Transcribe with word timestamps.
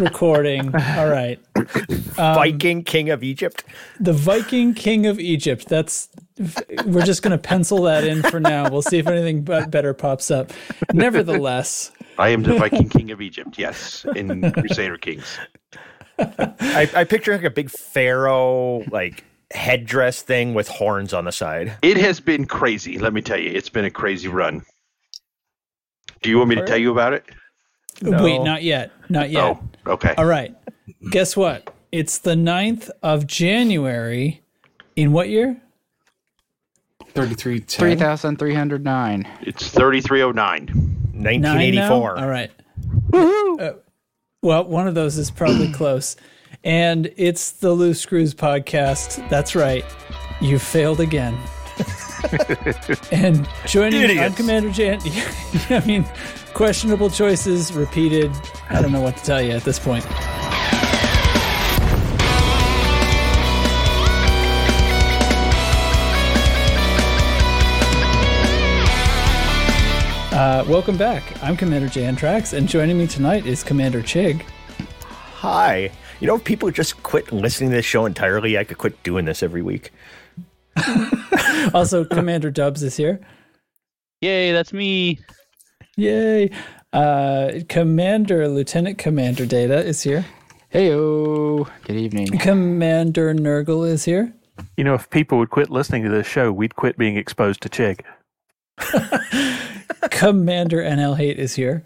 recording. 0.00 0.74
All 0.96 1.08
right. 1.08 1.38
Um, 1.56 2.34
Viking 2.34 2.82
King 2.82 3.10
of 3.10 3.22
Egypt. 3.22 3.64
The 4.00 4.12
Viking 4.12 4.74
King 4.74 5.06
of 5.06 5.20
Egypt. 5.20 5.68
That's 5.68 6.08
we're 6.86 7.04
just 7.04 7.22
going 7.22 7.32
to 7.32 7.38
pencil 7.38 7.82
that 7.82 8.04
in 8.04 8.22
for 8.22 8.40
now. 8.40 8.68
We'll 8.70 8.82
see 8.82 8.98
if 8.98 9.06
anything 9.06 9.42
better 9.42 9.94
pops 9.94 10.30
up. 10.30 10.52
Nevertheless, 10.92 11.92
I 12.18 12.30
am 12.30 12.42
the 12.42 12.54
Viking 12.54 12.88
King 12.88 13.10
of 13.10 13.20
Egypt. 13.20 13.58
Yes, 13.58 14.04
in 14.16 14.50
Crusader 14.52 14.96
Kings. 14.96 15.38
I, 16.18 16.90
I 16.94 17.04
picture 17.04 17.32
like 17.32 17.44
a 17.44 17.50
big 17.50 17.70
pharaoh 17.70 18.84
like 18.90 19.24
headdress 19.52 20.22
thing 20.22 20.54
with 20.54 20.68
horns 20.68 21.12
on 21.12 21.24
the 21.24 21.32
side. 21.32 21.76
It 21.82 21.96
has 21.96 22.20
been 22.20 22.46
crazy. 22.46 22.98
Let 22.98 23.12
me 23.12 23.22
tell 23.22 23.38
you, 23.38 23.50
it's 23.50 23.68
been 23.68 23.84
a 23.84 23.90
crazy 23.90 24.28
run. 24.28 24.62
Do 26.22 26.30
you 26.30 26.38
want 26.38 26.50
me 26.50 26.56
to 26.56 26.66
tell 26.66 26.76
you 26.76 26.90
about 26.90 27.14
it? 27.14 27.24
No. 28.02 28.22
Wait, 28.22 28.42
not 28.42 28.62
yet. 28.62 28.92
Not 29.08 29.30
yet. 29.30 29.42
Oh, 29.42 29.60
okay. 29.86 30.14
All 30.16 30.26
right. 30.26 30.54
Guess 31.10 31.36
what? 31.36 31.74
It's 31.92 32.18
the 32.18 32.34
9th 32.34 32.90
of 33.02 33.26
January. 33.26 34.42
In 34.96 35.12
what 35.12 35.28
year? 35.28 35.60
33 37.14 37.60
3,309. 37.60 39.28
It's 39.42 39.68
3309. 39.70 40.66
1984. 41.12 42.18
All 42.18 42.28
right. 42.28 42.50
Uh, 43.12 43.72
well, 44.42 44.64
one 44.64 44.88
of 44.88 44.94
those 44.94 45.18
is 45.18 45.30
probably 45.30 45.72
close. 45.72 46.16
And 46.64 47.12
it's 47.16 47.52
the 47.52 47.72
Loose 47.72 48.00
Screws 48.00 48.34
podcast. 48.34 49.28
That's 49.28 49.54
right. 49.54 49.84
You 50.40 50.58
failed 50.58 51.00
again. 51.00 51.38
and 53.12 53.48
joining 53.66 54.02
me, 54.02 54.18
I'm 54.18 54.34
Commander 54.34 54.70
Jan. 54.70 55.00
I 55.70 55.82
mean, 55.86 56.06
questionable 56.54 57.10
choices 57.10 57.72
repeated. 57.72 58.30
I 58.68 58.82
don't 58.82 58.92
know 58.92 59.00
what 59.00 59.16
to 59.16 59.24
tell 59.24 59.42
you 59.42 59.52
at 59.52 59.64
this 59.64 59.78
point. 59.78 60.04
Uh, 70.32 70.64
welcome 70.68 70.96
back. 70.96 71.22
I'm 71.42 71.56
Commander 71.56 71.88
Jantrax, 71.88 72.56
and 72.56 72.68
joining 72.68 72.96
me 72.96 73.06
tonight 73.06 73.46
is 73.46 73.62
Commander 73.62 74.00
Chig. 74.00 74.42
Hi. 75.34 75.90
You 76.20 76.26
know, 76.26 76.36
if 76.36 76.44
people 76.44 76.70
just 76.70 77.02
quit 77.02 77.32
listening 77.32 77.70
to 77.70 77.76
this 77.76 77.84
show 77.84 78.06
entirely, 78.06 78.56
I 78.56 78.64
could 78.64 78.78
quit 78.78 79.02
doing 79.02 79.24
this 79.24 79.42
every 79.42 79.60
week. 79.60 79.92
also, 81.74 82.04
Commander 82.04 82.50
Dubs 82.50 82.82
is 82.82 82.96
here. 82.96 83.20
Yay, 84.20 84.52
that's 84.52 84.72
me. 84.72 85.18
Yay. 85.96 86.50
Uh, 86.92 87.52
Commander, 87.68 88.48
Lieutenant 88.48 88.98
Commander 88.98 89.46
Data 89.46 89.84
is 89.84 90.02
here. 90.02 90.24
Heyo. 90.72 91.68
Good 91.84 91.96
evening. 91.96 92.38
Commander 92.38 93.34
Nurgle 93.34 93.88
is 93.88 94.04
here. 94.04 94.32
You 94.76 94.84
know, 94.84 94.94
if 94.94 95.08
people 95.10 95.38
would 95.38 95.50
quit 95.50 95.70
listening 95.70 96.02
to 96.04 96.08
this 96.10 96.26
show, 96.26 96.52
we'd 96.52 96.76
quit 96.76 96.96
being 96.98 97.16
exposed 97.16 97.60
to 97.62 97.68
Chig. 97.68 98.00
Commander 100.10 100.78
NL 100.82 101.16
Hate 101.16 101.38
is 101.38 101.54
here. 101.54 101.84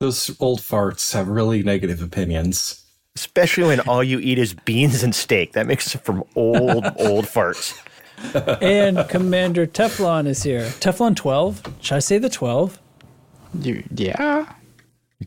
Those 0.00 0.36
old 0.40 0.60
farts 0.60 1.14
have 1.14 1.28
really 1.28 1.62
negative 1.62 2.02
opinions. 2.02 2.84
Especially 3.14 3.64
when 3.64 3.80
all 3.80 4.04
you 4.04 4.18
eat 4.18 4.38
is 4.38 4.52
beans 4.52 5.02
and 5.02 5.14
steak. 5.14 5.52
That 5.52 5.66
makes 5.66 5.94
it 5.94 6.02
from 6.02 6.22
old, 6.34 6.84
old 6.98 7.24
farts. 7.24 7.78
and 8.62 9.08
Commander 9.08 9.66
Teflon 9.66 10.26
is 10.26 10.42
here. 10.42 10.64
Teflon 10.80 11.16
12? 11.16 11.62
Should 11.80 11.94
I 11.96 11.98
say 12.00 12.18
the 12.18 12.28
12? 12.28 12.78
You, 13.60 13.84
yeah. 13.94 14.52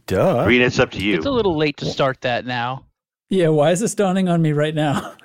Duh. 0.05 0.43
Green, 0.43 0.61
it's 0.61 0.79
up 0.79 0.91
to 0.91 0.99
you. 0.99 1.15
It's 1.17 1.25
a 1.25 1.31
little 1.31 1.57
late 1.57 1.77
to 1.77 1.85
start 1.85 2.21
that 2.21 2.45
now. 2.45 2.85
Yeah, 3.29 3.49
why 3.49 3.71
is 3.71 3.79
this 3.79 3.95
dawning 3.95 4.27
on 4.27 4.41
me 4.41 4.53
right 4.53 4.73
now? 4.73 5.15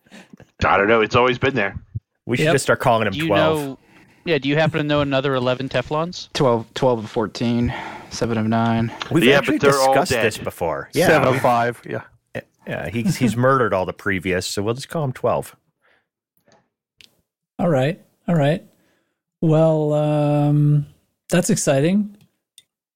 I 0.64 0.76
don't 0.76 0.88
know. 0.88 1.00
It's 1.00 1.16
always 1.16 1.38
been 1.38 1.54
there. 1.54 1.80
We 2.26 2.36
should 2.36 2.44
yep. 2.44 2.54
just 2.54 2.64
start 2.64 2.80
calling 2.80 3.06
him 3.06 3.12
do 3.12 3.26
12. 3.26 3.58
Know, 3.58 3.78
yeah, 4.24 4.38
do 4.38 4.48
you 4.48 4.56
happen 4.56 4.78
to 4.78 4.84
know 4.84 5.00
another 5.00 5.34
11 5.34 5.68
Teflons? 5.68 6.32
12, 6.32 6.72
12 6.74 7.04
of 7.04 7.10
14, 7.10 7.74
7 8.10 8.38
of 8.38 8.46
9. 8.46 8.92
We've 9.10 9.24
yeah, 9.24 9.38
actually 9.38 9.58
discussed 9.58 10.10
this 10.10 10.38
before. 10.38 10.88
Yeah. 10.94 11.08
7 11.08 11.28
of 11.28 11.40
5, 11.40 11.82
yeah. 11.88 12.02
Yeah, 12.66 12.88
he's, 12.88 13.16
he's 13.16 13.36
murdered 13.36 13.74
all 13.74 13.84
the 13.84 13.92
previous, 13.92 14.46
so 14.46 14.62
we'll 14.62 14.74
just 14.74 14.88
call 14.88 15.04
him 15.04 15.12
12. 15.12 15.54
All 17.58 17.68
right. 17.68 18.00
All 18.26 18.34
right. 18.34 18.64
Well, 19.42 19.92
um, 19.92 20.86
that's 21.28 21.50
exciting. 21.50 22.13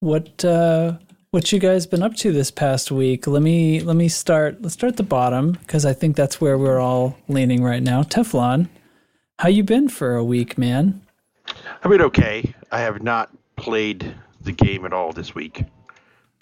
What 0.00 0.44
uh, 0.44 0.98
what 1.32 1.50
you 1.50 1.58
guys 1.58 1.84
been 1.84 2.04
up 2.04 2.14
to 2.16 2.30
this 2.30 2.52
past 2.52 2.92
week? 2.92 3.26
Let 3.26 3.42
me 3.42 3.80
let 3.80 3.96
me 3.96 4.06
start. 4.06 4.62
Let's 4.62 4.74
start 4.74 4.92
at 4.92 4.96
the 4.96 5.02
bottom 5.02 5.52
because 5.52 5.84
I 5.84 5.92
think 5.92 6.14
that's 6.14 6.40
where 6.40 6.56
we're 6.56 6.78
all 6.78 7.18
leaning 7.26 7.64
right 7.64 7.82
now. 7.82 8.04
Teflon, 8.04 8.68
how 9.40 9.48
you 9.48 9.64
been 9.64 9.88
for 9.88 10.14
a 10.14 10.22
week, 10.22 10.56
man? 10.56 11.02
I've 11.82 11.90
been 11.90 12.02
okay. 12.02 12.54
I 12.70 12.78
have 12.78 13.02
not 13.02 13.30
played 13.56 14.14
the 14.40 14.52
game 14.52 14.84
at 14.86 14.92
all 14.92 15.10
this 15.10 15.34
week, 15.34 15.64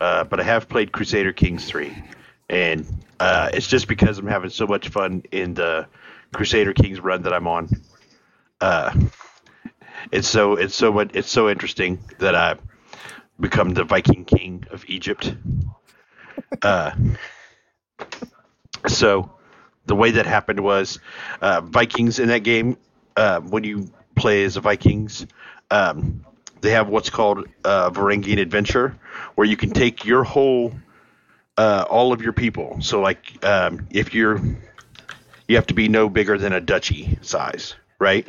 uh, 0.00 0.25
but 0.25 0.39
I 0.39 0.43
have 0.43 0.69
played 0.69 0.93
Crusader 0.93 1.33
Kings 1.33 1.65
three, 1.65 1.97
and 2.50 2.87
uh, 3.21 3.49
it's 3.55 3.69
just 3.69 3.89
because 3.89 4.19
I'm 4.19 4.27
having 4.27 4.50
so 4.50 4.66
much 4.66 4.91
fun 4.91 5.22
in 5.33 5.55
the 5.55 5.87
Crusader 6.34 6.75
Kings 6.75 7.00
run 7.00 7.22
that 7.22 7.33
I'm 7.33 7.47
on. 7.47 7.71
Uh, 8.61 8.95
it's 10.12 10.28
so 10.28 10.56
it's 10.56 10.75
so 10.75 10.99
it's 10.99 11.31
so 11.31 11.49
interesting 11.49 11.99
that 12.19 12.34
I 12.34 12.56
become 13.38 13.70
the 13.70 13.84
Viking 13.84 14.24
king 14.24 14.64
of 14.70 14.84
Egypt. 14.88 15.34
Uh, 16.62 16.91
so 18.88 19.30
the 19.86 19.94
way 19.94 20.12
that 20.12 20.26
happened 20.26 20.60
was 20.60 20.98
uh, 21.41 21.60
Vikings 21.60 22.19
in 22.19 22.28
that 22.28 22.41
game. 22.41 22.76
Uh, 23.16 23.41
when 23.41 23.64
you 23.64 23.91
play 24.14 24.44
as 24.44 24.54
the 24.54 24.60
Vikings, 24.60 25.26
um, 25.70 26.24
they 26.60 26.70
have 26.72 26.88
what's 26.88 27.10
called 27.10 27.47
a 27.64 27.91
Varangian 27.91 28.38
adventure, 28.41 28.97
where 29.34 29.47
you 29.47 29.56
can 29.56 29.70
take 29.70 30.04
your 30.04 30.24
whole, 30.24 30.72
uh, 31.56 31.84
all 31.88 32.12
of 32.12 32.22
your 32.22 32.32
people. 32.32 32.78
So 32.80 33.00
like, 33.00 33.44
um, 33.44 33.86
if 33.91 34.14
you're, 34.14 34.41
you 35.48 35.56
have 35.56 35.66
to 35.68 35.74
be 35.74 35.88
no 35.88 36.08
bigger 36.08 36.38
than 36.38 36.53
a 36.53 36.60
duchy 36.60 37.18
size, 37.22 37.74
right? 37.98 38.28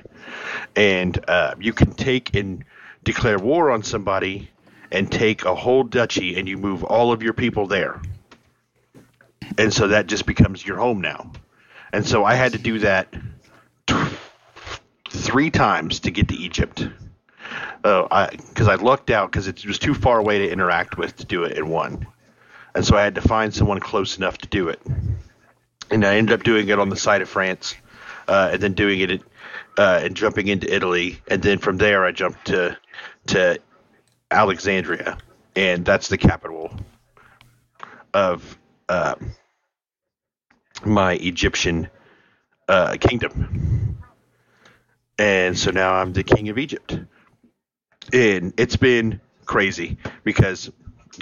And 0.75 1.17
uh, 1.27 1.55
you 1.59 1.73
can 1.73 1.91
take 1.91 2.35
and 2.35 2.63
declare 3.03 3.39
war 3.39 3.71
on 3.71 3.83
somebody 3.83 4.49
and 4.91 5.11
take 5.11 5.45
a 5.45 5.55
whole 5.55 5.83
duchy 5.83 6.37
and 6.37 6.47
you 6.47 6.57
move 6.57 6.83
all 6.83 7.11
of 7.11 7.23
your 7.23 7.33
people 7.33 7.67
there. 7.67 8.01
And 9.57 9.73
so 9.73 9.89
that 9.89 10.07
just 10.07 10.25
becomes 10.25 10.65
your 10.65 10.77
home 10.77 11.01
now. 11.01 11.31
And 11.93 12.05
so 12.05 12.25
I 12.25 12.35
had 12.35 12.53
to 12.53 12.57
do 12.57 12.79
that 12.79 13.13
t- 13.85 13.95
three 15.09 15.49
times 15.49 16.01
to 16.01 16.11
get 16.11 16.27
to 16.29 16.35
Egypt. 16.35 16.87
Uh, 17.83 18.07
I 18.11 18.29
because 18.35 18.67
I 18.67 18.75
lucked 18.75 19.09
out 19.09 19.31
because 19.31 19.47
it 19.47 19.65
was 19.65 19.79
too 19.79 19.93
far 19.93 20.19
away 20.19 20.39
to 20.39 20.51
interact 20.51 20.97
with 20.97 21.15
to 21.17 21.25
do 21.25 21.43
it 21.43 21.57
in 21.57 21.69
one, 21.69 22.05
and 22.75 22.85
so 22.85 22.97
I 22.97 23.03
had 23.03 23.15
to 23.15 23.21
find 23.21 23.53
someone 23.53 23.79
close 23.79 24.17
enough 24.17 24.37
to 24.39 24.47
do 24.47 24.67
it. 24.67 24.81
And 25.89 26.03
I 26.03 26.17
ended 26.17 26.37
up 26.37 26.43
doing 26.43 26.67
it 26.67 26.79
on 26.79 26.89
the 26.89 26.97
side 26.97 27.21
of 27.21 27.29
France, 27.29 27.75
uh, 28.27 28.49
and 28.51 28.61
then 28.61 28.73
doing 28.73 28.99
it 28.99 29.21
uh, 29.77 30.01
and 30.03 30.17
jumping 30.17 30.47
into 30.47 30.73
Italy, 30.73 31.21
and 31.29 31.41
then 31.41 31.59
from 31.59 31.77
there 31.77 32.03
I 32.03 32.11
jumped 32.11 32.47
to 32.47 32.77
to 33.27 33.59
Alexandria, 34.31 35.17
and 35.55 35.85
that's 35.85 36.07
the 36.09 36.17
capital 36.17 36.71
of 38.13 38.57
uh, 38.89 39.15
my 40.85 41.13
Egyptian 41.13 41.89
uh, 42.67 42.97
kingdom. 42.99 43.97
And 45.17 45.57
so 45.57 45.71
now 45.71 45.93
I'm 45.93 46.13
the 46.13 46.23
king 46.23 46.49
of 46.49 46.57
Egypt. 46.57 46.99
And 48.13 48.53
it's 48.57 48.75
been 48.75 49.19
crazy 49.45 49.97
because 50.23 50.71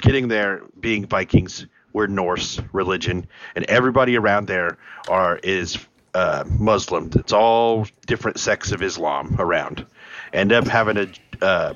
getting 0.02 0.28
there, 0.28 0.64
being 0.80 1.06
Vikings, 1.06 1.66
we're 1.94 2.08
Norse 2.08 2.60
religion, 2.74 3.28
and 3.56 3.64
everybody 3.66 4.18
around 4.18 4.48
there 4.48 4.78
are 5.08 5.38
is 5.38 5.78
uh, 6.14 6.44
Muslim. 6.60 7.10
It's 7.16 7.32
all 7.32 7.88
different 8.06 8.40
sects 8.40 8.72
of 8.72 8.82
Islam 8.82 9.38
around. 9.40 9.86
End 10.34 10.52
up 10.52 10.68
having 10.68 10.98
a 10.98 11.08
uh, 11.42 11.74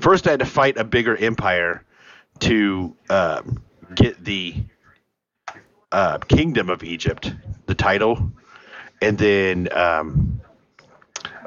first 0.00 0.26
I 0.26 0.30
had 0.32 0.40
to 0.40 0.46
fight 0.46 0.76
a 0.76 0.84
bigger 0.84 1.16
empire 1.16 1.84
to 2.40 2.96
um, 3.08 3.62
get 3.94 4.22
the 4.24 4.54
uh, 5.92 6.18
kingdom 6.18 6.70
of 6.70 6.82
Egypt, 6.82 7.32
the 7.66 7.74
title, 7.74 8.32
and 9.02 9.18
then 9.18 9.68
um, 9.72 10.40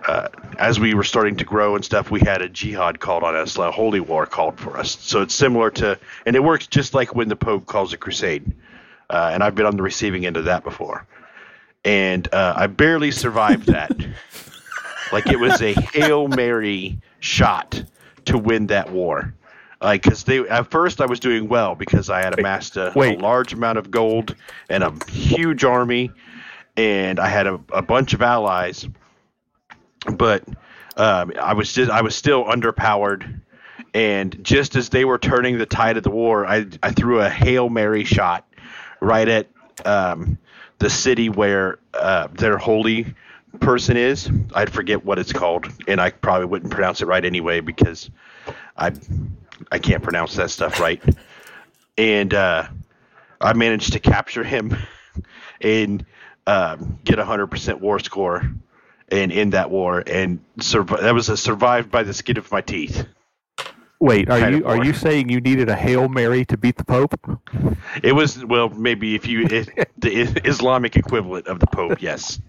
uh, 0.07 0.27
as 0.57 0.79
we 0.79 0.93
were 0.93 1.03
starting 1.03 1.37
to 1.37 1.45
grow 1.45 1.75
and 1.75 1.83
stuff, 1.83 2.11
we 2.11 2.19
had 2.19 2.41
a 2.41 2.49
jihad 2.49 2.99
called 2.99 3.23
on 3.23 3.35
us, 3.35 3.57
a 3.57 3.71
holy 3.71 3.99
war 3.99 4.25
called 4.25 4.59
for 4.59 4.77
us. 4.77 4.97
So 4.99 5.21
it's 5.21 5.33
similar 5.33 5.69
to, 5.71 5.97
and 6.25 6.35
it 6.35 6.43
works 6.43 6.67
just 6.67 6.93
like 6.93 7.15
when 7.15 7.29
the 7.29 7.35
Pope 7.35 7.65
calls 7.65 7.93
a 7.93 7.97
crusade. 7.97 8.53
Uh, 9.09 9.31
and 9.33 9.43
I've 9.43 9.55
been 9.55 9.65
on 9.65 9.77
the 9.77 9.83
receiving 9.83 10.25
end 10.25 10.37
of 10.37 10.45
that 10.45 10.63
before, 10.63 11.05
and 11.85 12.27
uh, 12.33 12.53
I 12.55 12.67
barely 12.67 13.11
survived 13.11 13.67
that. 13.67 13.91
like 15.11 15.27
it 15.27 15.39
was 15.39 15.61
a 15.61 15.73
hail 15.73 16.27
mary 16.27 16.99
shot 17.19 17.83
to 18.25 18.37
win 18.37 18.67
that 18.67 18.91
war. 18.91 19.33
like 19.81 20.03
because 20.03 20.23
they 20.23 20.39
at 20.39 20.69
first 20.71 21.01
I 21.01 21.05
was 21.05 21.19
doing 21.19 21.47
well 21.49 21.75
because 21.75 22.09
I 22.09 22.21
had 22.21 22.37
amassed 22.39 22.77
a, 22.77 22.97
a 22.97 23.15
large 23.17 23.53
amount 23.53 23.77
of 23.77 23.91
gold 23.91 24.35
and 24.69 24.83
a 24.83 24.93
huge 25.09 25.63
army, 25.63 26.11
and 26.77 27.19
I 27.19 27.27
had 27.27 27.47
a, 27.47 27.59
a 27.71 27.81
bunch 27.81 28.13
of 28.13 28.21
allies, 28.21 28.87
but 30.15 30.43
um, 30.97 31.33
I 31.41 31.53
was 31.53 31.73
just 31.73 31.91
I 31.91 32.01
was 32.01 32.15
still 32.15 32.45
underpowered, 32.45 33.41
and 33.93 34.43
just 34.43 34.75
as 34.75 34.89
they 34.89 35.05
were 35.05 35.17
turning 35.17 35.57
the 35.57 35.65
tide 35.65 35.97
of 35.97 36.03
the 36.03 36.11
war, 36.11 36.45
I 36.45 36.65
I 36.81 36.91
threw 36.91 37.19
a 37.19 37.29
hail 37.29 37.69
mary 37.69 38.03
shot 38.05 38.47
right 39.01 39.27
at 39.27 39.47
um, 39.85 40.37
the 40.79 40.89
city 40.89 41.29
where 41.29 41.79
uh, 41.93 42.27
their 42.33 42.57
holy 42.57 43.13
person 43.59 43.97
is. 43.97 44.29
I'd 44.53 44.71
forget 44.71 45.05
what 45.05 45.19
it's 45.19 45.33
called, 45.33 45.67
and 45.87 46.01
I 46.01 46.11
probably 46.11 46.45
wouldn't 46.45 46.71
pronounce 46.71 47.01
it 47.01 47.05
right 47.05 47.23
anyway 47.23 47.59
because 47.59 48.09
I 48.77 48.91
I 49.71 49.79
can't 49.79 50.03
pronounce 50.03 50.35
that 50.35 50.49
stuff 50.49 50.79
right. 50.79 51.01
And 51.97 52.33
uh, 52.33 52.67
I 53.39 53.53
managed 53.53 53.93
to 53.93 53.99
capture 53.99 54.43
him 54.43 54.75
and 55.61 56.05
um, 56.47 56.99
get 57.03 57.19
a 57.19 57.25
hundred 57.25 57.47
percent 57.47 57.81
war 57.81 57.99
score 57.99 58.43
and 59.09 59.31
end 59.31 59.53
that 59.53 59.69
war. 59.69 60.03
And 60.05 60.39
surv- 60.59 61.01
that 61.01 61.13
was 61.13 61.29
a 61.29 61.37
survived 61.37 61.91
by 61.91 62.03
the 62.03 62.13
skin 62.13 62.37
of 62.37 62.51
my 62.51 62.61
teeth. 62.61 63.05
Wait, 63.99 64.29
are 64.29 64.51
you 64.51 64.65
are 64.65 64.83
you 64.83 64.91
saying 64.91 65.29
you 65.29 65.39
needed 65.39 65.69
a 65.69 65.75
hail 65.75 66.09
mary 66.09 66.43
to 66.45 66.57
beat 66.57 66.75
the 66.75 66.83
Pope? 66.83 67.13
It 68.03 68.11
was 68.11 68.43
well, 68.43 68.67
maybe 68.67 69.15
if 69.15 69.25
you 69.25 69.45
it, 69.45 69.69
the 69.97 70.23
Islamic 70.45 70.97
equivalent 70.97 71.47
of 71.47 71.61
the 71.61 71.67
Pope, 71.67 72.01
yes. 72.01 72.41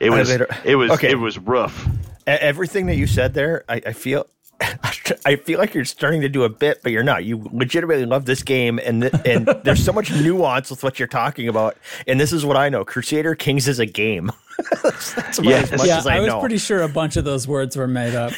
It 0.00 0.10
was 0.10 0.28
better- 0.28 0.48
it 0.64 0.76
was 0.76 0.90
okay. 0.92 1.10
it 1.10 1.18
was 1.18 1.38
rough. 1.38 1.88
Everything 2.26 2.86
that 2.86 2.96
you 2.96 3.06
said 3.06 3.34
there, 3.34 3.64
I, 3.68 3.82
I 3.86 3.92
feel. 3.92 4.26
I 5.26 5.34
feel 5.36 5.58
like 5.58 5.74
you're 5.74 5.84
starting 5.84 6.20
to 6.20 6.28
do 6.28 6.44
a 6.44 6.48
bit, 6.48 6.80
but 6.84 6.92
you're 6.92 7.02
not. 7.02 7.24
You 7.24 7.48
legitimately 7.52 8.06
love 8.06 8.26
this 8.26 8.44
game, 8.44 8.78
and 8.84 9.02
th- 9.02 9.14
and 9.24 9.46
there's 9.64 9.84
so 9.84 9.92
much 9.92 10.12
nuance 10.12 10.70
with 10.70 10.84
what 10.84 11.00
you're 11.00 11.08
talking 11.08 11.48
about. 11.48 11.76
And 12.06 12.20
this 12.20 12.32
is 12.32 12.44
what 12.46 12.56
I 12.56 12.68
know: 12.68 12.84
Crusader 12.84 13.34
Kings 13.34 13.66
is 13.66 13.80
a 13.80 13.86
game. 13.86 14.30
that's 14.84 15.14
that's 15.14 15.38
about 15.38 15.48
Yes. 15.50 15.72
as 15.72 15.78
much 15.78 15.88
yeah, 15.88 15.98
as 15.98 16.06
I, 16.06 16.16
I, 16.16 16.20
was 16.20 16.28
know. 16.28 16.40
pretty 16.40 16.58
sure 16.58 16.82
a 16.82 16.88
bunch 16.88 17.16
of 17.16 17.24
those 17.24 17.48
words 17.48 17.76
were 17.76 17.88
made 17.88 18.14
up. 18.14 18.32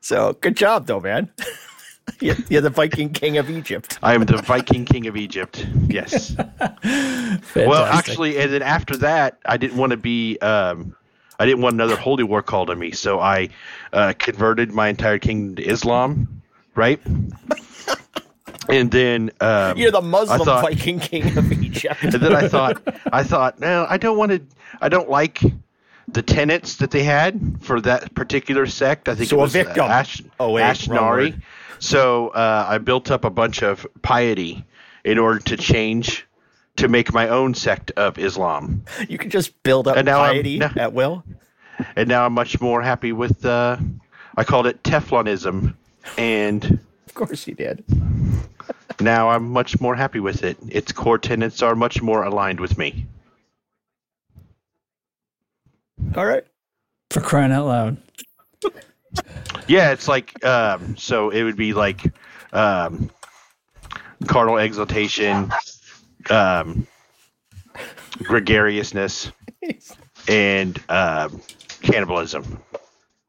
So 0.00 0.32
good 0.40 0.56
job, 0.56 0.86
though, 0.86 1.00
man. 1.00 1.30
you're, 2.20 2.36
you're 2.48 2.60
the 2.60 2.70
Viking 2.70 3.12
King 3.12 3.38
of 3.38 3.50
Egypt. 3.50 3.98
I 4.02 4.14
am 4.14 4.24
the 4.24 4.38
Viking 4.42 4.84
King 4.84 5.06
of 5.06 5.16
Egypt. 5.16 5.66
Yes. 5.88 6.34
Well, 7.54 7.84
actually, 7.84 8.38
and 8.38 8.52
then 8.52 8.62
after 8.62 8.96
that, 8.98 9.38
I 9.46 9.56
didn't 9.56 9.76
want 9.76 9.90
to 9.92 9.96
be. 9.96 10.38
Um, 10.38 10.94
I 11.38 11.46
didn't 11.46 11.62
want 11.62 11.74
another 11.74 11.96
holy 11.96 12.22
war 12.24 12.42
called 12.42 12.68
on 12.70 12.78
me, 12.78 12.90
so 12.92 13.18
I 13.20 13.48
uh, 13.92 14.12
converted 14.18 14.72
my 14.72 14.88
entire 14.88 15.18
kingdom 15.18 15.56
to 15.56 15.62
Islam, 15.64 16.42
right? 16.74 17.00
and 18.68 18.90
then 18.90 19.30
um, 19.40 19.76
You're 19.78 19.90
the 19.90 20.00
Muslim 20.02 20.40
thought- 20.40 20.62
Viking 20.62 21.00
King 21.00 21.36
of 21.38 21.50
Egypt. 21.52 22.02
and 22.02 22.12
then 22.14 22.34
I 22.34 22.48
thought, 22.48 22.82
I 23.12 23.22
thought, 23.22 23.58
no, 23.60 23.86
I 23.88 23.96
don't 23.96 24.16
want 24.18 24.32
to. 24.32 24.42
I 24.80 24.88
don't 24.88 25.08
like 25.08 25.40
the 26.08 26.22
tenets 26.22 26.76
that 26.76 26.90
they 26.90 27.02
had 27.04 27.58
for 27.60 27.80
that 27.80 28.14
particular 28.14 28.66
sect. 28.66 29.08
I 29.08 29.14
think 29.14 29.30
So 29.30 29.36
it 29.36 29.38
a 29.38 29.42
was 29.42 29.54
uh, 29.56 29.64
victim. 29.64 29.84
Ash, 29.84 30.22
Oh, 30.38 30.52
wait, 30.52 30.62
Ashnari. 30.62 31.40
Word. 31.80 31.84
So 31.84 32.28
uh, 32.28 32.66
I 32.68 32.78
built 32.78 33.10
up 33.10 33.24
a 33.24 33.30
bunch 33.30 33.62
of 33.62 33.86
piety 34.02 34.64
in 35.04 35.18
order 35.18 35.38
to 35.40 35.56
change 35.56 36.26
to 36.76 36.88
make 36.88 37.12
my 37.12 37.28
own 37.28 37.52
sect 37.54 37.90
of 37.92 38.18
Islam, 38.18 38.84
You 39.08 39.18
can 39.18 39.28
just 39.28 39.60
build 39.64 39.86
up 39.88 39.96
And 39.96 40.06
now 40.06 40.20
I'm- 40.20 40.34
piety 40.36 40.58
now- 40.58 40.72
at 40.76 40.92
will. 40.92 41.24
and 41.96 42.08
now 42.08 42.24
I'm 42.24 42.32
much 42.32 42.60
more 42.60 42.80
happy 42.80 43.12
with. 43.12 43.44
Uh, 43.44 43.76
I 44.36 44.44
called 44.44 44.66
it 44.66 44.82
Teflonism, 44.82 45.74
and 46.16 46.78
Of 47.06 47.14
course, 47.14 47.46
you 47.46 47.54
did. 47.54 47.84
now 49.00 49.30
I'm 49.30 49.50
much 49.50 49.80
more 49.80 49.94
happy 49.96 50.20
with 50.20 50.42
it. 50.44 50.56
Its 50.68 50.92
core 50.92 51.18
tenets 51.18 51.60
are 51.60 51.74
much 51.74 52.00
more 52.00 52.22
aligned 52.22 52.60
with 52.60 52.78
me. 52.78 53.06
All 56.16 56.24
right. 56.24 56.44
For 57.10 57.20
crying 57.20 57.52
out 57.52 57.66
loud. 57.66 57.96
Yeah, 59.68 59.92
it's 59.92 60.08
like 60.08 60.44
um, 60.44 60.96
so 60.96 61.30
it 61.30 61.42
would 61.42 61.56
be 61.56 61.72
like 61.72 62.04
um, 62.52 63.10
carnal 64.26 64.58
exaltation, 64.58 65.52
um, 66.28 66.86
gregariousness, 68.24 69.30
and 70.28 70.78
um, 70.88 71.40
cannibalism. 71.82 72.62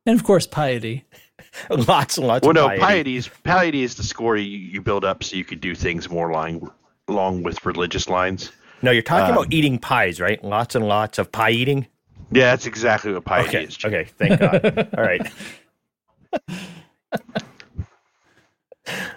And 0.06 0.20
of 0.20 0.24
course, 0.26 0.48
piety. 0.48 1.06
Lots 1.70 2.18
and 2.18 2.28
lots 2.28 2.44
Well, 2.44 2.52
of 2.52 2.56
no, 2.56 2.68
piety. 2.68 2.82
piety 2.82 3.16
is 3.18 3.30
piety 3.44 3.84
is 3.84 3.96
the 3.96 4.04
score 4.04 4.38
you, 4.38 4.58
you 4.58 4.82
build 4.82 5.04
up 5.04 5.22
so 5.24 5.36
you 5.36 5.44
could 5.44 5.60
do 5.60 5.76
things 5.76 6.10
more 6.10 6.30
along 6.30 6.72
along 7.10 7.44
with 7.44 7.66
religious 7.66 8.08
lines. 8.08 8.52
No, 8.82 8.90
you're 8.92 9.02
talking 9.02 9.26
Um, 9.36 9.38
about 9.42 9.54
eating 9.54 9.78
pies, 9.78 10.22
right? 10.22 10.42
Lots 10.44 10.76
and 10.76 10.88
lots 10.88 11.18
of 11.20 11.30
pie 11.32 11.50
eating. 11.52 11.88
Yeah, 12.32 12.52
that's 12.52 12.68
exactly 12.68 13.12
what 13.12 13.26
piety 13.26 13.50
Okay. 13.50 13.64
is. 13.66 13.76
Jim. 13.76 13.94
Okay. 13.94 14.10
Thank 14.18 14.40
God. 14.40 14.90
All 14.98 15.04
right. 15.04 15.30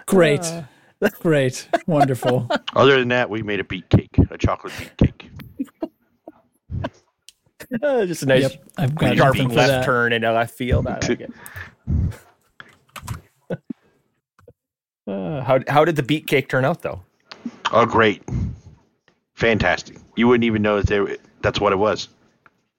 Great. 0.05 0.41
Great. 1.19 1.67
Wonderful. 1.87 2.47
Other 2.75 2.99
than 2.99 3.09
that, 3.09 3.29
we 3.29 3.41
made 3.43 3.59
a 3.59 3.63
beet 3.63 3.89
cake, 3.89 4.15
a 4.29 4.37
chocolate 4.37 4.73
beet 4.79 4.97
cake. 4.97 5.29
Uh, 7.81 8.05
just 8.05 8.21
a 8.23 8.25
nice 8.27 8.43
Yep. 8.43 8.63
I've 8.77 8.95
got 8.95 9.17
sharp 9.17 9.35
nothing 9.35 9.49
for 9.49 9.55
left 9.55 9.69
that. 9.69 9.85
turn 9.85 10.13
into 10.13 10.31
left 10.31 10.53
field. 10.55 10.87
I 10.87 10.93
like 10.99 11.21
it. 11.21 11.33
Uh, 15.07 15.39
how 15.43 15.59
how 15.67 15.85
did 15.85 15.95
the 15.95 16.01
beet 16.01 16.25
cake 16.25 16.49
turn 16.49 16.65
out 16.65 16.81
though? 16.81 16.99
Oh, 17.71 17.85
great, 17.85 18.23
fantastic! 19.35 19.97
You 20.15 20.27
wouldn't 20.27 20.45
even 20.45 20.63
know 20.63 20.77
that 20.77 20.87
there, 20.87 21.17
that's 21.43 21.61
what 21.61 21.71
it 21.71 21.75
was. 21.75 22.07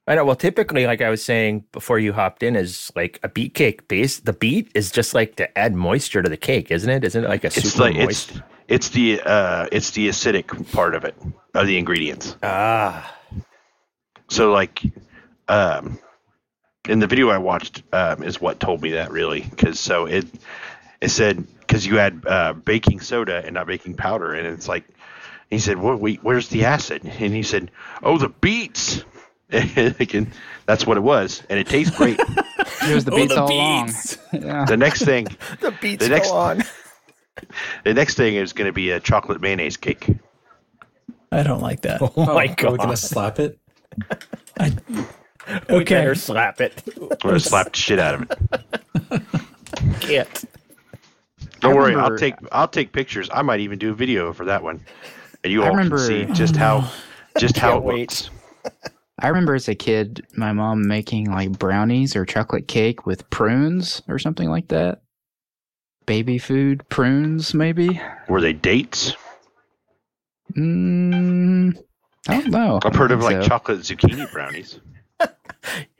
I 0.06 0.14
know. 0.14 0.24
Well, 0.24 0.36
typically, 0.36 0.86
like 0.86 1.00
I 1.02 1.10
was 1.10 1.24
saying 1.24 1.64
before 1.72 1.98
you 1.98 2.12
hopped 2.12 2.42
in, 2.42 2.54
is 2.54 2.92
like 2.94 3.18
a 3.22 3.28
beet 3.28 3.54
cake 3.54 3.88
base. 3.88 4.20
The 4.20 4.32
beet 4.32 4.70
is 4.74 4.90
just 4.92 5.14
like 5.14 5.36
to 5.36 5.58
add 5.58 5.74
moisture 5.74 6.22
to 6.22 6.28
the 6.28 6.36
cake, 6.36 6.70
isn't 6.70 6.88
it? 6.88 7.02
Isn't 7.04 7.24
it 7.24 7.28
like 7.28 7.44
a 7.44 7.48
It's 7.48 7.72
super 7.72 7.82
like 7.84 7.96
moist? 7.96 8.30
it's 8.30 8.40
it's 8.68 8.88
the 8.90 9.20
uh, 9.24 9.66
it's 9.72 9.90
the 9.92 10.08
acidic 10.08 10.70
part 10.72 10.94
of 10.94 11.04
it 11.04 11.16
of 11.54 11.66
the 11.66 11.76
ingredients. 11.78 12.36
Ah, 12.42 13.16
So 14.28 14.52
like, 14.52 14.82
um, 15.48 15.98
in 16.88 17.00
the 17.00 17.06
video 17.06 17.30
I 17.30 17.38
watched 17.38 17.82
um, 17.92 18.22
is 18.22 18.40
what 18.40 18.60
told 18.60 18.82
me 18.82 18.92
that 18.92 19.10
really 19.10 19.40
because 19.40 19.80
so 19.80 20.06
it 20.06 20.26
it 21.00 21.08
said 21.08 21.44
because 21.60 21.84
you 21.84 21.98
add 21.98 22.22
uh, 22.26 22.52
baking 22.52 23.00
soda 23.00 23.42
and 23.44 23.54
not 23.54 23.66
baking 23.66 23.94
powder 23.94 24.34
and 24.34 24.46
it's 24.46 24.68
like 24.68 24.84
he 25.50 25.58
said 25.58 25.78
wait 25.78 26.20
where's 26.22 26.48
the 26.48 26.64
acid 26.64 27.02
and 27.04 27.34
he 27.34 27.42
said 27.42 27.70
oh 28.04 28.18
the 28.18 28.28
beets 28.28 29.04
and 29.50 30.26
that's 30.66 30.86
what 30.86 30.96
it 30.96 31.02
was 31.02 31.42
and 31.48 31.58
it 31.58 31.66
tastes 31.68 31.96
great 31.96 32.18
It 32.88 32.94
was 32.94 33.04
the 33.04 33.12
Oh, 33.12 33.16
beats 33.16 33.34
the 33.34 33.40
all 33.40 33.48
beats. 33.48 34.18
along. 34.32 34.42
Yeah. 34.46 34.64
the 34.64 34.76
next 34.76 35.02
thing 35.04 35.26
the 35.60 35.72
beet's 35.80 36.04
The 36.04 36.10
next- 36.10 36.26
still 36.28 36.38
on. 36.38 36.62
the 37.84 37.94
next 37.94 38.14
thing 38.16 38.34
is 38.36 38.52
going 38.52 38.66
to 38.66 38.72
be 38.72 38.90
a 38.90 39.00
chocolate 39.00 39.40
mayonnaise 39.40 39.76
cake 39.76 40.08
I 41.32 41.42
don't 41.42 41.60
like 41.60 41.80
that. 41.82 42.00
Oh, 42.00 42.12
oh 42.16 42.34
my 42.34 42.46
God. 42.46 42.64
Are 42.66 42.72
we 42.72 42.78
god! 42.78 42.84
gonna 42.84 42.96
slap 42.96 43.38
it? 43.40 43.58
We 44.60 44.72
Okay. 45.76 45.94
better 45.94 46.14
slap 46.14 46.60
it. 46.60 46.82
I'm 47.00 47.08
going 47.18 47.34
to 47.34 47.40
slap 47.40 47.72
the 47.72 47.78
shit 47.78 47.98
out 47.98 48.14
of 48.14 48.22
it 48.30 49.22
Can't. 50.00 50.44
don't 51.60 51.72
I 51.72 51.74
worry 51.76 51.94
I'll 51.94 52.16
take 52.16 52.34
I'll 52.52 52.68
take 52.68 52.92
pictures 52.92 53.28
I 53.32 53.42
might 53.42 53.60
even 53.60 53.78
do 53.78 53.90
a 53.90 53.94
video 53.94 54.32
for 54.32 54.44
that 54.46 54.62
one 54.62 54.80
and 55.44 55.52
you 55.52 55.62
I 55.62 55.66
all 55.66 55.70
remember- 55.72 55.96
can 55.98 56.06
see 56.06 56.32
just 56.32 56.56
how 56.56 56.90
just 57.38 57.56
how 57.56 57.76
it 57.78 57.82
wait. 57.84 58.28
looks. 58.64 58.82
I 59.18 59.28
remember 59.28 59.54
as 59.54 59.68
a 59.68 59.75
kid, 59.75 60.26
my 60.37 60.52
mom 60.52 60.87
making 60.87 61.30
like 61.30 61.58
brownies 61.58 62.14
or 62.14 62.26
chocolate 62.26 62.68
cake 62.68 63.06
with 63.06 63.28
prunes 63.30 64.02
or 64.08 64.18
something 64.18 64.50
like 64.50 64.68
that. 64.68 65.00
Baby 66.04 66.38
food, 66.38 66.87
prunes, 66.88 67.54
maybe. 67.54 68.00
Were 68.28 68.40
they 68.40 68.52
dates? 68.52 69.14
Mm, 70.54 71.76
I 72.28 72.40
don't 72.40 72.50
know. 72.50 72.78
I've 72.85 72.94
heard 72.94 73.11
of 73.11 73.23
like 73.23 73.42
so. 73.42 73.49
chocolate 73.49 73.80
zucchini 73.80 74.30
brownies. 74.32 74.80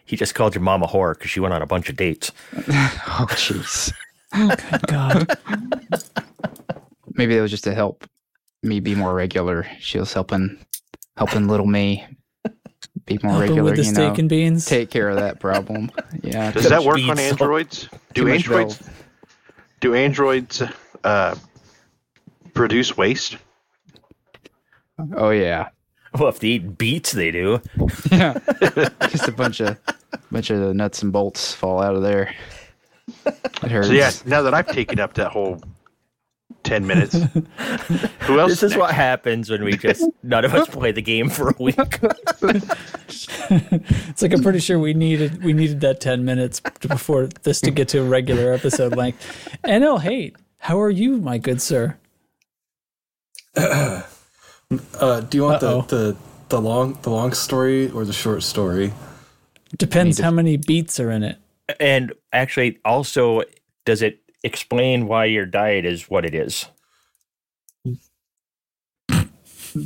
He 0.08 0.16
just 0.16 0.37
called 0.37 0.54
your 0.54 0.62
mom 0.62 0.85
a 0.85 0.87
whore 0.87 1.14
because 1.14 1.32
she 1.32 1.40
went 1.40 1.52
on 1.52 1.62
a 1.62 1.66
bunch 1.66 1.88
of 1.88 1.96
dates. 1.96 2.30
Oh, 3.18 3.26
jeez. 3.30 3.92
Oh 4.35 4.54
god. 4.87 5.37
Maybe 7.14 7.37
it 7.37 7.40
was 7.40 7.50
just 7.50 7.64
to 7.64 7.75
help 7.75 8.08
me 8.62 8.78
be 8.78 8.94
more 8.94 9.14
regular. 9.14 9.66
She 9.80 9.99
was 9.99 10.12
helping, 10.12 10.64
helping 11.16 11.49
little 11.49 11.66
me 11.66 12.06
be 13.06 13.18
more 13.22 13.32
Helping 13.32 13.50
regular. 13.50 13.62
with 13.64 13.76
the 13.76 13.84
you 13.84 13.90
steak 13.92 14.12
know, 14.14 14.20
and 14.20 14.28
beans. 14.28 14.66
take 14.66 14.90
care 14.90 15.08
of 15.08 15.16
that 15.16 15.40
problem. 15.40 15.90
Yeah. 16.22 16.50
Does 16.50 16.68
that 16.68 16.82
work 16.82 16.98
on 16.98 17.18
androids? 17.18 17.88
Do 18.14 18.22
Too 18.22 18.28
much 18.28 18.44
androids 18.48 18.82
do 19.80 19.94
androids 19.94 20.62
uh, 21.04 21.34
produce 22.54 22.96
waste? 22.96 23.36
Oh 25.14 25.30
yeah. 25.30 25.68
Well, 26.14 26.28
if 26.28 26.40
they 26.40 26.48
eat 26.48 26.78
beets, 26.78 27.12
they 27.12 27.30
do. 27.30 27.60
Yeah. 28.10 28.38
just 29.08 29.28
a 29.28 29.32
bunch 29.32 29.60
of 29.60 29.78
bunch 30.32 30.50
of 30.50 30.60
the 30.60 30.75
nuts 30.75 31.02
and 31.02 31.12
bolts 31.12 31.52
fall 31.54 31.80
out 31.82 31.94
of 31.94 32.02
there. 32.02 32.34
It 33.26 33.70
hurts. 33.70 33.88
So 33.88 33.92
yeah, 33.92 34.10
now 34.25 34.42
that 34.42 34.54
I've 34.54 34.66
taken 34.68 34.98
up 34.98 35.14
that 35.14 35.30
whole 35.30 35.60
ten 36.66 36.87
minutes, 36.87 37.14
who 38.20 38.38
else? 38.40 38.50
This 38.50 38.62
is 38.62 38.70
next? 38.73 38.76
what 38.80 38.94
happens 38.94 39.49
when 39.50 39.64
we 39.64 39.76
just 39.76 40.04
none 40.23 40.44
of 40.44 40.52
us 40.54 40.68
play 40.68 40.92
the 40.92 41.00
game 41.02 41.30
for 41.30 41.50
a 41.50 41.54
week. 41.62 41.78
It's 43.08 44.23
like 44.23 44.32
I'm 44.32 44.42
pretty 44.42 44.58
sure 44.58 44.78
we 44.78 44.92
needed 44.94 45.42
we 45.42 45.52
needed 45.52 45.80
that 45.80 46.00
ten 46.00 46.25
minutes 46.25 46.61
to- 46.80 46.88
before 46.88 47.28
this 47.44 47.61
to 47.62 47.70
get 47.70 47.88
to 47.88 48.00
a 48.00 48.04
regular 48.04 48.52
episode 48.52 48.96
length. 48.96 49.25
NL 49.64 50.00
hate, 50.00 50.37
how 50.58 50.80
are 50.80 50.90
you, 50.90 51.18
my 51.18 51.38
good 51.38 51.62
sir? 51.62 51.96
Uh, 54.99 55.20
do 55.20 55.38
you 55.38 55.44
want 55.44 55.61
the, 55.61 55.80
the 55.82 56.16
the 56.49 56.61
long 56.61 56.99
the 57.02 57.11
long 57.11 57.32
story 57.32 57.88
or 57.92 58.04
the 58.04 58.12
short 58.12 58.42
story? 58.42 58.92
Depends 59.78 60.18
how 60.18 60.32
many 60.32 60.56
beats 60.56 60.99
are 60.99 61.12
in 61.12 61.23
it. 61.23 61.38
and 61.78 62.12
actually, 62.32 62.80
also, 62.85 63.42
does 63.85 64.02
it 64.02 64.18
explain 64.46 65.06
why 65.06 65.26
your 65.26 65.44
diet 65.44 65.84
is 65.84 66.08
what 66.08 66.24
it 66.24 66.34
is? 66.34 66.66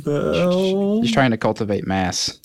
No, 0.05 1.01
He's 1.01 1.11
trying 1.11 1.31
to 1.31 1.37
cultivate 1.37 1.85
mass. 1.85 2.39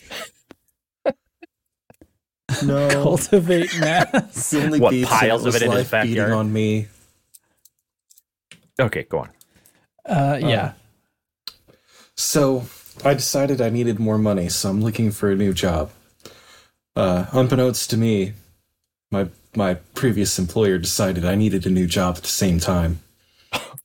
no. 2.64 2.88
Cultivate 3.02 3.78
mass. 3.78 4.50
The 4.50 4.64
only 4.64 4.80
What, 4.80 4.90
beats 4.90 5.08
piles 5.08 5.46
of 5.46 5.54
it 5.54 5.62
in 5.62 5.70
his 5.70 5.85
beating 5.90 6.14
backyard? 6.14 6.32
on 6.32 6.52
me. 6.52 6.88
Okay, 8.80 9.04
go 9.04 9.18
on. 9.20 9.30
Uh, 10.04 10.38
yeah. 10.42 10.73
So 12.16 12.64
I 13.04 13.14
decided 13.14 13.61
I 13.61 13.70
needed 13.70 13.99
more 14.00 14.18
money, 14.18 14.49
so 14.49 14.70
I'm 14.70 14.80
looking 14.82 15.12
for 15.12 15.30
a 15.30 15.37
new 15.37 15.52
job. 15.52 15.90
Uh, 16.96 17.26
unbeknownst 17.32 17.90
to 17.90 17.96
me, 17.96 18.32
my 19.12 19.28
my 19.57 19.75
previous 19.95 20.39
employer 20.39 20.79
decided 20.79 21.25
I 21.25 21.35
needed 21.35 21.67
a 21.67 21.71
new 21.71 21.87
job 21.87 22.17
at 22.17 22.23
the 22.23 22.29
same 22.29 22.61
time. 22.61 23.01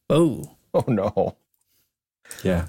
Oh, 0.09 0.55
Oh 0.73 0.85
no. 0.87 1.35
Yeah, 2.43 2.67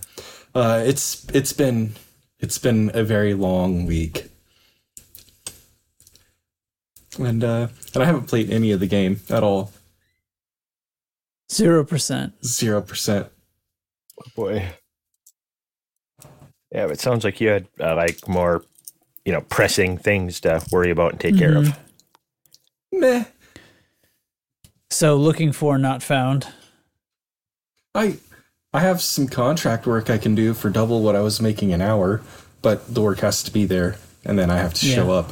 uh, 0.57 0.83
it's 0.85 1.25
it's 1.33 1.53
been 1.53 1.95
it's 2.41 2.59
been 2.59 2.91
a 2.95 3.05
very 3.05 3.33
long 3.33 3.87
week, 3.87 4.29
and 7.19 7.45
uh, 7.45 7.69
and 7.95 8.03
I 8.03 8.07
haven't 8.07 8.27
played 8.27 8.51
any 8.51 8.73
of 8.73 8.81
the 8.81 8.89
game 8.89 9.21
at 9.31 9.45
all. 9.45 9.71
zero 11.51 11.85
percent. 11.85 12.45
Zero 12.45 12.81
percent. 12.83 13.29
Oh 14.21 14.25
Boy. 14.35 14.73
Yeah, 16.73 16.87
but 16.87 16.93
it 16.93 17.01
sounds 17.01 17.23
like 17.23 17.41
you 17.41 17.49
had 17.49 17.69
uh, 17.79 17.95
like 17.95 18.27
more, 18.27 18.65
you 19.25 19.33
know, 19.33 19.43
pressing 19.43 19.97
things 19.97 20.41
to 20.41 20.61
worry 20.73 20.91
about 20.91 21.13
and 21.13 21.21
take 21.21 21.37
care 21.39 21.57
of. 21.57 21.79
Meh. 22.93 23.25
So 24.91 25.17
looking 25.17 25.53
for 25.53 25.79
not 25.79 26.03
found. 26.03 26.47
I 27.95 28.19
I 28.73 28.81
have 28.81 29.01
some 29.03 29.27
contract 29.27 29.87
work 29.87 30.09
I 30.11 30.19
can 30.19 30.35
do 30.35 30.55
for 30.55 30.71
double 30.71 31.03
what 31.03 31.17
I 31.17 31.21
was 31.21 31.41
making 31.41 31.73
an 31.73 31.81
hour, 31.83 32.21
but 32.63 32.95
the 32.95 33.01
work 33.03 33.21
has 33.21 33.43
to 33.45 33.51
be 33.51 33.65
there, 33.65 33.97
and 34.25 34.39
then 34.39 34.51
I 34.51 34.57
have 34.59 34.75
to 34.75 34.87
show 34.87 35.11
up. 35.11 35.31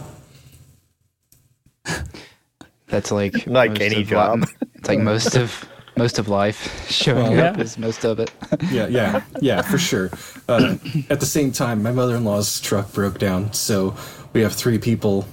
That's 2.88 3.10
like 3.10 3.34
Like 3.46 3.70
most 3.72 3.80
any 3.82 3.94
of 3.96 4.00
li- 4.02 4.04
job. 4.04 4.44
it's 4.74 4.88
like 4.88 4.98
most 4.98 5.36
of 5.36 5.64
most 5.96 6.18
of 6.18 6.28
life. 6.28 6.86
Showing 6.90 7.36
Well, 7.36 7.48
up 7.50 7.56
yeah. 7.56 7.62
is 7.62 7.78
most 7.78 8.04
of 8.04 8.18
it. 8.20 8.30
Yeah, 8.70 8.86
yeah, 8.88 9.22
yeah, 9.40 9.62
for 9.62 9.78
sure. 9.78 10.10
Uh, 10.48 10.76
at 11.10 11.20
the 11.20 11.26
same 11.26 11.50
time, 11.52 11.82
my 11.82 11.92
mother-in-law's 11.92 12.60
truck 12.60 12.92
broke 12.92 13.18
down, 13.18 13.52
so 13.52 13.94
we 14.32 14.40
have 14.42 14.52
three 14.54 14.78
people, 14.78 15.26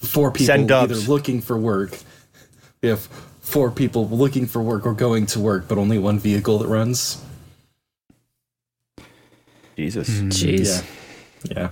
four 0.00 0.30
people 0.32 0.46
Send 0.46 0.70
either 0.70 0.94
dubs. 0.94 1.08
looking 1.08 1.40
for 1.40 1.56
work. 1.58 1.98
We 2.82 2.88
have 2.88 3.00
four 3.40 3.70
people 3.70 4.08
looking 4.08 4.46
for 4.46 4.62
work 4.62 4.86
or 4.86 4.94
going 4.94 5.26
to 5.26 5.40
work, 5.40 5.68
but 5.68 5.78
only 5.78 5.98
one 5.98 6.18
vehicle 6.18 6.58
that 6.58 6.68
runs. 6.68 7.22
Jesus. 9.76 10.08
Hmm. 10.20 10.28
Jeez, 10.28 10.84
Yeah, 11.44 11.52
yeah. 11.56 11.70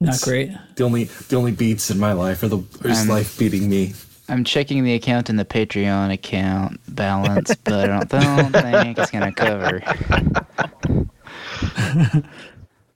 not 0.00 0.20
great. 0.22 0.50
The 0.76 0.84
only 0.84 1.04
the 1.04 1.36
only 1.36 1.52
beats 1.52 1.90
in 1.90 1.98
my 1.98 2.12
life 2.12 2.42
are 2.42 2.48
the 2.48 2.58
is 2.84 3.08
life 3.08 3.38
beating 3.38 3.68
me. 3.68 3.94
I'm 4.28 4.44
checking 4.44 4.82
the 4.84 4.94
account 4.94 5.28
in 5.30 5.36
the 5.36 5.44
Patreon 5.44 6.12
account 6.12 6.80
balance, 6.88 7.54
but 7.64 7.90
I 7.90 8.04
don't, 8.04 8.52
don't 8.52 8.82
think 8.82 8.98
it's 8.98 9.10
gonna 9.10 9.32
cover. 9.32 9.82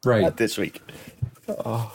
Right. 0.04 0.22
Not 0.22 0.36
this 0.36 0.56
week. 0.56 0.80
Oh. 1.48 1.92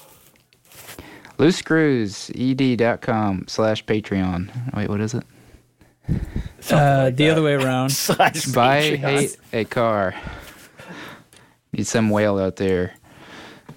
loosescrews.ed.com 1.41 3.45
slash 3.48 3.86
Patreon. 3.86 4.74
Wait, 4.75 4.89
what 4.89 5.01
is 5.01 5.13
it? 5.13 5.24
Uh, 6.69 7.10
the 7.10 7.29
other 7.29 7.41
way 7.41 7.53
around. 7.53 7.89
Slash 7.91 8.45
Buy 8.48 8.98
hate 8.98 9.38
a 9.53 9.63
car. 9.65 10.13
Need 11.74 11.88
some 11.88 12.10
whale 12.10 12.38
out 12.38 12.57
there. 12.57 12.93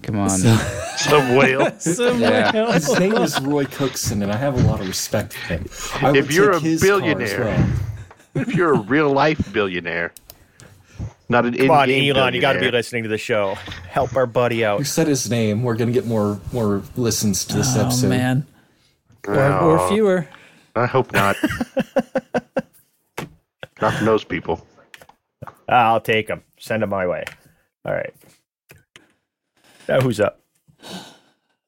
Come 0.01 0.19
on. 0.19 0.29
Some 0.97 1.35
whale. 1.35 1.61
Yeah. 2.19 2.73
His 2.73 2.99
name 2.99 3.15
is 3.17 3.39
Roy 3.41 3.65
Cookson, 3.65 4.21
and 4.23 4.31
I 4.31 4.37
have 4.37 4.57
a 4.57 4.63
lot 4.67 4.79
of 4.81 4.87
respect 4.87 5.33
for 5.33 5.57
him. 5.57 5.65
I 6.01 6.17
If 6.17 6.31
you're 6.31 6.51
a 6.51 6.59
his 6.59 6.81
car 6.81 6.93
as 6.93 6.99
billionaire. 7.01 7.45
well. 7.45 7.69
if 8.41 8.53
you're 8.55 8.73
a 8.73 8.79
real 8.79 9.11
life 9.11 9.51
billionaire, 9.53 10.13
not 11.29 11.45
an 11.45 11.53
Come 11.55 11.71
on, 11.71 11.89
in-game 11.89 12.15
Elon, 12.15 12.33
you 12.33 12.41
got 12.41 12.53
to 12.53 12.59
be 12.59 12.69
listening 12.71 13.03
to 13.03 13.09
the 13.09 13.17
show. 13.17 13.55
Help 13.89 14.15
our 14.15 14.25
buddy 14.27 14.63
out. 14.65 14.79
You 14.79 14.85
said 14.85 15.07
his 15.07 15.29
name. 15.29 15.63
We're 15.63 15.75
gonna 15.75 15.91
get 15.91 16.05
more 16.05 16.39
more 16.51 16.83
listens 16.95 17.45
to 17.45 17.57
this 17.57 17.75
Oh 17.75 17.81
episode. 17.81 18.09
man, 18.09 18.45
or, 19.27 19.51
or 19.53 19.89
fewer. 19.89 20.27
I 20.75 20.85
hope 20.85 21.11
not. 21.13 21.35
not 23.81 23.93
from 23.93 24.05
those 24.05 24.23
people. 24.23 24.65
I'll 25.67 26.01
take 26.01 26.27
him. 26.29 26.43
Send 26.59 26.83
him 26.83 26.89
my 26.89 27.07
way. 27.07 27.23
All 27.85 27.93
right. 27.93 28.13
Now 29.87 30.01
who's 30.01 30.19
up? 30.19 30.41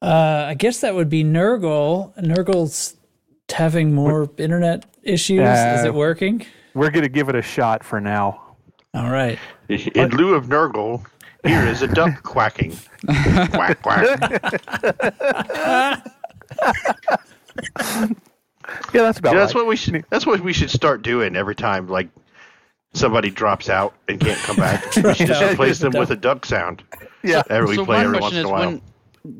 Uh, 0.00 0.44
I 0.48 0.54
guess 0.54 0.80
that 0.80 0.94
would 0.94 1.08
be 1.08 1.24
Nurgle. 1.24 2.16
Nurgle's 2.18 2.96
having 3.50 3.94
more 3.94 4.30
internet 4.38 4.84
issues. 5.02 5.40
Is 5.40 5.84
Uh, 5.84 5.86
it 5.86 5.94
working? 5.94 6.44
We're 6.74 6.90
going 6.90 7.02
to 7.02 7.08
give 7.08 7.28
it 7.28 7.34
a 7.34 7.42
shot 7.42 7.82
for 7.82 8.00
now. 8.00 8.47
All 8.98 9.10
right. 9.10 9.38
In 9.68 10.10
lieu 10.10 10.34
of 10.34 10.46
Nurgle, 10.46 11.04
here 11.44 11.64
is 11.66 11.82
a 11.82 11.88
duck 11.88 12.22
quacking. 12.22 12.76
quack 13.52 13.80
quack. 13.82 14.18
Yeah, 18.92 19.02
that's 19.02 19.18
about 19.18 19.32
Yeah, 19.32 19.40
that's 19.40 19.54
right. 19.54 19.60
what 19.62 19.66
we 19.68 19.76
should. 19.76 20.04
That's 20.10 20.26
what 20.26 20.40
we 20.40 20.52
should 20.52 20.70
start 20.70 21.02
doing 21.02 21.36
every 21.36 21.54
time. 21.54 21.88
Like 21.88 22.08
somebody 22.92 23.30
drops 23.30 23.70
out 23.70 23.94
and 24.08 24.20
can't 24.20 24.38
come 24.40 24.56
back. 24.56 24.84
We 25.02 25.14
should 25.14 25.26
just 25.28 25.42
replace 25.42 25.78
them 25.78 25.92
with 25.96 26.10
a 26.10 26.16
duck 26.16 26.44
sound. 26.44 26.82
Yeah. 27.22 27.42
Every 27.48 27.76
so 27.76 27.82
we 27.82 27.86
play 27.86 27.96
my 27.98 28.04
every 28.04 28.20
once 28.20 28.34
question 28.34 28.40
in 28.40 28.46
a 28.46 28.48
while. 28.50 28.66
when 28.66 28.82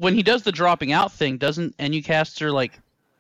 when 0.01 0.15
he 0.15 0.23
does 0.23 0.43
the 0.45 0.53
dropping 0.53 0.93
out 0.93 1.13
thing, 1.13 1.37
doesn't 1.37 1.77
Anycaster 1.77 2.53
like 2.53 2.79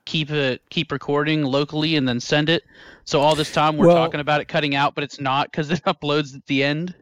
keep 0.08 0.30
it 0.30 0.62
keep 0.70 0.90
recording 0.90 1.44
locally 1.44 1.94
and 1.96 2.08
then 2.08 2.18
send 2.18 2.48
it? 2.48 2.62
So 3.04 3.20
all 3.20 3.34
this 3.34 3.52
time 3.52 3.76
we're 3.76 3.86
Well- 3.88 3.96
talking 3.96 4.20
about 4.20 4.40
it 4.40 4.48
cutting 4.48 4.74
out, 4.74 4.94
but 4.94 5.04
it's 5.04 5.20
not 5.20 5.50
because 5.50 5.70
it 5.70 5.82
uploads 5.86 6.34
at 6.34 6.44
the 6.46 6.64
end. 6.64 6.94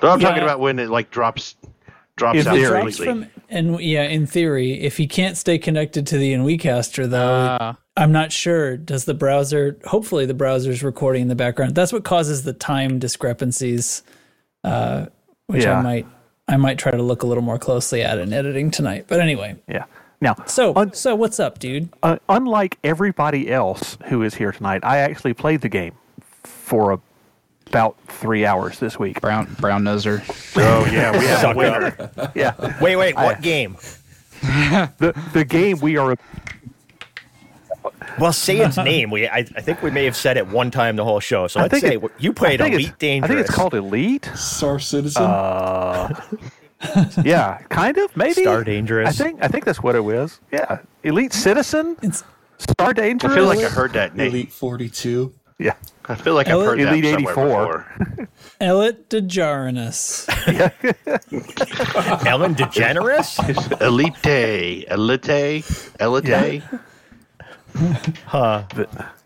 But 0.00 0.10
I'm 0.10 0.20
talking 0.20 0.42
about 0.42 0.60
when 0.60 0.78
it 0.78 0.90
like 0.90 1.10
drops 1.10 1.56
drops 2.16 2.38
If 2.40 2.46
out 2.46 2.56
it 2.58 2.66
Drops 2.66 2.96
from 2.98 3.26
and 3.48 3.80
yeah, 3.80 4.02
in 4.02 4.26
theory, 4.26 4.80
if 4.80 4.96
he 4.96 5.06
can't 5.06 5.36
stay 5.36 5.58
connected 5.58 6.06
to 6.08 6.18
the 6.18 6.32
NWecaster 6.34 7.08
though, 7.08 7.34
Uh, 7.36 7.74
I'm 7.96 8.10
not 8.12 8.32
sure. 8.32 8.76
Does 8.76 9.04
the 9.04 9.14
browser? 9.14 9.78
Hopefully, 9.86 10.26
the 10.26 10.34
browser's 10.34 10.82
recording 10.82 11.22
in 11.22 11.28
the 11.28 11.34
background. 11.36 11.74
That's 11.74 11.92
what 11.92 12.04
causes 12.04 12.42
the 12.42 12.52
time 12.52 12.98
discrepancies, 12.98 14.02
uh, 14.64 15.06
which 15.46 15.64
I 15.64 15.80
might 15.80 16.06
I 16.48 16.56
might 16.56 16.78
try 16.78 16.92
to 16.92 17.02
look 17.02 17.22
a 17.22 17.26
little 17.26 17.42
more 17.44 17.58
closely 17.58 18.02
at 18.02 18.18
in 18.18 18.32
editing 18.32 18.70
tonight. 18.70 19.04
But 19.08 19.20
anyway, 19.20 19.56
Yeah. 19.68 19.84
Now, 20.20 20.34
so 20.46 20.74
un- 20.76 20.92
so 20.94 21.14
what's 21.14 21.38
up, 21.38 21.58
dude? 21.58 21.90
uh, 22.02 22.16
unlike 22.28 22.78
everybody 22.82 23.50
else 23.50 23.98
who 24.06 24.22
is 24.22 24.34
here 24.34 24.50
tonight, 24.52 24.82
I 24.84 24.98
actually 24.98 25.34
played 25.34 25.60
the 25.60 25.68
game 25.68 25.92
for 26.42 26.92
a, 26.92 27.00
about 27.66 28.00
three 28.08 28.46
hours 28.46 28.78
this 28.78 28.98
week. 28.98 29.20
Brown 29.20 29.54
brown 29.60 29.82
noser. 29.84 30.22
Oh 30.56 30.86
yeah, 30.90 31.12
we 31.18 31.26
have 31.26 31.38
a 31.38 31.40
Suck 31.42 31.56
winner. 31.56 32.30
Yeah. 32.34 32.80
Wait, 32.80 32.96
wait. 32.96 33.14
What 33.14 33.42
game? 33.42 33.76
the 34.42 35.14
the 35.34 35.44
game 35.44 35.80
we 35.80 35.96
are 35.98 36.16
Well, 38.18 38.32
say 38.32 38.58
its 38.60 38.76
name. 38.78 39.10
We, 39.10 39.28
I, 39.28 39.38
I 39.38 39.42
think 39.42 39.82
we 39.82 39.90
may 39.90 40.04
have 40.06 40.16
said 40.16 40.36
it 40.38 40.46
one 40.46 40.70
time 40.70 40.96
the 40.96 41.04
whole 41.04 41.20
show. 41.20 41.46
So 41.46 41.60
I 41.60 41.64
let's 41.64 41.72
think 41.80 41.84
say 41.84 41.96
it- 41.96 42.12
you 42.18 42.32
played 42.32 42.60
Elite 42.62 42.74
it's- 42.80 42.94
Dangerous. 42.98 43.30
I 43.30 43.34
think 43.34 43.46
it's 43.46 43.54
called 43.54 43.74
Elite. 43.74 44.30
Star 44.34 44.78
Citizen. 44.78 45.22
Uh, 45.22 46.08
yeah, 47.24 47.58
kind 47.68 47.96
of 47.98 48.16
maybe. 48.16 48.42
Star 48.42 48.64
Dangerous. 48.64 49.08
I 49.08 49.24
think 49.24 49.42
I 49.42 49.48
think 49.48 49.64
that's 49.64 49.82
what 49.82 49.94
it 49.94 50.00
was. 50.00 50.40
Yeah, 50.52 50.80
Elite 51.02 51.32
Citizen. 51.32 51.96
It's 52.02 52.24
Star 52.58 52.94
Dangerous. 52.94 53.32
I 53.32 53.36
feel 53.36 53.46
like 53.46 53.58
I 53.58 53.68
heard 53.68 53.92
that 53.92 54.16
name. 54.16 54.28
Elite 54.28 54.52
42. 54.52 55.34
yeah. 55.58 55.74
I 56.08 56.14
feel 56.14 56.34
like 56.34 56.46
I've 56.46 56.60
heard 56.64 56.78
that 56.78 56.92
Elite 56.92 57.04
somewhere 57.04 57.32
84. 57.32 57.96
before. 58.16 58.28
Elliot 58.60 59.08
DeJarinus. 59.10 60.28
Ellen 62.26 62.54
DeGeneres? 62.54 63.80
Elite, 63.80 64.86
elite, 64.88 65.28
elite. 66.00 66.62
Huh. 68.26 68.62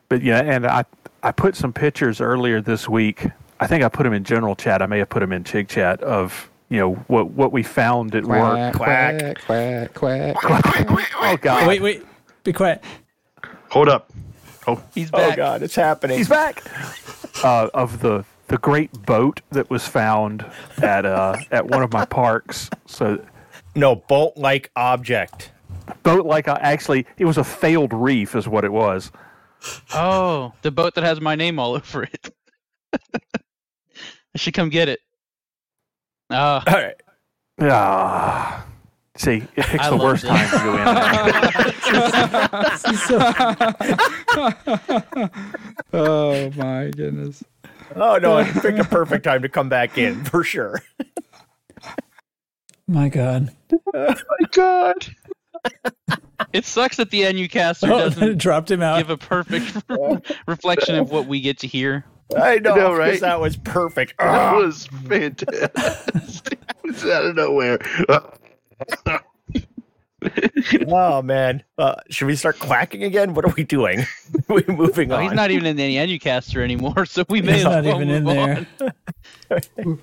But 0.08 0.22
yeah, 0.22 0.40
and 0.40 0.66
I 0.66 0.84
I 1.22 1.32
put 1.32 1.54
some 1.54 1.72
pictures 1.72 2.20
earlier 2.20 2.60
this 2.62 2.88
week. 2.88 3.26
I 3.60 3.66
think 3.66 3.84
I 3.84 3.88
put 3.88 4.04
them 4.04 4.14
in 4.14 4.24
general 4.24 4.56
chat. 4.56 4.80
I 4.80 4.86
may 4.86 4.98
have 4.98 5.10
put 5.10 5.20
them 5.20 5.32
in 5.32 5.44
Chig 5.44 5.68
chat 5.68 6.02
of 6.02 6.49
you 6.70 6.78
know 6.78 6.94
what 7.08 7.30
what 7.32 7.52
we 7.52 7.62
found 7.62 8.14
at 8.14 8.24
work. 8.24 8.74
Quack, 8.74 9.38
quack, 9.44 9.92
quack, 9.94 10.34
quack. 10.36 10.86
Oh 11.22 11.36
God! 11.36 11.66
Wait, 11.68 11.82
wait. 11.82 12.02
Be 12.44 12.52
quiet. 12.52 12.82
Hold 13.70 13.88
up. 13.88 14.10
Oh, 14.66 14.82
He's 14.94 15.10
back. 15.10 15.34
Oh. 15.34 15.36
God, 15.36 15.62
it's 15.62 15.74
happening. 15.74 16.16
He's 16.18 16.28
back. 16.28 16.62
Uh, 17.44 17.68
of 17.74 18.00
the 18.00 18.24
the 18.48 18.58
great 18.58 18.90
boat 19.06 19.40
that 19.50 19.68
was 19.70 19.86
found 19.86 20.44
at 20.82 21.04
uh 21.06 21.36
at 21.50 21.66
one 21.66 21.82
of 21.82 21.92
my 21.92 22.04
parks. 22.04 22.70
So 22.86 23.24
No, 23.76 23.96
bolt-like 23.96 24.70
object. 24.76 25.52
boat 26.02 26.26
like 26.26 26.48
I 26.48 26.54
actually 26.60 27.06
it 27.18 27.24
was 27.26 27.38
a 27.38 27.44
failed 27.44 27.92
reef 27.92 28.34
is 28.34 28.48
what 28.48 28.64
it 28.64 28.72
was. 28.72 29.12
Oh, 29.94 30.52
the 30.62 30.70
boat 30.70 30.94
that 30.94 31.04
has 31.04 31.20
my 31.20 31.34
name 31.34 31.58
all 31.58 31.74
over 31.74 32.04
it. 32.04 32.34
I 32.94 34.36
should 34.36 34.54
come 34.54 34.68
get 34.68 34.88
it. 34.88 35.00
Uh, 36.30 36.60
All 36.66 36.74
right. 36.74 36.94
Ah. 37.60 38.64
See, 39.16 39.42
it 39.56 39.64
picks 39.66 39.84
I 39.84 39.90
the 39.90 39.96
worst 39.96 40.24
it. 40.24 40.28
time 40.28 40.48
to 40.50 40.58
go 40.64 40.76
in. 45.18 45.30
Oh 45.92 46.50
my 46.56 46.90
goodness. 46.90 47.42
Oh 47.96 48.16
no, 48.22 48.36
I 48.36 48.44
picked 48.44 48.78
a 48.78 48.84
perfect 48.84 49.24
time 49.24 49.42
to 49.42 49.48
come 49.48 49.68
back 49.68 49.98
in 49.98 50.24
for 50.24 50.44
sure. 50.44 50.80
My 52.86 53.08
God. 53.08 53.50
Oh 53.72 54.14
my 54.14 54.46
God. 54.52 54.94
it 56.52 56.64
sucks 56.64 56.96
that 56.96 57.10
the 57.10 57.22
NUcaster 57.22 57.88
Oh, 57.90 57.98
doesn't 58.10 58.38
dropped 58.38 58.70
him 58.70 58.82
out. 58.82 58.98
give 58.98 59.10
a 59.10 59.16
perfect 59.16 59.76
reflection 60.46 60.94
of 60.96 61.10
what 61.10 61.26
we 61.26 61.40
get 61.40 61.58
to 61.58 61.66
hear. 61.66 62.04
I 62.36 62.58
know, 62.58 62.74
know, 62.74 62.88
'cause 62.90 62.98
right? 62.98 63.20
That 63.20 63.40
was 63.40 63.56
perfect. 63.56 64.14
That 64.18 64.54
was 64.56 64.86
fantastic. 65.08 66.58
it 66.84 66.84
was 66.84 67.04
out 67.06 67.24
of 67.24 67.36
nowhere. 67.36 67.78
oh 70.88 71.22
man, 71.22 71.62
uh, 71.78 71.94
should 72.10 72.26
we 72.26 72.36
start 72.36 72.58
quacking 72.58 73.02
again? 73.04 73.32
What 73.34 73.44
are 73.46 73.54
we 73.56 73.64
doing? 73.64 74.04
we 74.48 74.62
moving 74.68 75.10
Oh, 75.12 75.16
on? 75.16 75.22
he's 75.22 75.32
not 75.32 75.50
even 75.50 75.66
in 75.66 75.76
the 75.76 75.96
NUcaster 75.96 76.62
anymore, 76.62 77.06
so 77.06 77.24
we 77.28 77.40
may 77.42 77.52
He's 77.54 77.60
as 77.60 77.64
not 77.64 77.84
well 77.84 77.96
even 77.96 78.10
in 78.10 78.24
move 78.24 78.34
there. 78.34 78.66
on. 79.50 79.98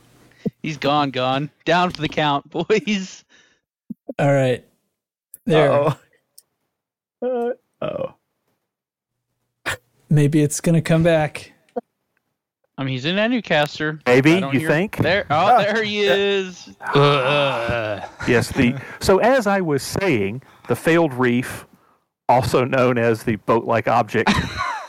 He's 0.63 0.77
gone, 0.77 1.11
gone. 1.11 1.49
Down 1.65 1.91
for 1.91 2.01
the 2.01 2.09
count, 2.09 2.49
boys. 2.49 3.23
All 4.17 4.33
right. 4.33 4.65
There. 5.45 5.71
Uh-oh. 5.71 7.53
Uh, 7.81 7.85
oh. 7.85 8.13
Maybe 10.09 10.41
it's 10.41 10.61
going 10.61 10.75
to 10.75 10.81
come 10.81 11.03
back. 11.03 11.51
I 12.79 12.83
mean, 12.83 12.93
he's 12.93 13.05
in 13.05 13.15
NUcaster. 13.15 13.99
Maybe, 14.05 14.31
you 14.33 14.49
hear- 14.59 14.69
think? 14.69 14.97
There, 14.97 15.25
oh, 15.31 15.35
ah. 15.35 15.57
there 15.57 15.83
he 15.83 16.01
is. 16.01 16.69
Ah. 16.81 18.07
Yes, 18.27 18.49
the 18.51 18.79
so 18.99 19.17
as 19.17 19.47
I 19.47 19.61
was 19.61 19.81
saying, 19.81 20.43
the 20.67 20.75
failed 20.75 21.13
reef, 21.13 21.65
also 22.29 22.65
known 22.65 22.97
as 22.97 23.23
the 23.23 23.37
boat-like 23.37 23.87
object, 23.87 24.31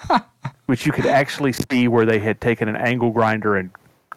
which 0.67 0.85
you 0.85 0.93
could 0.93 1.07
actually 1.07 1.53
see 1.53 1.89
where 1.89 2.05
they 2.05 2.19
had 2.19 2.41
taken 2.41 2.69
an 2.69 2.77
angle 2.77 3.11
grinder 3.11 3.57
and 3.57 3.71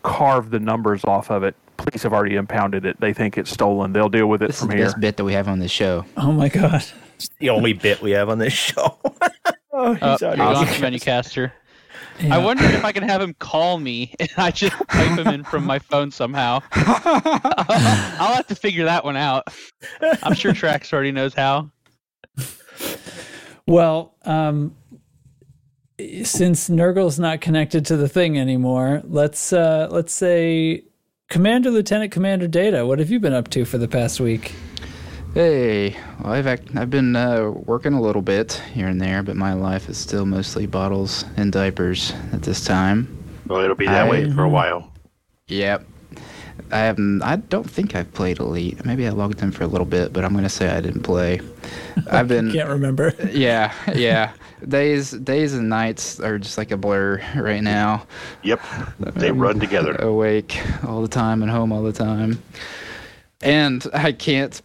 carved 0.03 0.51
the 0.51 0.59
numbers 0.59 1.05
off 1.05 1.31
of 1.31 1.43
it. 1.43 1.55
Police 1.77 2.03
have 2.03 2.13
already 2.13 2.35
impounded 2.35 2.85
it. 2.85 2.99
They 2.99 3.13
think 3.13 3.37
it's 3.37 3.49
stolen. 3.49 3.93
They'll 3.93 4.09
deal 4.09 4.27
with 4.27 4.41
it 4.43 4.47
This 4.47 4.57
is 4.57 4.61
from 4.61 4.69
the 4.71 4.75
here. 4.75 4.85
best 4.85 4.99
bit 4.99 5.17
that 5.17 5.23
we 5.23 5.33
have 5.33 5.47
on 5.47 5.59
this 5.59 5.71
show. 5.71 6.05
Oh 6.17 6.31
my 6.31 6.49
God. 6.49 6.83
It's 7.15 7.29
the 7.39 7.49
only 7.49 7.73
bit 7.73 8.01
we 8.01 8.11
have 8.11 8.29
on 8.29 8.39
this 8.39 8.53
show. 8.53 8.97
oh, 9.71 9.93
he's 9.93 10.21
you're 10.21 10.31
out 10.31 10.55
gone 10.55 10.67
here. 10.67 11.53
Yeah. 12.21 12.35
I 12.35 12.37
wonder 12.37 12.63
if 12.65 12.85
I 12.85 12.91
can 12.91 13.03
have 13.03 13.21
him 13.21 13.33
call 13.33 13.79
me 13.79 14.13
and 14.19 14.29
I 14.37 14.51
just 14.51 14.75
type 14.89 15.17
him 15.17 15.27
in 15.27 15.43
from 15.43 15.65
my 15.65 15.79
phone 15.79 16.11
somehow. 16.11 16.61
I'll 16.71 18.35
have 18.35 18.47
to 18.47 18.55
figure 18.55 18.85
that 18.85 19.03
one 19.03 19.17
out. 19.17 19.47
I'm 20.23 20.33
sure 20.33 20.53
Trax 20.53 20.93
already 20.93 21.11
knows 21.11 21.33
how. 21.33 21.71
Well, 23.65 24.15
um, 24.23 24.75
since 26.23 26.69
Nurgle's 26.69 27.19
not 27.19 27.41
connected 27.41 27.85
to 27.87 27.97
the 27.97 28.09
thing 28.09 28.37
anymore, 28.37 29.01
let's 29.05 29.53
uh, 29.53 29.87
let's 29.91 30.13
say 30.13 30.83
Commander 31.29 31.71
Lieutenant 31.71 32.11
Commander 32.11 32.47
Data. 32.47 32.85
What 32.85 32.99
have 32.99 33.09
you 33.09 33.19
been 33.19 33.33
up 33.33 33.49
to 33.49 33.65
for 33.65 33.77
the 33.77 33.87
past 33.87 34.19
week? 34.19 34.53
Hey, 35.33 35.95
well, 36.21 36.33
I've 36.33 36.45
act- 36.47 36.75
I've 36.75 36.89
been 36.89 37.15
uh, 37.15 37.49
working 37.51 37.93
a 37.93 38.01
little 38.01 38.21
bit 38.21 38.53
here 38.73 38.87
and 38.87 38.99
there, 38.99 39.23
but 39.23 39.37
my 39.37 39.53
life 39.53 39.87
is 39.87 39.97
still 39.97 40.25
mostly 40.25 40.65
bottles 40.65 41.23
and 41.37 41.53
diapers 41.53 42.11
at 42.33 42.41
this 42.41 42.65
time. 42.65 43.07
well, 43.47 43.61
it'll 43.61 43.75
be 43.77 43.85
that 43.85 44.09
way 44.09 44.29
for 44.29 44.43
a 44.43 44.49
while. 44.49 44.91
Yep. 45.47 45.85
I 46.69 46.79
haven't. 46.79 47.21
I 47.23 47.37
don't 47.37 47.69
think 47.69 47.95
I've 47.95 48.13
played 48.13 48.39
Elite. 48.39 48.83
Maybe 48.85 49.07
I 49.07 49.11
logged 49.11 49.41
in 49.41 49.51
for 49.51 49.63
a 49.63 49.67
little 49.67 49.85
bit, 49.85 50.11
but 50.13 50.23
I'm 50.25 50.33
gonna 50.33 50.49
say 50.49 50.69
I 50.69 50.81
didn't 50.81 51.03
play. 51.03 51.39
I've 52.09 52.27
been. 52.29 52.51
Can't 52.51 52.69
remember. 52.69 53.13
yeah, 53.31 53.73
yeah. 53.95 54.33
Days, 54.67 55.11
days 55.11 55.53
and 55.53 55.69
nights 55.69 56.19
are 56.19 56.37
just 56.39 56.57
like 56.57 56.71
a 56.71 56.77
blur 56.77 57.21
right 57.35 57.63
now. 57.63 58.05
Yep, 58.43 58.61
they 58.99 59.31
run 59.31 59.59
together. 59.59 59.95
Awake 59.95 60.61
all 60.85 61.01
the 61.01 61.07
time 61.07 61.41
and 61.41 61.49
home 61.49 61.71
all 61.71 61.83
the 61.83 61.93
time, 61.93 62.41
and 63.41 63.85
I 63.93 64.11
can't. 64.11 64.61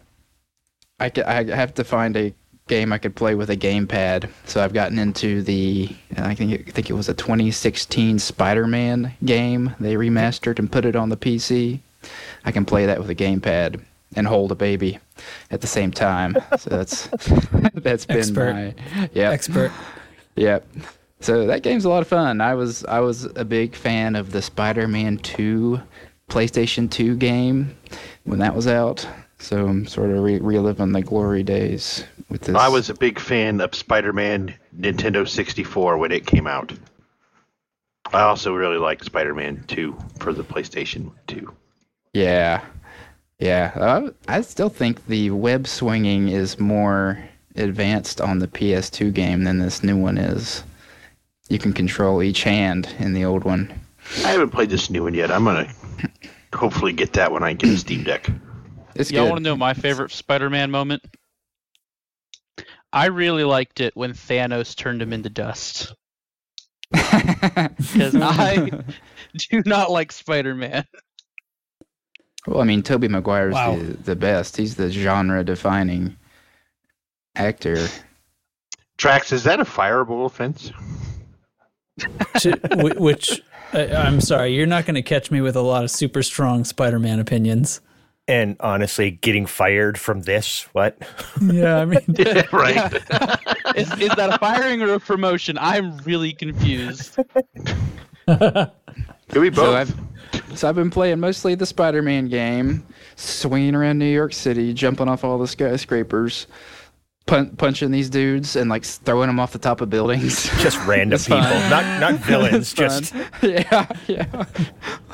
I 1.01 1.13
I 1.27 1.45
have 1.45 1.75
to 1.75 1.85
find 1.85 2.17
a 2.17 2.35
game 2.69 2.93
I 2.93 2.99
could 2.99 3.15
play 3.15 3.35
with 3.35 3.51
a 3.51 3.57
gamepad. 3.57 4.29
So 4.45 4.63
I've 4.63 4.73
gotten 4.73 4.99
into 4.99 5.43
the. 5.43 5.95
I 6.17 6.35
think 6.35 6.53
it, 6.53 6.65
I 6.67 6.71
think 6.71 6.91
it 6.91 6.95
was 6.95 7.09
a 7.09 7.15
2016 7.15 8.19
Spider-Man 8.19 9.15
game. 9.25 9.75
They 9.79 9.95
remastered 9.95 10.59
and 10.59 10.71
put 10.71 10.85
it 10.85 10.97
on 10.97 11.09
the 11.09 11.17
PC. 11.17 11.81
I 12.45 12.53
can 12.53 12.65
play 12.65 12.87
that 12.87 12.99
with 12.99 13.11
a 13.11 13.15
gamepad 13.15 13.81
and 14.15 14.27
hold 14.27 14.53
a 14.53 14.55
baby 14.55 14.99
at 15.51 15.61
the 15.61 15.67
same 15.67 15.91
time. 15.91 16.37
So 16.59 16.71
that's 16.71 17.09
that's 17.75 18.07
been 18.07 18.19
Expert. 18.19 18.55
my 18.55 18.75
yeah 19.13 19.31
Expert. 19.31 19.73
Yep. 20.37 20.67
So 21.21 21.47
that 21.47 21.63
game's 21.63 21.85
a 21.85 21.89
lot 21.89 22.03
of 22.03 22.09
fun. 22.09 22.41
I 22.41 22.55
was 22.55 22.85
I 22.85 23.01
was 23.01 23.25
a 23.37 23.45
big 23.45 23.75
fan 23.75 24.17
of 24.17 24.33
the 24.33 24.43
Spider-Man 24.43 25.19
2 25.19 25.81
PlayStation 26.29 26.91
2 26.91 27.17
game 27.17 27.77
when 28.25 28.39
that 28.41 28.55
was 28.55 28.67
out. 28.67 29.07
So 29.47 29.65
I'm 29.65 29.87
sort 29.87 30.11
of 30.11 30.25
re- 30.25 30.41
reliving 30.41 30.91
the 30.91 31.03
glory 31.03 31.45
days 31.45 32.03
with 32.29 32.41
this. 32.41 32.57
I 32.57 32.67
was 32.67 32.91
a 32.91 32.95
big 32.95 33.21
fan 33.21 33.61
of 33.61 33.77
Spider-Man 33.77 34.53
Nintendo 34.77 35.27
64 35.27 35.99
when 35.99 36.11
it 36.11 36.27
came 36.27 36.49
out. 36.49 36.73
I 38.13 38.23
also 38.23 38.53
really 38.53 38.79
liked 38.79 39.05
Spider-Man 39.05 39.63
2 39.69 39.97
for 40.19 40.33
the 40.33 40.43
PlayStation 40.43 41.13
2. 41.29 41.49
Yeah. 42.13 42.61
Yeah. 43.39 44.11
I, 44.29 44.39
I 44.39 44.41
still 44.41 44.69
think 44.69 45.07
the 45.07 45.31
web 45.31 45.69
swinging 45.69 46.27
is 46.27 46.59
more 46.59 47.17
advanced 47.55 48.21
on 48.21 48.41
the 48.41 48.49
PS2 48.49 49.15
game 49.15 49.45
than 49.45 49.61
this 49.61 49.85
new 49.85 49.97
one 49.97 50.19
is. 50.19 50.65
You 51.49 51.61
can 51.61 51.73
control 51.73 52.21
each 52.21 52.43
hand 52.43 52.93
in 52.99 53.13
the 53.13 53.25
old 53.25 53.45
one. 53.45 53.73
I 54.25 54.33
haven't 54.33 54.51
played 54.51 54.71
this 54.71 54.91
new 54.91 55.05
one 55.05 55.15
yet. 55.15 55.31
I'm 55.31 55.45
gonna 55.45 55.73
hopefully 56.53 56.93
get 56.93 57.13
that 57.13 57.31
when 57.31 57.45
I 57.45 57.53
get 57.53 57.71
a 57.71 57.79
Steam 57.79 58.03
Deck. 58.03 58.29
It's 58.99 59.11
Y'all 59.11 59.27
want 59.29 59.39
to 59.39 59.43
know 59.43 59.57
my 59.57 59.75
favorite 59.75 60.11
Spider-Man 60.11 60.71
moment? 60.71 61.03
I 62.93 63.07
really 63.07 63.45
liked 63.45 63.81
it 63.81 63.95
when 63.97 64.13
Thanos 64.13 64.75
turned 64.75 65.03
him 65.03 65.13
into 65.13 65.31
dust. 65.31 65.95
Because 66.93 68.15
I 68.15 68.71
do 69.51 69.63
not 69.67 69.91
like 69.91 70.13
Spider-Man. 70.13 70.85
Well, 72.47 72.61
I 72.61 72.65
mean, 72.65 72.83
Tobey 72.83 73.09
Maguire's 73.09 73.55
Wow. 73.55 73.77
the, 73.77 73.83
the 73.83 74.17
best. 74.17 74.57
He's 74.57 74.77
the 74.77 74.89
genre-defining 74.91 76.17
actor. 77.35 77.89
Trax, 78.99 79.33
is 79.33 79.43
that 79.45 79.59
a 79.61 79.65
fireable 79.65 80.25
offense? 80.27 80.71
To- 82.41 82.59
whi- 82.77 82.99
which 83.01 83.41
I, 83.73 83.87
I'm 83.89 84.21
sorry, 84.21 84.55
you're 84.55 84.67
not 84.67 84.85
going 84.85 84.95
to 84.97 85.03
catch 85.03 85.31
me 85.31 85.41
with 85.41 85.57
a 85.57 85.63
lot 85.63 85.83
of 85.83 85.91
super 85.91 86.23
strong 86.23 86.63
Spider-Man 86.65 87.19
opinions. 87.19 87.81
And 88.29 88.57
honestly, 88.59 89.13
getting 89.13 89.47
fired 89.47 89.99
from 89.99 90.23
this, 90.23 90.63
what? 90.73 90.99
Yeah, 91.41 91.79
I 91.79 91.85
mean, 91.85 92.01
right. 92.53 92.93
Is, 93.77 93.93
is 94.01 94.09
that 94.17 94.31
a 94.33 94.39
firing 94.39 94.81
or 94.81 94.95
a 94.95 95.01
promotion? 95.01 95.59
I'm 95.61 95.99
really 95.99 96.33
confused. 96.33 97.17
Could 98.27 98.71
be 99.33 99.51
both. 99.51 99.57
So 99.57 99.75
I've 99.77 99.95
so 100.55 100.69
I've 100.69 100.75
been 100.75 100.91
playing 100.91 101.21
mostly 101.21 101.55
the 101.55 101.67
Spider-Man 101.67 102.29
game, 102.29 102.87
swinging 103.17 103.75
around 103.75 103.99
New 103.99 104.07
York 104.07 104.33
City, 104.33 104.73
jumping 104.73 105.09
off 105.09 105.25
all 105.25 105.39
the 105.39 105.47
skyscrapers, 105.47 106.47
pun- 107.27 107.51
punching 107.57 107.91
these 107.91 108.09
dudes 108.09 108.57
and 108.57 108.71
like 108.71 108.85
throwing 108.85 109.27
them 109.27 109.39
off 109.41 109.53
the 109.53 109.59
top 109.59 109.81
of 109.81 109.91
buildings. 109.91 110.45
Just 110.63 110.79
random 110.87 111.19
people, 111.21 111.43
fun. 111.43 111.71
not 111.71 112.01
not 112.01 112.15
villains. 112.21 112.73
Just 112.73 113.15
yeah, 113.43 113.87
yeah. 114.07 114.45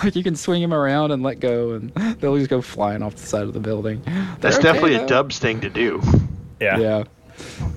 Like 0.02 0.14
you 0.16 0.22
can 0.22 0.36
swing 0.36 0.62
them 0.62 0.72
around 0.74 1.10
and 1.10 1.22
let 1.22 1.40
go, 1.40 1.72
and 1.72 1.90
they'll 2.20 2.36
just 2.36 2.50
go 2.50 2.60
flying 2.62 3.02
off 3.02 3.16
the 3.16 3.26
side 3.26 3.42
of 3.42 3.52
the 3.54 3.60
building. 3.60 4.02
That's 4.40 4.56
They're 4.58 4.62
definitely 4.72 4.96
okay, 4.96 5.04
a. 5.04 5.08
Dubs 5.08 5.38
thing 5.38 5.60
to 5.60 5.70
do. 5.70 6.00
yeah. 6.60 6.78
Yeah. 6.78 7.04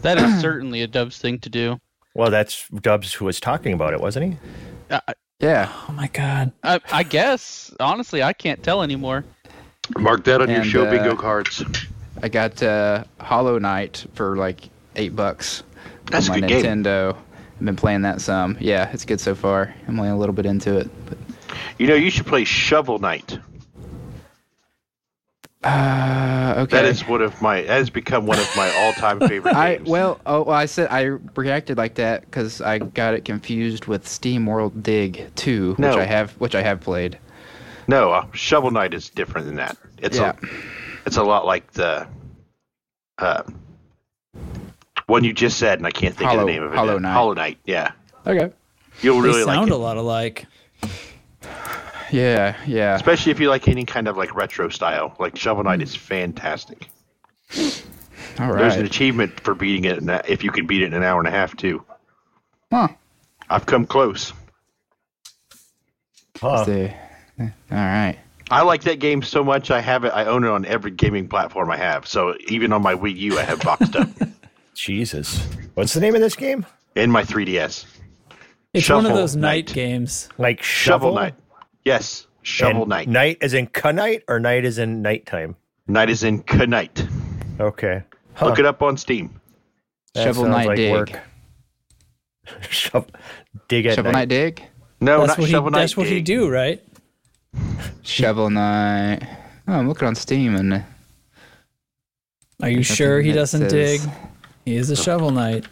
That 0.01 0.17
is 0.19 0.39
certainly 0.41 0.81
a 0.81 0.87
Dubs 0.87 1.17
thing 1.17 1.39
to 1.39 1.49
do. 1.49 1.79
Well, 2.13 2.29
that's 2.29 2.67
Dubs 2.69 3.13
who 3.13 3.25
was 3.25 3.39
talking 3.39 3.73
about 3.73 3.93
it, 3.93 3.99
wasn't 4.01 4.33
he? 4.33 4.37
I, 4.91 5.13
Yeah. 5.39 5.71
Oh 5.89 5.93
my 5.93 6.07
god. 6.07 6.51
I, 6.63 6.79
I 6.91 7.03
guess 7.03 7.73
honestly, 7.79 8.21
I 8.21 8.33
can't 8.33 8.61
tell 8.63 8.83
anymore. 8.83 9.23
Mark 9.97 10.23
that 10.25 10.41
on 10.41 10.49
your 10.49 10.63
show 10.63 10.85
uh, 10.85 10.91
bingo 10.91 11.15
cards. 11.15 11.63
I 12.23 12.29
got 12.29 12.61
uh, 12.63 13.03
Hollow 13.19 13.59
Knight 13.59 14.05
for 14.13 14.35
like 14.37 14.69
eight 14.95 15.15
bucks 15.15 15.63
That's 16.09 16.29
on 16.29 16.39
my 16.41 16.47
good 16.47 16.61
game. 16.63 16.83
Nintendo. 16.83 17.15
I've 17.59 17.65
been 17.65 17.75
playing 17.75 18.01
that 18.03 18.21
some. 18.21 18.57
Yeah, 18.59 18.89
it's 18.91 19.05
good 19.05 19.19
so 19.21 19.35
far. 19.35 19.73
I'm 19.87 19.99
only 19.99 20.11
a 20.11 20.15
little 20.15 20.33
bit 20.35 20.45
into 20.45 20.77
it. 20.77 20.89
But, 21.07 21.17
You 21.77 21.87
know, 21.87 21.95
you 21.95 22.09
should 22.09 22.25
play 22.25 22.43
Shovel 22.43 22.99
Knight. 22.99 23.37
uh, 25.63 26.53
okay. 26.57 26.77
That 26.77 26.85
is 26.85 27.07
one 27.07 27.21
of 27.21 27.41
my. 27.41 27.61
That 27.61 27.69
has 27.77 27.89
become 27.89 28.25
one 28.27 28.37
of 28.39 28.47
my 28.55 28.71
all-time 28.83 29.19
favorite 29.27 29.55
I 29.55 29.77
games. 29.77 29.89
well, 29.89 30.19
oh, 30.25 30.43
well, 30.43 30.55
I 30.55 30.65
said 30.65 30.89
I 30.91 31.03
reacted 31.35 31.77
like 31.77 31.95
that 31.95 32.21
because 32.21 32.61
I 32.61 32.79
got 32.79 33.13
it 33.13 33.25
confused 33.25 33.85
with 33.85 34.07
Steam 34.07 34.45
World 34.45 34.83
Dig 34.83 35.27
2, 35.35 35.75
which 35.75 35.85
I 35.87 36.05
have, 36.05 36.31
which 36.33 36.55
I 36.55 36.61
have 36.61 36.81
played. 36.81 37.17
no, 37.87 38.11
uh, 38.11 38.25
Shovel 38.33 38.69
Knight 38.71 38.93
is 38.93 39.09
different 39.09 39.47
than 39.47 39.55
that. 39.55 39.75
It's 39.97 40.17
Yeah. 40.17 40.33
a, 40.41 40.45
it's 41.05 41.17
a 41.17 41.23
lot 41.23 41.45
like 41.45 41.71
the, 41.73 42.07
uh, 43.17 43.43
one 45.07 45.23
you 45.23 45.33
just 45.33 45.57
said, 45.57 45.77
and 45.79 45.85
I 45.87 45.91
can't 45.91 46.15
think 46.15 46.31
of 46.31 46.39
the 46.39 46.45
name 46.45 46.63
of 46.63 46.73
it. 46.73 46.75
Hollow. 46.75 46.97
Knight. 46.97 47.13
Hollow 47.13 47.33
Knight. 47.33 47.57
Yeah, 47.65 47.91
Okay. 48.25 48.51
you'll 49.01 49.21
They 49.21 49.27
really 49.29 49.43
like 49.43 49.55
sound 49.55 49.69
it, 49.69 49.73
a 49.73 49.77
lot 49.77 49.97
alike. 49.97 50.45
Yeah, 52.11 52.55
yeah. 52.67 52.95
especially 52.95 53.31
if 53.31 53.39
you 53.39 53.49
like 53.49 53.67
any 53.67 53.83
kind 53.85 54.07
of 54.07 54.15
like 54.17 54.33
retro 54.35 54.69
style. 54.69 55.15
Like 55.19 55.35
Shovel 55.37 55.63
Knight 55.63 55.81
is 55.81 55.95
fantastic. 55.95 56.89
All 58.39 58.53
There's 58.53 58.75
an 58.75 58.85
achievement 58.85 59.39
for 59.39 59.55
beating 59.55 59.85
it 59.85 59.97
in 59.97 60.05
that, 60.07 60.29
if 60.29 60.43
you 60.43 60.51
can 60.51 60.67
beat 60.67 60.81
it 60.81 60.85
in 60.85 60.93
an 60.93 61.03
hour 61.03 61.19
and 61.19 61.27
a 61.27 61.31
half 61.31 61.55
too. 61.55 61.83
Huh. 62.71 62.89
I've 63.49 63.65
come 63.65 63.85
close. 63.85 64.33
Huh. 66.39 66.65
See. 66.65 66.91
All 67.39 67.47
right. 67.71 68.17
I 68.51 68.61
like 68.61 68.83
that 68.83 68.99
game 68.99 69.21
so 69.23 69.43
much. 69.43 69.71
I 69.71 69.81
have 69.81 70.03
it. 70.05 70.09
I 70.09 70.25
own 70.25 70.43
it 70.43 70.49
on 70.49 70.65
every 70.65 70.91
gaming 70.91 71.27
platform 71.27 71.71
I 71.71 71.77
have. 71.77 72.07
So 72.07 72.35
even 72.47 72.71
on 72.73 72.81
my 72.83 72.93
Wii 72.93 73.15
U, 73.17 73.39
I 73.39 73.43
have 73.43 73.59
boxed 73.61 73.95
up 73.95 74.07
Jesus. 74.75 75.43
What's 75.73 75.93
the 75.93 75.99
name 75.99 76.15
of 76.15 76.21
this 76.21 76.35
game? 76.35 76.65
in 76.95 77.11
my 77.11 77.23
3DS. 77.23 77.85
It's 78.73 78.89
one 78.89 79.05
of 79.05 79.13
those 79.13 79.35
night 79.35 79.67
Knight. 79.67 79.73
games. 79.75 80.29
Like 80.37 80.61
Shovel 80.61 81.09
Shovel 81.09 81.15
Knight. 81.15 81.35
Yes, 81.83 82.27
Shovel 82.41 82.81
And 82.83 82.89
Knight. 82.89 83.07
Night 83.09 83.37
as 83.41 83.53
in 83.53 83.69
night 83.93 84.23
or 84.27 84.39
night 84.39 84.63
as 84.65 84.77
in 84.77 85.01
nighttime? 85.01 85.55
Night 85.87 86.09
is 86.09 86.23
in 86.23 86.43
Knight. 86.53 87.05
Okay. 87.59 88.03
Huh. 88.33 88.45
Look 88.47 88.59
it 88.59 88.65
up 88.65 88.81
on 88.81 88.95
Steam. 88.97 89.39
That 90.13 90.23
Shovel 90.23 90.43
sounds 90.43 90.55
Knight 90.55 90.67
like 90.67 90.77
Dig. 90.77 90.91
work. 90.91 91.19
Shovel, 92.69 93.07
dig 93.67 93.85
at 93.87 93.95
Shovel 93.95 94.11
night. 94.11 94.19
Knight 94.19 94.29
Dig? 94.29 94.63
No, 95.01 95.19
That's 95.19 95.29
not 95.29 95.37
what 95.39 95.47
he. 95.47 95.51
Shovel 95.51 95.71
Knight. 95.71 95.79
That's 95.79 95.97
what 95.97 96.07
he 96.07 96.21
do, 96.21 96.47
right? 96.49 96.81
Shovel 98.03 98.49
Knight. 98.49 99.21
Oh, 99.67 99.73
I'm 99.73 99.87
looking 99.87 100.07
on 100.07 100.15
Steam 100.15 100.55
and 100.55 100.83
Are 102.61 102.69
you 102.69 102.83
sure 102.83 103.21
he 103.21 103.31
doesn't 103.31 103.69
says- 103.69 104.01
dig? 104.01 104.11
He 104.65 104.75
is 104.77 104.89
a 104.89 104.95
shovel 104.95 105.29
knight. 105.29 105.67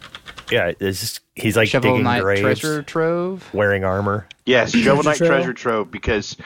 Yeah, 0.52 0.70
it's 0.78 1.00
just, 1.00 1.20
he's 1.34 1.56
like 1.56 1.66
Shovel 1.68 1.90
digging 1.90 2.04
Knight 2.04 2.22
graves, 2.22 2.40
Treasure 2.42 2.82
Trove. 2.82 3.52
wearing 3.52 3.82
armor. 3.82 4.28
Yes, 4.46 4.70
Shovel 4.72 5.02
Knight 5.02 5.16
Treasure 5.16 5.52
Trove 5.52 5.90
because 5.90 6.36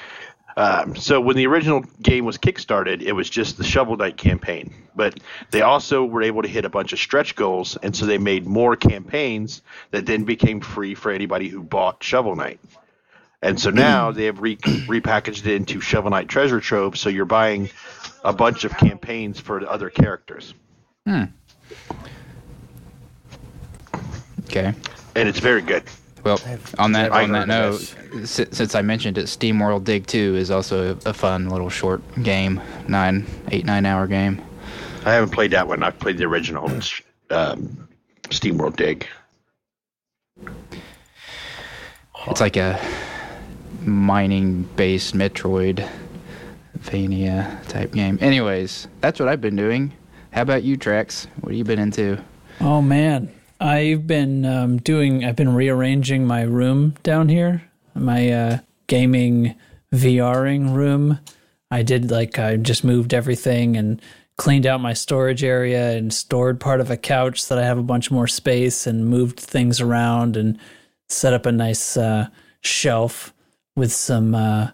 um, 0.56 0.96
so 0.96 1.20
when 1.20 1.36
the 1.36 1.46
original 1.46 1.84
game 2.00 2.24
was 2.24 2.38
kickstarted, 2.38 3.02
it 3.02 3.12
was 3.12 3.28
just 3.28 3.58
the 3.58 3.64
Shovel 3.64 3.96
Knight 3.98 4.16
campaign, 4.16 4.72
but 4.96 5.20
they 5.50 5.60
also 5.60 6.04
were 6.04 6.22
able 6.22 6.40
to 6.42 6.48
hit 6.48 6.64
a 6.64 6.70
bunch 6.70 6.92
of 6.94 6.98
stretch 6.98 7.36
goals, 7.36 7.76
and 7.82 7.94
so 7.94 8.06
they 8.06 8.18
made 8.18 8.46
more 8.46 8.76
campaigns 8.76 9.60
that 9.90 10.06
then 10.06 10.24
became 10.24 10.60
free 10.60 10.94
for 10.94 11.10
anybody 11.12 11.48
who 11.48 11.62
bought 11.62 12.02
Shovel 12.02 12.34
Knight. 12.34 12.60
And 13.42 13.60
so 13.60 13.70
now 13.70 14.10
they 14.10 14.24
have 14.24 14.40
re- 14.40 14.56
repackaged 14.88 15.46
it 15.46 15.54
into 15.54 15.80
Shovel 15.80 16.10
Knight 16.10 16.28
Treasure 16.28 16.60
Trove, 16.60 16.98
so 16.98 17.08
you're 17.08 17.24
buying 17.24 17.70
a 18.24 18.32
bunch 18.32 18.64
of 18.64 18.76
campaigns 18.76 19.38
for 19.38 19.60
the 19.60 19.70
other 19.70 19.90
characters, 19.90 20.54
Okay. 24.46 24.72
and 25.14 25.28
it's 25.28 25.38
very 25.38 25.62
good. 25.62 25.84
Well, 26.24 26.40
on 26.78 26.90
that 26.92 27.12
never 27.12 27.14
on 27.14 27.30
that 27.32 27.46
note, 27.48 27.94
of 28.12 28.28
si- 28.28 28.46
since 28.50 28.74
I 28.74 28.82
mentioned 28.82 29.18
it, 29.18 29.28
Steam 29.28 29.60
World 29.60 29.84
Dig 29.84 30.06
2 30.06 30.34
is 30.36 30.50
also 30.50 30.96
a, 31.06 31.10
a 31.10 31.14
fun 31.14 31.48
little 31.48 31.70
short 31.70 32.02
game, 32.24 32.60
nine, 32.88 33.24
eight, 33.52 33.64
nine 33.64 33.86
hour 33.86 34.08
game. 34.08 34.42
I 35.04 35.12
haven't 35.12 35.30
played 35.30 35.52
that 35.52 35.68
one. 35.68 35.84
I've 35.84 35.98
played 35.98 36.18
the 36.18 36.24
original 36.24 36.66
um, 37.30 37.88
SteamWorld 38.24 38.74
Dig. 38.76 39.06
It's 42.26 42.40
like 42.40 42.56
a 42.56 42.78
mining 43.88 44.62
based 44.76 45.14
Metroid 45.14 45.88
Vania 46.74 47.60
type 47.68 47.92
game. 47.92 48.18
Anyways, 48.20 48.88
that's 49.00 49.18
what 49.18 49.28
I've 49.28 49.40
been 49.40 49.56
doing. 49.56 49.92
How 50.32 50.42
about 50.42 50.62
you, 50.62 50.76
Trax? 50.76 51.26
What 51.40 51.50
have 51.50 51.58
you 51.58 51.64
been 51.64 51.78
into? 51.78 52.22
Oh 52.60 52.82
man, 52.82 53.32
I've 53.60 54.06
been 54.06 54.44
um, 54.44 54.78
doing. 54.78 55.24
I've 55.24 55.36
been 55.36 55.54
rearranging 55.54 56.26
my 56.26 56.42
room 56.42 56.94
down 57.02 57.28
here, 57.28 57.62
my 57.94 58.30
uh, 58.30 58.58
gaming 58.86 59.54
VRing 59.92 60.74
room. 60.74 61.18
I 61.70 61.82
did 61.82 62.10
like 62.10 62.38
I 62.38 62.56
just 62.56 62.84
moved 62.84 63.12
everything 63.12 63.76
and 63.76 64.00
cleaned 64.36 64.66
out 64.66 64.80
my 64.80 64.92
storage 64.92 65.42
area 65.42 65.96
and 65.96 66.14
stored 66.14 66.60
part 66.60 66.80
of 66.80 66.90
a 66.90 66.96
couch 66.96 67.42
so 67.42 67.54
that 67.54 67.64
I 67.64 67.66
have 67.66 67.78
a 67.78 67.82
bunch 67.82 68.10
more 68.10 68.28
space 68.28 68.86
and 68.86 69.06
moved 69.06 69.38
things 69.38 69.80
around 69.80 70.36
and 70.36 70.58
set 71.08 71.32
up 71.32 71.44
a 71.44 71.52
nice 71.52 71.96
uh, 71.96 72.28
shelf 72.60 73.34
with 73.78 73.92
some 73.92 74.34
uh, 74.34 74.70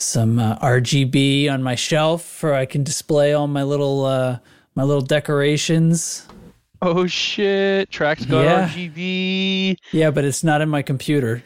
some 0.00 0.38
uh, 0.38 0.56
RGB 0.60 1.50
on 1.50 1.62
my 1.62 1.74
shelf 1.74 2.42
where 2.42 2.54
I 2.54 2.64
can 2.66 2.84
display 2.84 3.32
all 3.34 3.48
my 3.48 3.64
little 3.64 4.04
uh, 4.04 4.38
my 4.74 4.84
little 4.84 5.02
decorations. 5.02 6.26
Oh 6.80 7.06
shit! 7.06 7.90
Trax 7.90 8.28
got 8.28 8.44
Yeah. 8.44 8.68
RGB. 8.68 9.76
Yeah, 9.92 10.10
but 10.12 10.24
it's 10.24 10.44
not 10.44 10.60
in 10.60 10.68
my 10.68 10.82
computer. 10.82 11.42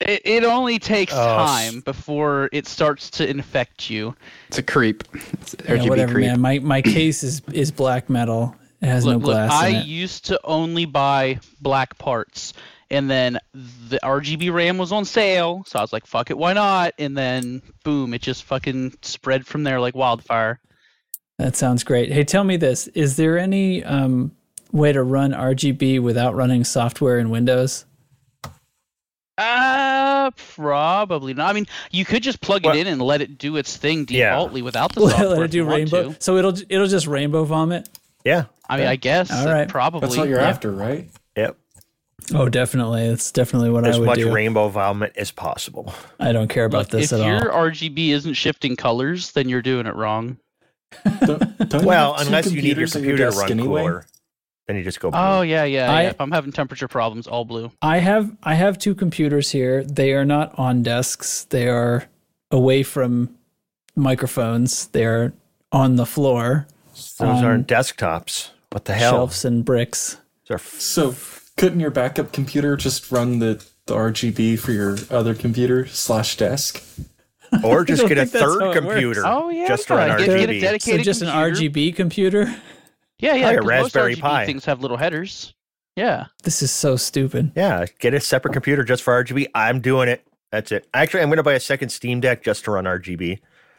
It, 0.00 0.20
it 0.24 0.44
only 0.44 0.80
takes 0.80 1.12
Oh, 1.14 1.44
s- 1.44 1.70
time 1.70 1.80
before 1.82 2.48
it 2.52 2.66
starts 2.66 3.08
to 3.12 3.28
infect 3.30 3.88
you. 3.88 4.16
It's 4.48 4.58
a 4.58 4.62
creep. 4.64 5.04
It's 5.34 5.54
Yeah, 5.64 5.76
RGB 5.76 5.88
whatever, 5.88 6.14
creep. 6.14 6.26
man. 6.26 6.40
My 6.40 6.58
my 6.58 6.82
case 6.96 7.22
is 7.22 7.40
is 7.52 7.70
black 7.70 8.10
metal. 8.10 8.56
It 8.80 8.86
has 8.86 9.04
no 9.04 9.12
Look, 9.12 9.22
look, 9.22 9.34
glass 9.34 9.52
I 9.52 9.68
in 9.68 9.74
it. 9.76 9.86
used 9.86 10.24
to 10.26 10.40
only 10.42 10.86
buy 10.86 11.38
black 11.60 11.96
parts, 11.98 12.52
and 12.92 13.10
then 13.10 13.38
the 13.54 13.98
RGB 14.04 14.52
RAM 14.52 14.78
was 14.78 14.92
on 14.92 15.04
sale, 15.04 15.64
so 15.66 15.78
I 15.78 15.82
was 15.82 15.92
like, 15.92 16.06
"Fuck 16.06 16.30
it, 16.30 16.38
why 16.38 16.52
not?" 16.52 16.94
And 16.98 17.16
then, 17.18 17.62
boom, 17.82 18.14
it 18.14 18.22
just 18.22 18.44
fucking 18.44 18.94
spread 19.02 19.44
from 19.46 19.64
there 19.64 19.80
like 19.80 19.96
wildfire. 19.96 20.60
That 21.38 21.56
sounds 21.56 21.82
great. 21.82 22.12
Hey, 22.12 22.22
tell 22.22 22.44
me 22.44 22.56
this: 22.56 22.86
Is 22.88 23.16
there 23.16 23.38
any 23.38 23.82
um, 23.82 24.32
way 24.70 24.92
to 24.92 25.02
run 25.02 25.32
RGB 25.32 26.00
without 26.00 26.34
running 26.36 26.62
software 26.62 27.18
in 27.18 27.30
Windows? 27.30 27.86
Uh, 29.38 30.30
probably 30.54 31.34
not. 31.34 31.48
I 31.48 31.52
mean, 31.54 31.66
you 31.90 32.04
could 32.04 32.22
just 32.22 32.40
plug 32.40 32.64
Well- 32.64 32.76
it 32.76 32.80
in 32.80 32.86
and 32.86 33.00
let 33.00 33.22
it 33.22 33.38
do 33.38 33.56
its 33.56 33.76
thing 33.76 34.06
Yeah. 34.08 34.30
defaultly 34.30 34.62
without 34.62 34.94
the 34.94 35.08
software. 35.08 35.28
Let 35.36 35.42
it 35.42 35.50
do 35.50 35.64
rainbow. 35.64 36.12
to. 36.12 36.16
So 36.20 36.36
it'll 36.36 36.54
it'll 36.68 36.86
just 36.86 37.06
rainbow 37.06 37.44
vomit. 37.44 37.88
Yeah. 38.24 38.44
I 38.68 38.76
mean, 38.76 38.86
I 38.86 38.96
guess 38.96 39.32
All 39.32 39.46
right. 39.46 39.68
probably. 39.68 40.00
That's 40.00 40.16
what 40.16 40.28
you're 40.28 40.38
yeah. 40.40 40.48
after, 40.48 40.70
right? 40.70 41.10
Yep. 41.36 41.56
Oh, 42.34 42.48
definitely. 42.48 43.02
It's 43.06 43.30
definitely 43.32 43.70
what 43.70 43.86
As 43.86 43.96
I 43.96 43.98
would 44.00 44.06
say. 44.06 44.12
As 44.12 44.18
much 44.18 44.26
do. 44.28 44.32
rainbow 44.34 44.68
vomit 44.68 45.12
as 45.16 45.30
possible. 45.30 45.92
I 46.20 46.32
don't 46.32 46.48
care 46.48 46.64
about 46.64 46.92
Look, 46.92 47.00
this 47.00 47.12
at 47.12 47.20
all. 47.20 47.26
if 47.36 47.42
your. 47.42 47.52
RGB 47.52 48.08
isn't 48.10 48.34
shifting 48.34 48.76
colors, 48.76 49.32
then 49.32 49.48
you're 49.48 49.62
doing 49.62 49.86
it 49.86 49.94
wrong. 49.94 50.38
Don't, 51.24 51.68
don't 51.68 51.84
Well, 51.84 52.14
have 52.14 52.22
two 52.22 52.26
unless 52.28 52.52
you 52.52 52.60
need 52.62 52.76
your 52.76 52.86
computers 52.86 52.94
at 52.94 52.98
computer 53.00 53.30
to 53.30 53.36
run 53.36 53.50
anyway? 53.50 53.80
cooler, 53.82 54.06
then 54.66 54.76
you 54.76 54.84
just 54.84 55.00
go. 55.00 55.10
Blue. 55.10 55.18
Oh 55.18 55.40
yeah, 55.42 55.64
yeah, 55.64 55.90
I- 55.90 56.02
yeah. 56.02 56.08
If 56.10 56.20
I'm 56.20 56.30
having 56.30 56.52
temperature 56.52 56.86
problems, 56.88 57.26
all 57.26 57.44
blue. 57.46 57.72
I 57.80 57.98
have 57.98 58.30
I 58.42 58.54
have 58.54 58.78
two 58.78 58.94
computers 58.94 59.50
here. 59.50 59.82
They 59.84 60.12
are 60.12 60.24
not 60.26 60.58
on 60.58 60.82
desks. 60.82 61.44
They 61.44 61.66
are 61.68 62.04
away 62.50 62.82
from 62.82 63.34
microphones. 63.96 64.86
They 64.88 65.04
are 65.04 65.32
on 65.70 65.96
the 65.96 66.06
floor, 66.06 66.66
Those 66.92 67.20
on 67.20 67.44
aren't 67.44 67.72
um, 67.72 67.78
desktops. 67.78 68.50
What 68.70 68.84
the 68.84 68.92
hell? 68.94 69.12
shelves 69.12 69.44
and 69.44 69.64
bricks. 69.64 70.18
Those 70.48 70.50
are 70.50 70.54
f- 70.60 70.80
So, 70.80 71.14
couldn't 71.56 71.80
your 71.80 71.90
backup 71.90 72.32
computer 72.32 72.76
just 72.76 73.10
run 73.12 73.38
the, 73.38 73.64
the 73.86 73.94
RGB 73.94 74.58
for 74.58 74.72
your 74.72 74.96
other 75.10 75.34
computer 75.34 75.86
slash 75.86 76.36
desk? 76.36 76.82
or 77.64 77.84
just 77.84 78.08
get 78.08 78.16
a 78.18 78.22
think 78.26 78.32
that's 78.32 78.42
how 78.44 78.52
third 78.58 78.62
it 78.62 78.64
works. 78.66 78.78
computer. 78.78 79.22
Oh, 79.26 79.50
yeah. 79.50 79.68
just 79.68 79.88
to 79.88 79.94
run 79.94 80.16
Get- 80.18 80.26
get 80.26 80.48
a 80.48 80.52
RGB. 80.54 80.60
dedicated- 80.60 81.00
So 81.00 81.04
just 81.04 81.22
an. 81.22 81.28
RGB 81.28 81.94
computer. 81.94 82.54
Yeah, 83.18 83.34
yeah. 83.34 83.46
Like 83.46 83.56
a 83.56 83.58
'cause 83.60 83.68
Raspberry 83.68 84.16
Pi. 84.16 84.46
things 84.46 84.64
have 84.64 84.80
little 84.80 84.96
headers. 84.96 85.52
Yeah. 85.94 86.26
This 86.42 86.62
is 86.62 86.70
so 86.72 86.96
stupid. 86.96 87.52
Yeah, 87.54 87.84
get 87.98 88.14
a 88.14 88.20
separate 88.20 88.52
computer 88.52 88.82
just 88.82 89.02
for 89.02 89.12
RGB. 89.22 89.48
I'm 89.54 89.80
doing 89.80 90.08
it. 90.08 90.26
That's 90.50 90.72
it. 90.72 90.86
Actually, 90.94 91.22
I'm 91.22 91.28
going 91.28 91.36
to 91.36 91.42
buy 91.42 91.52
a 91.52 91.60
second 91.60 91.90
Steam 91.90 92.20
Deck 92.20 92.42
just 92.42 92.64
to 92.64 92.70
run 92.72 92.84
RGB. 92.84 93.38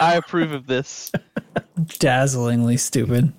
I 0.00 0.14
approve 0.16 0.52
of 0.52 0.66
this. 0.66 1.10
Dazzlingly 1.78 2.78
stupid. 2.78 3.32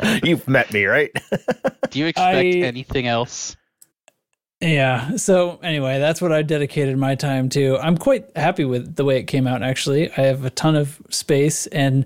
You've 0.22 0.46
met 0.48 0.72
me, 0.72 0.84
right? 0.84 1.10
Do 1.90 1.98
you 1.98 2.06
expect 2.06 2.36
I- 2.36 2.44
anything 2.44 3.06
else? 3.06 3.56
Yeah. 4.60 5.16
So 5.16 5.60
anyway, 5.62 6.00
that's 6.00 6.20
what 6.20 6.32
I 6.32 6.42
dedicated 6.42 6.98
my 6.98 7.14
time 7.14 7.48
to. 7.50 7.78
I'm 7.78 7.96
quite 7.96 8.24
happy 8.36 8.64
with 8.64 8.96
the 8.96 9.04
way 9.04 9.18
it 9.18 9.24
came 9.24 9.46
out. 9.46 9.62
Actually, 9.62 10.10
I 10.10 10.22
have 10.22 10.44
a 10.44 10.50
ton 10.50 10.74
of 10.74 11.00
space, 11.10 11.68
and 11.68 12.04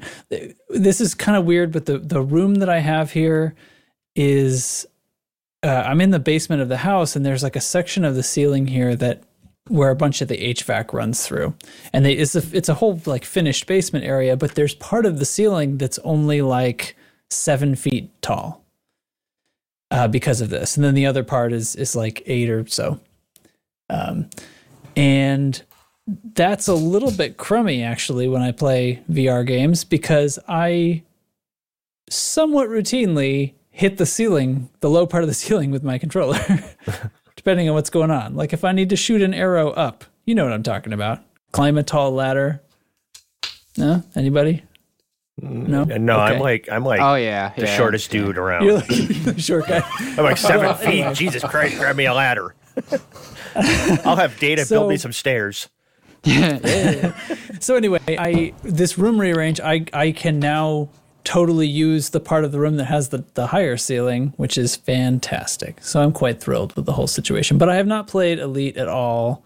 this 0.69 1.01
is 1.01 1.15
kind 1.15 1.39
of 1.39 1.47
weird. 1.47 1.73
But 1.73 1.87
the 1.87 1.99
the 1.99 2.21
room 2.21 2.57
that 2.57 2.69
I 2.69 2.81
have 2.81 3.11
here 3.13 3.55
is 4.15 4.87
uh, 5.63 5.85
I'm 5.87 6.03
in 6.03 6.11
the 6.11 6.19
basement 6.19 6.61
of 6.61 6.69
the 6.69 6.77
house, 6.77 7.17
and 7.17 7.25
there's 7.25 7.43
like 7.43 7.57
a 7.57 7.61
section 7.61 8.05
of 8.05 8.17
the 8.17 8.23
ceiling 8.23 8.67
here 8.67 8.95
that 8.97 9.23
where 9.69 9.91
a 9.91 9.97
bunch 9.97 10.21
of 10.21 10.29
the 10.29 10.37
HVAC 10.37 10.93
runs 10.93 11.27
through, 11.27 11.55
and 11.95 12.05
they, 12.05 12.13
it's 12.13 12.35
a 12.35 12.43
it's 12.53 12.69
a 12.69 12.75
whole 12.75 13.01
like 13.07 13.25
finished 13.25 13.67
basement 13.67 14.05
area. 14.05 14.37
But 14.37 14.57
there's 14.57 14.75
part 14.75 15.07
of 15.07 15.19
the 15.19 15.25
ceiling 15.25 15.79
that's 15.79 15.99
only 16.01 16.43
like 16.43 16.97
seven 17.33 17.75
feet 17.75 18.11
tall 18.23 18.65
uh, 19.91 20.09
because 20.09 20.41
of 20.41 20.51
this, 20.51 20.77
and 20.77 20.85
then 20.85 20.95
the 20.95 21.07
other 21.07 21.25
part 21.25 21.53
is 21.53 21.77
is 21.77 21.97
like 21.97 22.23
eight 22.27 22.51
or 22.51 22.67
so, 22.67 23.01
um, 23.89 24.29
and 24.97 25.63
that's 26.35 26.69
a 26.69 26.75
little 26.75 27.11
bit 27.11 27.37
crummy 27.37 27.83
actually 27.83 28.29
when 28.29 28.43
I 28.43 28.53
play 28.53 29.03
VR 29.11 29.47
games 29.47 29.85
because 29.85 30.39
I 30.49 31.03
somewhat 32.11 32.69
routinely 32.69 33.55
hit 33.71 33.97
the 33.97 34.07
ceiling, 34.07 34.69
the 34.81 34.91
low 34.91 35.07
part 35.07 35.23
of 35.23 35.29
the 35.29 35.35
ceiling 35.43 35.71
with 35.71 35.83
my 35.83 35.99
controller, 35.99 36.39
depending 37.37 37.69
on 37.69 37.75
what's 37.75 37.91
going 37.91 38.11
on. 38.11 38.35
Like 38.35 38.53
if 38.53 38.65
I 38.65 38.73
need 38.73 38.91
to 38.91 38.97
shoot 38.97 39.23
an 39.23 39.35
arrow 39.35 39.71
up, 39.71 40.05
you 40.25 40.35
know 40.35 40.45
what 40.45 40.53
I'm 40.53 40.63
talking 40.63 40.93
about. 40.93 41.21
Climb 41.53 41.77
a 41.77 41.83
tall 41.83 42.13
ladder. 42.13 42.63
No, 43.77 44.03
anybody? 44.15 44.63
No, 45.41 45.85
no, 45.85 46.19
I'm 46.19 46.39
like 46.41 46.69
I'm 46.71 46.85
like 46.85 47.01
Oh 47.01 47.15
yeah, 47.15 47.53
the 47.57 47.63
yeah. 47.67 47.77
shortest 47.77 48.11
dude 48.11 48.37
around. 48.39 48.65
You're 48.65 48.75
like 48.75 48.87
the 48.89 49.35
short 49.39 49.67
guy. 49.67 49.83
I'm 50.01 50.25
like 50.25 50.37
seven 50.37 50.75
feet. 50.77 51.15
Jesus 51.15 51.43
Christ, 51.43 51.79
grab 51.79 51.97
me 51.97 52.05
a 52.07 52.15
ladder. 52.15 52.55
I'll 53.55 54.17
have 54.17 54.39
Data 54.39 54.65
So- 54.65 54.81
build 54.81 54.91
me 54.91 54.97
some 54.97 55.13
stairs. 55.13 55.69
So 57.61 57.77
anyway, 57.77 58.01
I 58.09 58.55
this 58.65 58.99
room 58.99 59.21
rearrange, 59.21 59.61
I 59.61 59.87
I 59.93 60.11
can 60.13 60.41
now 60.41 60.89
totally 61.23 61.69
use 61.69 62.11
the 62.11 62.19
part 62.19 62.43
of 62.45 62.51
the 62.51 62.59
room 62.59 62.77
that 62.79 62.87
has 62.87 63.11
the, 63.11 63.25
the 63.35 63.47
higher 63.49 63.77
ceiling, 63.77 64.35
which 64.37 64.59
is 64.59 64.75
fantastic. 64.75 65.77
So 65.81 66.03
I'm 66.03 66.11
quite 66.13 66.41
thrilled 66.41 66.75
with 66.75 66.87
the 66.87 66.93
whole 66.93 67.07
situation. 67.07 67.59
But 67.59 67.69
I 67.69 67.77
have 67.77 67.87
not 67.87 68.09
played 68.09 68.41
Elite 68.41 68.77
at 68.77 68.89
all. 68.89 69.45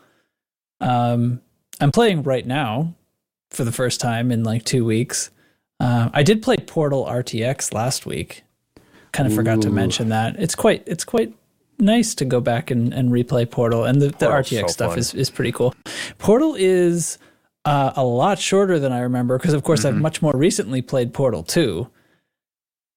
Um, 0.81 1.42
I'm 1.79 1.92
playing 1.92 2.22
right 2.22 2.46
now 2.46 2.94
for 3.51 3.64
the 3.64 3.72
first 3.72 4.01
time 4.01 4.33
in 4.33 4.42
like 4.44 4.64
two 4.64 4.85
weeks. 4.87 5.29
Uh, 5.79 6.11
I 6.12 6.23
did 6.23 6.43
play 6.43 6.57
Portal 6.57 7.05
RTX 7.05 7.73
last 7.75 8.07
week. 8.07 8.45
Kind 9.12 9.29
of 9.29 9.35
forgot 9.35 9.62
to 9.62 9.71
mention 9.71 10.09
that. 10.11 10.37
It's 10.39 10.55
quite 10.55 10.83
it's 10.87 11.05
quite 11.05 11.33
nice 11.79 12.15
to 12.15 12.25
go 12.25 12.41
back 12.41 12.71
and, 12.71 12.93
and 12.93 13.11
replay 13.11 13.51
Portal, 13.51 13.85
and 13.85 14.01
the, 14.01 14.09
the 14.09 14.27
RTX 14.27 14.61
so 14.61 14.67
stuff 14.67 14.91
fun. 14.91 14.99
is 14.99 15.15
is 15.15 15.31
pretty 15.31 15.53
cool. 15.53 15.75
Portal 16.19 16.55
is 16.59 17.19
uh, 17.67 17.93
a 17.97 18.05
lot 18.05 18.39
shorter 18.39 18.79
than 18.79 18.93
I 18.93 19.01
remember 19.01 19.37
because, 19.39 19.53
of 19.53 19.65
course, 19.65 19.85
I've 19.85 19.97
much 19.97 20.23
more 20.23 20.33
recently 20.35 20.83
played 20.83 21.12
Portal 21.12 21.43
2, 21.43 21.91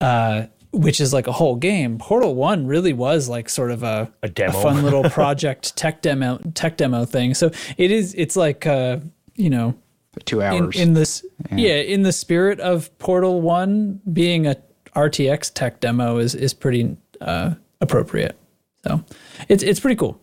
uh, 0.02 0.46
which 0.72 1.02
is 1.02 1.12
like 1.12 1.26
a 1.26 1.32
whole 1.32 1.56
game. 1.56 1.98
Portal 1.98 2.36
1 2.36 2.68
really 2.68 2.94
was 2.94 3.28
like 3.28 3.50
sort 3.50 3.72
of 3.72 3.82
a, 3.82 4.13
A 4.22 4.28
a 4.46 4.52
fun 4.52 4.84
little 4.84 5.04
project 5.10 5.76
tech 5.76 6.02
demo 6.02 6.39
tech 6.54 6.78
demo 6.78 7.04
thing. 7.06 7.34
So 7.34 7.50
it 7.78 7.89
is 7.89 8.13
it's 8.15 8.36
like 8.36 8.68
uh, 8.68 9.00
you 9.36 9.50
know 9.50 9.76
Two 10.25 10.41
in, 10.41 10.63
hours. 10.63 10.75
in 10.75 10.93
this 10.93 11.25
yeah. 11.51 11.75
in 11.75 12.03
the 12.03 12.12
spirit 12.12 12.60
of 12.60 12.95
Portal 12.99 13.41
1 13.41 14.01
being 14.12 14.47
a 14.47 14.55
RTX 14.95 15.53
tech 15.53 15.79
demo 15.79 16.17
is 16.17 16.36
is 16.36 16.53
pretty 16.53 16.97
uh, 17.21 17.55
appropriate. 17.82 18.38
So 18.86 19.03
it's 19.47 19.63
it's 19.63 19.79
pretty 19.79 19.95
cool. 19.95 20.19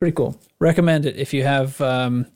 Pretty 0.00 0.14
cool. 0.14 0.38
Recommend 0.58 1.06
it 1.06 1.16
if 1.16 1.32
you 1.32 1.44
have 1.44 1.80
um 1.80 2.26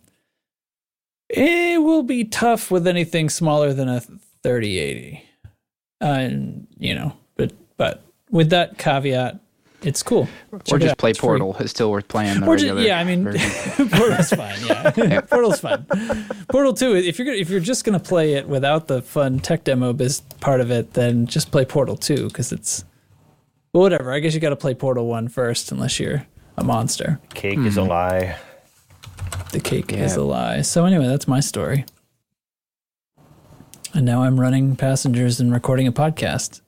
it 1.28 1.82
will 1.82 2.02
be 2.02 2.24
tough 2.24 2.70
with 2.70 2.86
anything 2.86 3.28
smaller 3.28 3.72
than 3.72 3.88
a 3.88 4.00
3080. 4.00 5.22
Uh, 6.00 6.04
and 6.04 6.66
you 6.78 6.94
know, 6.94 7.16
but 7.36 7.52
but 7.76 8.02
with 8.30 8.50
that 8.50 8.78
caveat, 8.78 9.40
it's 9.82 10.02
cool. 10.02 10.28
or 10.52 10.58
Check 10.60 10.76
it 10.80 10.84
just 10.84 10.90
out. 10.92 10.98
play 10.98 11.10
It's 11.10 11.18
free. 11.18 11.26
Portal. 11.28 11.56
It's 11.60 11.70
still 11.70 11.90
worth 11.90 12.08
playing. 12.08 12.40
The 12.40 12.46
Or 12.46 12.56
ju- 12.56 12.78
yeah, 12.80 12.98
I 12.98 13.04
mean. 13.04 13.24
Portal's 13.76 14.30
fine. 14.30 14.56
Yeah, 14.66 15.20
Portal's 15.30 15.60
fine. 15.60 15.86
Portal 16.48 16.72
Two. 16.74 16.94
If 16.96 17.18
you're 17.18 17.32
if 17.32 17.50
you're 17.50 17.60
just 17.60 17.84
gonna 17.84 18.00
play 18.00 18.34
it 18.34 18.48
without 18.48 18.88
the 18.88 19.02
fun 19.02 19.38
tech 19.40 19.64
demo 19.64 19.92
biz 19.92 20.20
part 20.40 20.60
of 20.60 20.70
it, 20.70 20.94
then 20.94 21.26
just 21.26 21.50
play 21.50 21.64
Portal 21.64 21.96
Two 21.96 22.28
because 22.28 22.52
it's 22.52 22.84
well, 23.72 23.82
whatever. 23.82 24.12
I 24.12 24.20
guess 24.20 24.32
you 24.34 24.40
got 24.40 24.50
to 24.50 24.56
play 24.56 24.74
Portal 24.74 25.06
One 25.06 25.28
first, 25.28 25.70
unless 25.70 26.00
you're 26.00 26.26
a 26.56 26.64
monster. 26.64 27.20
Cake 27.34 27.58
is 27.58 27.76
a 27.76 27.82
Hmm. 27.84 27.90
lie. 27.90 28.36
The 29.52 29.60
cake 29.60 29.92
Yeah. 29.92 30.04
is 30.04 30.16
a 30.16 30.22
lie. 30.22 30.62
So 30.62 30.86
anyway, 30.86 31.06
that's 31.06 31.28
my 31.28 31.40
story. 31.40 31.84
And 33.94 34.04
now 34.04 34.22
I'm 34.22 34.40
running 34.40 34.76
passengers 34.76 35.40
and 35.40 35.52
recording 35.52 35.86
a 35.86 35.92
podcast. 35.92 36.60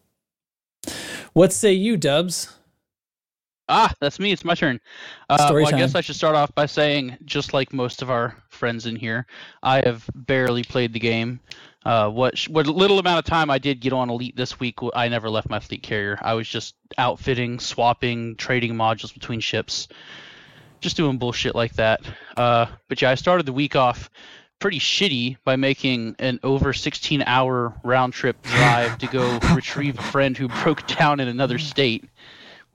What 1.32 1.52
say 1.52 1.72
you, 1.72 1.96
Dubs? 1.96 2.54
Ah, 3.68 3.92
that's 4.00 4.18
me. 4.18 4.32
It's 4.32 4.44
my 4.44 4.54
turn. 4.54 4.80
Uh, 5.28 5.36
well, 5.52 5.66
I 5.66 5.78
guess. 5.78 5.94
I 5.94 6.00
should 6.00 6.16
start 6.16 6.34
off 6.34 6.54
by 6.54 6.66
saying, 6.66 7.18
just 7.24 7.52
like 7.52 7.72
most 7.72 8.00
of 8.02 8.10
our 8.10 8.36
friends 8.48 8.86
in 8.86 8.96
here, 8.96 9.26
I 9.62 9.82
have 9.84 10.08
barely 10.14 10.64
played 10.64 10.92
the 10.92 11.00
game. 11.00 11.40
Uh, 11.84 12.08
what 12.08 12.36
sh- 12.36 12.48
what 12.48 12.66
little 12.66 12.98
amount 12.98 13.18
of 13.18 13.24
time 13.24 13.50
I 13.50 13.58
did 13.58 13.80
get 13.80 13.92
on 13.92 14.10
Elite 14.10 14.36
this 14.36 14.58
week, 14.58 14.78
I 14.94 15.08
never 15.08 15.30
left 15.30 15.48
my 15.48 15.60
fleet 15.60 15.82
carrier. 15.82 16.18
I 16.20 16.34
was 16.34 16.48
just 16.48 16.74
outfitting, 16.96 17.60
swapping, 17.60 18.36
trading 18.36 18.74
modules 18.74 19.12
between 19.12 19.40
ships, 19.40 19.88
just 20.80 20.96
doing 20.96 21.18
bullshit 21.18 21.54
like 21.54 21.74
that. 21.74 22.00
Uh, 22.36 22.66
but 22.88 23.00
yeah, 23.00 23.10
I 23.10 23.14
started 23.14 23.46
the 23.46 23.52
week 23.52 23.76
off 23.76 24.10
pretty 24.58 24.80
shitty 24.80 25.36
by 25.44 25.56
making 25.56 26.16
an 26.18 26.40
over 26.42 26.72
16 26.72 27.22
hour 27.22 27.72
round 27.84 28.12
trip 28.12 28.42
drive 28.42 28.98
to 28.98 29.06
go 29.06 29.38
retrieve 29.54 29.98
a 29.98 30.02
friend 30.02 30.36
who 30.36 30.48
broke 30.48 30.86
down 30.86 31.20
in 31.20 31.28
another 31.28 31.58
state 31.58 32.04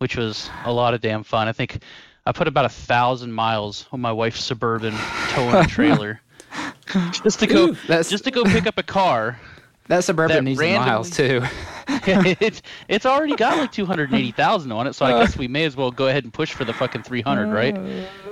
which 0.03 0.17
was 0.17 0.49
a 0.65 0.73
lot 0.73 0.93
of 0.93 0.99
damn 0.99 1.23
fun. 1.23 1.47
I 1.47 1.53
think 1.53 1.81
I 2.25 2.33
put 2.33 2.49
about 2.49 2.65
a 2.65 2.69
thousand 2.69 3.31
miles 3.31 3.87
on 3.93 4.01
my 4.01 4.11
wife's 4.11 4.43
suburban 4.43 4.93
towing 5.29 5.65
trailer 5.67 6.19
just 7.23 7.39
to 7.39 7.47
go 7.47 7.71
That's 7.87 8.09
just 8.09 8.25
to 8.25 8.31
go 8.31 8.43
pick 8.43 8.67
up 8.67 8.77
a 8.77 8.83
car. 8.83 9.39
That 9.87 10.03
suburban 10.03 10.37
that 10.37 10.43
needs 10.43 10.59
the 10.59 10.73
miles 10.73 11.09
too. 11.09 11.41
it's 11.87 12.61
it's 12.87 13.05
already 13.05 13.35
got 13.35 13.57
like 13.57 13.71
two 13.71 13.85
hundred 13.85 14.13
eighty 14.13 14.31
thousand 14.31 14.71
on 14.71 14.87
it, 14.87 14.93
so 14.93 15.05
I 15.05 15.19
guess 15.19 15.37
we 15.37 15.47
may 15.47 15.65
as 15.65 15.75
well 15.75 15.91
go 15.91 16.07
ahead 16.07 16.23
and 16.23 16.33
push 16.33 16.53
for 16.53 16.63
the 16.63 16.73
fucking 16.73 17.03
three 17.03 17.21
hundred, 17.21 17.53
right? 17.53 17.75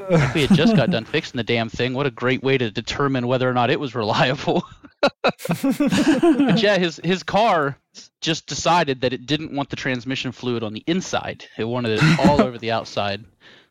If 0.09 0.33
we 0.33 0.45
had 0.45 0.55
just 0.55 0.75
got 0.75 0.89
done 0.89 1.05
fixing 1.05 1.37
the 1.37 1.43
damn 1.43 1.69
thing, 1.69 1.93
what 1.93 2.05
a 2.05 2.11
great 2.11 2.43
way 2.43 2.57
to 2.57 2.71
determine 2.71 3.27
whether 3.27 3.49
or 3.49 3.53
not 3.53 3.69
it 3.69 3.79
was 3.79 3.95
reliable. 3.95 4.63
but 5.01 6.61
yeah, 6.61 6.77
his 6.77 6.99
his 7.03 7.23
car 7.23 7.77
just 8.21 8.47
decided 8.47 9.01
that 9.01 9.13
it 9.13 9.25
didn't 9.25 9.53
want 9.53 9.69
the 9.69 9.75
transmission 9.75 10.31
fluid 10.31 10.63
on 10.63 10.73
the 10.73 10.83
inside. 10.87 11.45
It 11.57 11.65
wanted 11.65 11.99
it 12.01 12.19
all 12.19 12.41
over 12.41 12.57
the 12.57 12.71
outside. 12.71 13.25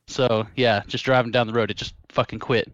So 0.06 0.46
yeah, 0.56 0.82
just 0.86 1.04
driving 1.04 1.30
down 1.30 1.46
the 1.46 1.52
road, 1.52 1.70
it 1.70 1.76
just 1.76 1.94
fucking 2.10 2.40
quit. 2.40 2.70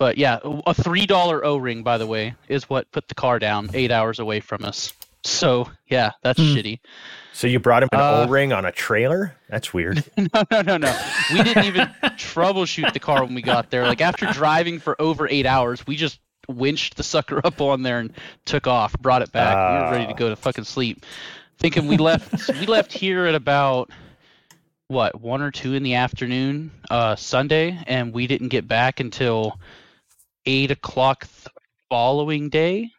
But 0.00 0.16
yeah, 0.16 0.38
a 0.66 0.72
three 0.72 1.04
dollar 1.04 1.44
O 1.44 1.58
ring, 1.58 1.82
by 1.82 1.98
the 1.98 2.06
way, 2.06 2.34
is 2.48 2.70
what 2.70 2.90
put 2.90 3.06
the 3.08 3.14
car 3.14 3.38
down 3.38 3.68
eight 3.74 3.90
hours 3.90 4.18
away 4.18 4.40
from 4.40 4.64
us. 4.64 4.94
So 5.24 5.68
yeah, 5.88 6.12
that's 6.22 6.38
Hmm. 6.40 6.54
shitty. 6.56 6.78
So 7.34 7.46
you 7.46 7.58
brought 7.60 7.82
him 7.82 7.90
an 7.92 8.00
Uh, 8.00 8.24
O-ring 8.26 8.52
on 8.54 8.64
a 8.64 8.72
trailer? 8.72 9.36
That's 9.50 9.72
weird. 9.74 10.02
No, 10.16 10.42
no, 10.50 10.62
no, 10.62 10.76
no. 10.78 10.92
We 11.34 11.42
didn't 11.42 11.64
even 11.64 11.88
troubleshoot 12.02 12.92
the 12.94 12.98
car 12.98 13.22
when 13.24 13.34
we 13.34 13.42
got 13.42 13.70
there. 13.70 13.86
Like 13.86 14.00
after 14.00 14.24
driving 14.32 14.78
for 14.78 15.00
over 15.00 15.28
eight 15.28 15.44
hours, 15.46 15.86
we 15.86 15.96
just 15.96 16.18
winched 16.48 16.96
the 16.96 17.02
sucker 17.02 17.40
up 17.44 17.60
on 17.60 17.82
there 17.82 17.98
and 18.00 18.12
took 18.46 18.66
off, 18.66 18.98
brought 19.00 19.20
it 19.20 19.32
back. 19.32 19.70
we 19.70 19.78
were 19.84 19.90
ready 19.90 20.06
to 20.06 20.14
go 20.14 20.30
to 20.30 20.36
fucking 20.36 20.64
sleep. 20.64 21.04
Thinking 21.58 21.86
we 21.86 21.98
left 21.98 22.48
we 22.58 22.64
left 22.64 22.90
here 22.92 23.26
at 23.26 23.34
about 23.34 23.90
what, 24.88 25.20
one 25.20 25.42
or 25.42 25.50
two 25.50 25.74
in 25.74 25.82
the 25.82 25.94
afternoon, 25.96 26.70
uh 26.88 27.16
Sunday, 27.16 27.78
and 27.86 28.14
we 28.14 28.26
didn't 28.26 28.48
get 28.48 28.66
back 28.66 28.98
until 28.98 29.60
eight 30.46 30.70
o'clock 30.70 31.26
th- 31.26 31.48
following 31.88 32.48
day. 32.48 32.90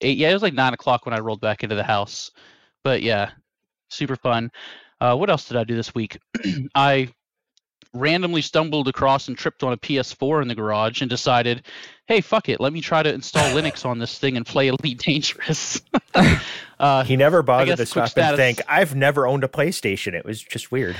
Eight 0.00 0.18
yeah, 0.18 0.30
it 0.30 0.34
was 0.34 0.42
like 0.42 0.54
nine 0.54 0.74
o'clock 0.74 1.06
when 1.06 1.14
I 1.14 1.20
rolled 1.20 1.40
back 1.40 1.62
into 1.62 1.74
the 1.74 1.84
house. 1.84 2.30
But 2.84 3.02
yeah, 3.02 3.30
super 3.90 4.16
fun. 4.16 4.50
Uh, 5.00 5.16
what 5.16 5.30
else 5.30 5.48
did 5.48 5.56
I 5.56 5.64
do 5.64 5.74
this 5.74 5.94
week? 5.94 6.18
I 6.74 7.08
randomly 7.96 8.42
stumbled 8.42 8.88
across 8.88 9.28
and 9.28 9.36
tripped 9.36 9.62
on 9.62 9.72
a 9.72 9.76
PS4 9.76 10.42
in 10.42 10.48
the 10.48 10.54
garage 10.54 11.00
and 11.00 11.10
decided, 11.10 11.66
hey, 12.06 12.20
fuck 12.20 12.48
it, 12.48 12.60
let 12.60 12.72
me 12.72 12.80
try 12.80 13.02
to 13.02 13.12
install 13.12 13.42
Linux 13.54 13.84
on 13.84 13.98
this 13.98 14.18
thing 14.18 14.36
and 14.36 14.46
play 14.46 14.68
Elite 14.68 14.98
Dangerous. 14.98 15.80
uh, 16.78 17.04
He 17.04 17.16
never 17.16 17.42
bothered 17.42 17.76
to 17.76 17.86
stop 17.86 18.16
and 18.16 18.36
think, 18.36 18.60
I've 18.68 18.94
never 18.94 19.26
owned 19.26 19.44
a 19.44 19.48
PlayStation. 19.48 20.14
It 20.14 20.24
was 20.24 20.42
just 20.42 20.70
weird. 20.70 20.96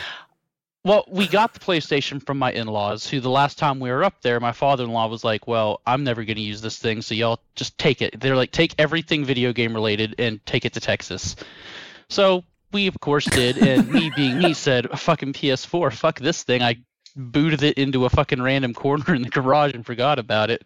Well, 0.86 1.04
we 1.08 1.26
got 1.26 1.52
the 1.52 1.58
PlayStation 1.58 2.24
from 2.24 2.38
my 2.38 2.52
in-laws, 2.52 3.08
who 3.08 3.18
the 3.18 3.28
last 3.28 3.58
time 3.58 3.80
we 3.80 3.90
were 3.90 4.04
up 4.04 4.22
there, 4.22 4.38
my 4.38 4.52
father-in-law 4.52 5.08
was 5.08 5.24
like, 5.24 5.48
"Well, 5.48 5.80
I'm 5.84 6.04
never 6.04 6.22
going 6.22 6.36
to 6.36 6.42
use 6.42 6.60
this 6.60 6.78
thing, 6.78 7.02
so 7.02 7.12
y'all 7.12 7.40
just 7.56 7.76
take 7.76 8.00
it." 8.00 8.20
They're 8.20 8.36
like, 8.36 8.52
"Take 8.52 8.72
everything 8.78 9.24
video 9.24 9.52
game 9.52 9.74
related 9.74 10.14
and 10.20 10.38
take 10.46 10.64
it 10.64 10.74
to 10.74 10.80
Texas." 10.80 11.34
So 12.08 12.44
we 12.70 12.86
of 12.86 13.00
course 13.00 13.24
did, 13.24 13.58
and 13.58 13.90
me 13.90 14.12
being 14.14 14.38
me 14.38 14.54
said, 14.54 14.88
"Fucking 14.96 15.32
PS4, 15.32 15.90
fuck 15.90 16.20
this 16.20 16.44
thing." 16.44 16.62
I 16.62 16.76
booted 17.16 17.64
it 17.64 17.78
into 17.78 18.04
a 18.04 18.08
fucking 18.08 18.40
random 18.40 18.72
corner 18.72 19.12
in 19.12 19.22
the 19.22 19.28
garage 19.28 19.74
and 19.74 19.84
forgot 19.84 20.20
about 20.20 20.50
it. 20.50 20.62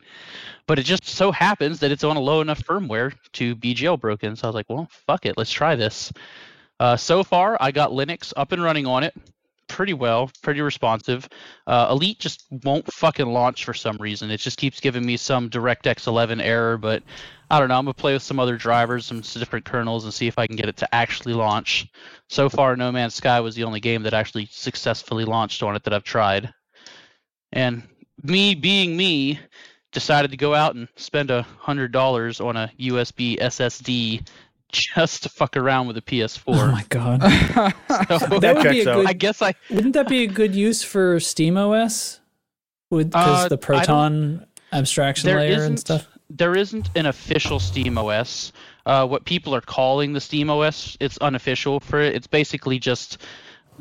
But 0.66 0.78
it 0.78 0.82
just 0.82 1.06
so 1.06 1.32
happens 1.32 1.80
that 1.80 1.92
it's 1.92 2.04
on 2.04 2.18
a 2.18 2.20
low 2.20 2.42
enough 2.42 2.62
firmware 2.62 3.14
to 3.32 3.54
be 3.54 3.74
jailbroken. 3.74 4.36
So 4.36 4.46
I 4.46 4.48
was 4.48 4.54
like, 4.54 4.68
"Well, 4.68 4.86
fuck 5.06 5.24
it, 5.24 5.38
let's 5.38 5.50
try 5.50 5.76
this." 5.76 6.12
Uh, 6.78 6.98
so 6.98 7.24
far, 7.24 7.56
I 7.58 7.70
got 7.70 7.92
Linux 7.92 8.34
up 8.36 8.52
and 8.52 8.62
running 8.62 8.86
on 8.86 9.02
it 9.02 9.14
pretty 9.70 9.94
well, 9.94 10.30
pretty 10.42 10.60
responsive. 10.60 11.28
Uh, 11.66 11.88
Elite 11.90 12.18
just 12.18 12.44
won't 12.64 12.92
fucking 12.92 13.26
launch 13.26 13.64
for 13.64 13.72
some 13.72 13.96
reason. 13.98 14.30
It 14.30 14.38
just 14.38 14.58
keeps 14.58 14.80
giving 14.80 15.06
me 15.06 15.16
some 15.16 15.48
DirectX 15.48 16.06
11 16.06 16.40
error, 16.40 16.76
but 16.76 17.02
I 17.50 17.58
don't 17.58 17.68
know. 17.68 17.78
I'm 17.78 17.84
gonna 17.84 17.94
play 17.94 18.12
with 18.12 18.22
some 18.22 18.40
other 18.40 18.56
drivers, 18.56 19.06
some 19.06 19.20
different 19.20 19.64
kernels, 19.64 20.04
and 20.04 20.12
see 20.12 20.26
if 20.26 20.38
I 20.38 20.46
can 20.46 20.56
get 20.56 20.68
it 20.68 20.76
to 20.78 20.94
actually 20.94 21.34
launch. 21.34 21.86
So 22.28 22.48
far, 22.48 22.76
No 22.76 22.90
Man's 22.90 23.14
Sky 23.14 23.40
was 23.40 23.54
the 23.54 23.64
only 23.64 23.80
game 23.80 24.02
that 24.02 24.14
actually 24.14 24.46
successfully 24.50 25.24
launched 25.24 25.62
on 25.62 25.76
it 25.76 25.84
that 25.84 25.94
I've 25.94 26.04
tried. 26.04 26.52
And 27.52 27.82
me 28.22 28.54
being 28.54 28.96
me, 28.96 29.38
decided 29.92 30.30
to 30.30 30.36
go 30.36 30.54
out 30.54 30.74
and 30.74 30.88
spend 30.96 31.30
a 31.30 31.42
hundred 31.58 31.92
dollars 31.92 32.40
on 32.40 32.56
a 32.56 32.70
USB 32.78 33.38
SSD 33.38 34.26
just 34.72 35.22
to 35.24 35.28
fuck 35.28 35.56
around 35.56 35.86
with 35.86 35.96
a 35.96 36.02
PS4. 36.02 36.42
Oh 36.46 36.72
my 36.72 36.84
god. 36.88 37.20
So- 38.20 38.38
That 38.40 38.56
would 38.56 38.62
be 38.70 38.76
checks 38.82 38.86
a 38.86 38.90
out. 38.90 38.96
good 38.96 39.06
I 39.06 39.12
guess 39.12 39.42
I 39.42 39.54
Wouldn't 39.70 39.94
that 39.94 40.08
be 40.08 40.24
a 40.24 40.26
good 40.26 40.54
use 40.54 40.82
for 40.82 41.16
SteamOS? 41.16 42.18
With 42.90 43.10
because 43.10 43.44
Uh, 43.44 43.48
the 43.48 43.58
Proton 43.58 44.46
abstraction 44.72 45.36
layer 45.36 45.62
and 45.64 45.78
stuff. 45.78 46.06
there 46.28 46.56
isn't 46.56 46.90
an 46.96 47.06
official 47.06 47.60
Steam 47.60 47.96
OS. 47.98 48.52
Uh, 48.86 49.06
what 49.06 49.24
people 49.24 49.54
are 49.54 49.60
calling 49.60 50.12
the 50.12 50.20
Steam 50.20 50.50
OS, 50.50 50.96
it's 51.00 51.16
unofficial 51.18 51.78
for 51.80 52.00
it. 52.00 52.14
It's 52.16 52.26
basically 52.26 52.78
just 52.80 53.18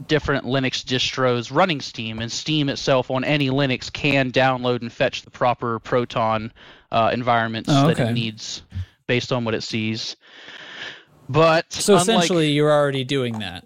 different 0.07 0.45
Linux 0.45 0.83
distros 0.83 1.53
running 1.53 1.81
Steam, 1.81 2.19
and 2.19 2.31
Steam 2.31 2.69
itself 2.69 3.09
on 3.11 3.23
any 3.23 3.49
Linux 3.49 3.91
can 3.91 4.31
download 4.31 4.81
and 4.81 4.91
fetch 4.93 5.23
the 5.23 5.31
proper 5.31 5.79
Proton 5.79 6.51
uh, 6.91 7.09
environments 7.13 7.69
Oh, 7.71 7.87
that 7.87 7.99
it 7.99 8.13
needs 8.13 8.61
based 9.07 9.31
on 9.33 9.43
what 9.43 9.55
it 9.55 9.63
sees. 9.63 10.15
But 11.29 11.71
So 11.71 11.93
unlike- 11.93 12.03
essentially, 12.03 12.51
you're 12.51 12.71
already 12.71 13.03
doing 13.03 13.39
that 13.39 13.63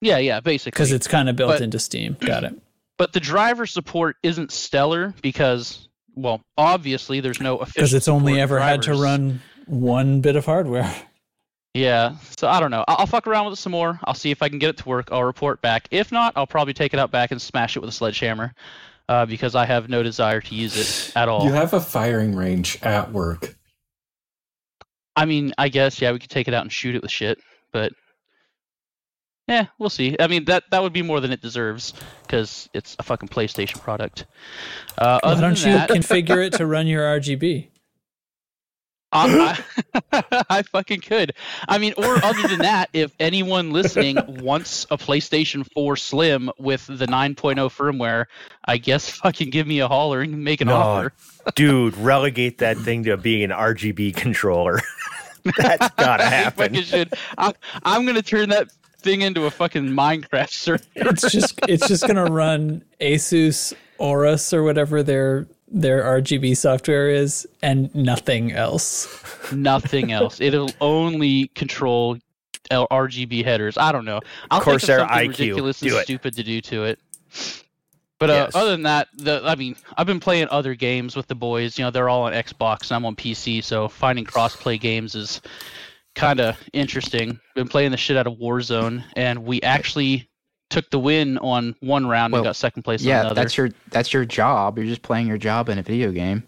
yeah, 0.00 0.16
yeah, 0.18 0.40
basically, 0.40 0.70
because 0.70 0.92
it's 0.92 1.06
kind 1.06 1.28
of 1.28 1.36
built 1.36 1.50
But- 1.50 1.60
into 1.60 1.78
Steam. 1.78 2.16
Got 2.20 2.44
it. 2.44 2.54
but 2.96 3.12
the 3.12 3.20
driver 3.20 3.66
support 3.66 4.16
isn't 4.22 4.50
stellar 4.50 5.12
because, 5.22 5.88
well, 6.14 6.40
obviously 6.56 7.20
there's 7.20 7.40
no 7.40 7.58
official. 7.58 7.80
Because 7.80 7.94
it's 7.94 8.08
only 8.08 8.32
support 8.32 8.42
ever 8.42 8.60
had 8.60 8.82
to 8.82 8.94
run 8.94 9.42
one 9.66 10.20
bit 10.22 10.36
of 10.36 10.46
hardware. 10.46 10.92
Yeah, 11.72 12.16
so 12.36 12.48
I 12.48 12.58
don't 12.58 12.72
know. 12.72 12.84
I'll, 12.88 12.96
I'll 12.98 13.06
fuck 13.06 13.28
around 13.28 13.44
with 13.44 13.52
it 13.52 13.62
some 13.62 13.70
more. 13.70 14.00
I'll 14.02 14.12
see 14.14 14.32
if 14.32 14.42
I 14.42 14.48
can 14.48 14.58
get 14.58 14.70
it 14.70 14.78
to 14.78 14.88
work. 14.88 15.10
I'll 15.12 15.22
report 15.22 15.62
back. 15.62 15.86
If 15.92 16.10
not, 16.10 16.32
I'll 16.34 16.44
probably 16.48 16.74
take 16.74 16.94
it 16.94 16.98
out 16.98 17.12
back 17.12 17.30
and 17.30 17.40
smash 17.40 17.76
it 17.76 17.78
with 17.78 17.88
a 17.88 17.92
sledgehammer, 17.92 18.52
uh, 19.08 19.24
because 19.24 19.54
I 19.54 19.66
have 19.66 19.88
no 19.88 20.02
desire 20.02 20.40
to 20.40 20.54
use 20.56 20.76
it 20.76 21.16
at 21.16 21.28
all. 21.28 21.44
You 21.44 21.52
have 21.52 21.72
a 21.72 21.80
firing 21.80 22.34
range 22.34 22.76
at 22.82 23.12
work. 23.12 23.56
I 25.16 25.24
mean, 25.24 25.52
I 25.58 25.68
guess 25.68 26.00
yeah, 26.00 26.12
we 26.12 26.18
could 26.18 26.30
take 26.30 26.48
it 26.48 26.54
out 26.54 26.62
and 26.62 26.72
shoot 26.72 26.94
it 26.94 27.02
with 27.02 27.10
shit, 27.10 27.38
but 27.72 27.92
yeah, 29.48 29.66
we'll 29.78 29.90
see. 29.90 30.16
I 30.20 30.28
mean, 30.28 30.44
that 30.44 30.64
that 30.70 30.82
would 30.82 30.92
be 30.92 31.02
more 31.02 31.20
than 31.20 31.32
it 31.32 31.42
deserves 31.42 31.92
because 32.22 32.68
it's 32.72 32.94
a 32.98 33.02
fucking 33.02 33.28
PlayStation 33.28 33.80
product. 33.80 34.26
Uh, 34.96 35.18
Why 35.22 35.40
don't 35.40 35.58
you 35.58 35.72
that, 35.72 35.90
configure 35.90 36.46
it 36.46 36.52
to 36.54 36.66
run 36.66 36.86
your 36.86 37.02
RGB? 37.02 37.69
I, 39.12 39.62
I, 40.12 40.44
I 40.50 40.62
fucking 40.62 41.00
could. 41.00 41.32
I 41.68 41.78
mean, 41.78 41.94
or 41.96 42.24
other 42.24 42.48
than 42.48 42.60
that, 42.60 42.90
if 42.92 43.14
anyone 43.18 43.72
listening 43.72 44.18
wants 44.26 44.86
a 44.90 44.96
PlayStation 44.96 45.66
4 45.72 45.96
Slim 45.96 46.50
with 46.58 46.86
the 46.86 47.06
9.0 47.06 47.56
firmware, 47.70 48.26
I 48.64 48.76
guess 48.78 49.08
fucking 49.08 49.50
give 49.50 49.66
me 49.66 49.80
a 49.80 49.88
holler 49.88 50.20
and 50.20 50.44
make 50.44 50.60
an 50.60 50.68
No, 50.68 50.76
offer. 50.76 51.12
Dude, 51.54 51.96
relegate 51.96 52.58
that 52.58 52.76
thing 52.78 53.04
to 53.04 53.16
being 53.16 53.42
an 53.42 53.50
RGB 53.50 54.14
controller. 54.16 54.80
That's 55.56 55.88
gotta 55.96 56.24
happen. 56.24 56.76
I, 57.38 57.54
I'm 57.82 58.04
gonna 58.04 58.20
turn 58.22 58.50
that 58.50 58.70
thing 58.98 59.22
into 59.22 59.46
a 59.46 59.50
fucking 59.50 59.86
Minecraft 59.86 60.50
server. 60.50 60.84
It's 60.94 61.30
just 61.32 61.58
it's 61.66 61.88
just 61.88 62.06
gonna 62.06 62.26
run 62.26 62.84
Asus 63.00 63.72
Aorus 63.98 64.52
or 64.52 64.62
whatever 64.62 65.02
their 65.02 65.46
their 65.70 66.02
RGB 66.02 66.56
software 66.56 67.08
is, 67.10 67.46
and 67.62 67.94
nothing 67.94 68.52
else. 68.52 69.52
Nothing 69.52 70.12
else. 70.18 70.40
It'll 70.40 70.70
only 70.80 71.48
control 71.48 72.16
L- 72.70 72.88
RGB 72.90 73.44
headers. 73.44 73.76
I 73.78 73.92
don't 73.92 74.04
know. 74.04 74.20
I'll 74.50 74.60
Corsair 74.60 74.98
think 74.98 75.10
of 75.10 75.14
something 75.16 75.30
IQ. 75.30 75.38
ridiculous 75.38 75.82
and 75.82 75.90
it. 75.92 76.04
stupid 76.04 76.36
to 76.36 76.42
do 76.42 76.60
to 76.62 76.84
it. 76.84 76.98
But 78.18 78.30
uh, 78.30 78.32
Yes. 78.34 78.54
other 78.54 78.70
than 78.72 78.82
that, 78.82 79.08
the 79.14 79.40
I 79.44 79.54
mean, 79.54 79.76
I've 79.96 80.06
been 80.06 80.20
playing 80.20 80.48
other 80.50 80.74
games 80.74 81.16
with 81.16 81.26
the 81.26 81.34
boys. 81.34 81.78
You 81.78 81.84
know, 81.84 81.90
they're 81.90 82.08
all 82.08 82.22
on 82.24 82.32
Xbox 82.32 82.82
and 82.90 82.92
I'm 82.92 83.04
on 83.06 83.16
PC, 83.16 83.64
so 83.64 83.88
finding 83.88 84.24
cross-play 84.24 84.76
games 84.78 85.14
is 85.14 85.40
kind 86.14 86.38
of 86.40 86.56
interesting. 86.72 87.40
Been 87.54 87.68
playing 87.68 87.92
the 87.92 87.96
shit 87.96 88.16
out 88.16 88.26
of 88.26 88.34
Warzone, 88.34 89.04
and 89.16 89.44
we 89.44 89.62
actually 89.62 90.28
took 90.70 90.88
the 90.90 90.98
win 90.98 91.36
on 91.38 91.74
one 91.80 92.06
round 92.06 92.32
Well, 92.32 92.40
and 92.40 92.46
got 92.48 92.56
second 92.56 92.82
place 92.82 93.02
on 93.02 93.08
Yeah, 93.08 93.20
another. 93.20 93.34
that's 93.34 93.56
your 93.56 93.70
that's 93.90 94.12
your 94.12 94.24
job. 94.24 94.78
You're 94.78 94.86
just 94.86 95.02
playing 95.02 95.26
your 95.26 95.38
job 95.38 95.68
in 95.68 95.78
a 95.78 95.82
video 95.82 96.10
game. 96.12 96.42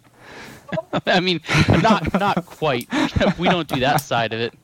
I 1.07 1.21
mean, 1.21 1.41
not 1.83 2.19
not 2.19 2.47
quite. 2.47 2.89
we 3.39 3.49
don't 3.49 3.69
do 3.69 3.81
that 3.81 3.99
side 3.99 4.33
of 4.33 4.41
it. 4.41 4.55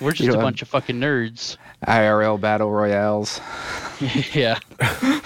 We're 0.00 0.12
just 0.12 0.28
a 0.28 0.32
don't- 0.32 0.42
bunch 0.42 0.62
of 0.62 0.68
fucking 0.68 1.00
nerds. 1.00 1.56
IRL 1.86 2.38
battle 2.40 2.70
royales. 2.70 3.40
yeah. 4.34 4.58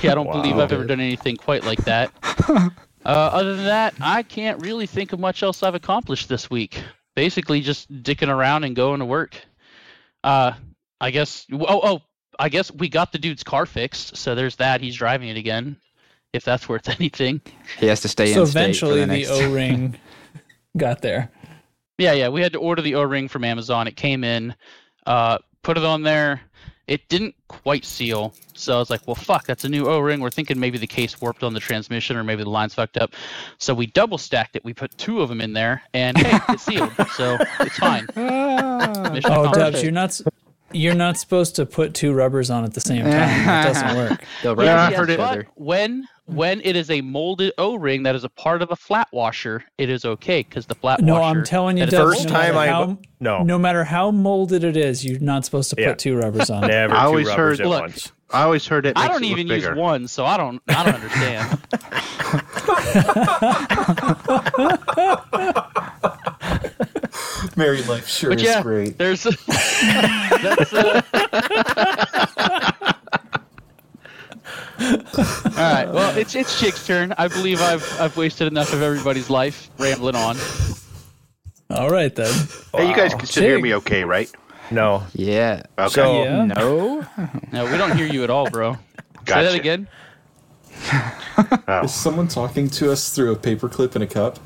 Yeah, 0.03 0.13
I 0.13 0.15
don't 0.15 0.31
believe 0.31 0.57
I've 0.57 0.73
ever 0.73 0.85
done 0.85 1.01
anything 1.01 1.37
quite 1.37 1.65
like 1.65 1.81
that. 1.85 2.13
Uh, 2.49 2.69
other 3.05 3.57
than 3.57 3.65
that, 3.67 3.95
I 4.01 4.23
can't 4.23 4.63
really 4.63 4.87
think 4.87 5.13
of 5.13 5.19
much 5.21 5.43
else 5.43 5.63
I've 5.63 5.75
accomplished 5.75 6.29
this 6.29 6.49
week. 6.49 6.81
Basically, 7.17 7.61
just 7.61 7.93
dicking 8.03 8.29
around 8.29 8.65
and 8.65 8.75
going 8.77 9.01
to 9.01 9.05
work. 9.05 9.37
Uh, 10.23 10.53
I 11.01 11.11
guess. 11.11 11.47
Oh, 11.53 11.67
oh, 11.83 12.03
I 12.39 12.49
guess 12.49 12.71
we 12.73 12.89
got 12.89 13.13
the 13.13 13.19
dude's 13.19 13.43
car 13.43 13.67
fixed, 13.67 14.17
so 14.17 14.35
there's 14.35 14.57
that. 14.57 14.81
He's 14.81 14.97
driving 14.97 15.29
it 15.29 15.37
again, 15.37 15.77
if 16.33 16.45
that's 16.45 16.69
worth 16.69 16.89
anything. 17.01 17.41
He 17.79 17.87
has 17.87 18.01
to 18.03 18.09
stay 18.09 18.33
so 18.33 18.43
in 18.43 18.47
state 18.47 18.77
for 18.77 18.87
eventually, 18.87 19.05
the 19.05 19.25
the. 19.25 19.47
O 19.47 19.53
ring 19.53 19.99
got 20.77 21.03
there. 21.03 21.31
Yeah, 21.99 22.13
yeah. 22.13 22.29
We 22.29 22.43
had 22.43 22.53
to 22.55 22.59
order 22.59 22.83
the 22.83 22.97
O-ring 22.97 23.29
from 23.29 23.45
Amazon. 23.45 23.87
It 23.87 23.95
came 23.95 24.25
in, 24.25 24.55
uh, 25.07 25.39
put 25.63 25.79
it 25.79 25.85
on 25.85 26.03
there. 26.03 26.41
It 26.89 27.09
didn't 27.09 27.35
quite 27.49 27.85
seal, 27.85 28.35
so 28.53 28.75
I 28.75 28.79
was 28.79 28.91
like, 28.91 29.07
"Well, 29.07 29.15
fuck, 29.15 29.47
that's 29.47 29.65
a 29.65 29.69
new 29.71 29.87
O-ring." 29.87 30.21
We're 30.21 30.29
thinking 30.29 30.59
maybe 30.61 30.77
the 30.77 30.87
case 30.89 31.19
warped 31.21 31.43
on 31.43 31.55
the 31.55 31.61
transmission, 31.61 32.17
or 32.17 32.25
maybe 32.25 32.43
the 32.43 32.51
line's 32.51 32.75
fucked 32.75 32.99
up. 32.99 33.15
So 33.59 33.73
we 33.73 33.87
double 33.87 34.19
stacked 34.19 34.55
it. 34.57 34.65
We 34.65 34.75
put 34.75 34.99
two 34.99 35.23
of 35.23 35.29
them 35.31 35.41
in 35.41 35.53
there, 35.55 35.83
and 35.95 36.19
hey, 36.19 36.39
it's 36.51 36.65
sealed, 36.65 36.93
so 37.15 37.39
it's 37.61 37.79
fine. 37.79 38.07
Oh. 39.27 39.53
Dubs, 39.53 39.83
you're 39.83 39.93
not 39.93 40.11
s- 40.11 40.23
you're 40.75 40.95
not 40.95 41.17
supposed 41.19 41.57
to 41.57 41.65
put 41.67 41.95
two 41.95 42.13
rubbers 42.13 42.51
on 42.51 42.65
at 42.65 42.75
the 42.75 42.81
same 42.81 43.03
time. 43.03 43.11
That 43.11 43.65
doesn't 43.73 43.97
work. 44.11 44.25
They'll 44.43 44.57
Yes, 44.63 44.69
rub 44.69 44.69
I've 44.79 44.91
yes, 44.93 45.01
it. 45.01 45.11
each 45.11 45.17
but 45.19 45.31
other. 45.31 45.47
when 45.55 46.07
when 46.27 46.61
it 46.65 46.75
is 46.75 46.91
a 46.91 47.01
molded 47.03 47.53
O-ring 47.59 48.03
that 48.05 48.15
is 48.15 48.25
a 48.25 48.29
part 48.31 48.63
of 48.63 48.71
a 48.71 48.77
flat 48.77 49.09
washer, 49.13 49.63
it 49.77 49.91
is 49.91 50.05
okay 50.07 50.41
because 50.43 50.65
the 50.67 50.75
flat 50.75 51.01
No, 51.01 51.15
washer. 51.15 51.23
No, 51.35 51.41
I'm 51.41 51.45
telling 51.45 51.77
you, 51.77 51.85
that 51.85 51.93
is 51.93 51.99
Dubs, 51.99 52.15
First 52.15 52.25
no 52.29 52.31
time 52.33 52.57
I 52.57 52.67
how, 52.69 52.99
no, 53.21 53.43
no 53.43 53.59
matter 53.59 53.85
how 53.85 54.11
molded 54.11 54.65
it 54.65 54.77
is, 54.77 55.05
you're 55.05 55.21
not 55.21 55.45
supposed 55.45 55.69
to 55.71 55.77
put 55.77 55.83
Yeah. 55.83 55.95
two 55.95 56.17
rubbers 56.17 56.49
on. 56.51 56.65
it. 56.65 56.69
never 56.69 56.95
I 56.95 57.01
two 57.03 57.07
always 57.07 57.27
rubbers 57.29 57.59
heard- 57.59 57.67
at 57.67 57.69
Look, 57.71 57.81
once. 57.83 58.13
I 58.31 58.43
always 58.43 58.67
heard 58.67 58.87
it. 58.87 58.97
I 58.97 59.07
don't 59.07 59.23
it 59.23 59.29
look 59.29 59.39
even 59.39 59.47
use 59.49 59.69
one, 59.77 60.09
so 60.09 60.25
I 60.25 60.37
don't. 60.39 60.61
I 60.67 60.83
don't 60.83 60.95
understand. 60.95 61.61
Married 67.57 67.87
life 67.87 68.07
sure 68.07 68.31
But 68.31 68.41
is 68.41 68.45
yeah, 68.47 68.63
great. 68.63 68.99
there's 68.99 69.27
a, 69.27 69.31
that's 70.43 70.73
uh... 70.73 71.03
All 75.57 75.63
right. 75.73 75.89
Well, 75.89 76.17
it's 76.19 76.35
it's 76.35 76.61
Chick's 76.61 76.85
turn. 76.87 77.15
I 77.17 77.29
believe 77.29 77.61
I've 77.63 78.01
I've 78.01 78.17
wasted 78.17 78.49
enough 78.49 78.73
of 78.73 78.83
everybody's 78.83 79.31
life 79.31 79.71
rambling 79.79 80.17
on. 80.17 80.37
All 81.71 81.91
right 81.91 82.15
then. 82.15 82.33
Hey, 82.75 82.89
you 82.89 82.95
guys 82.97 83.15
can 83.15 83.27
still 83.27 83.45
hear 83.45 83.61
me 83.61 83.75
okay, 83.77 84.05
right? 84.05 84.31
No. 84.71 85.05
Yeah. 85.15 85.63
Okay. 85.79 85.89
So 85.89 86.25
Yeah. 86.25 86.45
No. 86.47 87.07
No, 87.53 87.65
we 87.71 87.79
don't 87.79 87.97
hear 87.97 88.07
you 88.07 88.25
at 88.25 88.31
all, 88.31 88.51
bro. 88.51 88.75
Say 89.27 89.45
that 89.45 89.55
again. 89.55 89.89
Oh. 91.69 91.83
Is 91.85 91.95
someone 91.95 92.29
talking 92.29 92.69
to 92.71 92.91
us 92.93 93.15
through 93.15 93.33
a 93.33 93.37
paperclip 93.37 93.97
in 93.97 94.03
a 94.03 94.07
cup? 94.07 94.39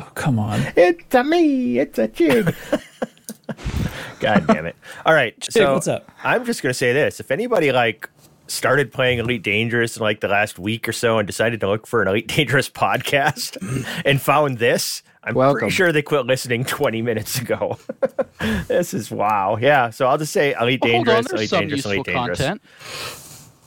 Oh, 0.00 0.10
come 0.14 0.38
on. 0.38 0.60
It's 0.76 1.14
a 1.14 1.24
me. 1.24 1.78
It's 1.78 1.98
a 1.98 2.08
jig. 2.08 2.54
God 4.20 4.46
damn 4.46 4.66
it! 4.66 4.76
All 5.06 5.14
right, 5.14 5.34
so 5.44 5.74
what's 5.74 5.88
up? 5.88 6.10
I'm 6.22 6.44
just 6.44 6.62
gonna 6.62 6.74
say 6.74 6.92
this: 6.92 7.20
if 7.20 7.30
anybody 7.30 7.72
like 7.72 8.08
started 8.46 8.92
playing 8.92 9.18
Elite 9.18 9.42
Dangerous 9.42 9.96
in 9.96 10.02
like 10.02 10.20
the 10.20 10.28
last 10.28 10.58
week 10.58 10.88
or 10.88 10.92
so 10.92 11.18
and 11.18 11.26
decided 11.26 11.60
to 11.60 11.68
look 11.68 11.86
for 11.86 12.02
an 12.02 12.08
Elite 12.08 12.26
Dangerous 12.28 12.68
podcast 12.68 13.56
and 14.04 14.20
found 14.20 14.58
this, 14.58 15.02
I'm 15.22 15.34
Welcome. 15.34 15.60
pretty 15.60 15.74
sure 15.74 15.92
they 15.92 16.02
quit 16.02 16.26
listening 16.26 16.64
20 16.64 17.00
minutes 17.02 17.38
ago. 17.38 17.78
this 18.68 18.92
is 18.94 19.10
wow. 19.10 19.56
Yeah. 19.60 19.90
So 19.90 20.06
I'll 20.06 20.18
just 20.18 20.32
say 20.32 20.54
Elite 20.60 20.80
Well, 20.82 20.92
hold 20.92 21.08
on, 21.08 21.14
Dangerous, 21.14 21.28
there's 21.30 21.40
Elite 21.40 21.50
some 21.50 21.60
Dangerous, 21.60 21.76
useful 21.78 21.92
Elite 21.92 22.06
Dangerous. 22.06 22.38
content. 22.38 22.62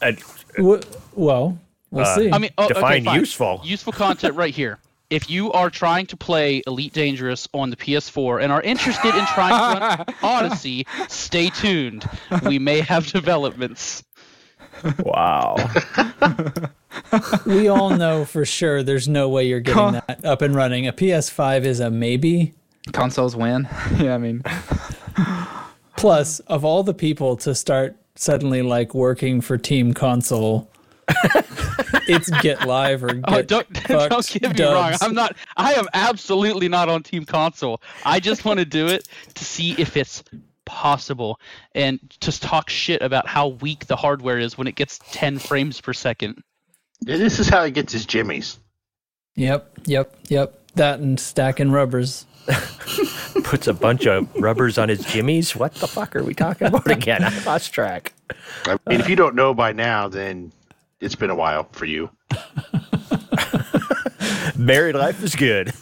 And 0.02 0.20
W- 0.58 0.82
well, 1.14 1.60
we'll 1.92 2.06
Uh, 2.06 2.16
see. 2.16 2.32
I 2.32 2.38
mean, 2.40 2.52
oh, 2.58 2.68
Define 2.68 3.04
fine. 3.06 3.20
useful. 3.20 3.62
Useful 3.64 3.94
content 3.94 4.36
right 4.36 4.54
here. 4.54 4.80
If 5.12 5.30
you 5.30 5.52
are 5.52 5.70
trying 5.70 6.06
to 6.08 6.18
play 6.18 6.64
Elite 6.66 6.94
Dangerous 6.94 7.48
on 7.54 7.70
the 7.70 7.76
PS4 7.76 8.42
and 8.42 8.52
are 8.52 8.62
interested 8.62 9.14
in 9.14 9.26
trying 9.26 9.78
to 9.78 9.86
run 9.86 10.06
Odyssey, 10.24 10.88
stay 11.10 11.50
tuned. 11.50 12.10
We 12.44 12.58
may 12.58 12.80
have 12.80 13.06
developments. 13.08 14.04
wow. 15.00 15.58
we 17.46 17.68
all 17.68 17.90
know 17.90 18.24
for 18.24 18.46
sure 18.46 18.84
there's 18.84 19.10
no 19.10 19.28
way 19.28 19.48
you're 19.48 19.60
getting 19.60 19.92
that 20.08 20.24
up 20.24 20.42
and 20.42 20.56
running. 20.56 20.88
A 20.88 20.94
PS5 20.94 21.66
is 21.66 21.82
a 21.82 21.92
maybe. 21.92 22.54
Consoles 22.94 23.36
win. 23.36 23.68
yeah, 24.00 24.16
I 24.16 24.18
mean, 24.18 24.42
Plus, 25.98 26.40
of 26.42 26.66
all 26.66 26.84
the 26.84 26.94
people 26.94 27.36
to 27.38 27.54
start 27.54 27.96
suddenly 28.16 28.62
like 28.62 28.96
working 28.96 29.42
for 29.42 29.58
Team 29.58 29.94
Console, 29.94 30.72
it's 32.12 32.30
Get 32.42 32.68
Live 32.68 33.04
or 33.04 33.10
oh, 33.10 33.14
Get 33.14 33.26
Oh, 33.28 33.42
don't 33.42 33.74
don't 33.88 34.10
Fucked 34.10 34.40
get 34.40 34.58
me 34.58 34.66
wrong. 34.66 34.94
I'm 35.02 35.14
not. 35.14 35.36
I 35.58 35.74
am 35.74 35.88
absolutely 35.94 36.70
not 36.70 36.90
on 36.90 37.04
Team 37.04 37.26
Console. 37.26 37.82
I 38.06 38.20
just 38.20 38.46
want 38.46 38.60
to 38.60 38.66
do 38.66 38.88
it 38.88 39.08
to 39.36 39.46
see 39.46 39.74
if 39.74 39.98
it's 39.98 40.24
possible 40.66 41.40
and 41.74 42.00
just 42.22 42.42
talk 42.42 42.70
shit 42.70 43.02
about 43.02 43.28
how 43.28 43.48
weak 43.50 43.88
the 43.88 43.96
hardware 43.96 44.40
is 44.40 44.58
when 44.58 44.68
it 44.68 44.76
gets 44.76 45.00
10 45.12 45.40
frames 45.40 45.82
per 45.82 45.92
second. 45.94 46.44
This 47.02 47.40
is 47.40 47.50
how 47.50 47.66
he 47.66 47.72
gets 47.72 47.92
his 47.94 48.06
jimmies. 48.06 48.60
Yep, 49.36 49.80
yep, 49.86 50.16
yep. 50.30 50.60
That 50.76 51.00
and 51.00 51.20
stacking 51.20 51.72
rubbers. 51.72 52.26
Puts 53.44 53.68
a 53.68 53.74
bunch 53.74 54.06
of 54.06 54.34
rubbers 54.36 54.78
on 54.78 54.90
his 54.90 55.04
jimmies. 55.06 55.56
What 55.56 55.74
the 55.76 55.88
fuck 55.88 56.16
are 56.16 56.24
we 56.24 56.34
talking 56.34 56.68
about 56.68 56.90
again? 56.90 57.24
I 57.24 57.44
lost 57.44 57.74
track. 57.74 58.14
I 58.66 58.78
mean, 58.88 59.00
if 59.00 59.10
you 59.10 59.16
don't 59.16 59.36
know 59.36 59.54
by 59.54 59.74
now, 59.74 60.08
then 60.08 60.52
it's 61.02 61.16
been 61.16 61.30
a 61.32 61.36
while 61.36 61.68
for 61.72 61.86
you. 61.86 62.10
Married 64.56 64.96
life 64.96 65.22
is 65.24 65.36
good. 65.36 65.68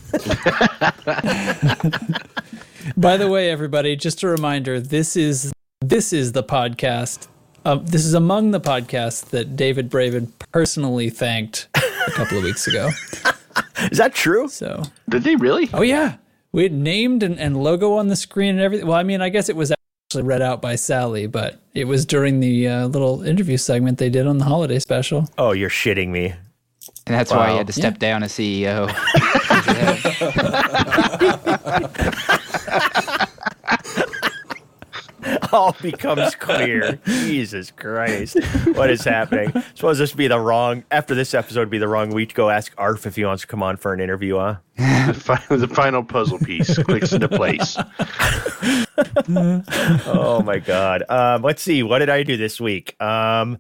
By 2.97 3.17
the 3.17 3.28
way, 3.30 3.51
everybody, 3.51 3.95
just 3.95 4.24
a 4.24 4.28
reminder: 4.28 4.80
this 4.80 5.15
is 5.15 5.51
this 5.82 6.13
is 6.13 6.32
the 6.32 6.43
podcast. 6.43 7.28
Um, 7.65 7.86
this 7.86 8.05
is 8.05 8.13
among 8.13 8.51
the 8.51 8.61
podcasts 8.61 9.26
that 9.32 9.57
David 9.57 9.91
Braben 9.91 10.32
personally 10.51 11.09
thanked 11.09 11.67
a 11.76 12.11
couple 12.11 12.38
of 12.38 12.43
weeks 12.45 12.67
ago. 12.67 12.89
Is 13.91 13.97
that 13.97 14.13
true? 14.15 14.47
So, 14.47 14.84
Did 15.09 15.24
they 15.24 15.36
really? 15.36 15.70
oh 15.74 15.82
yeah, 15.82 16.15
we 16.53 16.63
had 16.63 16.72
named 16.72 17.22
and, 17.22 17.38
and 17.38 17.61
logo 17.61 17.93
on 17.93 18.07
the 18.07 18.15
screen 18.15 18.51
and 18.51 18.61
everything. 18.61 18.88
Well, 18.88 18.97
I 18.97 19.03
mean, 19.03 19.22
I 19.22 19.28
guess 19.28 19.49
it 19.49 19.57
was 19.57 19.74
actually 20.10 20.24
read 20.24 20.41
out 20.41 20.60
by 20.60 20.74
Sally, 20.74 21.28
but 21.28 21.60
it 21.76 21.86
was 21.86 22.03
during 22.03 22.39
the 22.39 22.68
uh, 22.68 22.88
little 22.88 23.22
interview 23.22 23.57
segment 23.57 23.99
they 23.99 24.10
did 24.10 24.26
on 24.26 24.39
the 24.39 24.43
holiday 24.43 24.80
special. 24.80 25.30
Oh, 25.38 25.51
you're 25.51 25.70
shitting 25.70 26.07
me. 26.07 26.30
and 27.05 27.16
that's 27.16 27.30
why 27.32 27.51
he 27.51 27.57
had 27.57 27.68
to 27.68 27.74
step 27.74 27.93
Yeah. 27.93 27.99
down 27.99 28.24
as 28.24 28.32
CEO. 28.34 28.89
all 35.54 35.76
becomes 35.82 36.36
clear. 36.36 37.00
Jesus 37.06 37.72
Christ. 37.72 38.38
What 38.74 38.89
is 38.89 39.04
happening? 39.04 39.52
Suppose 39.74 39.97
this 39.97 40.14
be 40.14 40.28
the 40.28 40.39
wrong 40.39 40.84
after 40.91 41.16
this 41.16 41.34
episode 41.34 41.70
be 41.70 41.78
the 41.78 41.88
wrong 41.88 42.10
week 42.10 42.30
to 42.30 42.36
go 42.36 42.50
ask 42.50 42.74
Arf 42.78 43.06
if 43.06 43.16
he 43.16 43.26
wants 43.26 43.41
to 43.41 43.47
come 43.47 43.64
on 43.64 43.78
for 43.78 43.93
an 43.93 44.00
interview, 44.00 44.38
huh? 44.38 44.56
the, 44.78 45.72
final 45.74 46.04
puzzle 46.04 46.39
piece 46.39 46.78
clicks 46.84 47.14
into 47.14 47.28
place. 47.28 47.78
Oh 50.06 50.41
my 50.43 50.60
god. 50.60 51.04
Um, 51.08 51.41
let's 51.41 51.62
see, 51.62 51.84
what 51.84 52.00
did 52.00 52.10
I 52.10 52.24
do 52.24 52.36
this 52.36 52.60
week? 52.60 53.02
Um 53.02 53.58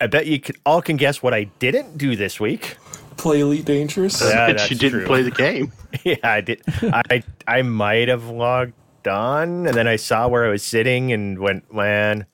I 0.00 0.06
bet 0.06 0.26
you 0.26 0.38
could, 0.38 0.56
all 0.64 0.80
can 0.80 0.96
guess 0.96 1.22
what 1.22 1.34
I 1.34 1.44
didn't 1.44 1.98
do 1.98 2.14
this 2.14 2.38
week. 2.38 2.76
Play 3.16 3.40
Elite 3.40 3.64
Dangerous? 3.64 4.20
Yeah, 4.20 4.48
but 4.48 4.58
that's 4.58 4.70
you 4.70 4.76
didn't 4.76 5.00
true. 5.00 5.06
play 5.06 5.22
the 5.22 5.30
game. 5.30 5.72
Yeah, 6.04 6.16
I 6.22 6.40
did. 6.42 6.62
I 6.82 7.22
I 7.48 7.62
might 7.62 8.08
have 8.08 8.28
logged 8.28 8.74
on, 9.06 9.66
and 9.66 9.74
then 9.76 9.86
I 9.86 9.96
saw 9.96 10.28
where 10.28 10.44
I 10.44 10.48
was 10.48 10.62
sitting 10.62 11.12
and 11.12 11.38
went, 11.38 11.72
man, 11.72 12.26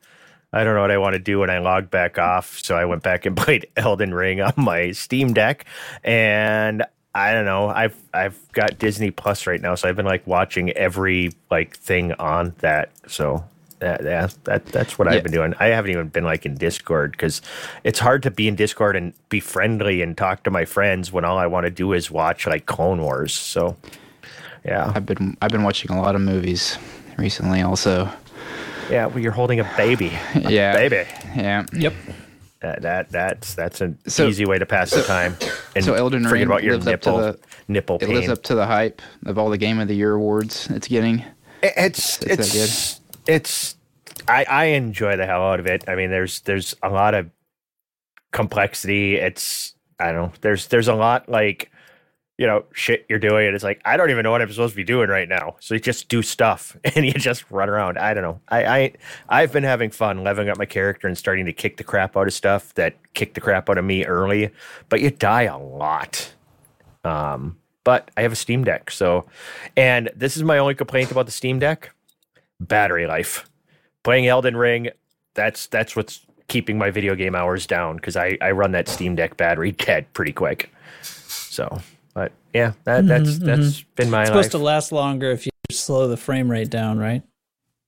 I 0.53 0.65
don't 0.65 0.75
know 0.75 0.83
what 0.83 0.91
I 0.91 0.99
want 0.99 1.15
to 1.15 1.19
do, 1.19 1.43
and 1.43 1.51
I 1.51 1.59
logged 1.59 1.91
back 1.91 2.19
off. 2.19 2.59
So 2.59 2.77
I 2.77 2.85
went 2.85 3.03
back 3.03 3.27
and 3.27 3.37
played 3.45 3.67
Elden 3.77 4.15
Ring 4.15 4.41
on 4.41 4.53
my 4.57 4.93
Steam 4.93 5.33
Deck, 5.33 5.65
and 6.05 6.85
I 7.15 7.33
don't 7.33 7.45
know. 7.45 7.69
I've 7.69 7.97
I've 8.15 8.39
got 8.53 8.79
Disney 8.79 9.11
Plus 9.11 9.47
right 9.47 9.61
now, 9.61 9.75
so 9.75 9.89
I've 9.89 9.97
been 9.97 10.07
like 10.07 10.27
watching 10.27 10.71
every 10.73 11.33
like 11.51 11.77
thing 11.77 12.13
on 12.15 12.55
that. 12.59 12.91
So. 13.07 13.45
That, 13.79 14.05
yeah, 14.05 14.29
that 14.45 14.67
that's 14.67 14.97
what 14.97 15.09
Yeah. 15.11 15.17
I've 15.17 15.25
been 15.25 15.33
doing. 15.33 15.55
I 15.59 15.67
haven't 15.67 15.91
even 15.91 16.07
been 16.07 16.23
like 16.23 16.47
in 16.47 16.55
Discord 16.55 17.11
because 17.11 17.43
it's 17.83 17.99
hard 17.99 18.23
to 18.23 18.31
be 18.31 18.47
in 18.47 18.55
Discord 18.55 18.95
and 18.95 19.13
be 19.29 19.41
friendly 19.41 20.03
and 20.03 20.17
talk 20.17 20.45
to 20.45 20.53
my 20.53 20.65
friends 20.65 21.11
when 21.11 21.25
all 21.25 21.37
I 21.37 21.49
want 21.49 21.67
to 21.67 21.71
do 21.73 21.93
is 21.93 22.09
watch 22.09 22.47
like 22.47 22.67
Clone 22.67 23.03
Wars. 23.03 23.35
So, 23.35 23.77
yeah, 24.65 24.93
I've 24.95 25.07
been 25.07 25.37
I've 25.43 25.51
been 25.51 25.63
watching 25.65 25.91
a 25.91 26.01
lot 26.01 26.15
of 26.15 26.21
movies 26.21 26.79
recently. 27.19 27.63
Also, 27.63 28.09
yeah. 28.91 29.07
Well, 29.07 29.19
you're 29.19 29.33
holding 29.33 29.61
a 29.61 29.71
baby, 29.77 30.13
yeah, 30.35 30.73
baby. 30.73 31.09
yeah. 31.37 31.67
Yep. 31.73 31.95
That, 32.61 32.83
that 32.83 33.09
that's 33.11 33.55
that's 33.55 33.81
an 33.81 33.99
So- 34.07 34.29
easy 34.29 34.45
way 34.47 34.59
to 34.59 34.67
pass 34.67 34.91
the 34.91 35.03
time. 35.03 35.37
And 35.75 35.83
so 35.85 35.95
Elden 35.95 36.23
forget 36.25 36.33
Ring 36.35 36.43
about 36.45 36.63
your 36.63 36.75
lives 36.77 36.87
up 36.87 37.01
to 37.03 37.11
nipple 37.11 37.19
the- 37.19 37.39
nipple 37.67 37.99
It 38.03 38.09
lives 38.11 38.29
up 38.29 38.43
to 38.45 38.55
the 38.55 38.67
hype 38.67 39.01
of 39.27 39.39
all 39.39 39.49
the 39.49 39.57
Game 39.59 39.81
of 39.81 39.89
the 39.89 39.95
Year 39.95 40.13
awards 40.13 40.69
it's 40.71 40.87
getting. 40.87 41.25
It's 41.63 42.19
that 42.19 42.39
it's 42.39 43.01
it's 43.27 43.75
I 44.29 44.45
I 44.45 44.65
enjoy 44.67 45.17
the 45.17 45.25
hell 45.27 45.43
out 45.43 45.61
of 45.61 45.67
it. 45.67 45.85
I 45.89 45.95
mean, 45.97 46.11
there's 46.11 46.41
there's 46.43 46.77
a 46.83 46.91
lot 46.91 47.15
of 47.15 47.31
complexity. 48.33 49.17
It's 49.17 49.75
I 49.99 50.13
don't 50.13 50.15
know. 50.15 50.33
There's 50.43 50.69
there's 50.69 50.89
a 50.89 50.95
lot 50.95 51.29
like 51.29 51.72
you 52.43 52.49
know 52.49 52.65
shit 52.73 53.07
you're 53.09 53.21
doing. 53.21 53.47
And 53.47 53.55
it's 53.55 53.63
like 53.63 53.81
I 53.85 53.97
don't 53.97 54.11
even 54.11 54.25
know 54.25 54.33
what 54.33 54.43
I'm 54.43 54.51
supposed 54.51 54.73
to 54.73 54.77
be 54.77 54.83
doing 54.83 55.09
right 55.09 55.29
now. 55.29 55.55
So 55.61 55.75
you 55.75 55.81
just 55.81 56.09
do 56.09 56.23
stuff 56.23 56.77
and 56.85 57.07
you 57.07 57.13
just 57.13 57.49
run 57.53 57.69
around. 57.69 57.99
I 57.99 58.13
don't 58.15 58.25
know. 58.25 58.41
I 58.49 58.65
I 58.65 58.93
I've 59.29 59.53
been 59.53 59.63
having 59.63 59.91
fun 59.91 60.25
leveling 60.25 60.49
up 60.49 60.59
my 60.59 60.67
character 60.67 61.07
and 61.07 61.17
starting 61.17 61.47
to 61.47 61.53
kick 61.53 61.77
the 61.77 61.85
crap 61.85 62.17
out 62.17 62.27
of 62.27 62.33
stuff 62.33 62.75
that 62.75 62.97
kicked 63.15 63.37
the 63.37 63.41
crap 63.41 63.71
out 63.71 63.79
of 63.79 63.85
me 63.85 64.05
early. 64.05 64.51
But 64.89 65.01
you 65.01 65.11
die 65.11 65.43
a 65.43 65.57
lot. 65.57 66.33
Um, 67.05 67.59
but 67.85 68.11
I 68.17 68.23
have 68.23 68.33
a 68.33 68.37
Steam 68.37 68.65
Deck, 68.65 68.91
so 68.91 69.25
and 69.77 70.11
this 70.17 70.37
is 70.37 70.43
my 70.43 70.59
only 70.59 70.75
complaint 70.75 71.13
about 71.13 71.27
the 71.27 71.33
Steam 71.33 71.61
Deck: 71.61 71.95
battery 72.59 73.07
life. 73.07 73.49
Playing 74.03 74.27
Elden 74.27 74.57
Ring, 74.57 74.91
that's 75.35 75.69
that's 75.69 75.95
what's 75.95 76.27
keeping 76.49 76.77
my 76.77 76.91
video 76.91 77.15
game 77.15 77.37
hours 77.37 77.69
down 77.69 77.97
because 77.97 78.17
I 78.17 78.37
I 78.41 78.51
run 78.51 78.73
that 78.73 78.89
Steam 78.89 79.15
Deck 79.15 79.37
battery 79.37 79.71
dead 79.87 80.13
pretty 80.13 80.33
quick. 80.33 80.73
So, 81.03 81.81
yeah, 82.55 82.73
that 82.85 83.01
mm-hmm, 83.01 83.09
that's 83.09 83.31
mm-hmm. 83.31 83.45
that's 83.47 83.83
been 83.97 84.11
my 84.11 84.23
It's 84.23 84.31
life. 84.31 84.37
supposed 84.37 84.51
to 84.53 84.59
last 84.59 84.93
longer 84.93 85.31
if 85.31 85.47
you 85.47 85.53
slow 85.71 86.09
the 86.09 86.17
frame 86.17 86.51
rate 86.51 86.71
down, 86.71 86.99
right? 86.99 87.23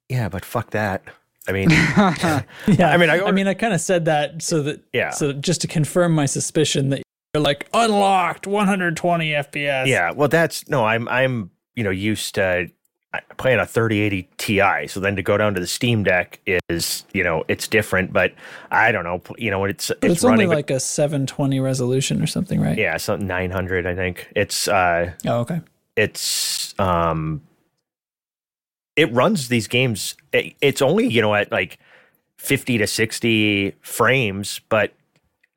yeah, 0.08 0.28
but 0.28 0.44
fuck 0.44 0.70
that. 0.70 1.02
I 1.48 1.52
mean, 1.52 1.70
Yeah, 1.70 2.44
I 2.90 2.96
mean, 2.96 3.10
I 3.10 3.20
I 3.22 3.30
mean, 3.32 3.46
I 3.48 3.54
kind 3.54 3.74
of 3.74 3.80
said 3.80 4.04
that 4.06 4.42
so 4.42 4.62
that 4.62 4.82
Yeah. 4.92 5.10
so 5.10 5.32
just 5.32 5.60
to 5.62 5.66
confirm 5.66 6.12
my 6.14 6.26
suspicion 6.26 6.90
that 6.90 7.02
you're 7.34 7.42
like 7.42 7.68
unlocked 7.74 8.46
120 8.46 9.30
FPS. 9.30 9.86
yeah. 9.86 10.10
Well, 10.12 10.28
that's 10.28 10.68
no. 10.68 10.84
I'm 10.84 11.08
I'm 11.08 11.50
you 11.74 11.84
know 11.84 11.90
used 11.90 12.34
to 12.36 12.68
playing 13.36 13.58
a 13.60 13.66
3080 13.66 14.28
Ti. 14.38 14.86
So 14.88 15.00
then 15.00 15.16
to 15.16 15.22
go 15.22 15.36
down 15.36 15.54
to 15.54 15.60
the 15.60 15.66
Steam 15.66 16.02
Deck 16.04 16.40
is 16.68 17.04
you 17.12 17.22
know 17.24 17.44
it's 17.48 17.66
different. 17.68 18.12
But 18.12 18.32
I 18.70 18.92
don't 18.92 19.04
know. 19.04 19.22
You 19.38 19.50
know 19.50 19.60
when 19.60 19.70
it's 19.70 19.88
but 20.00 20.10
it's, 20.10 20.22
running 20.24 20.46
only 20.46 20.56
like 20.56 20.70
a 20.70 20.80
720 20.80 21.60
resolution 21.60 22.22
or 22.22 22.26
something, 22.26 22.60
right? 22.60 22.76
yeah, 22.78 22.96
something 22.96 23.26
900. 23.26 23.86
I 23.86 23.94
think 23.94 24.28
it's 24.36 24.68
uh 24.68 25.12
Oh, 25.26 25.40
okay. 25.40 25.60
it's 25.96 26.74
um 26.78 27.40
it 28.96 29.12
runs 29.12 29.48
these 29.48 29.66
games 29.66 30.14
it- 30.32 30.54
it's 30.60 30.80
only 30.82 31.06
you 31.08 31.20
know 31.20 31.34
at 31.34 31.50
like 31.50 31.78
50 32.38 32.78
to 32.78 32.86
60 32.86 33.74
frames 33.80 34.60
but 34.68 34.92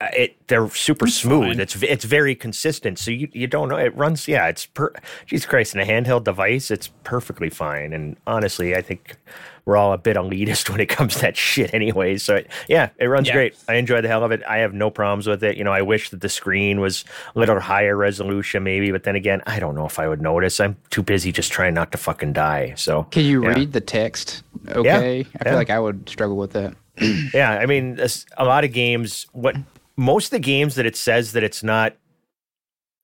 Uh, 0.00 0.06
it 0.16 0.36
they're 0.46 0.68
super 0.70 1.08
smooth. 1.08 1.48
fine. 1.48 1.60
It's 1.60 1.82
it's 1.82 2.04
very 2.04 2.36
consistent. 2.36 3.00
So 3.00 3.10
you, 3.10 3.28
you 3.32 3.48
don't 3.48 3.68
know 3.68 3.76
it 3.76 3.96
runs. 3.96 4.28
Yeah, 4.28 4.46
it's 4.46 4.64
per. 4.66 4.92
Jesus 5.26 5.44
Christ, 5.44 5.74
in 5.74 5.80
a 5.80 5.84
handheld 5.84 6.22
device, 6.22 6.70
it's 6.70 6.86
perfectly 7.02 7.50
fine. 7.50 7.92
And 7.92 8.16
honestly, 8.24 8.76
I 8.76 8.80
think 8.82 9.16
we're 9.64 9.76
all 9.76 9.92
a 9.92 9.98
bit 9.98 10.16
elitist 10.16 10.70
when 10.70 10.78
it 10.80 10.86
comes 10.88 11.14
to 11.16 11.22
that 11.22 11.36
shit, 11.36 11.74
anyway. 11.74 12.16
So 12.16 12.36
it, 12.36 12.46
yeah, 12.68 12.90
it 12.98 13.06
runs 13.06 13.26
Yeah. 13.26 13.34
great. 13.34 13.56
I 13.68 13.74
enjoy 13.74 14.00
the 14.00 14.06
hell 14.06 14.22
of 14.22 14.30
it. 14.30 14.40
I 14.48 14.58
have 14.58 14.72
no 14.72 14.88
problems 14.88 15.26
with 15.26 15.42
it. 15.42 15.56
You 15.56 15.64
know, 15.64 15.72
I 15.72 15.82
wish 15.82 16.10
that 16.10 16.20
the 16.20 16.28
screen 16.28 16.78
was 16.80 17.04
a 17.34 17.38
little 17.40 17.58
higher 17.58 17.96
resolution, 17.96 18.62
maybe. 18.62 18.92
But 18.92 19.02
then 19.02 19.16
again, 19.16 19.42
I 19.48 19.58
don't 19.58 19.74
know 19.74 19.84
if 19.86 19.98
I 19.98 20.06
would 20.06 20.22
notice. 20.22 20.60
I'm 20.60 20.76
too 20.90 21.02
busy 21.02 21.32
just 21.32 21.50
trying 21.50 21.74
not 21.74 21.90
to 21.90 21.98
fucking 21.98 22.34
die. 22.34 22.74
So 22.76 23.02
Can 23.10 23.24
you 23.24 23.42
yeah. 23.42 23.54
read 23.54 23.72
the 23.72 23.80
text? 23.80 24.44
Okay, 24.68 25.20
I 25.22 25.26
yeah. 25.34 25.42
feel 25.42 25.54
like 25.54 25.70
I 25.70 25.80
would 25.80 26.08
struggle 26.08 26.36
with 26.36 26.52
that. 26.52 26.76
Yeah, 27.34 27.52
I 27.52 27.66
mean, 27.66 27.98
a 28.38 28.44
lot 28.44 28.62
of 28.64 28.72
games. 28.72 29.26
What 29.32 29.54
most 29.98 30.26
of 30.26 30.30
the 30.30 30.38
games 30.38 30.76
that 30.76 30.86
it 30.86 30.96
says 30.96 31.32
that 31.32 31.42
it's 31.42 31.62
not, 31.62 31.96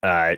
uh, 0.02 0.36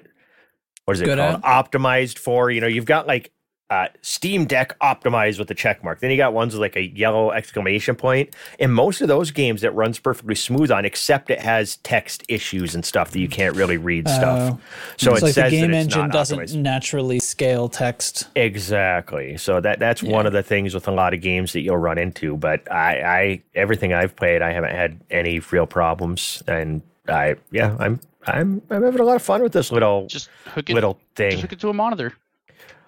what 0.86 0.94
is 0.94 1.02
it 1.02 1.04
Good 1.04 1.18
called? 1.18 1.42
Optimized 1.42 2.18
for. 2.18 2.50
You 2.50 2.62
know, 2.62 2.66
you've 2.66 2.86
got 2.86 3.06
like 3.06 3.30
uh, 3.68 3.88
Steam 4.00 4.44
Deck 4.44 4.78
optimized 4.80 5.38
with 5.38 5.48
the 5.48 5.54
check 5.54 5.82
mark. 5.82 5.98
Then 6.00 6.10
you 6.10 6.16
got 6.16 6.32
ones 6.32 6.54
with 6.54 6.60
like 6.60 6.76
a 6.76 6.86
yellow 6.96 7.32
exclamation 7.32 7.96
point. 7.96 8.34
In 8.58 8.70
most 8.70 9.00
of 9.00 9.08
those 9.08 9.32
games, 9.32 9.64
it 9.64 9.72
runs 9.74 9.98
perfectly 9.98 10.36
smooth 10.36 10.70
on, 10.70 10.84
except 10.84 11.30
it 11.30 11.40
has 11.40 11.76
text 11.78 12.22
issues 12.28 12.74
and 12.76 12.84
stuff 12.84 13.10
that 13.10 13.18
you 13.18 13.28
can't 13.28 13.56
really 13.56 13.76
read 13.76 14.08
stuff. 14.08 14.52
Oh. 14.54 14.60
so 14.96 15.12
it's 15.12 15.22
it 15.22 15.24
like 15.24 15.34
says 15.34 15.50
the 15.50 15.60
game 15.60 15.70
that 15.72 15.78
engine 15.78 16.10
doesn't 16.10 16.38
optimized. 16.38 16.56
naturally 16.56 17.18
scale 17.18 17.68
text. 17.68 18.28
Exactly. 18.36 19.36
So 19.36 19.60
that 19.60 19.80
that's 19.80 20.02
one 20.02 20.26
of 20.26 20.32
the 20.32 20.42
things 20.42 20.72
with 20.72 20.86
a 20.86 20.92
lot 20.92 21.12
of 21.12 21.20
games 21.20 21.52
that 21.52 21.62
you'll 21.62 21.76
run 21.76 21.98
into. 21.98 22.36
But 22.36 22.70
I, 22.70 23.00
I 23.00 23.42
everything 23.56 23.92
I've 23.92 24.14
played, 24.14 24.42
I 24.42 24.52
haven't 24.52 24.74
had 24.74 25.00
any 25.10 25.40
real 25.40 25.66
problems, 25.66 26.42
and 26.46 26.82
I 27.08 27.34
yeah, 27.50 27.76
I'm 27.80 27.98
I'm 28.26 28.62
I'm 28.70 28.82
having 28.84 29.00
a 29.00 29.04
lot 29.04 29.16
of 29.16 29.22
fun 29.22 29.42
with 29.42 29.52
this 29.52 29.72
little 29.72 30.06
Just 30.06 30.28
hook 30.46 30.70
it. 30.70 30.74
little 30.74 31.00
thing. 31.16 31.32
Just 31.32 31.42
hook 31.42 31.52
it 31.52 31.60
to 31.60 31.68
a 31.68 31.74
monitor. 31.74 32.14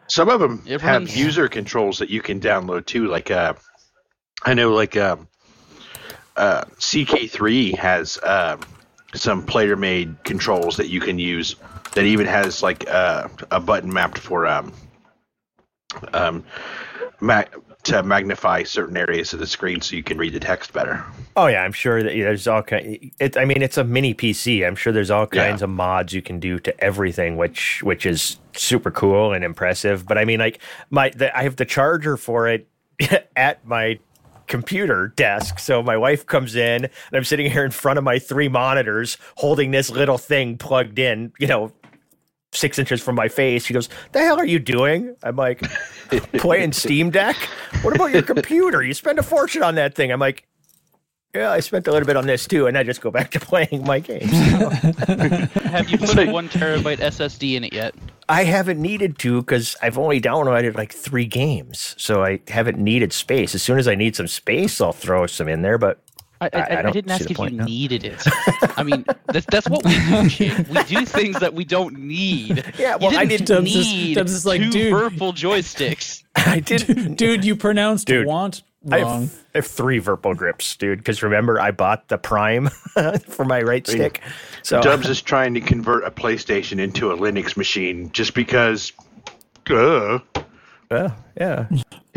Some 0.09 0.29
of 0.29 0.41
them 0.41 0.65
have 0.81 1.15
user 1.15 1.49
controls 1.49 1.99
that 1.99 2.11
you 2.11 2.23
can 2.23 2.41
download 2.41 2.87
too. 2.87 3.09
Like 3.09 3.31
uh, 3.31 3.55
I 4.43 4.55
know, 4.55 4.71
like 4.73 4.97
um, 4.97 5.29
uh, 6.37 6.65
CK3 6.79 7.77
has 7.77 8.19
um, 8.23 8.61
some 9.15 9.45
player-made 9.45 10.25
controls 10.25 10.77
that 10.79 10.89
you 10.89 11.01
can 11.01 11.19
use. 11.19 11.57
That 11.95 12.05
even 12.05 12.27
has 12.27 12.63
like 12.63 12.89
uh, 12.89 13.29
a 13.51 13.61
button 13.61 13.93
mapped 13.93 14.19
for 14.19 14.47
um, 14.47 14.73
um, 16.13 16.45
ma- 17.21 17.45
to 17.89 18.03
magnify 18.03 18.63
certain 18.63 18.97
areas 18.97 19.33
of 19.33 19.41
the 19.41 19.47
screen 19.47 19.81
so 19.81 19.97
you 19.97 20.03
can 20.03 20.17
read 20.19 20.33
the 20.33 20.41
text 20.41 20.73
better. 20.73 21.05
Oh 21.37 21.47
yeah, 21.47 21.63
I'm 21.63 21.73
sure 21.73 22.03
that 22.03 22.11
there's 22.13 22.47
all 22.49 22.63
kind. 22.63 23.11
It, 23.21 23.37
I 23.37 23.45
mean, 23.45 23.63
it's 23.63 23.77
a 23.77 23.85
mini 23.85 24.15
PC. 24.15 24.67
I'm 24.67 24.77
sure 24.77 24.93
there's 24.93 25.11
all 25.11 25.29
Yeah. 25.33 25.49
kinds 25.49 25.63
of 25.63 25.71
mods 25.71 26.13
you 26.13 26.23
can 26.23 26.41
do 26.41 26.59
to 26.61 26.81
everything, 26.83 27.37
which 27.37 27.83
which 27.83 28.07
is 28.07 28.39
super 28.55 28.91
cool 28.91 29.33
and 29.33 29.45
impressive. 29.45 30.07
But 30.07 30.19
I 30.19 30.25
mean, 30.25 30.41
like 30.41 30.61
my 30.91 31.11
the, 31.11 31.37
I 31.37 31.43
have 31.43 31.57
the 31.57 31.65
charger 31.65 32.17
for 32.17 32.49
it 32.49 32.69
at 33.37 33.65
my 33.67 33.99
computer 34.47 35.09
desk. 35.15 35.59
So 35.59 35.83
my 35.83 35.97
wife 35.99 36.25
comes 36.25 36.57
in 36.57 36.85
and 36.87 36.91
I'm 37.13 37.23
sitting 37.25 37.51
here 37.51 37.67
in 37.67 37.71
front 37.71 37.99
of 37.99 38.05
my 38.05 38.19
three 38.19 38.49
monitors 38.49 39.19
holding 39.37 39.73
this 39.73 39.91
little 39.91 40.17
thing 40.17 40.57
plugged 40.57 40.99
in, 40.99 41.33
you 41.39 41.47
know, 41.47 41.71
six 42.53 42.79
inches 42.79 43.03
from 43.03 43.15
my 43.15 43.29
face. 43.29 43.65
She 43.65 43.75
goes, 43.75 43.89
The 44.13 44.21
hell 44.21 44.39
are 44.39 44.47
you 44.47 44.59
doing? 44.59 45.15
I'm 45.23 45.37
like, 45.37 45.61
playing 46.39 46.73
Steam 46.73 47.11
Deck? 47.11 47.37
What 47.83 47.95
about 47.95 48.13
your 48.13 48.23
computer? 48.23 48.83
You 48.83 48.95
spend 48.95 49.19
a 49.19 49.23
fortune 49.23 49.63
on 49.63 49.75
that 49.77 49.95
thing. 49.95 50.11
I'm 50.11 50.21
like, 50.21 50.49
yeah, 51.35 51.51
I 51.51 51.61
spent 51.61 51.87
a 51.87 51.93
little 51.93 52.07
bit 52.07 52.17
on 52.17 52.27
this 52.27 52.47
too, 52.47 52.67
and 52.67 52.79
I 52.79 52.83
just 52.83 53.01
go 53.01 53.11
back 53.11 53.31
to 53.33 53.41
playing 53.41 53.85
my 53.85 54.01
games. 54.01 54.31
Have 54.33 55.91
you 55.91 55.99
put 55.99 56.19
a 56.19 56.31
one 56.31 56.49
terabyte 56.49 56.99
SSD 56.99 57.55
in 57.55 57.65
it 57.65 57.73
yet? 57.73 57.95
I 58.31 58.45
haven't 58.45 58.81
needed 58.81 59.19
to 59.21 59.41
because 59.41 59.77
I've 59.83 59.99
only 59.99 60.21
downloaded 60.21 60.77
like 60.77 60.93
three 60.93 61.27
games, 61.27 61.95
so 61.99 62.25
I 62.25 62.41
haven't 62.49 62.79
needed 62.79 63.13
space. 63.13 63.55
As 63.55 63.63
soon 63.63 63.79
as 63.79 63.87
I 63.87 63.95
need 63.95 64.17
some 64.17 64.27
space, 64.27 64.81
I'll 64.81 64.93
throw 64.93 65.27
some 65.27 65.49
in 65.49 65.63
there. 65.63 65.79
But 65.79 66.01
I, 66.41 66.47
I, 66.47 66.49
I- 66.53 66.61
I 66.83 66.89
I, 66.89 66.91
didn't 66.93 67.11
ask 67.11 67.31
if 67.31 67.37
point 67.37 67.53
you 67.53 67.59
now. 67.59 67.65
needed 67.65 68.05
it. 68.05 68.23
I 68.77 68.83
mean, 68.83 69.05
that's, 69.27 69.47
that's 69.47 69.69
what 69.69 69.85
we 69.85 69.93
do, 69.99 70.29
Jake. 70.29 70.69
We 70.69 70.83
do 70.85 71.05
things 71.07 71.39
that 71.41 71.53
we 71.55 71.65
don't 71.65 71.99
need. 71.99 72.65
Yeah, 72.79 72.97
well, 72.97 73.13
you 73.13 73.19
I 73.19 73.25
didn't 73.25 73.47
didn't- 73.47 73.65
Dubs 73.65 73.75
is- 73.77 73.87
need 73.87 74.15
Dubs 74.15 74.33
is 74.33 74.47
like, 74.47 74.61
two 74.61 74.71
dude. 74.71 74.93
purple 74.93 75.33
joysticks. 75.33 76.23
I 76.37 76.61
did. 76.61 77.17
Dude, 77.17 77.45
you 77.45 77.57
pronounced 77.57 78.07
Dude, 78.07 78.27
want 78.27 78.63
I 78.91 79.03
wrong. 79.03 79.23
have, 79.23 79.45
I 79.55 79.59
have 79.59 79.67
three 79.67 79.99
Virpil 79.99 80.35
grips, 80.35 80.77
dude. 80.77 80.99
Because 80.99 81.23
remember, 81.25 81.61
I 81.61 81.73
bought 81.73 82.07
the 82.09 82.17
Prime 82.19 82.69
for 83.27 83.45
my 83.45 83.61
right 83.61 83.85
stick. 83.87 84.21
So 84.63 84.81
Dubs 84.81 85.09
is 85.09 85.21
trying 85.21 85.55
to 85.55 85.61
convert 85.61 86.05
a 86.05 86.11
PlayStation 86.13 86.79
into 86.79 87.11
a 87.11 87.17
Linux 87.17 87.57
machine 87.57 88.11
just 88.13 88.35
because. 88.35 88.93
Uh, 89.69 90.21
uh, 90.91 91.11
yeah. 91.39 91.67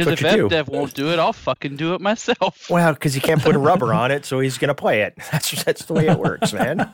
Because 0.05 0.21
if 0.21 0.31
you 0.31 0.49
do. 0.49 0.55
FDev 0.55 0.67
won't 0.69 0.93
do 0.93 1.09
it, 1.11 1.19
I'll 1.19 1.33
fucking 1.33 1.75
do 1.75 1.93
it 1.93 2.01
myself. 2.01 2.65
Well, 2.69 2.93
because 2.93 3.15
you 3.15 3.21
can't 3.21 3.41
put 3.41 3.55
a 3.55 3.59
rubber 3.71 3.93
on 3.93 4.11
it, 4.11 4.25
so 4.25 4.39
he's 4.39 4.57
gonna 4.57 4.75
play 4.75 5.01
it. 5.01 5.15
That's 5.31 5.63
that's 5.63 5.85
the 5.85 5.93
way 5.93 6.07
it 6.07 6.17
works, 6.17 6.53
man. 6.53 6.91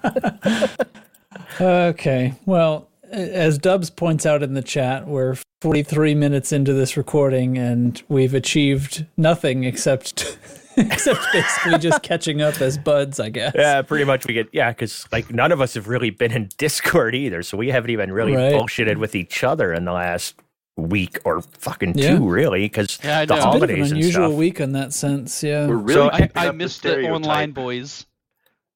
Okay. 1.59 2.33
Well, 2.45 2.89
as 3.11 3.57
Dubs 3.57 3.89
points 3.89 4.25
out 4.25 4.43
in 4.43 4.53
the 4.53 4.61
chat, 4.61 5.07
we're 5.07 5.35
43 5.61 6.15
minutes 6.15 6.51
into 6.51 6.73
this 6.73 6.97
recording 6.97 7.57
and 7.57 8.01
we've 8.09 8.33
achieved 8.33 9.05
nothing 9.17 9.63
except 9.63 10.37
except 10.77 11.19
basically 11.33 11.79
just 11.79 12.03
catching 12.03 12.41
up 12.41 12.61
as 12.61 12.77
buds, 12.77 13.19
I 13.19 13.29
guess. 13.29 13.53
Yeah, 13.55 13.81
pretty 13.81 14.03
much. 14.05 14.27
We 14.27 14.33
get 14.33 14.47
yeah, 14.51 14.71
because 14.71 15.07
like 15.11 15.31
none 15.33 15.51
of 15.51 15.61
us 15.61 15.73
have 15.73 15.87
really 15.87 16.09
been 16.11 16.31
in 16.31 16.49
Discord 16.57 17.15
either, 17.15 17.41
so 17.43 17.57
we 17.57 17.69
haven't 17.69 17.89
even 17.91 18.11
really 18.11 18.35
Right. 18.35 18.53
bullshitted 18.53 18.97
with 18.97 19.15
each 19.15 19.43
other 19.43 19.73
in 19.73 19.85
the 19.85 19.93
last 19.93 20.35
week 20.77 21.19
or 21.25 21.41
fucking 21.41 21.97
Yeah. 21.97 22.17
two, 22.17 22.29
really, 22.29 22.61
because 22.61 22.99
Yeah, 23.03 23.19
I 23.19 23.25
the 23.25 23.35
know. 23.35 23.37
It's 23.37 23.45
a 23.45 23.59
bit 23.59 23.63
of 23.63 23.69
an 23.69 23.75
holidays 23.75 23.91
and 23.91 23.99
unusual 23.99 24.27
stuff. 24.29 24.37
week 24.37 24.59
in 24.59 24.71
that 24.73 24.93
sense, 24.93 25.43
yeah. 25.43 25.67
we're 25.67 25.75
really 25.75 25.93
So 25.93 26.09
I, 26.11 26.29
I 26.47 26.51
missed 26.51 26.83
the 26.83 26.89
stereotype. 26.91 27.13
online 27.15 27.51
boys. 27.51 28.05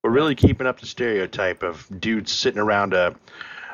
We're 0.04 0.10
really 0.12 0.34
keeping 0.36 0.66
up 0.66 0.80
the 0.80 0.88
stereotype 0.88 1.62
of 1.64 1.88
dudes 2.00 2.32
sitting 2.32 2.60
around 2.60 2.94
a 2.94 3.16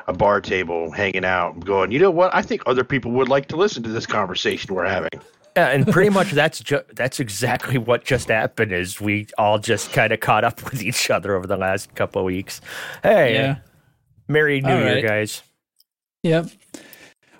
a 0.06 0.12
bar 0.14 0.40
table, 0.40 0.90
hanging 0.90 1.24
out, 1.26 1.60
going, 1.60 1.92
you 1.92 1.98
know 1.98 2.10
what? 2.10 2.34
I 2.34 2.40
think 2.40 2.62
other 2.64 2.82
people 2.82 3.10
would 3.12 3.28
like 3.28 3.46
to 3.48 3.56
listen 3.56 3.82
to 3.82 3.90
this 3.90 4.06
conversation 4.06 4.74
we're 4.74 4.86
having. 4.86 5.10
Yeah, 5.54 5.66
and 5.68 5.86
pretty 5.86 6.08
much 6.08 6.30
that's 6.32 6.60
ju- 6.60 6.80
that's 6.94 7.20
exactly 7.20 7.76
what 7.76 8.04
just 8.04 8.28
happened. 8.28 8.72
Is 8.72 9.00
we 9.02 9.26
all 9.36 9.58
just 9.58 9.92
kind 9.92 10.10
of 10.12 10.20
caught 10.20 10.44
up 10.44 10.62
with 10.70 10.82
each 10.82 11.10
other 11.10 11.34
over 11.36 11.46
the 11.46 11.58
last 11.58 11.94
couple 11.94 12.20
of 12.22 12.24
weeks. 12.26 12.62
Hey, 13.02 13.34
Yeah. 13.34 13.56
Merry 14.28 14.60
New 14.62 14.70
All 14.72 14.78
Year, 14.80 14.94
right. 14.94 15.04
guys! 15.04 15.42
Yep. 16.22 16.48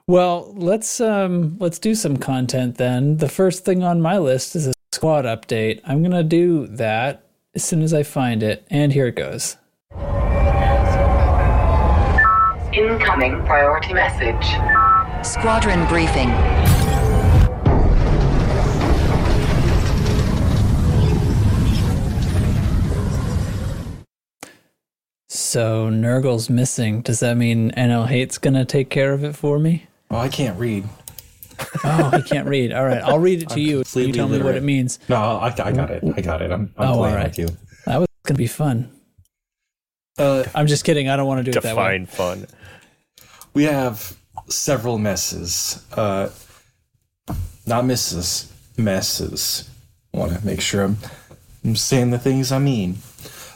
Well, 0.09 0.55
let's 0.57 1.03
um 1.03 1.59
let's 1.61 1.79
do 1.79 1.95
some 1.95 2.17
content 2.17 2.79
then. 2.79 3.19
The 3.19 3.29
first 3.29 3.67
thing 3.67 3.83
on 3.83 4.01
my 4.01 4.17
list 4.17 4.57
is 4.57 4.67
a 4.67 4.73
squad 4.91 5.27
update. 5.27 5.83
I'm 5.85 6.01
going 6.01 6.13
to 6.13 6.23
do 6.23 6.67
that 6.69 7.27
as 7.55 7.63
soon 7.63 7.83
as 7.83 7.93
I 7.93 8.05
find 8.05 8.43
it. 8.43 8.67
And 8.71 8.91
here 8.91 9.09
it 9.09 9.17
goes. 9.17 9.59
Incoming 12.73 13.45
priority 13.45 13.93
message. 13.93 14.47
Squadron 15.23 15.87
briefing. 15.89 16.31
So 25.29 25.91
Nurgle's 25.91 26.49
missing. 26.49 27.03
Does 27.03 27.21
that 27.21 27.37
mean 27.37 27.73
NL 27.73 28.07
Hate's 28.07 28.39
gonna 28.39 28.65
take 28.65 28.89
care 28.89 29.13
of 29.13 29.23
it 29.23 29.37
for 29.37 29.59
me? 29.59 29.88
Oh, 30.11 30.17
I 30.17 30.29
can't 30.29 30.59
read. 30.59 30.85
Oh, 31.85 32.11
he 32.17 32.23
can't 32.23 32.49
read. 32.49 32.73
All 32.73 32.85
right, 32.85 33.03
I'll 33.03 33.19
read 33.19 33.43
it 33.43 33.49
to 33.51 33.55
I'm 33.55 33.61
you. 33.61 33.67
You 33.79 33.85
completely 33.85 34.13
tell 34.13 34.29
me 34.29 34.41
what 34.43 34.55
it 34.55 34.63
means. 34.63 34.99
No, 35.09 35.17
I, 35.17 35.47
I 35.49 35.73
got 35.73 35.91
it. 35.91 36.03
I 36.17 36.21
got 36.21 36.41
it. 36.41 36.51
I'm, 36.53 36.73
I'm 36.77 36.89
Oh, 36.91 36.95
playing 36.99 37.15
alright. 37.15 37.37
with 37.37 37.39
you. 37.39 37.49
That 37.85 37.99
was 37.99 38.09
gonna 38.25 38.39
be 38.39 38.47
fun. 38.47 38.91
Uh, 40.17 40.45
I'm 40.55 40.67
just 40.67 40.85
kidding. 40.85 41.09
I 41.09 41.17
don't 41.17 41.27
want 41.27 41.45
to 41.45 41.51
do 41.51 41.57
it 41.57 41.63
that 41.63 41.77
way. 41.77 41.99
Define 41.99 42.07
fun. 42.07 42.47
we 43.55 43.65
have 43.65 44.17
several 44.49 44.99
messes. 44.99 45.85
Uh, 45.93 46.31
not 47.67 47.85
misses, 47.85 48.53
messes. 48.77 49.69
I 50.15 50.19
want 50.19 50.33
to 50.39 50.47
make 50.47 50.61
sure 50.61 50.85
I'm, 50.85 50.97
I'm 51.65 51.77
saying 51.77 52.11
the 52.11 52.19
things 52.19 52.51
I 52.51 52.59
mean. 52.59 52.99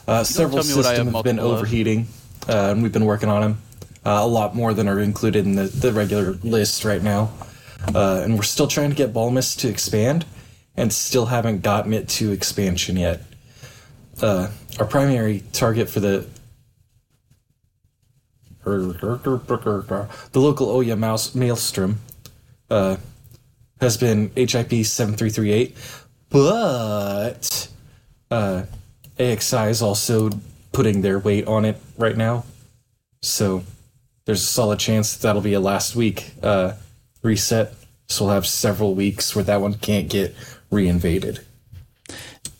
Uh, 0.07 0.23
several 0.23 0.57
tell 0.61 0.67
me 0.77 0.83
systems 0.83 1.05
have 1.07 1.15
have 1.15 1.23
been 1.23 1.39
overheating, 1.39 2.07
uh, 2.47 2.69
and 2.71 2.83
we've 2.83 2.91
been 2.91 3.05
working 3.05 3.29
on 3.29 3.41
them. 3.41 3.57
Uh, 4.05 4.19
a 4.21 4.27
lot 4.27 4.55
more 4.55 4.73
than 4.73 4.87
are 4.87 4.99
included 4.99 5.45
in 5.45 5.55
the, 5.55 5.63
the 5.63 5.93
regular 5.93 6.33
list 6.43 6.83
right 6.83 7.01
now. 7.01 7.31
Uh, 7.95 8.21
and 8.23 8.35
we're 8.35 8.43
still 8.43 8.67
trying 8.67 8.89
to 8.89 8.95
get 8.95 9.13
Balmus 9.13 9.55
to 9.57 9.69
expand, 9.69 10.25
and 10.75 10.91
still 10.91 11.27
haven't 11.27 11.61
gotten 11.61 11.93
it 11.93 12.09
to 12.09 12.31
expansion 12.31 12.97
yet. 12.97 13.21
Uh, 14.21 14.49
our 14.79 14.85
primary 14.85 15.43
target 15.51 15.89
for 15.89 15.99
the 15.99 16.27
the 20.31 20.39
local 20.39 20.69
Oya 20.69 20.95
mouse 20.95 21.35
maelstrom 21.35 21.99
uh, 22.69 22.95
has 23.81 23.97
been 23.97 24.31
HIP 24.35 24.85
seven 24.85 25.15
three 25.15 25.29
three 25.29 25.51
eight, 25.51 25.75
but 26.29 27.67
uh, 28.31 28.63
AXI 29.19 29.69
is 29.69 29.81
also 29.81 30.29
putting 30.71 31.01
their 31.01 31.19
weight 31.19 31.45
on 31.45 31.65
it 31.65 31.77
right 31.97 32.15
now. 32.15 32.45
So 33.21 33.63
there's 34.25 34.41
a 34.41 34.47
solid 34.47 34.79
chance 34.79 35.13
that 35.13 35.21
that'll 35.21 35.41
be 35.41 35.53
a 35.53 35.59
last 35.59 35.95
week 35.95 36.31
uh, 36.41 36.73
reset. 37.21 37.73
So 38.07 38.25
we'll 38.25 38.33
have 38.33 38.45
several 38.45 38.95
weeks 38.95 39.35
where 39.35 39.43
that 39.45 39.61
one 39.61 39.75
can't 39.75 40.09
get 40.09 40.35
reinvaded. 40.71 41.43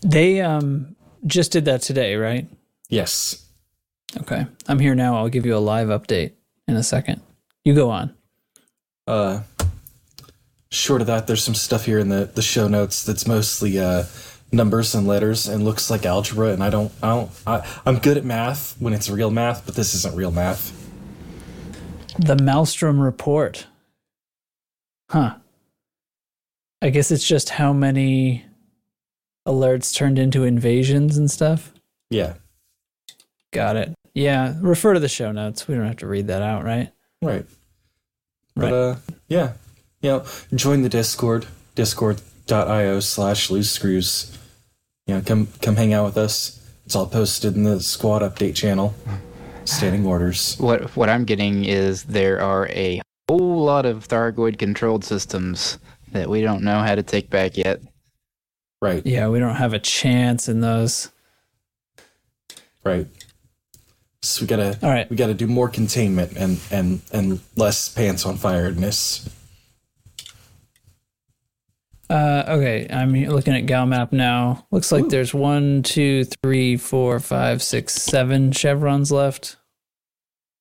They 0.00 0.40
um 0.40 0.96
just 1.26 1.52
did 1.52 1.64
that 1.66 1.82
today, 1.82 2.16
right? 2.16 2.46
Yes. 2.88 3.46
Okay. 4.20 4.46
I'm 4.68 4.78
here 4.78 4.94
now. 4.94 5.16
I'll 5.16 5.28
give 5.28 5.46
you 5.46 5.56
a 5.56 5.58
live 5.58 5.88
update 5.88 6.32
in 6.68 6.76
a 6.76 6.82
second. 6.82 7.20
You 7.64 7.74
go 7.74 7.90
on. 7.90 8.14
Uh, 9.06 9.40
short 10.70 11.00
of 11.00 11.06
that, 11.06 11.26
there's 11.26 11.42
some 11.42 11.54
stuff 11.54 11.86
here 11.86 11.98
in 11.98 12.08
the, 12.08 12.30
the 12.34 12.42
show 12.42 12.68
notes 12.68 13.04
that's 13.04 13.26
mostly 13.26 13.78
uh, 13.78 14.04
numbers 14.52 14.94
and 14.94 15.06
letters 15.06 15.48
and 15.48 15.64
looks 15.64 15.90
like 15.90 16.06
algebra. 16.06 16.50
And 16.50 16.62
I 16.62 16.70
don't, 16.70 16.92
I 17.02 17.08
don't, 17.08 17.30
I, 17.46 17.80
I'm 17.86 17.98
good 17.98 18.16
at 18.16 18.24
math 18.24 18.76
when 18.78 18.92
it's 18.92 19.08
real 19.10 19.30
math, 19.30 19.66
but 19.66 19.74
this 19.74 19.94
isn't 19.94 20.14
real 20.14 20.30
math. 20.30 20.83
The 22.18 22.36
Maelstrom 22.36 23.00
report. 23.00 23.66
Huh. 25.10 25.36
I 26.80 26.90
guess 26.90 27.10
it's 27.10 27.26
just 27.26 27.50
how 27.50 27.72
many 27.72 28.44
alerts 29.46 29.94
turned 29.94 30.18
into 30.18 30.44
invasions 30.44 31.16
and 31.16 31.30
stuff. 31.30 31.72
Yeah. 32.10 32.34
Got 33.52 33.76
it. 33.76 33.94
Yeah. 34.14 34.54
Refer 34.60 34.94
to 34.94 35.00
the 35.00 35.08
show 35.08 35.32
notes. 35.32 35.66
We 35.66 35.74
don't 35.74 35.86
have 35.86 35.96
to 35.98 36.06
read 36.06 36.28
that 36.28 36.42
out, 36.42 36.64
right? 36.64 36.90
Right. 37.22 37.46
Right. 38.56 38.70
But 38.70 38.72
uh, 38.72 38.96
yeah, 39.28 39.52
you 40.00 40.10
know, 40.10 40.24
join 40.54 40.82
the 40.82 40.88
Discord, 40.88 41.46
discord.io 41.74 43.00
slash 43.00 43.50
loose 43.50 43.70
screws. 43.70 44.38
You 45.06 45.16
know, 45.16 45.20
come 45.22 45.48
come 45.60 45.76
hang 45.76 45.92
out 45.92 46.04
with 46.04 46.16
us. 46.16 46.60
It's 46.86 46.94
all 46.94 47.06
posted 47.06 47.56
in 47.56 47.64
the 47.64 47.80
squad 47.80 48.22
update 48.22 48.54
channel. 48.54 48.94
Standing 49.64 50.06
orders. 50.06 50.56
What 50.58 50.94
what 50.96 51.08
I'm 51.08 51.24
getting 51.24 51.64
is 51.64 52.04
there 52.04 52.40
are 52.40 52.68
a 52.68 53.00
whole 53.28 53.64
lot 53.64 53.86
of 53.86 54.06
Thargoid 54.06 54.58
controlled 54.58 55.04
systems 55.04 55.78
that 56.12 56.28
we 56.28 56.42
don't 56.42 56.62
know 56.62 56.80
how 56.80 56.94
to 56.94 57.02
take 57.02 57.30
back 57.30 57.56
yet. 57.56 57.80
Right, 58.82 59.04
Yeah, 59.06 59.28
we 59.28 59.38
don't 59.38 59.54
have 59.56 59.72
a 59.72 59.78
chance 59.78 60.48
in 60.48 60.60
those. 60.60 61.10
right. 62.84 63.06
So 64.22 64.42
we 64.42 64.46
gotta 64.46 64.78
All 64.82 64.90
right. 64.90 65.08
we 65.10 65.16
gotta 65.16 65.34
do 65.34 65.46
more 65.46 65.68
containment 65.68 66.36
and 66.36 66.58
and 66.70 67.00
and 67.12 67.40
less 67.56 67.88
pants 67.88 68.24
on 68.26 68.36
firedness. 68.36 69.28
Uh, 72.14 72.44
okay, 72.46 72.86
I'm 72.90 73.12
looking 73.12 73.56
at 73.56 73.66
Gal 73.66 73.86
Map 73.86 74.12
now. 74.12 74.68
Looks 74.70 74.92
like 74.92 75.06
Ooh. 75.06 75.08
there's 75.08 75.34
one, 75.34 75.82
two, 75.82 76.22
three, 76.22 76.76
four, 76.76 77.18
five, 77.18 77.60
six, 77.60 77.94
seven 77.94 78.52
chevrons 78.52 79.10
left. 79.10 79.56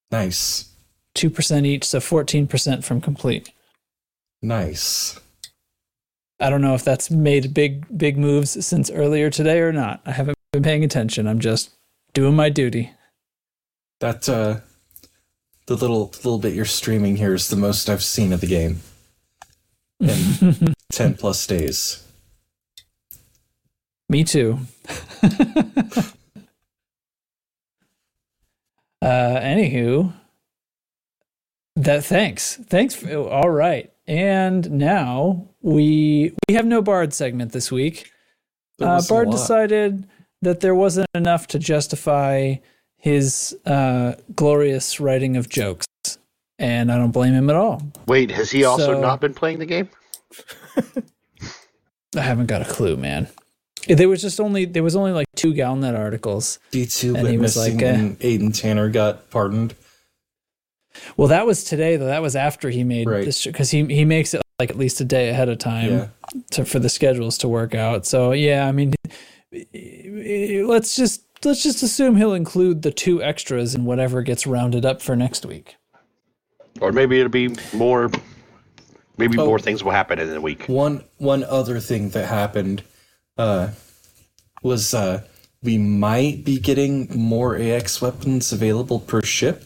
Nice. 0.10 0.74
2% 1.14 1.68
each, 1.68 1.84
so 1.84 2.00
14% 2.00 2.84
from 2.84 3.02
complete. 3.02 3.52
Nice. 4.42 5.20
I 6.40 6.50
don't 6.50 6.62
know 6.62 6.74
if 6.74 6.84
that's 6.84 7.12
made 7.12 7.54
big, 7.54 7.86
big 7.96 8.18
moves 8.18 8.66
since 8.66 8.90
earlier 8.90 9.30
today 9.30 9.60
or 9.60 9.72
not. 9.72 10.02
I 10.08 10.12
haven't 10.14 10.40
been 10.54 10.64
paying 10.64 10.84
attention. 10.84 11.28
I'm 11.28 11.40
just 11.40 11.70
doing 12.16 12.36
my 12.36 12.50
duty. 12.50 12.94
That, 14.00 14.28
uh, 14.28 14.62
the 15.68 15.76
little, 15.76 16.08
little 16.24 16.40
bit 16.40 16.56
you're 16.56 16.66
streaming 16.66 17.18
here 17.18 17.36
is 17.36 17.50
the 17.50 17.56
most 17.58 17.92
I've 17.92 18.04
seen 18.04 18.34
of 18.34 18.42
the 18.42 18.48
game. 18.48 18.80
And 20.00 20.74
10 20.96 21.16
plus 21.16 21.46
days. 21.48 22.04
Me 24.10 24.24
too. 24.24 24.60
uh, 25.24 25.30
anywho, 29.02 30.14
that 31.76 32.06
thanks. 32.06 32.58
Thanks. 32.68 32.96
For, 32.96 33.10
oh, 33.12 33.26
all 33.26 33.50
right. 33.50 33.92
And 34.06 34.70
now 34.72 35.48
we 35.62 36.34
we 36.48 36.56
have 36.56 36.66
no 36.66 36.82
Bard 36.82 37.14
segment 37.14 37.54
this 37.54 37.72
week. 37.72 38.12
Uh, 38.80 39.02
Bard 39.08 39.32
decided 39.32 40.08
that 40.42 40.60
there 40.60 40.76
wasn't 40.76 41.08
enough 41.16 41.48
to 41.48 41.60
justify 41.60 42.56
his 42.98 43.58
uh, 43.66 44.14
glorious 44.36 45.00
writing 45.00 45.38
of 45.38 45.48
jokes, 45.50 45.88
and 46.60 46.92
I 46.92 46.98
don't 46.98 47.12
blame 47.12 47.34
him 47.34 47.50
at 47.50 47.56
all. 47.56 47.82
Wait, 48.08 48.30
has 48.32 48.52
he 48.52 48.66
also 48.66 48.94
so, 48.94 49.02
not 49.02 49.22
been 49.22 49.34
playing 49.34 49.60
the 49.60 49.66
game? 49.66 49.90
I 52.16 52.22
haven't 52.22 52.46
got 52.48 52.62
a 52.62 52.66
clue, 52.66 52.96
man. 52.96 53.28
There 53.88 54.08
was 54.08 54.22
just 54.22 54.40
only 54.40 54.66
there 54.66 54.84
was 54.84 54.96
only 54.96 55.12
like 55.12 55.28
two 55.36 55.54
Galnet 55.54 55.98
articles. 55.98 56.60
D2 56.72 57.18
And 57.18 57.28
he 57.28 57.38
was 57.38 57.58
like, 57.58 57.82
and 57.82 58.18
Aden 58.22 58.52
Tanner 58.54 58.90
got 58.90 59.30
pardoned. 59.30 59.76
Well, 61.18 61.28
that 61.30 61.46
was 61.46 61.64
today 61.64 61.98
though. 61.98 62.06
That 62.06 62.22
was 62.22 62.36
after 62.36 62.70
he 62.70 62.84
made 62.84 63.08
Right. 63.10 63.26
this 63.26 63.44
because 63.46 63.72
he 63.72 63.84
he 63.86 64.06
makes 64.06 64.34
it 64.34 64.42
like 64.60 64.70
at 64.70 64.78
least 64.78 65.02
a 65.02 65.06
day 65.06 65.30
ahead 65.30 65.50
of 65.50 65.58
time 65.58 65.90
Yeah. 65.92 66.08
to 66.52 66.66
for 66.66 66.80
the 66.80 66.88
schedules 66.90 67.38
to 67.40 67.48
work 67.50 67.76
out. 67.76 68.06
So 68.06 68.32
yeah, 68.32 68.68
I 68.68 68.72
mean, 68.72 68.94
let's 70.66 70.96
just 70.96 71.24
let's 71.44 71.62
just 71.64 71.84
assume 71.84 72.16
he'll 72.16 72.34
include 72.36 72.84
the 72.84 72.92
two 72.92 73.22
extras 73.22 73.76
in 73.76 73.84
whatever 73.86 74.22
gets 74.22 74.48
rounded 74.48 74.86
up 74.86 75.02
for 75.02 75.16
next 75.16 75.46
week. 75.46 75.76
Or 76.80 76.92
maybe 76.92 77.20
it'll 77.20 77.30
be 77.30 77.56
more. 77.74 78.10
Maybe 79.18 79.38
Oh. 79.38 79.46
more 79.46 79.60
things 79.60 79.84
will 79.84 79.92
happen 79.92 80.20
in 80.20 80.30
the 80.30 80.42
week. 80.42 80.66
One 80.68 81.04
one 81.18 81.44
other 81.44 81.80
thing 81.80 82.10
that 82.10 82.28
happened 82.28 82.84
uh 83.38 83.70
was 84.64 84.94
uh 84.94 85.22
we 85.62 85.78
might 85.78 86.44
be 86.44 86.60
getting 86.60 87.08
more 87.18 87.56
AX 87.56 88.02
weapons 88.02 88.52
available 88.52 89.00
per 89.00 89.22
ship. 89.22 89.64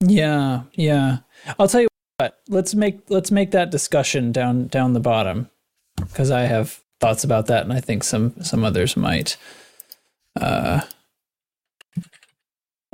Yeah, 0.00 0.62
yeah. 0.74 1.18
I'll 1.58 1.68
tell 1.68 1.82
you 1.82 1.88
what. 2.18 2.40
Let's 2.48 2.74
make 2.74 3.00
let's 3.08 3.30
make 3.30 3.52
that 3.52 3.70
discussion 3.70 4.32
down 4.32 4.66
down 4.66 4.92
the 4.92 5.00
bottom 5.00 5.48
because 5.96 6.30
I 6.30 6.42
have 6.42 6.80
thoughts 7.00 7.24
about 7.24 7.46
that, 7.46 7.62
and 7.62 7.72
I 7.72 7.80
think 7.80 8.02
some 8.04 8.34
some 8.42 8.64
others 8.64 8.96
might. 8.96 9.36
Uh, 10.38 10.80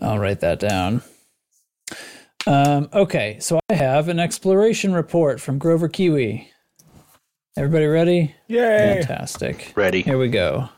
I'll 0.01 0.19
write 0.19 0.41
that 0.41 0.61
down. 0.61 1.03
Um, 2.49 2.89
okay, 2.95 3.37
so 3.41 3.61
I 3.69 3.75
have 3.75 4.09
an 4.09 4.19
exploration 4.19 4.95
report 4.95 5.39
from 5.39 5.59
Grover 5.59 5.87
Kiwi. 5.87 6.51
Everybody 7.59 7.85
ready? 7.85 8.35
Yay! 8.47 9.03
Fantastic. 9.03 9.75
Ready. 9.77 10.01
Here 10.01 10.17
we 10.17 10.29
go. 10.29 10.71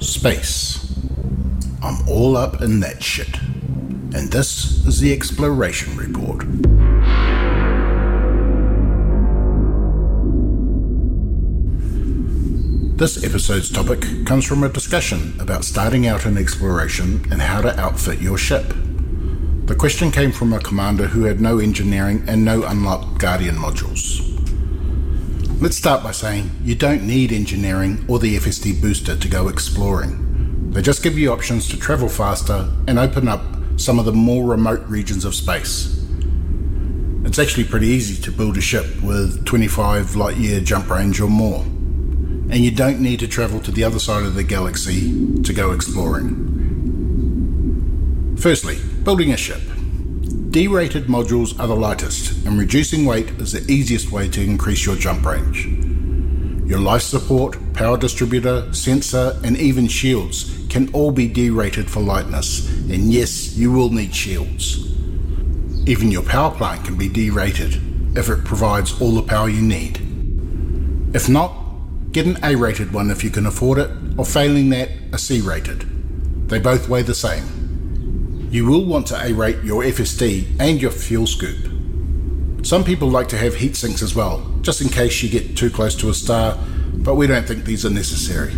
Space. 0.00 1.00
I'm 1.82 2.06
all 2.10 2.36
up 2.36 2.60
in 2.60 2.80
that 2.80 3.02
shit. 3.02 3.38
And 4.14 4.30
this 4.30 4.84
is 4.86 5.00
the 5.00 5.14
exploration 5.14 5.96
report. 5.96 6.44
This 12.98 13.24
episode's 13.24 13.70
topic 13.70 14.26
comes 14.26 14.44
from 14.44 14.62
a 14.62 14.68
discussion 14.68 15.34
about 15.40 15.64
starting 15.64 16.06
out 16.06 16.26
in 16.26 16.36
exploration 16.36 17.24
and 17.30 17.40
how 17.40 17.62
to 17.62 17.74
outfit 17.80 18.20
your 18.20 18.36
ship. 18.36 18.74
The 19.70 19.76
question 19.76 20.10
came 20.10 20.32
from 20.32 20.52
a 20.52 20.58
commander 20.58 21.06
who 21.06 21.22
had 21.22 21.40
no 21.40 21.60
engineering 21.60 22.24
and 22.26 22.44
no 22.44 22.64
unlocked 22.64 23.20
Guardian 23.20 23.54
modules. 23.54 24.18
Let's 25.62 25.76
start 25.76 26.02
by 26.02 26.10
saying 26.10 26.50
you 26.64 26.74
don't 26.74 27.06
need 27.06 27.30
engineering 27.30 28.04
or 28.08 28.18
the 28.18 28.36
FSD 28.36 28.82
booster 28.82 29.14
to 29.14 29.28
go 29.28 29.46
exploring. 29.46 30.72
They 30.72 30.82
just 30.82 31.04
give 31.04 31.16
you 31.16 31.32
options 31.32 31.68
to 31.68 31.78
travel 31.78 32.08
faster 32.08 32.68
and 32.88 32.98
open 32.98 33.28
up 33.28 33.42
some 33.76 34.00
of 34.00 34.06
the 34.06 34.12
more 34.12 34.44
remote 34.44 34.84
regions 34.88 35.24
of 35.24 35.36
space. 35.36 36.04
It's 37.24 37.38
actually 37.38 37.62
pretty 37.62 37.86
easy 37.86 38.20
to 38.22 38.32
build 38.32 38.56
a 38.56 38.60
ship 38.60 39.00
with 39.04 39.46
25 39.46 40.16
light 40.16 40.36
year 40.36 40.60
jump 40.60 40.90
range 40.90 41.20
or 41.20 41.30
more, 41.30 41.62
and 41.62 42.56
you 42.56 42.72
don't 42.72 42.98
need 42.98 43.20
to 43.20 43.28
travel 43.28 43.60
to 43.60 43.70
the 43.70 43.84
other 43.84 44.00
side 44.00 44.24
of 44.24 44.34
the 44.34 44.42
galaxy 44.42 45.42
to 45.42 45.52
go 45.52 45.70
exploring. 45.70 46.49
Firstly, 48.40 48.78
building 49.04 49.32
a 49.32 49.36
ship. 49.36 49.60
D 50.48 50.66
rated 50.66 51.08
modules 51.08 51.60
are 51.60 51.66
the 51.66 51.76
lightest, 51.76 52.46
and 52.46 52.58
reducing 52.58 53.04
weight 53.04 53.28
is 53.32 53.52
the 53.52 53.70
easiest 53.70 54.10
way 54.10 54.30
to 54.30 54.42
increase 54.42 54.86
your 54.86 54.96
jump 54.96 55.26
range. 55.26 55.66
Your 56.66 56.78
life 56.78 57.02
support, 57.02 57.58
power 57.74 57.98
distributor, 57.98 58.72
sensor, 58.72 59.38
and 59.44 59.58
even 59.58 59.88
shields 59.88 60.56
can 60.70 60.90
all 60.94 61.10
be 61.10 61.28
D 61.28 61.50
rated 61.50 61.90
for 61.90 62.00
lightness, 62.00 62.66
and 62.90 63.12
yes, 63.12 63.58
you 63.58 63.72
will 63.72 63.90
need 63.90 64.14
shields. 64.14 64.86
Even 65.86 66.10
your 66.10 66.22
power 66.22 66.50
plant 66.50 66.86
can 66.86 66.96
be 66.96 67.10
D 67.10 67.28
rated 67.28 67.78
if 68.16 68.30
it 68.30 68.46
provides 68.46 68.98
all 69.02 69.12
the 69.12 69.22
power 69.22 69.50
you 69.50 69.60
need. 69.60 69.98
If 71.14 71.28
not, 71.28 71.52
get 72.12 72.24
an 72.24 72.38
A 72.42 72.54
rated 72.54 72.94
one 72.94 73.10
if 73.10 73.22
you 73.22 73.28
can 73.28 73.44
afford 73.44 73.76
it, 73.76 73.90
or 74.16 74.24
failing 74.24 74.70
that, 74.70 74.88
a 75.12 75.18
C 75.18 75.42
rated. 75.42 75.80
They 76.48 76.58
both 76.58 76.88
weigh 76.88 77.02
the 77.02 77.14
same. 77.14 77.59
You 78.50 78.66
will 78.66 78.84
want 78.84 79.06
to 79.06 79.24
A 79.24 79.32
rate 79.32 79.62
your 79.62 79.84
FSD 79.84 80.56
and 80.58 80.82
your 80.82 80.90
fuel 80.90 81.24
scoop. 81.24 81.70
Some 82.66 82.82
people 82.82 83.08
like 83.08 83.28
to 83.28 83.38
have 83.38 83.54
heat 83.54 83.76
sinks 83.76 84.02
as 84.02 84.16
well, 84.16 84.44
just 84.60 84.80
in 84.80 84.88
case 84.88 85.22
you 85.22 85.28
get 85.28 85.56
too 85.56 85.70
close 85.70 85.94
to 85.94 86.08
a 86.08 86.14
star, 86.14 86.58
but 86.94 87.14
we 87.14 87.28
don't 87.28 87.46
think 87.46 87.64
these 87.64 87.86
are 87.86 87.90
necessary. 87.90 88.52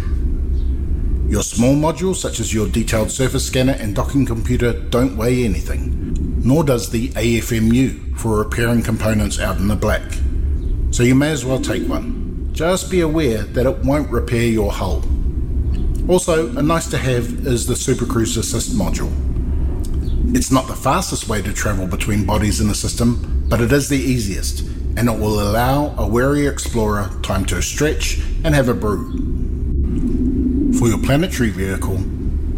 Your 1.29 1.43
small 1.43 1.75
modules, 1.75 2.17
such 2.17 2.41
as 2.41 2.55
your 2.55 2.69
detailed 2.69 3.11
surface 3.11 3.45
scanner 3.45 3.75
and 3.75 3.95
docking 3.95 4.25
computer, 4.25 4.73
don't 4.73 5.15
weigh 5.15 5.45
anything, 5.45 6.41
nor 6.43 6.65
does 6.65 6.89
the 6.89 7.11
AFMU 7.11 8.17
for 8.17 8.39
repairing 8.39 8.83
components 8.83 9.39
out 9.39 9.59
in 9.59 9.69
the 9.69 9.77
black. 9.77 10.11
So 10.91 11.03
you 11.03 11.15
may 11.15 11.33
as 11.33 11.45
well 11.45 11.61
take 11.61 11.87
one. 11.87 12.49
Just 12.53 12.91
be 12.91 13.01
aware 13.01 13.43
that 13.43 13.67
it 13.67 13.79
won't 13.85 14.11
repair 14.11 14.45
your 14.45 14.73
hull. 14.73 15.05
Also, 16.09 16.49
a 16.57 16.63
nice 16.63 16.89
to 16.89 16.97
have 16.97 17.47
is 17.47 17.67
the 17.67 17.77
Super 17.77 18.07
Cruise 18.07 18.39
Assist 18.39 18.73
module. 18.73 19.13
It's 20.29 20.51
not 20.51 20.67
the 20.67 20.75
fastest 20.75 21.29
way 21.29 21.43
to 21.43 21.53
travel 21.53 21.87
between 21.87 22.25
bodies 22.25 22.61
in 22.61 22.69
the 22.69 22.75
system, 22.75 23.45
but 23.49 23.61
it 23.61 23.71
is 23.73 23.89
the 23.89 23.99
easiest, 23.99 24.61
and 24.97 25.09
it 25.09 25.19
will 25.19 25.41
allow 25.41 25.95
a 25.99 26.07
wary 26.07 26.47
explorer 26.47 27.11
time 27.23 27.45
to 27.47 27.61
stretch 27.61 28.19
and 28.45 28.55
have 28.55 28.69
a 28.69 28.75
brew. 28.75 29.11
For 30.79 30.89
your 30.89 30.99
planetary 30.99 31.51
vehicle, 31.51 31.99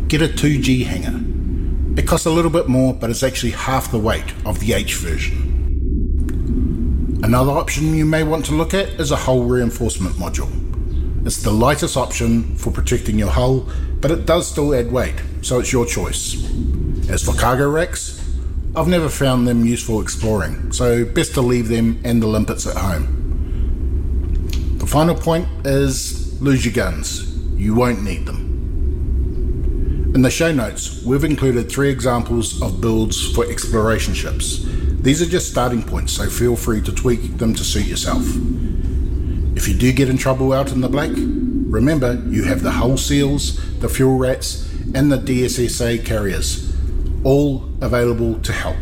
get 0.06 0.22
a 0.22 0.28
2G 0.28 0.84
hangar. 0.84 2.00
It 2.00 2.06
costs 2.06 2.26
a 2.26 2.30
little 2.30 2.50
bit 2.50 2.68
more, 2.68 2.94
but 2.94 3.10
it's 3.10 3.22
actually 3.22 3.52
half 3.52 3.90
the 3.90 3.98
weight 3.98 4.32
of 4.46 4.60
the 4.60 4.74
H 4.74 4.94
version. 4.96 5.50
Another 7.24 7.52
option 7.52 7.94
you 7.94 8.04
may 8.04 8.22
want 8.22 8.44
to 8.46 8.54
look 8.54 8.74
at 8.74 8.88
is 9.00 9.10
a 9.10 9.16
hull 9.16 9.44
reinforcement 9.44 10.14
module. 10.16 10.50
It's 11.26 11.42
the 11.42 11.50
lightest 11.50 11.96
option 11.96 12.54
for 12.56 12.70
protecting 12.70 13.18
your 13.18 13.30
hull, 13.30 13.68
but 14.00 14.10
it 14.10 14.26
does 14.26 14.46
still 14.46 14.74
add 14.74 14.92
weight, 14.92 15.14
so 15.40 15.58
it's 15.58 15.72
your 15.72 15.86
choice. 15.86 16.34
As 17.08 17.22
for 17.22 17.34
cargo 17.34 17.68
racks, 17.68 18.20
I've 18.74 18.88
never 18.88 19.08
found 19.08 19.46
them 19.46 19.64
useful 19.64 20.00
exploring, 20.00 20.72
so 20.72 21.04
best 21.04 21.34
to 21.34 21.42
leave 21.42 21.68
them 21.68 22.00
and 22.02 22.22
the 22.22 22.26
limpets 22.26 22.66
at 22.66 22.76
home. 22.76 23.14
The 24.78 24.86
final 24.86 25.14
point 25.14 25.46
is 25.64 26.40
lose 26.40 26.64
your 26.64 26.74
guns. 26.74 27.36
You 27.56 27.74
won't 27.74 28.02
need 28.02 28.26
them. 28.26 30.12
In 30.14 30.22
the 30.22 30.30
show 30.30 30.52
notes, 30.52 31.02
we've 31.04 31.24
included 31.24 31.70
three 31.70 31.90
examples 31.90 32.62
of 32.62 32.80
builds 32.80 33.34
for 33.34 33.44
exploration 33.50 34.14
ships. 34.14 34.64
These 35.02 35.20
are 35.20 35.26
just 35.26 35.50
starting 35.50 35.82
points, 35.82 36.14
so 36.14 36.30
feel 36.30 36.56
free 36.56 36.80
to 36.82 36.92
tweak 36.92 37.36
them 37.36 37.54
to 37.54 37.64
suit 37.64 37.86
yourself. 37.86 38.24
If 39.56 39.68
you 39.68 39.74
do 39.74 39.92
get 39.92 40.08
in 40.08 40.16
trouble 40.16 40.52
out 40.52 40.72
in 40.72 40.80
the 40.80 40.88
black, 40.88 41.10
remember 41.14 42.22
you 42.28 42.44
have 42.44 42.62
the 42.62 42.70
hull 42.70 42.96
seals, 42.96 43.60
the 43.80 43.88
fuel 43.88 44.16
rats, 44.16 44.72
and 44.94 45.12
the 45.12 45.18
DSSA 45.18 46.04
carriers, 46.04 46.63
all 47.24 47.64
available 47.80 48.38
to 48.40 48.52
help. 48.52 48.76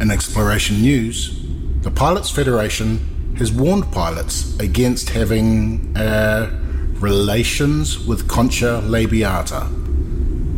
In 0.00 0.10
exploration 0.10 0.82
news, 0.82 1.40
the 1.82 1.90
Pilots 1.90 2.30
Federation 2.30 3.34
has 3.38 3.52
warned 3.52 3.90
pilots 3.92 4.58
against 4.58 5.10
having 5.10 5.96
uh, 5.96 6.50
relations 6.94 8.04
with 8.06 8.28
Concha 8.28 8.82
labiata. 8.84 9.68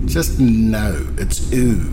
Just 0.06 0.40
no, 0.40 1.06
it's 1.18 1.52
ooh. 1.52 1.92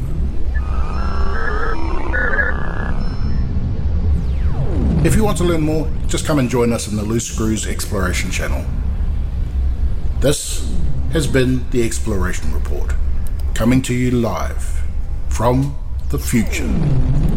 If 5.03 5.15
you 5.15 5.24
want 5.24 5.38
to 5.39 5.43
learn 5.43 5.61
more, 5.61 5.89
just 6.07 6.26
come 6.26 6.39
and 6.39 6.49
join 6.49 6.72
us 6.72 6.88
in 6.88 6.95
the 6.95 7.03
Loose 7.03 7.26
Screws 7.26 7.65
Exploration 7.65 8.30
channel. 8.32 8.65
This 10.22 10.72
has 11.13 11.26
been 11.26 11.67
the 11.72 11.82
Exploration 11.82 12.53
Report, 12.53 12.93
coming 13.55 13.82
to 13.82 13.91
you 13.91 14.11
live 14.11 14.84
from 15.30 15.76
the 16.09 16.19
future. 16.19 16.69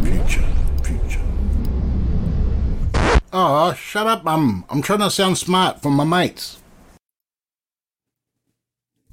Future, 0.02 0.44
future. 0.82 1.22
Oh, 3.32 3.72
shut 3.72 4.06
up, 4.06 4.22
Mum. 4.24 4.66
I'm 4.68 4.82
trying 4.82 4.98
to 4.98 5.10
sound 5.10 5.38
smart 5.38 5.80
for 5.80 5.88
my 5.88 6.04
mates. 6.04 6.62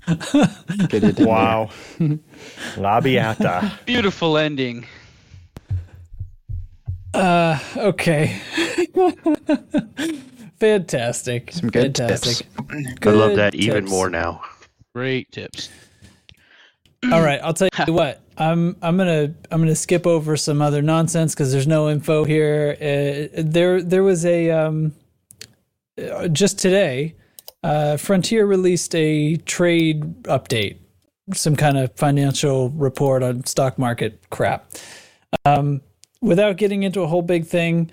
wow. 0.05 1.69
Labiata. 2.75 3.85
Beautiful 3.85 4.37
ending. 4.37 4.85
Uh, 7.13 7.57
okay. 7.77 8.37
Fantastic. 10.61 11.51
Some 11.53 11.71
good 11.71 11.97
Fantastic. 11.97 12.45
I 12.69 13.09
love 13.09 13.31
Good 13.31 13.37
that 13.39 13.55
even 13.55 13.83
more 13.85 14.11
now. 14.11 14.43
Great 14.93 15.31
tips. 15.31 15.69
All 17.11 17.23
right, 17.23 17.39
I'll 17.43 17.55
tell 17.55 17.67
you 17.87 17.93
what. 17.93 18.21
I'm 18.37 18.77
I'm 18.83 18.95
gonna 18.95 19.33
I'm 19.49 19.59
gonna 19.59 19.73
skip 19.73 20.05
over 20.05 20.37
some 20.37 20.61
other 20.61 20.83
nonsense 20.83 21.33
because 21.33 21.51
there's 21.51 21.65
no 21.65 21.89
info 21.89 22.25
here. 22.25 22.77
Uh, 22.79 23.41
there 23.41 23.81
there 23.81 24.03
was 24.03 24.23
a 24.23 24.51
um, 24.51 24.93
uh, 25.99 26.27
just 26.27 26.59
today. 26.59 27.15
Uh, 27.63 27.97
Frontier 27.97 28.45
released 28.45 28.93
a 28.93 29.37
trade 29.37 30.21
update, 30.25 30.77
some 31.33 31.55
kind 31.55 31.79
of 31.79 31.91
financial 31.95 32.69
report 32.69 33.23
on 33.23 33.45
stock 33.45 33.79
market 33.79 34.21
crap. 34.29 34.71
Um, 35.43 35.81
without 36.21 36.57
getting 36.57 36.83
into 36.83 37.01
a 37.01 37.07
whole 37.07 37.23
big 37.23 37.47
thing, 37.47 37.89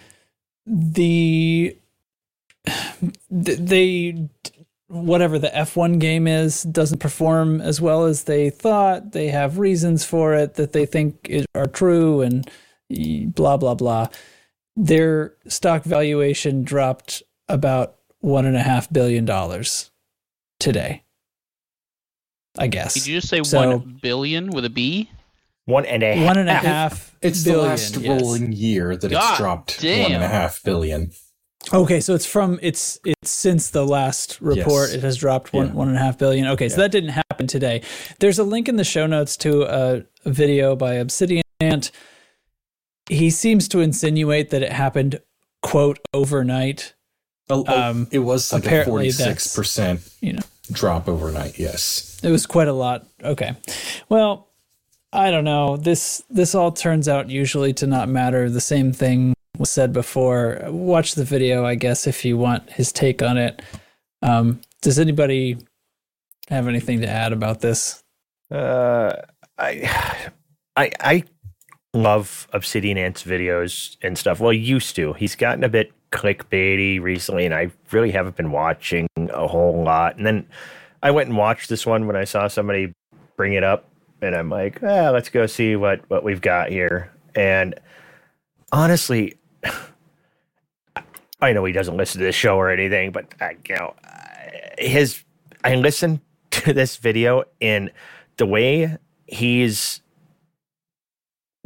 the 0.66 1.74
th- 1.74 1.77
they 3.30 4.28
whatever 4.88 5.38
the 5.38 5.48
F1 5.48 5.98
game 5.98 6.26
is 6.26 6.62
doesn't 6.62 6.98
perform 6.98 7.60
as 7.60 7.80
well 7.80 8.04
as 8.04 8.24
they 8.24 8.48
thought. 8.50 9.12
They 9.12 9.28
have 9.28 9.58
reasons 9.58 10.04
for 10.04 10.34
it 10.34 10.54
that 10.54 10.72
they 10.72 10.86
think 10.86 11.30
are 11.54 11.66
true 11.66 12.22
and 12.22 12.48
blah, 13.34 13.58
blah, 13.58 13.74
blah. 13.74 14.08
Their 14.76 15.34
stock 15.46 15.84
valuation 15.84 16.62
dropped 16.64 17.22
about 17.48 17.96
one 18.20 18.46
and 18.46 18.56
a 18.56 18.62
half 18.62 18.90
billion 18.90 19.24
dollars 19.26 19.90
today. 20.58 21.02
I 22.56 22.66
guess. 22.66 22.94
Did 22.94 23.06
you 23.06 23.16
just 23.18 23.28
say 23.28 23.42
So- 23.42 23.68
one 23.78 23.98
billion 24.02 24.50
with 24.50 24.64
a 24.64 24.70
B? 24.70 25.10
One 25.66 25.84
and 25.84 26.02
a 26.02 26.24
One 26.24 26.38
and 26.38 26.48
a 26.48 26.54
half. 26.54 26.64
half. 26.64 27.16
It's 27.20 27.44
the 27.44 27.50
billion, 27.50 27.68
last 27.68 27.96
yes. 27.98 28.22
rolling 28.22 28.52
year 28.52 28.96
that 28.96 29.10
God 29.10 29.30
it's 29.32 29.38
dropped 29.38 29.80
damn. 29.82 30.04
one 30.04 30.12
and 30.12 30.24
a 30.24 30.28
half 30.28 30.62
billion. 30.62 31.10
Okay, 31.72 32.00
so 32.00 32.14
it's 32.14 32.24
from 32.24 32.58
it's 32.62 32.98
it's 33.04 33.30
since 33.30 33.70
the 33.70 33.84
last 33.86 34.40
report 34.40 34.88
Yes. 34.88 34.94
it 34.94 35.02
has 35.02 35.16
dropped 35.16 35.52
one 35.52 35.66
Yeah. 35.68 35.72
one 35.72 35.88
and 35.88 35.96
a 35.96 36.00
half 36.00 36.16
billion. 36.16 36.46
Okay, 36.48 36.68
so 36.68 36.76
that 36.76 36.90
didn't 36.92 37.10
happen 37.10 37.46
today. 37.46 37.82
There's 38.20 38.38
a 38.38 38.44
link 38.44 38.68
in 38.68 38.76
the 38.76 38.84
show 38.84 39.06
notes 39.06 39.36
to 39.38 39.62
a, 39.62 40.02
a 40.24 40.30
video 40.30 40.76
by 40.76 40.94
Obsidian 40.94 41.42
Ant. 41.60 41.90
He 43.10 43.28
seems 43.30 43.68
to 43.68 43.80
insinuate 43.80 44.50
that 44.50 44.62
it 44.62 44.72
happened 44.72 45.20
quote 45.62 45.98
overnight. 46.14 46.94
Oh, 47.50 47.64
oh, 47.66 47.80
Um, 47.90 48.08
it 48.12 48.20
was 48.20 48.52
like 48.52 48.64
a 48.66 48.84
forty-six 48.84 49.54
percent 49.54 50.00
You 50.20 50.34
know, 50.34 50.42
drop 50.72 51.08
overnight. 51.08 51.58
Yes. 51.58 52.18
it 52.22 52.30
was 52.30 52.46
quite 52.46 52.68
a 52.68 52.72
lot. 52.72 53.06
Okay, 53.22 53.56
well, 54.08 54.48
I 55.12 55.30
don't 55.30 55.44
know. 55.44 55.76
This 55.76 56.22
this 56.30 56.54
all 56.54 56.72
turns 56.72 57.08
out 57.08 57.28
usually 57.30 57.72
to 57.74 57.86
not 57.86 58.08
matter. 58.08 58.48
The 58.48 58.60
same 58.60 58.92
thing 58.92 59.34
said 59.66 59.92
before. 59.92 60.60
Watch 60.66 61.14
the 61.14 61.24
video, 61.24 61.64
I 61.64 61.74
guess, 61.74 62.06
if 62.06 62.24
you 62.24 62.36
want 62.36 62.70
his 62.70 62.92
take 62.92 63.22
on 63.22 63.36
it. 63.36 63.62
Um, 64.22 64.60
does 64.82 64.98
anybody 64.98 65.58
have 66.48 66.68
anything 66.68 67.00
to 67.00 67.08
add 67.08 67.32
about 67.32 67.60
this? 67.60 68.02
Uh, 68.50 69.12
I, 69.58 70.30
I, 70.76 70.90
I 71.00 71.24
love 71.94 72.48
Obsidian 72.52 72.98
Ant's 72.98 73.22
videos 73.22 73.96
and 74.02 74.16
stuff. 74.16 74.40
Well, 74.40 74.52
used 74.52 74.96
to. 74.96 75.12
He's 75.14 75.34
gotten 75.34 75.64
a 75.64 75.68
bit 75.68 75.92
clickbaity 76.10 77.00
recently, 77.00 77.44
and 77.44 77.54
I 77.54 77.70
really 77.90 78.10
haven't 78.10 78.36
been 78.36 78.50
watching 78.50 79.08
a 79.16 79.46
whole 79.46 79.82
lot. 79.82 80.16
And 80.16 80.26
then 80.26 80.46
I 81.02 81.10
went 81.10 81.28
and 81.28 81.36
watched 81.36 81.68
this 81.68 81.86
one 81.86 82.06
when 82.06 82.16
I 82.16 82.24
saw 82.24 82.48
somebody 82.48 82.92
bring 83.36 83.52
it 83.52 83.64
up, 83.64 83.88
and 84.22 84.34
I'm 84.34 84.50
like, 84.50 84.82
ah, 84.82 85.10
let's 85.10 85.28
go 85.28 85.46
see 85.46 85.76
what 85.76 86.00
what 86.08 86.24
we've 86.24 86.40
got 86.40 86.70
here. 86.70 87.12
And 87.34 87.74
honestly, 88.72 89.37
I 91.40 91.52
know 91.52 91.64
he 91.64 91.72
doesn't 91.72 91.96
listen 91.96 92.18
to 92.20 92.24
this 92.24 92.34
show 92.34 92.56
or 92.56 92.70
anything, 92.70 93.12
but 93.12 93.32
I, 93.40 93.56
you 93.68 93.76
know, 93.76 93.94
uh, 94.04 94.10
his 94.78 95.22
I 95.64 95.74
listened 95.76 96.20
to 96.50 96.72
this 96.72 96.96
video 96.96 97.44
and 97.60 97.90
the 98.36 98.46
way 98.46 98.96
he's 99.26 100.00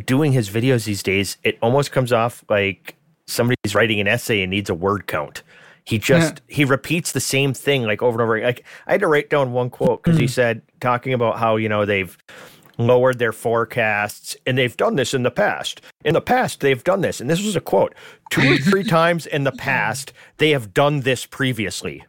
doing 0.05 0.33
his 0.33 0.51
videos 0.51 0.85
these 0.85 1.03
days, 1.03 1.37
it 1.43 1.59
almost 1.63 1.93
comes 1.93 2.13
off 2.13 2.45
like 2.49 2.97
somebody's 3.27 3.75
writing 3.75 4.01
an 4.01 4.09
essay 4.09 4.43
and 4.43 4.51
needs 4.51 4.69
a 4.69 4.75
word 4.75 5.07
count. 5.07 5.43
He 5.85 5.99
just 5.99 6.43
he 6.47 6.65
repeats 6.65 7.13
the 7.13 7.21
same 7.21 7.53
thing 7.55 7.83
like 7.83 8.03
over 8.03 8.21
and 8.21 8.23
over. 8.23 8.41
Like 8.41 8.65
I 8.87 8.93
had 8.93 9.01
to 9.01 9.09
write 9.09 9.31
down 9.31 9.53
one 9.53 9.69
quote 9.69 10.03
because 10.03 10.19
he 10.19 10.27
mm. 10.27 10.31
said 10.31 10.63
talking 10.81 11.13
about 11.13 11.39
how 11.39 11.57
you 11.57 11.69
know 11.69 11.85
they've 11.85 12.17
lowered 12.79 13.19
their 13.19 13.33
forecasts 13.33 14.37
and 14.47 14.57
they've 14.57 14.77
done 14.77 14.97
this 14.97 15.15
in 15.15 15.23
the 15.23 15.31
past. 15.31 15.81
In 16.05 16.15
the 16.15 16.21
past, 16.21 16.61
they've 16.61 16.83
done 16.83 17.01
this, 17.01 17.21
and 17.21 17.29
this 17.31 17.45
was 17.45 17.57
a 17.57 17.61
quote: 17.61 17.95
two 18.31 18.53
or 18.53 18.57
three 18.59 18.85
times 18.99 19.27
in 19.27 19.45
the 19.45 19.53
past, 19.53 20.13
they 20.39 20.51
have 20.51 20.75
done 20.75 21.01
this 21.01 21.27
previously. 21.27 22.05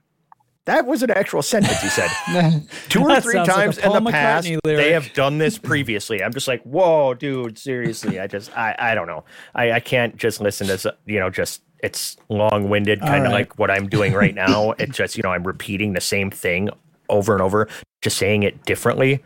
That 0.66 0.86
was 0.86 1.04
an 1.04 1.12
actual 1.12 1.42
sentence 1.42 1.82
he 1.82 1.90
said. 1.90 2.10
Two 2.88 3.02
or 3.02 3.10
That 3.10 3.24
three 3.24 3.34
sounds 3.34 3.50
like 3.50 3.58
times 3.58 3.78
in 3.80 3.92
the 3.92 4.10
past, 4.10 4.48
lyric. 4.48 4.62
they 4.64 4.92
have 4.94 5.12
done 5.14 5.38
this 5.38 5.58
previously. 5.72 6.24
I'm 6.24 6.32
just 6.32 6.48
like, 6.48 6.64
whoa, 6.64 7.14
dude, 7.14 7.58
seriously. 7.58 8.18
I 8.18 8.28
just, 8.28 8.58
I, 8.58 8.74
I 8.80 8.96
don't 8.96 9.08
know. 9.08 9.26
I, 9.56 9.74
I 9.74 9.80
can't 9.82 10.16
just 10.16 10.40
listen 10.40 10.68
to, 10.68 10.96
you 11.06 11.20
know, 11.20 11.30
just 11.30 11.64
it's 11.80 12.16
long-winded, 12.30 13.02
kind 13.02 13.26
of 13.26 13.34
right. 13.34 13.40
like 13.40 13.60
what 13.60 13.70
I'm 13.70 13.90
doing 13.90 14.14
right 14.14 14.34
now. 14.34 14.72
it's 14.72 14.96
just 14.96 15.18
you 15.18 15.24
know 15.24 15.32
I'm 15.32 15.44
repeating 15.44 15.92
the 15.94 16.02
same 16.02 16.32
thing 16.32 16.70
over 17.10 17.34
and 17.34 17.42
over, 17.42 17.68
just 18.02 18.18
saying 18.18 18.44
it 18.44 18.64
differently. 18.64 19.22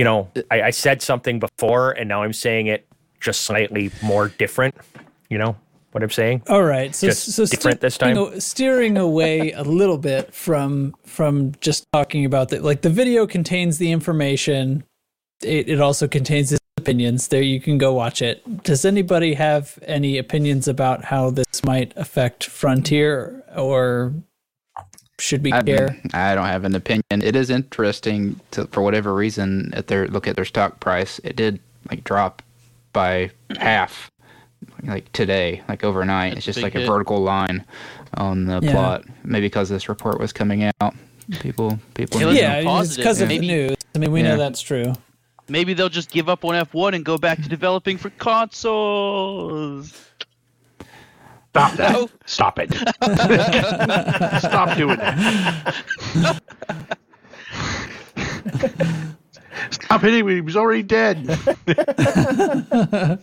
You 0.00 0.04
know, 0.04 0.30
I, 0.50 0.62
I 0.62 0.70
said 0.70 1.02
something 1.02 1.38
before, 1.40 1.90
and 1.92 2.08
now 2.08 2.22
I'm 2.22 2.32
saying 2.32 2.68
it 2.68 2.86
just 3.20 3.42
slightly 3.42 3.90
more 4.02 4.28
different. 4.28 4.74
You 5.28 5.36
know 5.36 5.56
what 5.92 6.02
I'm 6.02 6.08
saying? 6.08 6.44
All 6.48 6.62
right, 6.62 6.94
so 6.94 7.08
Just 7.08 7.30
so 7.32 7.44
different 7.44 7.82
this 7.82 7.96
steering 7.96 8.14
time? 8.14 8.32
a- 8.32 8.40
steering 8.40 8.96
away 8.96 9.52
a 9.52 9.62
little 9.62 9.98
bit 9.98 10.32
from 10.32 10.94
from 11.04 11.52
just 11.60 11.84
talking 11.92 12.24
about 12.24 12.48
the 12.48 12.60
like 12.60 12.80
the 12.80 12.88
video 12.88 13.26
contains 13.26 13.76
the 13.76 13.92
information. 13.92 14.84
It 15.42 15.68
it 15.68 15.82
also 15.82 16.08
contains 16.08 16.48
his 16.48 16.60
opinions. 16.78 17.28
There, 17.28 17.42
you 17.42 17.60
can 17.60 17.76
go 17.76 17.92
watch 17.92 18.22
it. 18.22 18.62
Does 18.62 18.86
anybody 18.86 19.34
have 19.34 19.78
any 19.82 20.16
opinions 20.16 20.66
about 20.66 21.04
how 21.04 21.28
this 21.28 21.62
might 21.62 21.92
affect 21.94 22.44
Frontier, 22.44 23.44
or 23.54 24.14
should 25.20 25.44
we 25.44 25.52
I, 25.52 25.62
care? 25.62 25.96
I 26.14 26.34
don't 26.34 26.46
have 26.46 26.64
an 26.64 26.74
opinion. 26.74 27.02
It 27.10 27.36
is 27.36 27.50
interesting 27.50 28.40
to, 28.52 28.66
for 28.66 28.82
whatever 28.82 29.14
reason. 29.14 29.72
At 29.74 29.88
their 29.88 30.08
look 30.08 30.26
at 30.26 30.36
their 30.36 30.44
stock 30.44 30.80
price, 30.80 31.20
it 31.22 31.36
did 31.36 31.60
like 31.90 32.04
drop 32.04 32.42
by 32.92 33.30
half, 33.58 34.10
like 34.84 35.10
today, 35.12 35.62
like 35.68 35.84
overnight. 35.84 36.36
it's 36.36 36.46
just 36.46 36.56
big 36.56 36.64
like 36.64 36.74
a 36.74 36.86
vertical 36.86 37.20
line 37.20 37.64
on 38.14 38.46
the 38.46 38.60
Yeah. 38.62 38.72
plot. 38.72 39.04
Maybe 39.24 39.46
because 39.46 39.68
this 39.68 39.88
report 39.88 40.18
was 40.18 40.32
coming 40.32 40.70
out, 40.80 40.94
people 41.40 41.78
people. 41.94 42.18
Hey, 42.20 42.38
Yeah, 42.40 42.54
be 42.54 42.58
it's 42.60 42.66
positive. 42.66 42.96
because 43.04 43.20
of 43.20 43.28
the 43.28 43.38
news. 43.38 43.76
I 43.94 43.98
mean, 43.98 44.12
we 44.12 44.22
Yeah. 44.22 44.30
know 44.30 44.38
that's 44.38 44.60
true. 44.60 44.94
Maybe 45.48 45.74
they'll 45.74 45.88
just 45.88 46.10
give 46.12 46.28
up 46.28 46.44
on 46.44 46.54
F1 46.54 46.94
and 46.94 47.04
go 47.04 47.18
back 47.18 47.42
to 47.42 47.48
developing 47.48 47.98
for 47.98 48.10
consoles. 48.10 49.92
Stop 51.52 51.72
that. 51.74 51.92
No. 51.92 52.08
Stop 52.26 52.58
it. 52.60 52.72
Stop 54.40 54.76
doing 54.76 54.96
that. 54.98 55.74
Stop 59.70 60.00
hitting 60.02 60.26
me. 60.26 60.34
He 60.36 60.40
was 60.40 60.56
already 60.56 60.82
dead. 60.82 61.26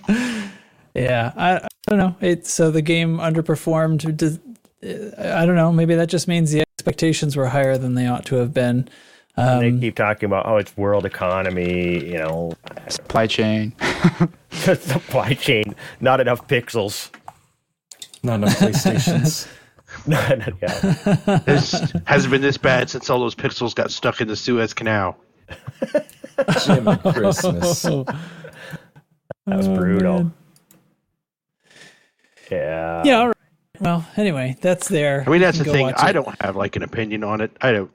Yeah, 0.93 1.31
I, 1.37 1.57
I 1.57 1.67
don't 1.89 1.99
know. 1.99 2.15
It 2.21 2.47
so 2.47 2.71
the 2.71 2.81
game 2.81 3.19
underperformed. 3.19 4.17
Does, 4.17 4.39
I 4.83 5.45
don't 5.45 5.55
know. 5.55 5.71
Maybe 5.71 5.93
that 5.93 6.09
just 6.09 6.27
means 6.27 6.51
the 6.51 6.61
expectations 6.61 7.37
were 7.37 7.45
higher 7.45 7.77
than 7.77 7.93
they 7.93 8.07
ought 8.07 8.25
to 8.25 8.37
have 8.37 8.51
been. 8.51 8.89
they 9.35 9.43
Um, 9.43 9.79
keep 9.79 9.95
talking 9.95 10.25
about 10.25 10.47
oh, 10.47 10.57
it's 10.57 10.75
world 10.75 11.05
economy. 11.05 12.03
You 12.03 12.17
know, 12.17 12.53
Supply 12.87 13.27
chain. 13.27 13.75
supply 14.49 15.35
chain, 15.35 15.75
not 16.01 16.19
enough 16.19 16.47
pixels. 16.47 17.11
Not 18.27 18.35
enough 18.35 18.59
PlayStations. 18.59 19.47
No, 20.05 20.19
yeah. 20.61 21.39
This 21.45 21.71
hasn't 22.05 22.29
been 22.31 22.41
this 22.41 22.57
bad 22.57 22.89
since 22.89 23.09
all 23.09 23.21
those 23.21 23.35
pixels 23.35 23.73
got 23.73 23.89
stuck 23.89 24.19
in 24.19 24.27
the 24.27 24.35
Suez 24.35 24.73
Canal. 24.73 25.15
Jimmy 26.65 26.97
Christmas. 26.97 27.83
That 29.45 29.55
was 29.57 29.67
Oh, 29.69 29.75
brutal. 29.77 30.13
man. 30.23 30.33
Yeah. 32.51 33.01
yeah. 33.05 33.17
All 33.19 33.27
right. 33.27 33.37
Well, 33.79 34.05
anyway, 34.17 34.57
that's 34.59 34.89
there. 34.89 35.23
I 35.25 35.29
mean, 35.29 35.39
that's 35.39 35.57
the 35.59 35.63
thing. 35.63 35.85
I 35.95 36.09
it. 36.09 36.13
don't 36.13 36.41
have 36.41 36.57
like 36.57 36.75
an 36.75 36.83
opinion 36.83 37.23
on 37.23 37.39
it. 37.39 37.55
I 37.61 37.71
don't 37.71 37.91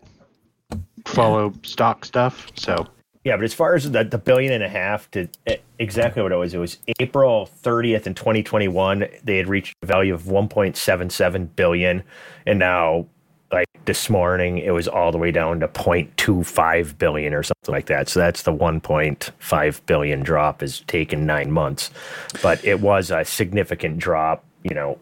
follow 1.05 1.53
stock 1.63 2.07
stuff. 2.07 2.51
So 2.57 2.87
Yeah, 3.25 3.37
but 3.37 3.45
as 3.45 3.55
far 3.55 3.75
as 3.75 3.91
the, 3.91 4.03
the 4.03 4.19
billion 4.19 4.53
and 4.53 4.65
a 4.65 4.69
half 4.69 5.09
to 5.13 5.29
eh, 5.47 5.57
exactly 5.79 6.23
what 6.23 6.33
it 6.33 6.37
was, 6.37 6.55
it 6.55 6.59
was 6.59 6.79
April 6.99 7.49
30th 7.63 8.07
in 8.07 8.15
2021. 8.15 9.07
They 9.23 9.37
had 9.37 9.49
reached 9.49 9.75
a 9.83 9.87
value 9.87 10.13
of 10.13 10.23
1.77 10.23 11.49
billion, 11.55 12.03
and 12.47 12.59
now, 12.59 13.07
like 13.53 13.69
this 13.85 14.11
morning, 14.11 14.59
it 14.59 14.73
was 14.73 14.89
all 14.89 15.13
the 15.13 15.19
way 15.19 15.31
down 15.31 15.61
to 15.61 15.69
0.25 15.69 16.99
billion 16.99 17.33
or 17.33 17.45
something 17.45 17.73
like 17.73 17.87
that. 17.87 18.09
So 18.09 18.19
that's 18.19 18.43
the 18.43 18.53
1.5 18.53 19.87
billion 19.87 20.21
drop 20.23 20.61
has 20.61 20.81
taken 20.81 21.25
nine 21.25 21.53
months, 21.53 21.93
but 22.43 22.65
it 22.65 22.81
was 22.81 23.13
a 23.13 23.25
significant 23.25 23.99
drop. 23.99 24.45
You 24.65 24.75
know, 24.75 24.99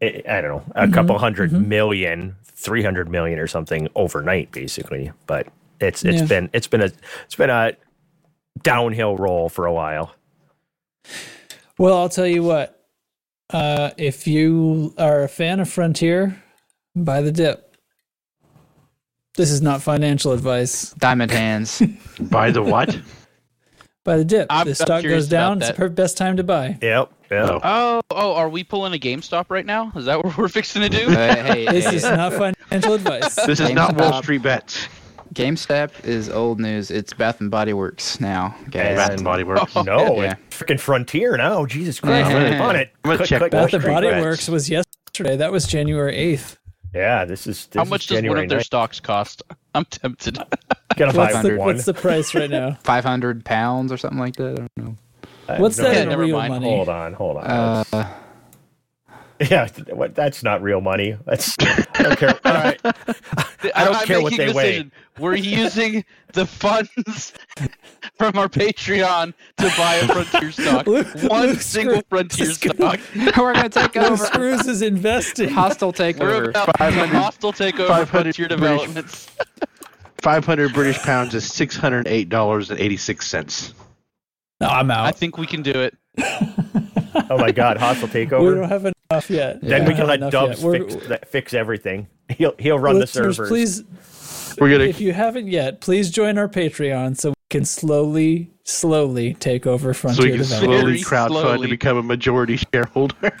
it, 0.00 0.28
I 0.28 0.42
don't 0.42 0.50
know, 0.50 0.72
a 0.74 0.82
mm-hmm. 0.82 0.92
couple 0.92 1.14
100 1.14 1.52
mm-hmm. 1.52 1.68
million, 1.68 2.36
300 2.44 3.08
million 3.08 3.38
or 3.38 3.46
something 3.46 3.88
overnight, 3.94 4.52
basically. 4.52 5.12
But 5.26 5.46
it's 5.80 6.04
it's 6.04 6.20
Yeah. 6.20 6.26
been 6.26 6.50
it's 6.52 6.66
been 6.66 6.82
a 6.82 6.90
it's 7.24 7.34
been 7.36 7.50
a 7.50 7.72
downhill 8.62 9.16
roll 9.16 9.48
for 9.48 9.66
a 9.66 9.72
while. 9.72 10.14
Well, 11.78 11.96
I'll 11.96 12.08
tell 12.08 12.26
you 12.26 12.42
what. 12.42 12.76
Uh, 13.48 13.90
if 13.96 14.26
you 14.26 14.94
are 14.98 15.22
a 15.24 15.28
fan 15.28 15.58
of 15.60 15.68
Frontier, 15.68 16.40
buy 16.94 17.20
the 17.22 17.32
dip. 17.32 17.76
This 19.36 19.50
is 19.50 19.62
not 19.62 19.82
financial 19.82 20.32
advice. 20.32 20.92
Diamond 20.98 21.30
hands. 21.30 21.82
by 22.20 22.50
the 22.50 22.62
what? 22.62 22.96
Buy 24.04 24.18
the 24.18 24.24
dip. 24.24 24.46
I'm- 24.50 24.66
the 24.66 24.74
stock 24.74 25.02
goes 25.02 25.28
down. 25.28 25.58
about 25.58 25.68
It's 25.70 25.78
that. 25.78 25.84
the 25.84 25.90
best 25.90 26.16
time 26.16 26.36
to 26.36 26.44
buy. 26.44 26.78
Yep. 26.80 27.12
Yeah. 27.30 27.46
Oh. 27.50 27.60
Oh, 27.62 28.00
oh, 28.10 28.34
are 28.34 28.48
we 28.48 28.64
pulling 28.64 28.92
a 28.92 28.98
GameStop 28.98 29.46
right 29.50 29.64
now? 29.66 29.92
Is 29.94 30.04
that 30.06 30.22
what 30.22 30.36
we're 30.36 30.48
fixing 30.48 30.82
to 30.82 30.88
do? 30.88 31.06
Uh, 31.10 31.34
hey, 31.44 31.64
This 31.66 31.86
hey, 31.86 31.96
is 31.96 32.02
not 32.02 32.32
financial 32.32 32.94
advice. 32.94 33.34
This 33.46 33.60
is 33.60 33.70
not 33.72 33.96
Wall 33.96 34.20
Street 34.22 34.42
bets. 34.42 34.88
GameStop 35.34 36.04
is 36.04 36.28
old 36.28 36.58
news. 36.60 36.90
It's 36.90 37.12
Bath 37.12 37.40
and 37.40 37.50
Body 37.50 37.72
Works 37.72 38.20
now, 38.20 38.54
guys. 38.70 38.96
Bath 38.96 39.10
and 39.12 39.24
Body 39.24 39.44
Works. 39.44 39.74
No, 39.84 40.20
Yeah. 40.22 40.34
it's 40.48 40.56
freaking 40.58 40.80
Frontier 40.80 41.36
now. 41.36 41.64
Jesus 41.66 42.00
Christ. 42.00 42.30
Yeah. 42.30 42.62
on 42.62 42.76
it. 42.76 42.92
Click, 43.04 43.24
check 43.24 43.38
click, 43.38 43.52
Bath 43.52 43.72
and 43.72 43.84
Body 43.84 44.08
bets. 44.08 44.24
Works 44.24 44.48
was 44.48 44.68
yesterday. 44.68 45.36
That 45.36 45.52
was 45.52 45.66
January 45.66 46.16
eighth. 46.16 46.58
Yeah, 46.92 47.24
this 47.24 47.46
is 47.46 47.66
this 47.66 47.76
How 47.78 47.84
is 47.84 47.90
much 47.90 48.06
does 48.08 48.20
one 48.22 48.38
of 48.38 48.48
their 48.48 48.58
9th. 48.58 48.64
stocks 48.64 48.98
cost? 48.98 49.42
I'm 49.74 49.84
tempted. 49.84 50.38
Gonna 50.96 51.12
What's 51.16 51.40
the, 51.42 51.50
one. 51.56 51.58
what's 51.58 51.84
the 51.84 51.94
price 51.94 52.34
right 52.34 52.50
now? 52.50 52.76
500 52.82 53.44
pounds 53.44 53.92
or 53.92 53.96
something 53.96 54.18
like 54.18 54.34
that. 54.36 54.52
I 54.52 54.54
don't 54.56 54.70
know. 54.76 54.96
I 55.48 55.60
What's 55.60 55.78
no 55.78 55.84
that 55.84 55.90
idea. 55.90 56.02
in 56.02 56.08
never 56.08 56.22
real 56.22 56.36
mind. 56.38 56.52
money? 56.54 56.66
Hold 56.74 56.88
on, 56.88 57.12
hold 57.12 57.36
on. 57.36 57.44
Uh, 57.44 57.84
yeah, 59.40 59.68
what, 59.92 60.14
that's 60.16 60.42
not 60.42 60.62
real 60.62 60.80
money. 60.80 61.16
That's 61.24 61.56
I 61.60 62.02
don't 62.02 62.18
care. 62.18 62.38
All 62.44 62.52
right. 62.54 62.80
I 63.74 63.84
don't 63.84 63.96
I'm 63.96 64.06
care 64.06 64.22
what 64.22 64.36
they 64.36 64.50
a 64.50 64.54
weigh. 64.54 64.90
We're 65.18 65.34
using 65.36 66.04
the 66.32 66.46
funds 66.46 67.32
from 68.16 68.38
our 68.38 68.48
Patreon 68.48 69.34
to 69.58 69.72
buy 69.76 69.96
a 69.96 70.06
Frontier 70.08 70.50
stock. 70.52 70.86
Luke- 70.86 71.06
One 71.24 71.48
Luke 71.48 71.60
single 71.60 71.96
Scrooge 72.00 72.06
Frontier 72.08 72.48
is 72.50 72.56
gonna- 72.58 72.74
stock. 72.74 73.00
we're 73.38 73.52
gonna 73.54 73.68
take 73.68 73.94
Luke 73.96 74.04
over. 74.12 74.24
Screws 74.26 74.66
is 74.66 74.80
investing. 74.82 75.50
Hostile 75.50 75.92
takeover. 75.92 76.20
We're 76.20 76.46
takeover. 76.46 76.50
about 76.50 76.78
500 76.78 77.06
hostile 77.08 77.52
takeover 77.52 77.88
500 77.88 78.06
Frontier 78.06 78.48
British- 78.48 78.58
Developments. 78.58 79.28
500 80.22 80.72
British 80.74 80.98
pounds 80.98 81.34
is 81.34 81.44
$608.86. 81.50 83.74
No, 84.60 84.66
I'm 84.68 84.90
out. 84.90 85.06
I 85.06 85.12
think 85.12 85.38
we 85.38 85.46
can 85.46 85.62
do 85.62 85.70
it. 85.72 85.96
Oh 86.18 87.36
my 87.38 87.50
God, 87.52 87.76
hostile 87.76 88.08
takeover. 88.08 88.48
we 88.54 88.60
don't 88.60 88.68
have 88.68 88.86
enough 89.10 89.30
yet. 89.30 89.60
then 89.60 89.82
Yeah. 89.82 89.88
we 89.88 89.94
can 89.94 90.06
don't 90.06 90.08
let 90.08 90.22
have 90.22 90.32
Dubs 90.32 90.62
fix 90.62 90.94
that, 91.08 91.28
fix 91.28 91.54
everything. 91.54 92.06
He'll 92.30 92.54
he'll 92.58 92.78
run 92.78 92.94
the 92.94 93.00
listeners, 93.00 93.36
servers. 93.36 93.48
Please, 93.50 94.56
We're 94.60 94.70
gonna 94.70 94.84
if 94.84 95.00
you 95.00 95.12
haven't 95.12 95.48
yet, 95.48 95.80
please 95.80 96.10
join 96.10 96.38
our 96.38 96.48
Patreon 96.48 97.16
so 97.18 97.30
we 97.30 97.34
can 97.50 97.64
slowly, 97.64 98.50
slowly 98.64 99.34
take 99.34 99.66
over 99.66 99.92
Frontier. 99.94 100.22
so 100.22 100.22
Frontier 100.22 100.32
we 100.32 100.38
can 100.38 100.42
Development. 100.48 100.80
slowly 100.80 101.02
Very 101.02 101.20
crowdfund 101.28 101.42
slowly. 101.42 101.66
to 101.66 101.70
become 101.70 101.96
a 101.96 102.02
majority 102.02 102.56
shareholder. 102.56 103.32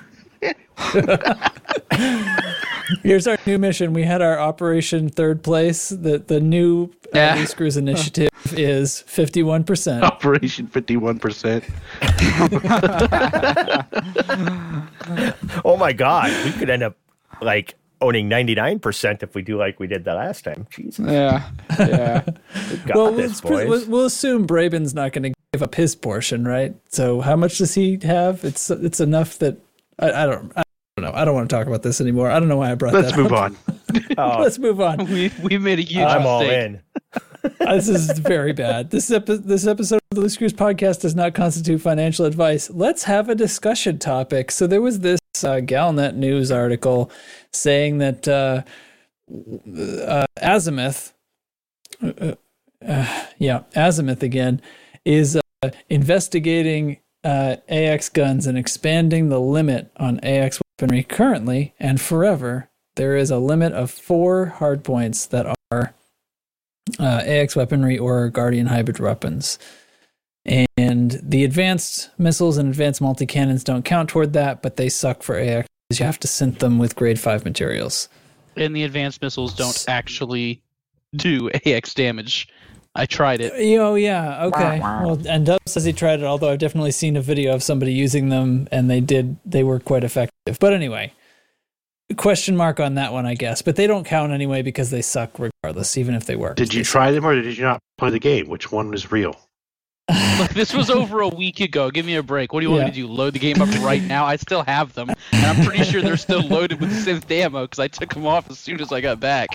Here's 3.02 3.26
our 3.26 3.38
new 3.46 3.58
mission. 3.58 3.92
We 3.92 4.04
had 4.04 4.22
our 4.22 4.38
Operation 4.38 5.08
Third 5.08 5.42
Place. 5.42 5.88
The 5.90 6.18
the 6.18 6.40
new 6.40 6.84
uh, 6.84 7.08
Yeah. 7.14 7.34
Loose 7.34 7.50
Screws 7.50 7.76
initiative 7.76 8.28
is 8.52 9.00
51 9.02 9.64
percent. 9.64 10.04
Operation 10.04 10.66
51%. 10.68 11.64
oh 15.64 15.76
my 15.76 15.92
God, 15.92 16.30
we 16.44 16.52
could 16.52 16.70
end 16.70 16.82
up 16.82 16.96
like 17.42 17.74
owning 18.00 18.28
ninety 18.28 18.54
nine 18.54 18.78
percent 18.78 19.22
if 19.22 19.34
we 19.34 19.42
do 19.42 19.58
like 19.58 19.78
we 19.80 19.86
did 19.86 20.04
the 20.04 20.14
last 20.14 20.44
time. 20.44 20.66
Jesus, 20.70 21.04
Yeah, 21.06 21.50
yeah. 21.78 22.22
got 22.86 22.96
Well, 22.96 23.12
this, 23.12 23.42
we'll, 23.42 23.52
boys. 23.52 23.68
we'll, 23.68 23.86
we'll 23.90 24.06
assume 24.06 24.46
Braben's 24.46 24.94
not 24.94 25.12
going 25.12 25.24
to 25.24 25.32
give 25.52 25.62
up 25.62 25.74
his 25.74 25.94
portion, 25.94 26.46
right? 26.46 26.74
So 26.88 27.20
how 27.20 27.36
much 27.36 27.58
does 27.58 27.74
he 27.74 27.98
have? 28.02 28.44
It's 28.44 28.70
it's 28.70 29.00
enough 29.00 29.38
that 29.38 29.58
I, 29.98 30.12
I 30.12 30.26
don't 30.26 30.52
I 30.56 30.62
don't 31.00 31.12
know. 31.12 31.18
I 31.20 31.24
don't 31.24 31.34
want 31.34 31.48
to 31.50 31.56
talk 31.56 31.66
about 31.66 31.82
this 31.82 32.00
anymore. 32.00 32.30
I 32.30 32.38
don't 32.38 32.48
know 32.48 32.56
why 32.56 32.70
I 32.70 32.74
brought 32.74 32.94
Let's 32.94 33.12
that. 33.12 33.18
move 33.18 33.32
up. 33.32 33.52
on. 34.18 34.40
Let's 34.42 34.58
move 34.58 34.80
on. 34.80 35.06
We 35.06 35.32
we 35.42 35.58
made 35.58 35.78
a 35.78 35.82
huge 35.82 36.06
I'm 36.06 36.26
all 36.26 36.42
in. 36.42 36.80
Uh, 37.02 37.74
this 37.74 37.88
is 37.88 38.18
very 38.18 38.52
bad. 38.52 38.90
This 38.90 39.10
epi- 39.10 39.38
this 39.38 39.66
episode 39.66 39.96
of 39.96 40.16
the 40.16 40.20
Loose 40.20 40.34
Screws 40.34 40.52
podcast 40.52 41.00
does 41.00 41.14
not 41.14 41.34
constitute 41.34 41.80
financial 41.80 42.26
advice. 42.26 42.70
Let's 42.70 43.04
have 43.04 43.28
a 43.28 43.34
discussion 43.34 43.98
topic. 43.98 44.50
So 44.50 44.66
there 44.66 44.82
was 44.82 45.00
this 45.00 45.20
uh, 45.42 45.56
Galnet 45.62 46.14
news 46.14 46.50
article 46.50 47.10
saying 47.52 47.98
that 47.98 48.28
uh, 48.28 48.62
uh, 50.06 50.26
Azimuth, 50.42 51.14
uh, 52.02 52.34
uh, 52.86 53.24
yeah, 53.38 53.62
Azimuth 53.74 54.22
again, 54.22 54.60
is 55.04 55.36
uh, 55.36 55.70
investigating 55.88 56.98
uh, 57.24 57.56
AX 57.68 58.08
guns 58.08 58.46
and 58.46 58.58
expanding 58.58 59.28
the 59.28 59.40
limit 59.40 59.90
on 59.96 60.20
AX 60.20 60.60
weaponry 60.80 61.02
currently 61.02 61.74
and 61.78 62.00
forever, 62.00 62.68
there 62.96 63.16
is 63.16 63.30
a 63.30 63.38
limit 63.38 63.72
of 63.72 63.90
four 63.90 64.46
hard 64.46 64.82
points 64.82 65.26
that 65.26 65.46
are 65.70 65.94
uh, 66.98 67.22
AX 67.26 67.54
weaponry 67.54 67.98
or 67.98 68.28
Guardian 68.30 68.66
hybrid 68.66 68.98
weapons. 68.98 69.58
And 70.46 71.20
the 71.22 71.44
advanced 71.44 72.10
missiles 72.18 72.56
and 72.56 72.68
advanced 72.70 73.00
multi 73.02 73.26
cannons 73.26 73.62
don't 73.62 73.84
count 73.84 74.08
toward 74.08 74.32
that, 74.32 74.62
but 74.62 74.76
they 74.76 74.88
suck 74.88 75.22
for 75.22 75.38
AX 75.38 75.68
because 75.88 76.00
you 76.00 76.06
have 76.06 76.20
to 76.20 76.28
synth 76.28 76.58
them 76.60 76.78
with 76.78 76.96
grade 76.96 77.20
5 77.20 77.44
materials. 77.44 78.08
And 78.56 78.74
the 78.74 78.84
advanced 78.84 79.20
missiles 79.20 79.54
don't 79.54 79.84
actually 79.86 80.62
do 81.14 81.50
AX 81.66 81.92
damage. 81.92 82.48
I 82.94 83.06
tried 83.06 83.40
it. 83.40 83.52
Oh 83.78 83.94
yeah, 83.94 84.46
okay. 84.46 84.80
Well, 84.80 85.20
and 85.28 85.46
Dub 85.46 85.60
says 85.66 85.84
he 85.84 85.92
tried 85.92 86.20
it, 86.20 86.24
although 86.24 86.50
I've 86.50 86.58
definitely 86.58 86.90
seen 86.90 87.16
a 87.16 87.20
video 87.22 87.54
of 87.54 87.62
somebody 87.62 87.92
using 87.92 88.30
them, 88.30 88.66
and 88.72 88.90
they 88.90 89.00
did. 89.00 89.36
They 89.44 89.62
were 89.62 89.78
quite 89.78 90.02
effective. 90.02 90.58
But 90.58 90.72
anyway, 90.72 91.12
question 92.16 92.56
mark 92.56 92.80
on 92.80 92.96
that 92.96 93.12
one, 93.12 93.26
I 93.26 93.34
guess. 93.34 93.62
But 93.62 93.76
they 93.76 93.86
don't 93.86 94.04
count 94.04 94.32
anyway 94.32 94.62
because 94.62 94.90
they 94.90 95.02
suck 95.02 95.30
regardless, 95.38 95.96
even 95.96 96.14
if 96.16 96.26
they 96.26 96.34
work. 96.34 96.56
Did 96.56 96.74
you 96.74 96.82
try 96.82 97.12
them 97.12 97.24
or 97.24 97.40
did 97.40 97.56
you 97.56 97.62
not 97.62 97.78
play 97.96 98.10
the 98.10 98.18
game? 98.18 98.48
Which 98.48 98.72
one 98.72 98.92
is 98.92 99.12
real? 99.12 99.38
Look, 100.38 100.50
this 100.54 100.74
was 100.74 100.90
over 100.90 101.20
a 101.20 101.28
week 101.28 101.60
ago. 101.60 101.90
Give 101.92 102.04
me 102.04 102.16
a 102.16 102.22
break. 102.24 102.52
What 102.52 102.58
do 102.60 102.66
you 102.66 102.70
want 102.70 102.80
Yeah. 102.80 102.86
me 102.86 102.92
to 102.92 102.96
do? 102.96 103.06
Load 103.06 103.34
the 103.34 103.38
game 103.38 103.62
up 103.62 103.68
right 103.84 104.02
now? 104.02 104.24
I 104.24 104.34
still 104.34 104.64
have 104.64 104.92
them, 104.94 105.10
and 105.30 105.46
I'm 105.46 105.64
pretty 105.64 105.84
sure 105.84 106.02
they're 106.02 106.16
still 106.16 106.42
loaded 106.42 106.80
with 106.80 106.90
synth 106.90 107.30
ammo 107.30 107.62
because 107.62 107.78
I 107.78 107.86
took 107.86 108.12
them 108.12 108.26
off 108.26 108.50
as 108.50 108.58
soon 108.58 108.80
as 108.80 108.90
I 108.90 109.00
got 109.00 109.20
back. 109.20 109.48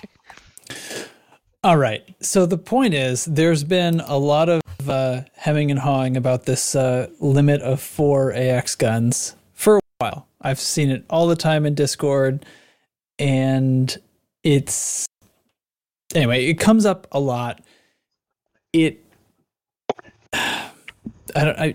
All 1.64 1.76
right. 1.76 2.04
So 2.20 2.46
the 2.46 2.58
point 2.58 2.94
is, 2.94 3.24
there's 3.24 3.64
been 3.64 4.00
a 4.00 4.16
lot 4.16 4.48
of 4.48 4.62
uh, 4.88 5.22
hemming 5.34 5.70
and 5.70 5.80
hawing 5.80 6.16
about 6.16 6.44
this 6.44 6.76
uh, 6.76 7.08
limit 7.18 7.60
of 7.62 7.80
four 7.80 8.32
AX 8.32 8.74
guns 8.74 9.34
for 9.52 9.78
a 9.78 9.80
while. 9.98 10.28
I've 10.40 10.60
seen 10.60 10.90
it 10.90 11.04
all 11.10 11.26
the 11.26 11.36
time 11.36 11.66
in 11.66 11.74
Discord, 11.74 12.46
and 13.18 13.96
it's 14.44 15.06
anyway. 16.14 16.46
It 16.46 16.60
comes 16.60 16.86
up 16.86 17.06
a 17.10 17.18
lot. 17.18 17.62
It. 18.72 19.04
I 20.32 20.70
don't. 21.34 21.58
I. 21.58 21.74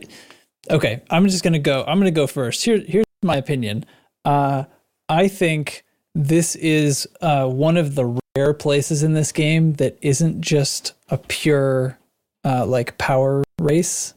Okay. 0.69 1.01
I'm 1.09 1.27
just 1.27 1.43
gonna 1.43 1.59
go. 1.59 1.83
I'm 1.85 1.99
gonna 1.99 2.11
go 2.11 2.27
first. 2.27 2.63
Here. 2.63 2.81
Here's 2.87 3.05
my 3.23 3.35
opinion. 3.35 3.85
Uh, 4.23 4.65
I 5.09 5.27
think 5.27 5.83
this 6.15 6.55
is 6.55 7.07
uh, 7.21 7.47
one 7.47 7.75
of 7.75 7.95
the 7.95 8.20
rare 8.37 8.53
places 8.53 9.03
in 9.03 9.13
this 9.13 9.31
game 9.31 9.73
that 9.73 9.97
isn't 10.01 10.41
just 10.41 10.93
a 11.09 11.17
pure 11.17 11.97
uh, 12.43 12.65
like 12.65 12.97
power 12.97 13.43
race, 13.59 14.13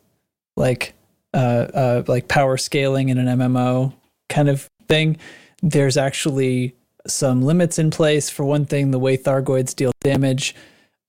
like 0.56 0.94
uh, 1.32 1.36
uh, 1.74 2.02
like 2.06 2.28
power 2.28 2.56
scaling 2.56 3.08
in 3.08 3.18
an 3.18 3.38
MMO 3.38 3.92
kind 4.28 4.48
of 4.48 4.68
thing. 4.88 5.16
There's 5.62 5.96
actually 5.96 6.74
some 7.06 7.42
limits 7.42 7.78
in 7.78 7.90
place. 7.90 8.30
For 8.30 8.44
one 8.44 8.64
thing, 8.64 8.90
the 8.90 8.98
way 8.98 9.16
Thargoids 9.16 9.74
deal 9.74 9.92
damage 10.00 10.54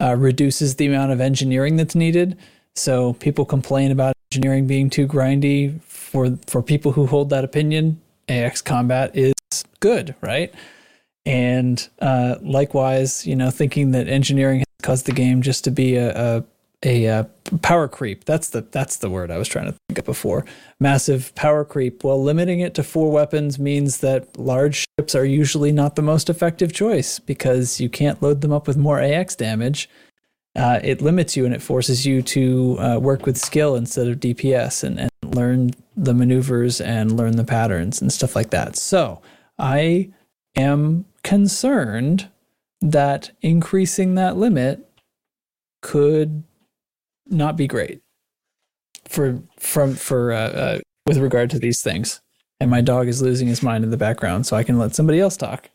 uh, 0.01 0.15
reduces 0.15 0.75
the 0.75 0.87
amount 0.87 1.11
of 1.11 1.21
engineering 1.21 1.75
that's 1.75 1.95
needed. 1.95 2.37
So 2.75 3.13
people 3.13 3.45
complain 3.45 3.91
about 3.91 4.15
engineering 4.31 4.67
being 4.67 4.89
too 4.89 5.07
grindy. 5.07 5.79
For 5.83 6.37
for 6.47 6.61
people 6.61 6.93
who 6.93 7.05
hold 7.05 7.29
that 7.29 7.43
opinion, 7.43 8.01
AX 8.27 8.61
combat 8.61 9.15
is 9.15 9.33
good, 9.79 10.15
right? 10.21 10.53
And 11.25 11.87
uh, 11.99 12.35
likewise, 12.41 13.25
you 13.25 13.35
know, 13.35 13.49
thinking 13.49 13.91
that 13.91 14.07
engineering 14.07 14.59
has 14.59 14.65
caused 14.83 15.05
the 15.07 15.11
game 15.11 15.41
just 15.41 15.63
to 15.63 15.71
be 15.71 15.95
a, 15.95 16.37
a 16.37 16.43
a 16.85 17.07
uh, 17.07 17.23
power 17.61 17.87
creep. 17.87 18.25
That's 18.25 18.49
the 18.49 18.61
that's 18.61 18.97
the 18.97 19.09
word 19.09 19.31
I 19.31 19.37
was 19.37 19.47
trying 19.47 19.65
to 19.65 19.75
think 19.87 19.99
of 19.99 20.05
before. 20.05 20.45
Massive 20.79 21.33
power 21.35 21.65
creep. 21.65 22.03
Well, 22.03 22.21
limiting 22.21 22.59
it 22.59 22.73
to 22.75 22.83
four 22.83 23.11
weapons 23.11 23.57
means 23.57 23.99
that 23.99 24.37
large 24.37 24.85
ships 24.99 25.15
are 25.15 25.25
usually 25.25 25.71
not 25.71 25.95
the 25.95 26.01
most 26.01 26.29
effective 26.29 26.73
choice 26.73 27.19
because 27.19 27.79
you 27.81 27.89
can't 27.89 28.21
load 28.21 28.41
them 28.41 28.53
up 28.53 28.67
with 28.67 28.77
more 28.77 29.01
AX 29.01 29.35
damage. 29.35 29.89
Uh, 30.55 30.79
it 30.83 31.01
limits 31.01 31.35
you 31.35 31.45
and 31.45 31.53
it 31.53 31.61
forces 31.61 32.05
you 32.05 32.21
to 32.21 32.77
uh, 32.79 32.97
work 32.97 33.25
with 33.25 33.37
skill 33.37 33.75
instead 33.75 34.07
of 34.07 34.19
DPS 34.19 34.85
and, 34.85 34.99
and 34.99 35.35
learn 35.35 35.71
the 35.97 36.13
maneuvers 36.13 36.79
and 36.79 37.17
learn 37.17 37.35
the 37.35 37.43
patterns 37.43 38.01
and 38.01 38.13
stuff 38.13 38.35
like 38.37 38.51
that. 38.51 38.77
So 38.77 39.21
I 39.59 40.11
am 40.55 41.05
concerned 41.25 42.29
that 42.81 43.31
increasing 43.41 44.13
that 44.13 44.37
limit 44.37 44.87
could 45.81 46.43
not 47.25 47.57
be 47.57 47.67
great 47.67 48.01
for 49.07 49.41
from 49.57 49.95
for 49.95 50.31
uh, 50.31 50.49
uh, 50.49 50.79
with 51.07 51.17
regard 51.17 51.49
to 51.49 51.59
these 51.59 51.81
things. 51.81 52.21
And 52.61 52.69
my 52.71 52.79
dog 52.79 53.07
is 53.07 53.21
losing 53.21 53.47
his 53.47 53.61
mind 53.61 53.83
in 53.83 53.89
the 53.89 53.97
background, 53.97 54.45
so 54.45 54.55
I 54.55 54.63
can 54.63 54.79
let 54.79 54.95
somebody 54.95 55.19
else 55.19 55.35
talk. 55.35 55.69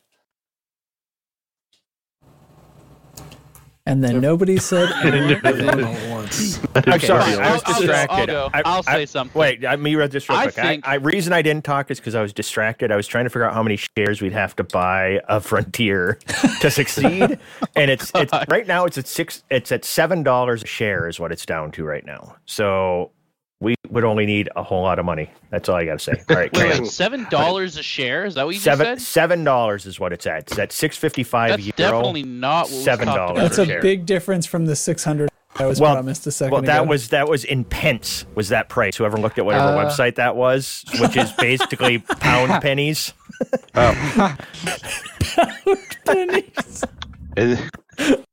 And 3.87 4.05
then 4.05 4.21
nobody 4.21 4.57
said 4.59 4.91
anything. 5.05 5.69
all 5.69 5.85
at 5.85 6.11
once. 6.11 6.61
I'm 6.75 7.01
sorry, 7.01 7.23
fine. 7.23 7.39
I 7.41 7.53
was 7.53 7.63
I'll- 7.65 7.75
I'll 7.75 7.81
go, 7.81 7.87
distracted. 7.87 8.17
I'll 8.19 8.27
go. 8.27 8.51
I, 8.53 8.63
I'll 8.65 8.83
I- 8.87 8.93
say 8.95 9.07
something. 9.07 9.39
Wait, 9.41 9.63
let 9.63 9.81
me 9.81 9.95
read 9.95 10.11
this 10.13 10.29
real 10.29 10.39
I 10.39 10.43
quick. 10.45 10.55
think- 10.55 10.87
I, 10.87 10.93
I 10.93 10.95
reason 10.97 11.33
I 11.33 11.43
didn't 11.43 11.65
talk 11.65 11.91
is 11.91 11.99
because 11.99 12.15
I 12.15 12.23
was 12.23 12.33
distracted. 12.33 12.93
I 12.93 12.97
was 12.97 13.07
trying 13.07 13.25
to 13.25 13.31
figure 13.31 13.45
out 13.45 13.55
how 13.55 13.63
many 13.63 13.77
shares 13.97 14.21
we'd 14.23 14.33
have 14.33 14.55
to 14.57 14.65
buy 14.65 15.21
of 15.29 15.45
Frontier 15.47 16.19
to 16.61 16.71
succeed, 16.71 17.39
and 17.77 17.91
it's 17.91 18.13
it's 18.15 18.33
right 18.49 18.67
now 18.67 18.85
it's 18.85 18.99
at 18.99 19.07
six. 19.09 19.43
It's 19.51 19.73
at 19.73 19.85
seven 19.85 20.23
dollars 20.23 20.63
a 20.63 20.67
share 20.67 21.09
is 21.09 21.19
what 21.19 21.33
it's 21.33 21.47
down 21.47 21.73
to 21.73 21.85
right 21.85 22.05
now. 22.05 22.37
So 22.47 23.11
we 23.61 23.75
would 23.91 24.05
only 24.05 24.25
need 24.27 24.49
a 24.57 24.63
whole 24.63 24.83
lot 24.83 24.99
of 24.99 25.05
money. 25.05 25.31
That's 25.51 25.69
all 25.69 25.77
I 25.77 25.85
got 25.85 25.99
to 25.99 26.05
say. 26.05 26.13
All 26.31 26.37
right, 26.37 26.51
Wait, 26.57 26.81
wait, 26.81 26.87
seven 26.87 27.27
dollars 27.31 27.77
a 27.77 27.83
share? 27.83 28.25
Is 28.25 28.35
that 28.35 28.47
what 28.47 28.55
you 28.55 28.61
seven 28.61 28.87
just 28.97 29.07
said? 29.07 29.13
seven 29.23 29.45
dollars 29.45 29.87
is 29.87 30.01
what 30.01 30.13
it's 30.13 30.27
at. 30.27 30.51
It's 30.51 30.59
at 30.59 30.73
six 30.73 30.97
fifty 30.97 31.23
five 31.23 31.51
That's 31.51 31.65
euro. 31.67 31.77
definitely 31.77 32.23
not 32.23 32.69
what 32.71 32.87
$7 32.99 33.35
That's 33.37 33.59
a 33.59 33.67
share. 33.67 33.81
big 33.83 34.07
difference 34.07 34.47
from 34.47 34.67
the 34.67 34.75
600 34.77 35.29
I 35.57 35.67
was 35.67 35.81
Well, 35.81 35.95
promised 35.95 36.27
a 36.29 36.31
second 36.31 36.53
Well, 36.53 36.63
that 36.63 36.83
ago. 36.83 36.89
was 36.91 37.09
that 37.09 37.29
was 37.29 37.45
in 37.45 37.65
pence. 37.65 38.25
Was 38.35 38.49
that 38.51 38.69
price? 38.69 38.97
Whoever 38.97 39.19
looked 39.19 39.39
at 39.39 39.45
whatever 39.45 39.77
Uh, 39.77 39.85
website 39.85 40.15
that 40.15 40.37
was, 40.37 40.85
which 41.01 41.17
is 41.17 41.33
basically 41.33 41.99
pound 42.21 42.63
pennies. 42.63 43.13
Oh. 43.75 43.93
pound 45.35 45.79
pennies. 46.07 46.85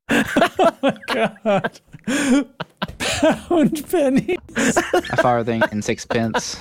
oh 0.10 0.78
my 0.82 0.98
God. 1.08 1.80
Pound 3.20 3.90
penny. 3.90 4.38
A 4.56 5.18
farthing 5.18 5.64
and 5.72 5.84
sixpence. 5.84 6.58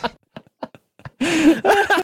I 1.20 2.02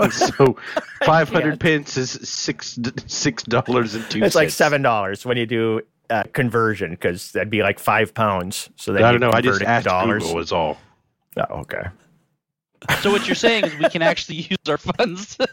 was, 0.00 0.14
so 0.14 0.56
five 1.04 1.28
hundred 1.28 1.58
pence 1.60 1.96
is 1.96 2.10
six 2.10 2.78
six 3.06 3.42
dollars 3.42 3.94
and 3.94 4.08
two. 4.10 4.22
it's 4.22 4.34
like 4.34 4.50
seven 4.50 4.82
dollars 4.82 5.24
when 5.26 5.36
you 5.36 5.46
do 5.46 5.80
uh, 6.10 6.22
conversion 6.32 6.92
because 6.92 7.32
that'd 7.32 7.50
be 7.50 7.62
like 7.62 7.78
five 7.78 8.14
pounds. 8.14 8.70
So 8.76 8.92
then 8.92 9.02
I 9.04 9.10
don't 9.10 9.20
know. 9.20 9.30
I 9.32 9.40
just 9.40 9.62
it 9.62 9.66
asked 9.66 9.86
dollars. 9.86 10.22
Google 10.22 10.36
was 10.36 10.52
all. 10.52 10.78
Oh, 11.36 11.60
okay. 11.60 11.82
So 13.00 13.10
what 13.10 13.26
you're 13.26 13.34
saying 13.34 13.64
is 13.64 13.78
we 13.78 13.88
can 13.88 14.02
actually 14.02 14.36
use 14.36 14.58
our 14.68 14.78
funds. 14.78 15.36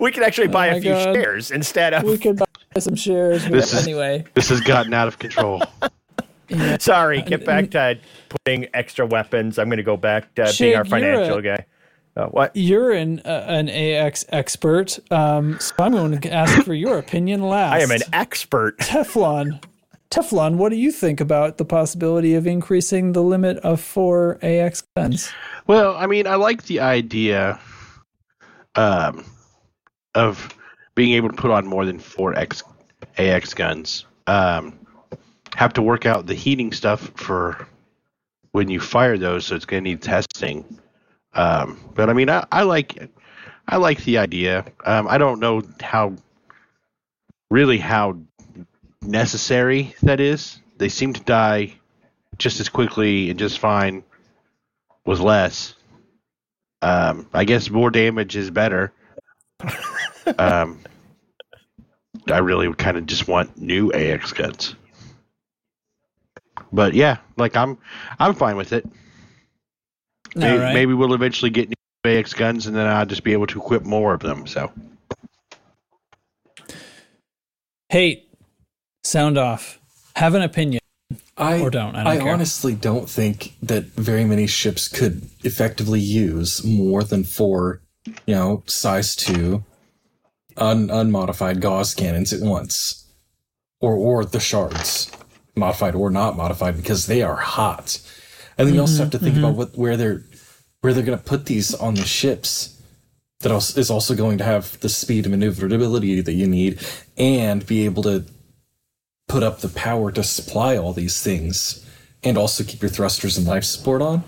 We 0.00 0.12
can 0.12 0.22
actually 0.22 0.48
buy 0.48 0.70
my 0.70 0.76
a 0.76 0.80
few 0.80 0.92
God. 0.92 1.14
shares 1.14 1.50
instead 1.50 1.92
of. 1.92 2.04
We 2.04 2.16
could 2.16 2.36
buy 2.36 2.46
some 2.78 2.94
shares. 2.94 3.44
This 3.46 3.72
is- 3.72 3.82
anyway, 3.86 4.24
This 4.34 4.48
has 4.48 4.60
gotten 4.60 4.94
out 4.94 5.08
of 5.08 5.18
control. 5.18 5.62
Sorry, 6.78 7.20
get 7.22 7.44
back 7.44 7.70
to 7.72 7.98
putting 8.28 8.68
extra 8.72 9.06
weapons. 9.06 9.58
I'm 9.58 9.68
going 9.68 9.78
to 9.78 9.82
go 9.82 9.96
back 9.96 10.34
to 10.36 10.54
being 10.58 10.76
our 10.76 10.84
financial 10.84 11.38
a- 11.38 11.42
guy. 11.42 11.66
Uh, 12.16 12.26
what? 12.26 12.54
you're 12.54 12.92
an 12.92 13.20
uh, 13.24 13.44
an 13.48 13.68
AX 13.68 14.24
expert, 14.28 15.00
um, 15.10 15.58
so 15.58 15.74
I'm 15.80 15.92
going 15.92 16.20
to 16.20 16.32
ask 16.32 16.62
for 16.62 16.72
your 16.74 16.96
opinion 16.98 17.42
last. 17.42 17.74
I 17.74 17.80
am 17.80 17.90
an 17.90 18.02
expert. 18.12 18.78
Teflon. 18.78 19.60
Teflon, 20.10 20.56
what 20.56 20.70
do 20.70 20.76
you 20.76 20.92
think 20.92 21.20
about 21.20 21.58
the 21.58 21.64
possibility 21.64 22.34
of 22.34 22.46
increasing 22.46 23.12
the 23.12 23.22
limit 23.22 23.58
of 23.58 23.80
four 23.80 24.38
AX 24.42 24.82
guns? 24.96 25.32
Well, 25.66 25.96
I 25.96 26.06
mean, 26.06 26.26
I 26.26 26.36
like 26.36 26.64
the 26.64 26.80
idea 26.80 27.58
um, 28.76 29.24
of 30.14 30.56
being 30.94 31.12
able 31.14 31.28
to 31.30 31.34
put 31.34 31.50
on 31.50 31.66
more 31.66 31.84
than 31.84 31.98
four 31.98 32.36
X 32.38 32.62
AX 33.18 33.54
guns. 33.54 34.06
Um, 34.26 34.78
have 35.56 35.72
to 35.74 35.82
work 35.82 36.06
out 36.06 36.26
the 36.26 36.34
heating 36.34 36.72
stuff 36.72 37.10
for 37.14 37.66
when 38.52 38.68
you 38.68 38.80
fire 38.80 39.18
those, 39.18 39.46
so 39.46 39.56
it's 39.56 39.64
going 39.64 39.84
to 39.84 39.90
need 39.90 40.02
testing. 40.02 40.64
Um, 41.34 41.78
but 41.94 42.08
I 42.08 42.12
mean, 42.12 42.30
I, 42.30 42.46
I 42.52 42.62
like 42.62 43.10
I 43.68 43.76
like 43.76 44.04
the 44.04 44.18
idea. 44.18 44.64
Um, 44.84 45.08
I 45.08 45.18
don't 45.18 45.40
know 45.40 45.62
how 45.80 46.14
really 47.50 47.78
how 47.78 48.18
necessary 49.06 49.94
that 50.02 50.20
is. 50.20 50.58
They 50.78 50.88
seem 50.88 51.12
to 51.12 51.20
die 51.22 51.74
just 52.38 52.60
as 52.60 52.68
quickly 52.68 53.30
and 53.30 53.38
just 53.38 53.58
fine 53.58 54.02
was 55.04 55.20
less. 55.20 55.74
Um, 56.82 57.28
I 57.32 57.44
guess 57.44 57.70
more 57.70 57.90
damage 57.90 58.36
is 58.36 58.50
better. 58.50 58.92
um, 60.38 60.80
I 62.30 62.38
really 62.38 62.72
kind 62.74 62.96
of 62.96 63.06
just 63.06 63.28
want 63.28 63.56
new 63.56 63.92
AX 63.92 64.32
guns. 64.32 64.74
But 66.72 66.94
yeah, 66.94 67.18
like 67.36 67.56
I'm, 67.56 67.78
I'm 68.18 68.34
fine 68.34 68.56
with 68.56 68.72
it. 68.72 68.86
Maybe, 70.34 70.58
right. 70.58 70.74
maybe 70.74 70.94
we'll 70.94 71.14
eventually 71.14 71.50
get 71.50 71.68
new 71.68 72.10
AX 72.10 72.34
guns, 72.34 72.66
and 72.66 72.74
then 72.74 72.86
i'll 72.86 73.06
just 73.06 73.22
be 73.22 73.32
able 73.32 73.46
to 73.46 73.60
equip 73.60 73.84
more 73.84 74.12
of 74.12 74.20
them. 74.20 74.46
So 74.46 74.72
Hate, 77.94 78.23
sound 79.04 79.38
off. 79.38 79.78
Have 80.16 80.34
an 80.34 80.42
opinion. 80.42 80.80
I 81.36 81.60
Or 81.60 81.70
don't, 81.70 81.96
I 81.96 82.04
don't 82.04 82.24
care. 82.24 82.32
honestly 82.32 82.74
don't 82.74 83.10
think 83.10 83.54
that 83.62 83.84
very 83.84 84.24
many 84.24 84.46
ships 84.46 84.88
could 84.88 85.28
effectively 85.42 86.00
use 86.00 86.64
more 86.64 87.02
than 87.02 87.24
four, 87.24 87.82
you 88.26 88.34
know, 88.34 88.62
size 88.66 89.16
two, 89.16 89.64
un- 90.56 90.90
unmodified 90.90 91.60
Gauss 91.60 91.94
cannons 91.94 92.32
at 92.32 92.40
once, 92.40 93.04
or 93.80 93.96
or 93.96 94.24
the 94.24 94.38
shards, 94.38 95.10
modified 95.56 95.96
or 95.96 96.08
not 96.10 96.36
modified, 96.36 96.76
because 96.76 97.06
they 97.06 97.20
are 97.22 97.36
hot. 97.36 98.00
And 98.56 98.68
then 98.68 98.74
you 98.76 98.80
also 98.80 98.94
mm-hmm, 98.94 99.02
have 99.02 99.10
to 99.10 99.18
think 99.18 99.34
mm-hmm. 99.34 99.44
about 99.44 99.56
what 99.56 99.76
where 99.76 99.96
they're 99.96 100.22
where 100.82 100.92
they're 100.92 101.02
going 101.02 101.18
to 101.18 101.24
put 101.24 101.46
these 101.46 101.74
on 101.74 101.94
the 101.94 102.04
ships. 102.04 102.80
That 103.40 103.50
is 103.76 103.90
also 103.90 104.14
going 104.14 104.38
to 104.38 104.44
have 104.44 104.78
the 104.80 104.88
speed 104.88 105.26
and 105.26 105.32
maneuverability 105.32 106.20
that 106.20 106.32
you 106.32 106.46
need, 106.46 106.78
and 107.18 107.66
be 107.66 107.84
able 107.84 108.04
to 108.04 108.24
put 109.28 109.42
up 109.42 109.60
the 109.60 109.68
power 109.68 110.10
to 110.12 110.22
supply 110.22 110.76
all 110.76 110.92
these 110.92 111.22
things 111.22 111.84
and 112.22 112.38
also 112.38 112.64
keep 112.64 112.82
your 112.82 112.90
thrusters 112.90 113.36
and 113.36 113.46
life 113.46 113.64
support 113.64 114.02
on. 114.02 114.24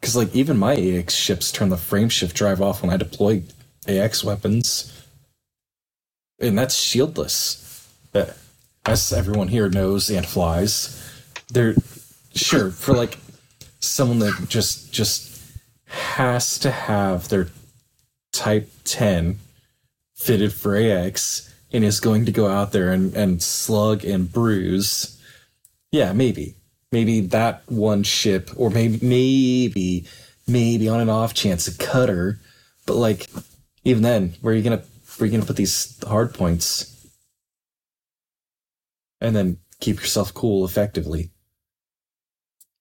Because, 0.00 0.16
like, 0.16 0.34
even 0.34 0.58
my 0.58 0.74
AX 0.74 1.14
ships 1.14 1.50
turn 1.50 1.70
the 1.70 1.76
frame 1.76 2.08
shift 2.08 2.36
drive 2.36 2.60
off 2.60 2.82
when 2.82 2.92
I 2.92 2.96
deploy 2.96 3.42
AX 3.86 4.22
weapons. 4.22 4.92
And 6.40 6.58
that's 6.58 6.76
shieldless. 6.76 7.88
As 8.86 9.12
everyone 9.12 9.48
here 9.48 9.68
knows 9.68 10.10
and 10.10 10.26
flies. 10.26 11.00
They're 11.48 11.74
sure 12.34 12.70
for 12.70 12.92
like 12.94 13.16
someone 13.80 14.18
that 14.18 14.46
just 14.48 14.92
just 14.92 15.40
has 15.86 16.58
to 16.58 16.70
have 16.70 17.28
their 17.28 17.48
type 18.32 18.68
10 18.84 19.38
fitted 20.16 20.52
for 20.52 20.76
AX 20.76 21.53
and 21.74 21.84
is 21.84 21.98
going 21.98 22.24
to 22.24 22.32
go 22.32 22.46
out 22.46 22.70
there 22.70 22.92
and, 22.92 23.12
and 23.14 23.42
slug 23.42 24.04
and 24.04 24.32
bruise, 24.32 25.20
yeah, 25.90 26.12
maybe. 26.12 26.54
Maybe 26.92 27.20
that 27.22 27.64
one 27.66 28.04
ship, 28.04 28.50
or 28.56 28.70
maybe, 28.70 29.04
maybe, 29.04 30.06
maybe 30.46 30.88
on 30.88 31.00
an 31.00 31.10
off 31.10 31.34
chance, 31.34 31.66
a 31.66 31.76
cutter. 31.76 32.38
But 32.86 32.94
like, 32.94 33.28
even 33.82 34.04
then, 34.04 34.34
where 34.40 34.54
are 34.54 34.56
you 34.56 34.62
gonna, 34.62 34.84
where 35.16 35.24
are 35.24 35.26
you 35.26 35.32
gonna 35.32 35.44
put 35.44 35.56
these 35.56 35.98
hard 36.04 36.32
points? 36.32 36.92
And 39.20 39.34
then 39.34 39.58
keep 39.80 39.96
yourself 39.96 40.32
cool 40.32 40.64
effectively. 40.64 41.30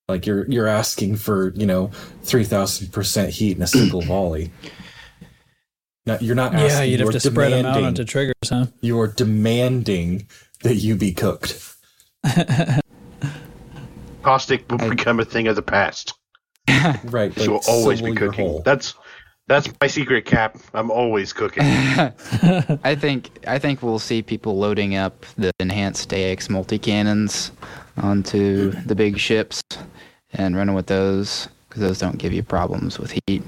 Like 0.08 0.28
you're 0.28 0.46
you're 0.52 0.68
asking 0.68 1.16
for 1.16 1.54
you 1.56 1.66
know 1.66 1.88
three 2.24 2.44
thousand 2.44 2.92
percent 2.92 3.32
heat 3.32 3.58
in 3.58 3.64
a 3.64 3.68
single 3.68 4.02
volley. 4.14 4.52
Now, 6.06 6.18
you're 6.20 6.36
not 6.36 6.54
asking. 6.54 6.70
Yeah, 6.70 6.82
you'd 6.84 7.00
have 7.00 7.06
you're 7.06 7.14
to 7.14 7.20
spread 7.20 7.52
them 7.54 7.66
out 7.66 7.84
onto 7.84 8.04
triggers, 8.04 8.50
huh? 8.50 8.66
you're 8.82 9.08
demanding 9.08 10.28
that 10.64 10.76
you 10.76 10.96
be 10.96 11.14
cooked. 11.14 11.76
caustic 14.24 14.70
will 14.72 14.90
become 14.90 15.20
a 15.20 15.26
thing 15.26 15.48
of 15.48 15.56
the 15.56 15.62
past. 15.62 16.14
Right. 17.04 17.34
She 17.40 17.48
will 17.48 17.62
so 17.62 17.72
always 17.72 18.02
will 18.02 18.12
be 18.12 18.18
cooking. 18.18 18.62
That's 18.66 18.94
that's 19.48 19.70
my 19.80 19.88
secret, 19.88 20.26
Cap. 20.26 20.58
I'm 20.74 20.90
always 20.92 21.32
cooking. 21.32 21.64
I 21.66 22.96
think 22.96 23.30
I 23.48 23.60
think 23.60 23.84
we'll 23.84 24.00
see 24.00 24.22
people 24.22 24.58
loading 24.58 24.96
up 24.96 25.26
the 25.38 25.52
enhanced 25.60 26.14
AX 26.14 26.50
multi 26.50 26.80
cannons 26.80 27.52
onto 27.98 28.72
the 28.72 28.96
big 28.96 29.18
ships 29.18 29.62
and 30.34 30.56
running 30.56 30.76
with 30.76 30.88
those 30.88 31.48
because 31.68 31.82
those 31.82 32.00
don't 32.00 32.18
give 32.18 32.34
you 32.34 32.44
problems 32.44 32.98
with 33.00 33.18
heat. 33.28 33.44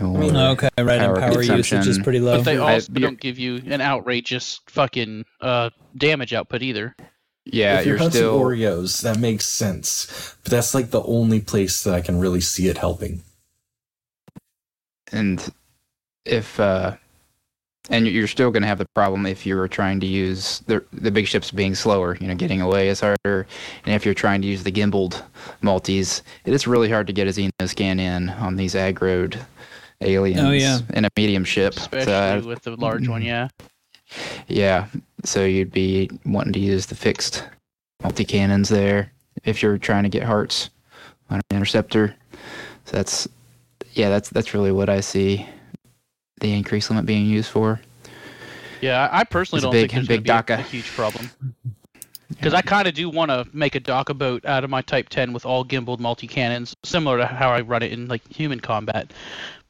Or 0.00 0.22
Okay, 0.24 0.68
right. 0.78 1.00
And 1.00 1.16
power 1.16 1.20
power 1.20 1.42
usage 1.42 1.86
is 1.86 1.98
pretty 1.98 2.20
low. 2.20 2.36
But 2.38 2.44
they 2.44 2.58
also 2.58 2.92
you're- 2.92 3.00
don't 3.02 3.20
give 3.20 3.38
you 3.38 3.62
an 3.66 3.80
outrageous 3.80 4.60
fucking 4.66 5.24
uh, 5.40 5.70
damage 5.96 6.32
output 6.34 6.62
either. 6.62 6.94
Yeah, 7.44 7.78
if 7.78 7.86
you're, 7.86 7.94
you're 7.94 7.98
hunting 8.02 8.18
still 8.18 8.40
Oreos, 8.40 9.02
that 9.02 9.18
makes 9.20 9.46
sense. 9.46 10.34
But 10.42 10.50
that's 10.50 10.74
like 10.74 10.90
the 10.90 11.02
only 11.04 11.40
place 11.40 11.84
that 11.84 11.94
I 11.94 12.00
can 12.00 12.18
really 12.18 12.40
see 12.40 12.66
it 12.68 12.78
helping. 12.78 13.22
and 15.12 15.52
if 16.24 16.58
uh 16.58 16.96
and 17.88 18.08
you're 18.08 18.26
still 18.26 18.50
going 18.50 18.62
to 18.64 18.66
have 18.66 18.78
the 18.78 18.88
problem 18.96 19.26
if 19.26 19.46
you're 19.46 19.68
trying 19.68 20.00
to 20.00 20.06
use 20.06 20.58
the 20.66 20.84
the 20.92 21.10
big 21.12 21.28
ships 21.28 21.52
being 21.52 21.74
slower 21.76 22.16
you 22.20 22.26
know 22.26 22.34
getting 22.34 22.60
away 22.60 22.88
is 22.88 22.98
harder 23.00 23.46
and 23.84 23.94
if 23.94 24.04
you're 24.04 24.12
trying 24.14 24.42
to 24.42 24.48
use 24.48 24.64
the 24.64 24.72
gimbaled 24.72 25.22
multis 25.62 26.22
it 26.46 26.52
is 26.52 26.66
really 26.66 26.90
hard 26.90 27.06
to 27.06 27.12
get 27.12 27.28
a 27.28 27.30
xenoscan 27.30 28.00
in 28.00 28.28
on 28.30 28.56
these 28.56 28.74
aggroed 28.74 29.38
aliens 30.00 30.40
Oh, 30.40 30.50
yeah. 30.50 30.78
in 30.94 31.04
a 31.04 31.08
medium 31.16 31.44
ship 31.44 31.74
So, 31.74 31.82
Especially 31.84 32.12
uh, 32.12 32.40
with 32.42 32.62
the 32.62 32.76
large 32.76 33.08
one, 33.08 33.22
yeah. 33.22 33.48
yeah 34.48 34.86
so 35.24 35.44
you'd 35.44 35.72
be 35.72 36.10
wanting 36.24 36.52
to 36.52 36.60
use 36.60 36.86
the 36.86 36.94
fixed 36.94 37.44
multi 38.02 38.24
cannons 38.24 38.68
there 38.68 39.12
if 39.44 39.62
you're 39.62 39.78
trying 39.78 40.02
to 40.04 40.08
get 40.08 40.22
hearts 40.22 40.70
on 41.30 41.38
an 41.38 41.56
interceptor 41.56 42.14
so 42.84 42.96
that's 42.96 43.26
yeah 43.94 44.08
that's 44.10 44.28
that's 44.30 44.54
really 44.54 44.70
what 44.70 44.88
i 44.88 45.00
see 45.00 45.44
the 46.40 46.52
increase 46.52 46.88
limit 46.90 47.06
being 47.06 47.26
used 47.26 47.50
for 47.50 47.80
Yeah, 48.80 49.08
I 49.10 49.20
I 49.20 49.24
personally 49.24 49.58
It's 49.58 49.64
a 49.64 49.66
don't 49.66 49.72
big- 49.72 49.90
think 49.90 50.06
there's 50.06 50.18
big 50.20 50.24
going 50.46 50.60
a, 50.60 50.62
a 50.62 50.66
huge 50.66 50.86
problem. 50.88 51.30
Because 52.28 52.52
I 52.54 52.60
kind 52.60 52.86
of 52.88 52.94
do 52.94 53.08
want 53.08 53.30
to 53.30 53.46
make 53.52 53.74
a 53.76 53.80
DACA 53.80 54.18
boat 54.18 54.44
out 54.44 54.64
of 54.64 54.68
my 54.70 54.82
Type 54.82 55.08
10 55.08 55.32
with 55.32 55.46
all 55.46 55.64
gimbaled 55.64 56.00
multi 56.00 56.26
cannons, 56.26 56.74
similar 56.84 57.16
to 57.18 57.24
how 57.26 57.50
I 57.50 57.60
run 57.62 57.82
it 57.84 57.92
in 57.92 58.06
like 58.08 58.20
human 58.30 58.58
combat. 58.60 59.12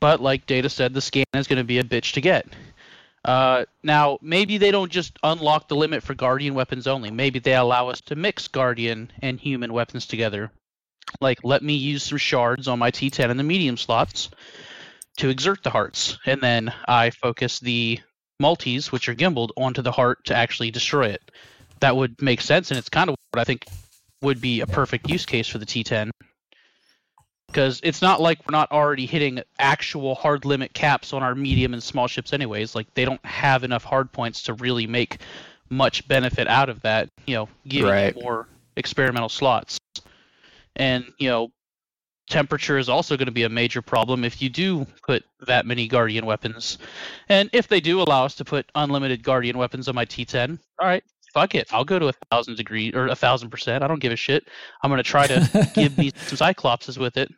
But 0.00 0.20
like 0.20 0.46
Data 0.46 0.68
said, 0.68 0.94
the 0.94 1.00
scan 1.00 1.24
is 1.34 1.46
going 1.46 1.58
to 1.58 1.64
be 1.64 1.78
a 1.78 1.84
bitch 1.84 2.12
to 2.12 2.20
get. 2.20 2.46
Uh, 3.24 3.64
now, 3.82 4.18
maybe 4.22 4.56
they 4.56 4.70
don't 4.70 4.92
just 4.92 5.18
unlock 5.22 5.68
the 5.68 5.74
limit 5.74 6.02
for 6.02 6.14
Guardian 6.14 6.54
weapons 6.54 6.86
only. 6.86 7.10
Maybe 7.10 7.40
they 7.40 7.56
allow 7.56 7.88
us 7.88 8.00
to 8.02 8.14
mix 8.14 8.46
Guardian 8.46 9.10
and 9.20 9.40
human 9.40 9.72
weapons 9.72 10.06
together. 10.06 10.52
Like, 11.20 11.38
let 11.42 11.62
me 11.62 11.74
use 11.74 12.04
some 12.04 12.18
shards 12.18 12.68
on 12.68 12.78
my 12.78 12.90
T10 12.90 13.30
in 13.30 13.36
the 13.36 13.42
medium 13.42 13.76
slots 13.76 14.30
to 15.16 15.28
exert 15.28 15.62
the 15.62 15.70
hearts, 15.70 16.18
and 16.26 16.40
then 16.40 16.72
I 16.86 17.10
focus 17.10 17.58
the 17.58 17.98
multis, 18.38 18.92
which 18.92 19.08
are 19.08 19.14
gimbaled, 19.14 19.50
onto 19.56 19.82
the 19.82 19.92
heart 19.92 20.24
to 20.26 20.36
actually 20.36 20.70
destroy 20.70 21.08
it. 21.08 21.30
That 21.80 21.96
would 21.96 22.20
make 22.22 22.40
sense, 22.40 22.70
and 22.70 22.78
it's 22.78 22.88
kind 22.88 23.10
of 23.10 23.16
what 23.32 23.40
I 23.40 23.44
think 23.44 23.66
would 24.22 24.40
be 24.40 24.60
a 24.60 24.66
perfect 24.66 25.10
use 25.10 25.26
case 25.26 25.48
for 25.48 25.58
the 25.58 25.66
T10. 25.66 26.10
Because 27.48 27.80
it's 27.82 28.02
not 28.02 28.20
like 28.20 28.38
we're 28.40 28.56
not 28.56 28.70
already 28.72 29.06
hitting 29.06 29.40
actual 29.58 30.14
hard 30.14 30.44
limit 30.44 30.74
caps 30.74 31.12
on 31.12 31.22
our 31.22 31.34
medium 31.34 31.72
and 31.72 31.82
small 31.82 32.06
ships, 32.06 32.32
anyways. 32.32 32.74
Like, 32.74 32.92
they 32.94 33.04
don't 33.04 33.24
have 33.24 33.64
enough 33.64 33.84
hard 33.84 34.12
points 34.12 34.42
to 34.44 34.54
really 34.54 34.86
make 34.86 35.18
much 35.70 36.06
benefit 36.08 36.48
out 36.48 36.68
of 36.68 36.80
that, 36.82 37.08
you 37.26 37.34
know, 37.34 37.48
giving 37.66 37.90
Right. 37.90 38.14
more 38.14 38.48
experimental 38.76 39.28
slots. 39.28 39.78
And, 40.76 41.04
you 41.18 41.28
know, 41.28 41.50
temperature 42.28 42.78
is 42.78 42.88
also 42.88 43.16
going 43.16 43.26
to 43.26 43.32
be 43.32 43.44
a 43.44 43.48
major 43.48 43.80
problem 43.80 44.24
if 44.24 44.42
you 44.42 44.48
do 44.48 44.84
put 45.02 45.24
that 45.46 45.64
many 45.64 45.86
guardian 45.86 46.26
weapons 46.26 46.78
and 47.28 47.48
if 47.52 47.68
they 47.68 47.80
do 47.80 48.00
allow 48.02 48.24
us 48.24 48.34
to 48.34 48.44
put 48.44 48.66
unlimited 48.74 49.22
guardian 49.22 49.56
weapons 49.56 49.88
on 49.88 49.94
my 49.94 50.04
t10 50.04 50.58
all 50.80 50.88
right 50.88 51.04
fuck 51.36 51.54
it 51.54 51.68
i'll 51.70 51.84
go 51.84 51.98
to 51.98 52.08
a 52.08 52.12
thousand 52.30 52.56
degree 52.56 52.90
or 52.94 53.08
a 53.08 53.14
thousand 53.14 53.50
percent 53.50 53.84
i 53.84 53.86
don't 53.86 54.00
give 54.00 54.10
a 54.10 54.16
shit 54.16 54.48
i'm 54.82 54.90
going 54.90 54.96
to 54.96 55.02
try 55.02 55.26
to 55.26 55.70
give 55.74 55.98
me 55.98 56.10
some 56.16 56.38
cyclopses 56.38 56.96
with 56.96 57.18
it 57.18 57.30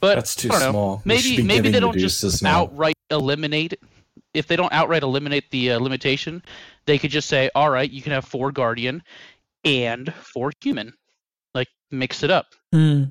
but 0.00 0.14
That's 0.14 0.34
too 0.34 0.48
know. 0.48 0.70
small. 0.70 1.02
Maybe 1.04 1.42
maybe 1.42 1.70
they 1.70 1.80
don't 1.80 1.98
just 1.98 2.42
outright 2.42 2.94
eliminate 3.10 3.74
if 4.32 4.46
they 4.46 4.56
don't 4.56 4.72
outright 4.72 5.02
eliminate 5.02 5.50
the 5.50 5.72
uh, 5.72 5.78
limitation 5.78 6.42
they 6.86 6.96
could 6.96 7.10
just 7.10 7.28
say 7.28 7.50
all 7.54 7.68
right 7.68 7.90
you 7.90 8.00
can 8.00 8.12
have 8.12 8.24
four 8.24 8.50
guardian 8.50 9.02
and 9.64 10.14
four 10.14 10.50
human 10.62 10.94
like 11.54 11.68
mix 11.90 12.22
it 12.22 12.30
up 12.30 12.46
Hmm. 12.72 13.04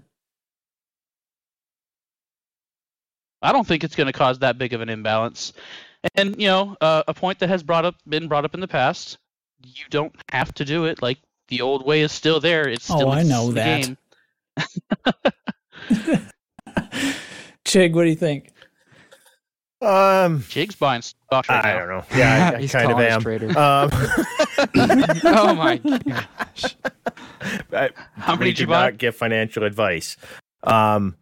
I 3.43 3.51
don't 3.51 3.67
think 3.67 3.83
it's 3.83 3.95
going 3.95 4.07
to 4.07 4.13
cause 4.13 4.39
that 4.39 4.57
big 4.57 4.73
of 4.73 4.81
an 4.81 4.89
imbalance. 4.89 5.53
And 6.15 6.39
you 6.41 6.47
know, 6.47 6.75
uh, 6.81 7.03
a 7.07 7.13
point 7.13 7.39
that 7.39 7.49
has 7.49 7.63
brought 7.63 7.85
up 7.85 7.95
been 8.07 8.27
brought 8.27 8.45
up 8.45 8.53
in 8.53 8.59
the 8.59 8.67
past. 8.67 9.17
You 9.63 9.85
don't 9.89 10.13
have 10.31 10.53
to 10.55 10.65
do 10.65 10.85
it. 10.85 11.01
Like 11.01 11.17
the 11.47 11.61
old 11.61 11.85
way 11.85 12.01
is 12.01 12.11
still 12.11 12.39
there. 12.39 12.67
It's 12.67 12.83
still 12.85 12.95
Oh, 12.95 12.99
still 12.99 13.11
I 13.11 13.23
know 13.23 13.47
the 13.47 13.53
that. 13.53 13.81
game. 13.81 13.97
Chig, 17.65 17.93
what 17.93 18.03
do 18.03 18.09
you 18.09 18.15
think? 18.15 18.51
Um, 19.81 20.39
Jig's 20.49 20.73
buying 20.75 21.01
stock 21.03 21.47
right 21.49 21.63
I 21.63 21.73
now. 21.73 21.79
don't 21.79 21.87
know. 21.89 22.03
Yeah, 22.15 22.51
I, 22.53 22.57
I 22.57 22.61
He's 22.61 22.71
kind 22.71 22.85
of 22.85 22.91
calling 22.93 23.07
us 23.07 23.13
am. 23.13 23.21
traitor. 23.21 23.57
Um, 23.57 23.89
oh 25.25 25.53
my 25.53 25.77
gosh 26.07 26.75
I, 27.71 27.89
How 28.15 28.33
many 28.33 28.45
we 28.45 28.51
did 28.53 28.59
you 28.59 28.65
do 28.65 28.71
buy? 28.71 28.85
not 28.85 28.97
give 28.97 29.15
financial 29.15 29.63
advice. 29.63 30.17
Um, 30.63 31.15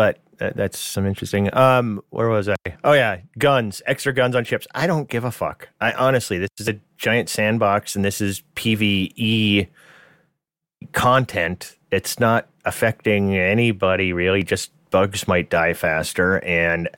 but 0.00 0.18
that, 0.38 0.56
that's 0.56 0.78
some 0.78 1.06
interesting. 1.06 1.54
Um, 1.54 2.00
where 2.08 2.30
was 2.30 2.48
I? 2.48 2.56
Oh 2.82 2.94
yeah, 2.94 3.18
guns, 3.36 3.82
extra 3.84 4.14
guns 4.14 4.34
on 4.34 4.44
ships. 4.44 4.66
I 4.74 4.86
don't 4.86 5.10
give 5.10 5.24
a 5.24 5.30
fuck. 5.30 5.68
I 5.78 5.92
honestly, 5.92 6.38
this 6.38 6.48
is 6.58 6.68
a 6.68 6.80
giant 6.96 7.28
sandbox, 7.28 7.94
and 7.94 8.02
this 8.02 8.22
is 8.22 8.42
PVE 8.56 9.68
content. 10.92 11.76
It's 11.90 12.18
not 12.18 12.48
affecting 12.64 13.36
anybody 13.36 14.14
really. 14.14 14.42
Just 14.42 14.70
bugs 14.90 15.28
might 15.28 15.50
die 15.50 15.74
faster. 15.74 16.42
And 16.46 16.88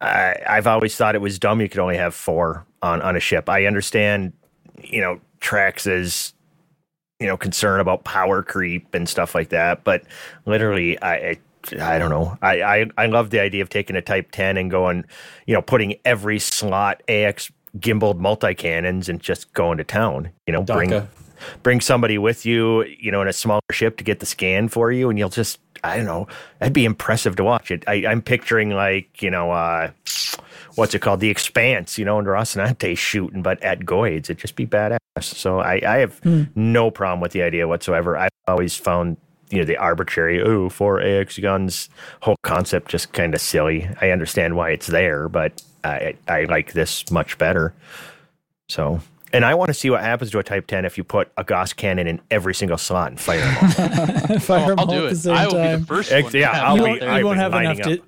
I, 0.00 0.34
I've 0.44 0.66
always 0.66 0.96
thought 0.96 1.14
it 1.14 1.20
was 1.20 1.38
dumb 1.38 1.60
you 1.60 1.68
could 1.68 1.78
only 1.78 1.98
have 1.98 2.16
four 2.16 2.66
on, 2.82 3.00
on 3.00 3.14
a 3.14 3.20
ship. 3.20 3.48
I 3.48 3.66
understand, 3.66 4.32
you 4.82 5.00
know, 5.00 5.20
Trax's, 5.40 6.34
you 7.20 7.28
know, 7.28 7.36
concern 7.36 7.78
about 7.78 8.02
power 8.02 8.42
creep 8.42 8.92
and 8.92 9.08
stuff 9.08 9.36
like 9.36 9.50
that. 9.50 9.84
But 9.84 10.02
literally, 10.46 11.00
I, 11.00 11.14
I 11.14 11.36
I 11.78 11.98
don't 11.98 12.10
know. 12.10 12.36
I, 12.42 12.62
I 12.62 12.86
I 12.96 13.06
love 13.06 13.30
the 13.30 13.40
idea 13.40 13.62
of 13.62 13.68
taking 13.68 13.96
a 13.96 14.02
Type 14.02 14.30
10 14.32 14.56
and 14.56 14.70
going, 14.70 15.04
you 15.46 15.54
know, 15.54 15.62
putting 15.62 15.96
every 16.04 16.38
slot 16.38 17.02
AX 17.08 17.50
gimbaled 17.78 18.18
multi 18.18 18.54
cannons 18.54 19.08
and 19.08 19.20
just 19.20 19.52
going 19.52 19.78
to 19.78 19.84
town. 19.84 20.30
You 20.46 20.52
know, 20.52 20.62
bring 20.62 21.08
bring 21.62 21.80
somebody 21.80 22.18
with 22.18 22.44
you, 22.44 22.84
you 22.84 23.10
know, 23.10 23.22
in 23.22 23.28
a 23.28 23.32
smaller 23.32 23.60
ship 23.70 23.96
to 23.98 24.04
get 24.04 24.20
the 24.20 24.26
scan 24.26 24.68
for 24.68 24.90
you, 24.92 25.10
and 25.10 25.18
you'll 25.18 25.28
just 25.28 25.58
I 25.82 25.96
don't 25.96 26.06
know. 26.06 26.26
That'd 26.58 26.72
be 26.72 26.84
impressive 26.84 27.36
to 27.36 27.44
watch. 27.44 27.70
It. 27.70 27.84
I, 27.86 28.06
I'm 28.06 28.22
picturing 28.22 28.70
like 28.70 29.22
you 29.22 29.30
know, 29.30 29.50
uh, 29.50 29.90
what's 30.74 30.94
it 30.94 31.00
called, 31.00 31.20
The 31.20 31.30
Expanse, 31.30 31.98
you 31.98 32.04
know, 32.04 32.18
under 32.18 32.32
Rocinante 32.32 32.96
shooting, 32.96 33.42
but 33.42 33.62
at 33.62 33.80
Goids, 33.80 34.24
it'd 34.24 34.38
just 34.38 34.56
be 34.56 34.66
badass. 34.66 34.98
So 35.22 35.60
I 35.60 35.80
I 35.86 35.98
have 35.98 36.24
no 36.56 36.90
problem 36.90 37.20
with 37.20 37.32
the 37.32 37.42
idea 37.42 37.68
whatsoever. 37.68 38.16
I've 38.16 38.30
always 38.46 38.76
found 38.76 39.16
you 39.50 39.58
know 39.58 39.64
the 39.64 39.76
arbitrary 39.76 40.40
oh 40.42 40.68
four 40.68 41.00
AX 41.00 41.38
guns 41.38 41.88
whole 42.22 42.36
concept 42.42 42.90
just 42.90 43.12
kind 43.12 43.34
of 43.34 43.40
silly. 43.40 43.88
I 44.00 44.10
understand 44.10 44.56
why 44.56 44.70
it's 44.70 44.86
there, 44.86 45.28
but 45.28 45.62
I 45.84 46.14
I 46.28 46.44
like 46.44 46.72
this 46.72 47.10
much 47.10 47.36
better. 47.38 47.74
So. 48.68 49.00
And 49.32 49.44
I 49.44 49.54
want 49.54 49.68
to 49.68 49.74
see 49.74 49.90
what 49.90 50.00
happens 50.00 50.32
to 50.32 50.40
a 50.40 50.42
Type 50.42 50.66
10 50.66 50.84
if 50.84 50.98
you 50.98 51.04
put 51.04 51.30
a 51.36 51.44
Gauss 51.44 51.72
cannon 51.72 52.08
in 52.08 52.20
every 52.32 52.52
single 52.52 52.76
slot 52.76 53.12
and 53.12 53.20
fire 53.20 53.38
them 53.38 53.56
all. 53.60 54.38
Fire 54.40 54.66
them 54.70 54.78
I'll 54.80 54.86
all 54.86 54.90
do 54.92 55.06
it. 55.06 55.14
same 55.14 55.36
I 55.36 55.46
will 55.46 55.52
be 55.52 55.76
the 55.80 55.86
first 55.86 56.10
Ex- 56.10 56.24
one. 56.24 56.32
yeah, 56.34 56.50
I'll 56.64 56.76
you 56.76 56.82
be, 56.82 56.88
won't. 56.88 57.02
I've 57.04 57.18
you 57.20 57.26
won't 57.26 57.38
have 57.38 57.54
enough 57.54 57.76
to. 57.82 58.02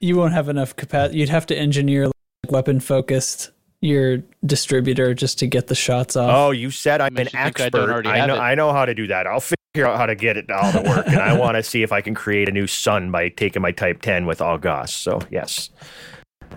You 0.00 0.16
won't 0.18 0.34
have 0.34 0.50
enough 0.50 0.76
capacity. 0.76 1.20
You'd 1.20 1.30
have 1.30 1.46
to 1.46 1.56
engineer 1.56 2.08
like, 2.08 2.52
weapon 2.52 2.80
focused 2.80 3.50
your 3.80 4.18
distributor 4.44 5.14
just 5.14 5.38
to 5.38 5.46
get 5.46 5.68
the 5.68 5.74
shots 5.74 6.16
off. 6.16 6.30
Oh, 6.34 6.50
you 6.50 6.70
said 6.70 7.00
I'm 7.00 7.16
an 7.16 7.24
Makes 7.24 7.32
you 7.32 7.38
think 7.44 7.60
I 7.60 7.64
expert. 7.64 7.90
already 7.90 8.08
I, 8.10 8.26
know. 8.26 8.36
I 8.36 8.54
know 8.54 8.70
how 8.70 8.84
to 8.84 8.94
do 8.94 9.06
that. 9.06 9.26
I'll 9.26 9.40
figure 9.74 9.86
out 9.86 9.96
how 9.98 10.06
to 10.06 10.14
get 10.14 10.36
it 10.36 10.50
all 10.50 10.72
to 10.72 10.80
work. 10.82 11.06
and 11.06 11.18
I 11.18 11.32
want 11.38 11.56
to 11.56 11.62
see 11.62 11.82
if 11.82 11.92
I 11.92 12.00
can 12.00 12.14
create 12.14 12.48
a 12.48 12.52
new 12.52 12.66
sun 12.66 13.10
by 13.10 13.28
taking 13.28 13.62
my 13.62 13.72
Type 13.72 14.00
10 14.02 14.26
with 14.26 14.40
all 14.40 14.58
Gauss. 14.58 14.92
So 14.92 15.20
yes, 15.30 15.70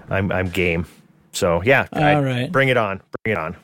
I'm 0.10 0.32
I'm 0.32 0.48
game. 0.50 0.86
So 1.34 1.62
yeah, 1.64 1.88
I- 1.94 2.14
All 2.16 2.24
right. 2.24 2.52
bring 2.52 2.70
it 2.70 2.78
on. 2.78 3.02
Bring 3.24 3.34
it 3.34 3.38
on. 3.38 3.56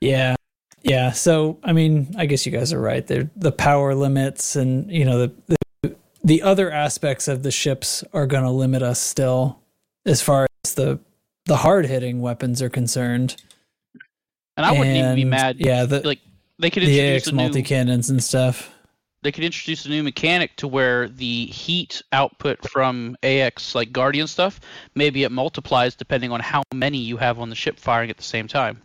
Yeah. 0.00 0.34
Yeah. 0.82 1.12
So, 1.12 1.58
I 1.62 1.72
mean, 1.72 2.14
I 2.18 2.26
guess 2.26 2.44
you 2.44 2.50
guys 2.52 2.72
are 2.72 2.80
right. 2.80 3.06
They're, 3.06 3.30
the 3.36 3.52
power 3.52 3.94
limits 3.94 4.56
and, 4.56 4.90
you 4.90 5.04
know, 5.04 5.18
the, 5.28 5.56
the, 5.82 5.96
the 6.24 6.42
other 6.42 6.70
aspects 6.72 7.28
of 7.28 7.44
the 7.44 7.52
ships 7.52 8.02
are 8.12 8.26
going 8.26 8.42
to 8.42 8.50
limit 8.50 8.82
us 8.82 8.98
still 9.00 9.60
as 10.04 10.20
far 10.20 10.48
as 10.64 10.74
the, 10.74 10.98
the 11.46 11.56
hard 11.58 11.86
hitting 11.86 12.20
weapons 12.20 12.60
are 12.60 12.68
concerned. 12.68 13.36
And 14.56 14.66
I 14.66 14.72
wouldn't 14.72 14.96
even 14.96 15.14
be 15.14 15.24
mad. 15.24 15.56
Yeah. 15.60 15.84
The, 15.84 16.00
Like 16.00 16.20
they 16.62 16.70
could 16.70 16.82
the 16.84 16.98
introduce 16.98 17.22
AX 17.22 17.26
a 17.28 17.32
new, 17.32 17.36
multi 17.36 17.62
cannons 17.62 18.08
and 18.10 18.22
stuff. 18.24 18.72
they 19.22 19.30
could 19.30 19.44
introduce 19.44 19.84
a 19.84 19.88
new 19.90 20.02
mechanic 20.02 20.56
to 20.56 20.66
where 20.66 21.08
the 21.08 21.46
heat 21.46 22.00
output 22.12 22.66
from 22.70 23.16
AX 23.22 23.74
like 23.74 23.92
Guardian 23.92 24.26
stuff 24.26 24.60
maybe 24.94 25.24
it 25.24 25.30
multiplies 25.32 25.94
depending 25.94 26.32
on 26.32 26.40
how 26.40 26.62
many 26.74 26.98
you 26.98 27.16
have 27.18 27.38
on 27.38 27.50
the 27.50 27.54
ship 27.56 27.78
firing 27.78 28.08
at 28.10 28.16
the 28.16 28.22
same 28.22 28.48
time. 28.48 28.80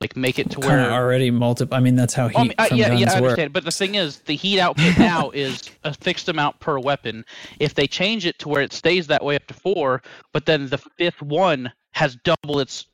Like 0.00 0.16
make 0.16 0.38
it 0.38 0.50
to 0.50 0.56
Kind 0.60 0.66
where 0.66 0.90
already 0.92 1.30
multi. 1.30 1.66
I 1.72 1.80
mean, 1.80 1.94
that's 1.96 2.12
how 2.12 2.28
heat 2.28 2.34
Well, 2.34 2.44
I 2.44 2.48
mean, 2.48 2.54
I- 2.58 2.68
from 2.68 2.78
yeah, 2.78 2.88
guns 2.88 3.00
yeah, 3.00 3.06
I 3.06 3.14
work. 3.20 3.22
understand. 3.30 3.52
But 3.54 3.64
the 3.64 3.70
thing 3.70 3.94
is, 3.94 4.18
the 4.18 4.36
heat 4.36 4.60
output 4.60 4.98
now 4.98 5.30
is 5.30 5.62
a 5.84 5.94
fixed 5.94 6.28
amount 6.28 6.60
per 6.60 6.78
weapon. 6.78 7.24
If 7.58 7.74
they 7.74 7.86
change 7.86 8.26
it 8.26 8.38
to 8.40 8.48
where 8.48 8.60
it 8.62 8.72
stays 8.72 9.06
that 9.06 9.24
way 9.24 9.36
up 9.36 9.46
to 9.46 9.54
four, 9.54 10.02
but 10.32 10.44
then 10.46 10.68
the 10.68 10.78
fifth 10.98 11.22
one 11.22 11.72
has 11.92 12.16
double 12.16 12.58
its 12.60 12.86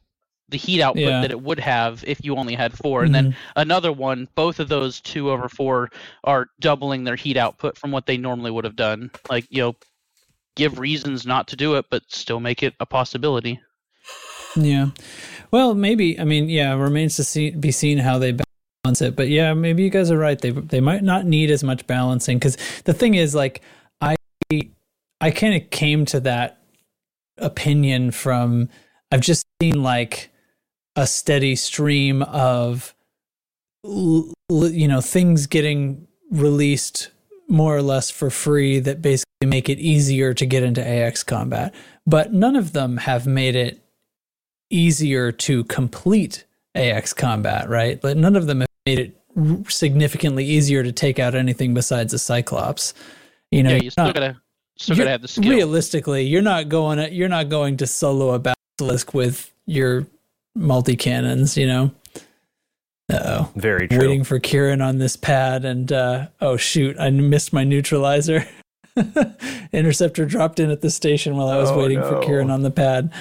the 0.51 0.59
heat 0.59 0.81
output 0.81 1.03
Yeah. 1.03 1.21
that 1.21 1.31
it 1.31 1.41
would 1.41 1.61
have 1.61 2.05
if 2.07 2.25
you 2.25 2.37
only 2.37 2.55
had 2.55 2.77
four, 2.77 3.05
and 3.05 3.15
then 3.15 3.33
mm-hmm. 3.33 3.53
another 3.57 3.93
one, 3.93 4.29
both 4.35 4.61
of 4.61 4.69
those 4.69 5.01
two 5.01 5.31
over 5.31 5.49
four 5.49 5.91
are 6.25 6.49
doubling 6.59 7.05
their 7.05 7.17
heat 7.17 7.37
output 7.37 7.79
from 7.79 7.91
what 7.91 8.07
they 8.07 8.17
normally 8.17 8.51
would 8.51 8.65
have 8.65 8.77
done. 8.77 9.11
Like 9.29 9.47
you 9.51 9.63
know, 9.63 9.77
give 10.57 10.79
reasons 10.79 11.27
not 11.27 11.49
to 11.49 11.57
do 11.57 11.77
it, 11.77 11.87
but 11.91 12.03
still 12.09 12.41
make 12.41 12.63
it 12.63 12.75
a 12.81 12.87
possibility. 12.87 13.61
Yeah. 14.57 14.89
Well, 15.51 15.75
maybe. 15.75 16.19
I 16.19 16.25
mean, 16.25 16.49
yeah, 16.49 16.75
remains 16.75 17.17
to 17.17 17.25
see, 17.25 17.51
be 17.51 17.71
seen 17.71 17.99
how 17.99 18.19
they 18.19 18.37
balance 18.85 19.01
it. 19.01 19.17
But 19.17 19.29
yeah, 19.29 19.55
maybe 19.55 19.83
you 19.83 19.91
guys 19.91 20.11
are 20.11 20.19
right. 20.19 20.41
They 20.41 20.51
they 20.51 20.81
might 20.81 21.03
not 21.03 21.25
need 21.27 21.51
as 21.51 21.63
much 21.63 21.87
balancing 21.87 22.39
because 22.39 22.57
the 22.85 22.93
thing 22.93 23.15
is, 23.15 23.35
like, 23.35 23.63
I 24.01 24.17
I 25.21 25.31
kind 25.31 25.55
of 25.55 25.71
came 25.71 26.05
to 26.07 26.21
that 26.21 26.59
opinion 27.39 28.11
from 28.11 28.69
I've 29.11 29.21
just 29.21 29.47
seen 29.61 29.83
like 29.83 30.30
a 31.01 31.07
steady 31.07 31.57
stream 31.57 32.23
of 32.25 32.95
you 33.83 34.87
know 34.87 35.01
things 35.01 35.47
getting 35.47 36.07
released 36.31 37.11
more 37.49 37.75
or 37.75 37.81
less 37.81 38.11
for 38.11 38.29
free 38.29 38.79
that 38.81 39.01
basically 39.01 39.47
make 39.47 39.71
it 39.71 39.79
easier 39.79 40.35
to 40.35 40.45
get 40.45 40.63
into 40.63 40.87
AX 40.87 41.23
combat. 41.23 41.75
But 42.07 42.35
none 42.35 42.55
of 42.55 42.73
them 42.75 42.99
have 42.99 43.27
made 43.27 43.57
it 43.57 43.83
easier 44.69 45.33
to 45.33 45.65
complete 45.65 46.45
AX 46.75 47.15
combat, 47.15 47.71
right? 47.71 47.99
But 47.99 48.19
none 48.19 48.37
of 48.37 48.47
them 48.47 48.61
have 48.61 48.69
made 48.85 48.99
it 48.99 49.71
significantly 49.71 50.45
easier 50.45 50.83
to 50.83 50.93
take 50.93 51.19
out 51.19 51.35
anything 51.35 51.73
besides 51.73 52.13
a 52.13 52.19
Cyclops. 52.19 52.93
You 53.51 53.63
know, 53.63 53.71
yeah, 53.71 53.77
you're 53.77 53.85
you 53.85 53.91
still 53.91 54.05
not- 54.05 54.15
gotta 54.15 54.41
still 54.77 54.97
gotta 54.97 55.11
have 55.11 55.23
the 55.23 55.29
skill. 55.29 55.51
Realistically, 55.51 56.25
you're 56.27 56.43
not 56.43 56.69
going 56.69 57.11
you're 57.15 57.29
not 57.31 57.49
going 57.49 57.79
to 57.79 57.87
solo 57.87 58.35
a 58.35 58.53
basilisk 58.79 59.15
with 59.15 59.51
your 59.65 60.07
multi 60.61 60.95
cannons, 60.97 61.57
you 61.57 61.66
know. 61.66 61.91
Uh-oh. 63.11 63.51
Very 63.57 63.89
true. 63.89 63.99
Waiting 63.99 64.23
for 64.23 64.39
Kieran 64.39 64.81
on 64.81 64.99
this 64.99 65.16
pad 65.16 65.65
and 65.65 65.91
uh 65.91 66.28
oh 66.41 66.57
shoot, 66.57 66.97
I 67.01 67.11
missed 67.11 67.53
my 67.53 67.65
neutralizer. 67.65 68.47
Interceptor 69.73 70.24
dropped 70.27 70.61
in 70.61 70.70
at 70.70 70.81
the 70.81 70.91
station 70.91 71.37
while 71.37 71.49
I 71.49 71.57
was 71.59 71.70
Oh, 71.70 71.78
waiting 71.78 72.01
for. 72.01 72.20
Kieran 72.20 72.51
on 72.51 72.62
the 72.62 72.70
pad. 72.70 73.12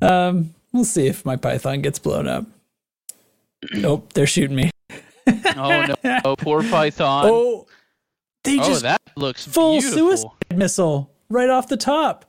Um 0.00 0.54
we'll 0.72 0.84
see 0.84 1.06
if 1.06 1.24
my 1.26 1.36
python 1.36 1.82
gets 1.82 1.98
blown 1.98 2.26
up. 2.26 2.46
Nope, 3.74 4.12
they're 4.14 4.26
shooting 4.26 4.56
me. 4.56 4.70
oh 5.26 5.86
no, 6.04 6.20
oh, 6.24 6.36
poor 6.36 6.62
Python. 6.62 7.26
Oh, 7.28 7.66
they 8.44 8.58
Oh, 8.60 8.66
just 8.66 8.82
that 8.82 9.00
looks 9.16 9.44
full 9.44 9.80
beautiful. 9.80 9.98
suicide 10.16 10.56
missile 10.56 11.10
right 11.28 11.50
off 11.50 11.68
the 11.68 11.76
top. 11.76 12.24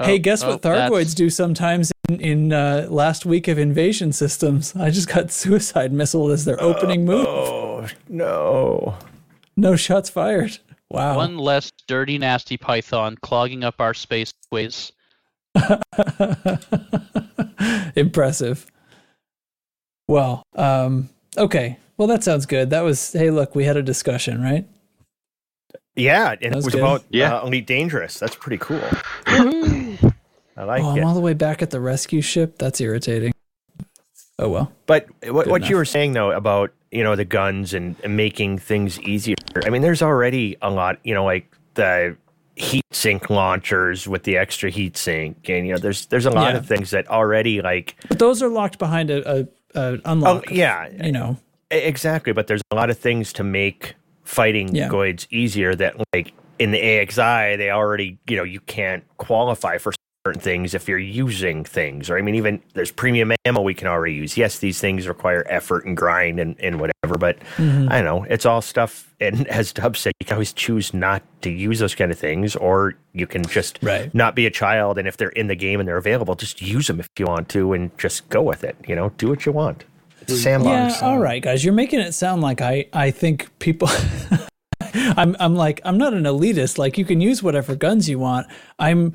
hey, 0.00 0.16
Oh, 0.16 0.18
guess 0.18 0.42
oh, 0.44 0.50
what 0.50 0.62
Thargoids 0.62 0.90
that's- 0.90 1.14
do 1.14 1.30
sometimes 1.30 1.90
in, 2.08 2.20
in 2.20 2.52
uh, 2.52 2.86
last 2.90 3.26
week 3.26 3.48
of 3.48 3.58
invasion 3.58 4.12
systems? 4.12 4.74
I 4.76 4.90
just 4.90 5.08
got 5.08 5.30
suicide 5.42 5.92
missile 5.92 6.30
as 6.30 6.44
their 6.44 6.60
opening 6.62 7.04
move. 7.04 7.26
Oh 7.26 7.86
no. 8.08 8.96
No 9.56 9.76
shots 9.76 10.10
fired. 10.10 10.58
Wow. 10.90 11.16
One 11.16 11.38
less 11.38 11.72
dirty, 11.88 12.18
nasty 12.18 12.56
python 12.56 13.16
clogging 13.22 13.64
up 13.64 13.80
our 13.80 13.92
spaceways. 13.92 14.92
Impressive. 17.96 18.66
Well, 20.08 20.42
um, 20.54 21.08
okay. 21.36 21.78
Well, 21.96 22.06
that 22.08 22.22
sounds 22.22 22.46
good. 22.46 22.70
That 22.70 22.82
was, 22.82 23.12
hey, 23.12 23.30
look, 23.30 23.54
we 23.54 23.64
had 23.64 23.76
a 23.76 23.82
discussion, 23.82 24.42
right? 24.42 24.66
Yeah, 25.96 26.32
and 26.32 26.42
it 26.42 26.54
was 26.54 26.66
was 26.66 26.74
good. 26.74 26.82
about 26.82 27.04
Yeah. 27.10 27.36
uh, 27.38 27.46
Elite 27.46 27.66
Dangerous. 27.66 28.18
That's 28.18 28.36
pretty 28.36 28.58
cool. 28.58 28.82
I 30.56 30.64
like 30.64 30.82
oh, 30.82 30.94
it. 30.94 30.98
I'm 30.98 31.04
all 31.04 31.14
the 31.14 31.20
way 31.20 31.34
back 31.34 31.62
at 31.62 31.70
the 31.70 31.80
rescue 31.80 32.20
ship. 32.20 32.58
That's 32.58 32.80
irritating. 32.80 33.32
Oh, 34.38 34.48
well. 34.48 34.72
But 34.86 35.06
what, 35.28 35.46
what 35.46 35.68
you 35.68 35.76
were 35.76 35.84
saying 35.84 36.12
though 36.12 36.30
about 36.32 36.72
you 36.90 37.02
know 37.02 37.16
the 37.16 37.24
guns 37.24 37.74
and, 37.74 37.96
and 38.04 38.16
making 38.16 38.58
things 38.58 39.00
easier. 39.00 39.36
I 39.64 39.70
mean, 39.70 39.82
there's 39.82 40.02
already 40.02 40.56
a 40.62 40.70
lot. 40.70 40.98
You 41.04 41.14
know, 41.14 41.24
like 41.24 41.54
the 41.74 42.16
heat 42.56 42.84
sink 42.90 43.28
launchers 43.28 44.08
with 44.08 44.22
the 44.24 44.36
extra 44.38 44.70
heat 44.70 44.96
sink, 44.96 45.48
and 45.48 45.66
you 45.66 45.72
know, 45.74 45.78
there's 45.78 46.06
there's 46.06 46.26
a 46.26 46.30
lot 46.30 46.52
Yeah. 46.52 46.58
of 46.58 46.66
things 46.66 46.90
that 46.90 47.08
already 47.08 47.60
like. 47.60 47.96
But 48.08 48.18
those 48.18 48.42
are 48.42 48.48
locked 48.48 48.78
behind 48.78 49.10
a, 49.10 49.40
a, 49.40 49.48
a 49.74 49.98
unlock. 50.04 50.44
Oh, 50.48 50.54
yeah. 50.54 50.88
You 51.04 51.12
know, 51.12 51.38
Exactly, 51.70 52.32
but 52.32 52.46
there's 52.46 52.62
a 52.70 52.76
lot 52.76 52.90
of 52.90 52.98
things 52.98 53.32
to 53.34 53.44
make 53.44 53.94
fighting 54.22 54.74
Yeah. 54.74 54.88
goids 54.88 55.26
easier. 55.30 55.74
That 55.74 55.96
like 56.14 56.32
in 56.58 56.70
the 56.70 56.78
AXI, 56.80 57.56
they 57.56 57.70
already 57.70 58.18
you 58.28 58.36
know 58.36 58.44
you 58.44 58.60
can't 58.60 59.02
qualify 59.16 59.78
for 59.78 59.92
things 60.34 60.74
if 60.74 60.88
you're 60.88 60.98
using 60.98 61.64
things. 61.64 62.10
Or 62.10 62.18
I 62.18 62.22
mean, 62.22 62.34
even 62.34 62.60
there's 62.74 62.90
premium 62.90 63.32
ammo 63.44 63.60
we 63.60 63.74
can 63.74 63.86
already 63.88 64.14
use. 64.14 64.36
Yes, 64.36 64.58
these 64.58 64.80
things 64.80 65.06
require 65.08 65.44
effort 65.48 65.84
and 65.84 65.96
grind 65.96 66.38
and, 66.40 66.56
and 66.60 66.80
whatever, 66.80 67.16
but 67.18 67.38
Mm-hmm. 67.56 67.88
I 67.90 68.02
don't 68.02 68.04
know 68.04 68.26
it's 68.28 68.44
all 68.46 68.60
stuff. 68.62 69.14
And 69.20 69.46
as 69.58 69.72
Dub 69.72 69.96
said, 69.96 70.12
you 70.20 70.26
can 70.26 70.34
always 70.34 70.52
choose 70.52 70.92
not 70.92 71.22
to 71.42 71.50
use 71.50 71.78
those 71.78 71.94
kind 71.94 72.10
of 72.12 72.18
things, 72.18 72.56
or 72.56 72.94
you 73.12 73.26
can 73.26 73.44
just 73.44 73.78
Right. 73.82 74.12
not 74.14 74.34
be 74.34 74.46
a 74.46 74.50
child. 74.50 74.98
And 74.98 75.06
if 75.08 75.16
they're 75.16 75.28
in 75.30 75.46
the 75.46 75.54
game 75.56 75.80
and 75.80 75.88
they're 75.88 75.96
available, 75.96 76.34
just 76.34 76.60
use 76.60 76.86
them 76.88 77.00
if 77.00 77.08
you 77.18 77.26
want 77.26 77.48
to, 77.50 77.72
and 77.72 77.96
just 77.98 78.28
go 78.28 78.42
with 78.42 78.64
it. 78.64 78.76
You 78.88 78.94
know, 78.96 79.10
do 79.18 79.28
what 79.28 79.46
you 79.46 79.52
want. 79.52 79.84
It's 80.22 80.32
a 80.32 80.36
sandbox. 80.36 81.00
Yeah, 81.00 81.08
all 81.08 81.18
right, 81.20 81.40
guys. 81.40 81.64
You're 81.64 81.72
making 81.74 82.00
it 82.00 82.12
sound 82.12 82.42
like 82.42 82.60
I, 82.60 82.86
I 82.92 83.10
think 83.12 83.56
people. 83.60 83.88
I'm 84.94 85.36
I'm 85.38 85.54
like 85.54 85.80
I'm 85.84 85.98
not 85.98 86.14
an 86.14 86.24
elitist. 86.24 86.78
Like 86.78 86.98
you 86.98 87.04
can 87.04 87.20
use 87.20 87.42
whatever 87.42 87.74
guns 87.76 88.08
you 88.08 88.18
want. 88.18 88.46
I'm 88.78 89.14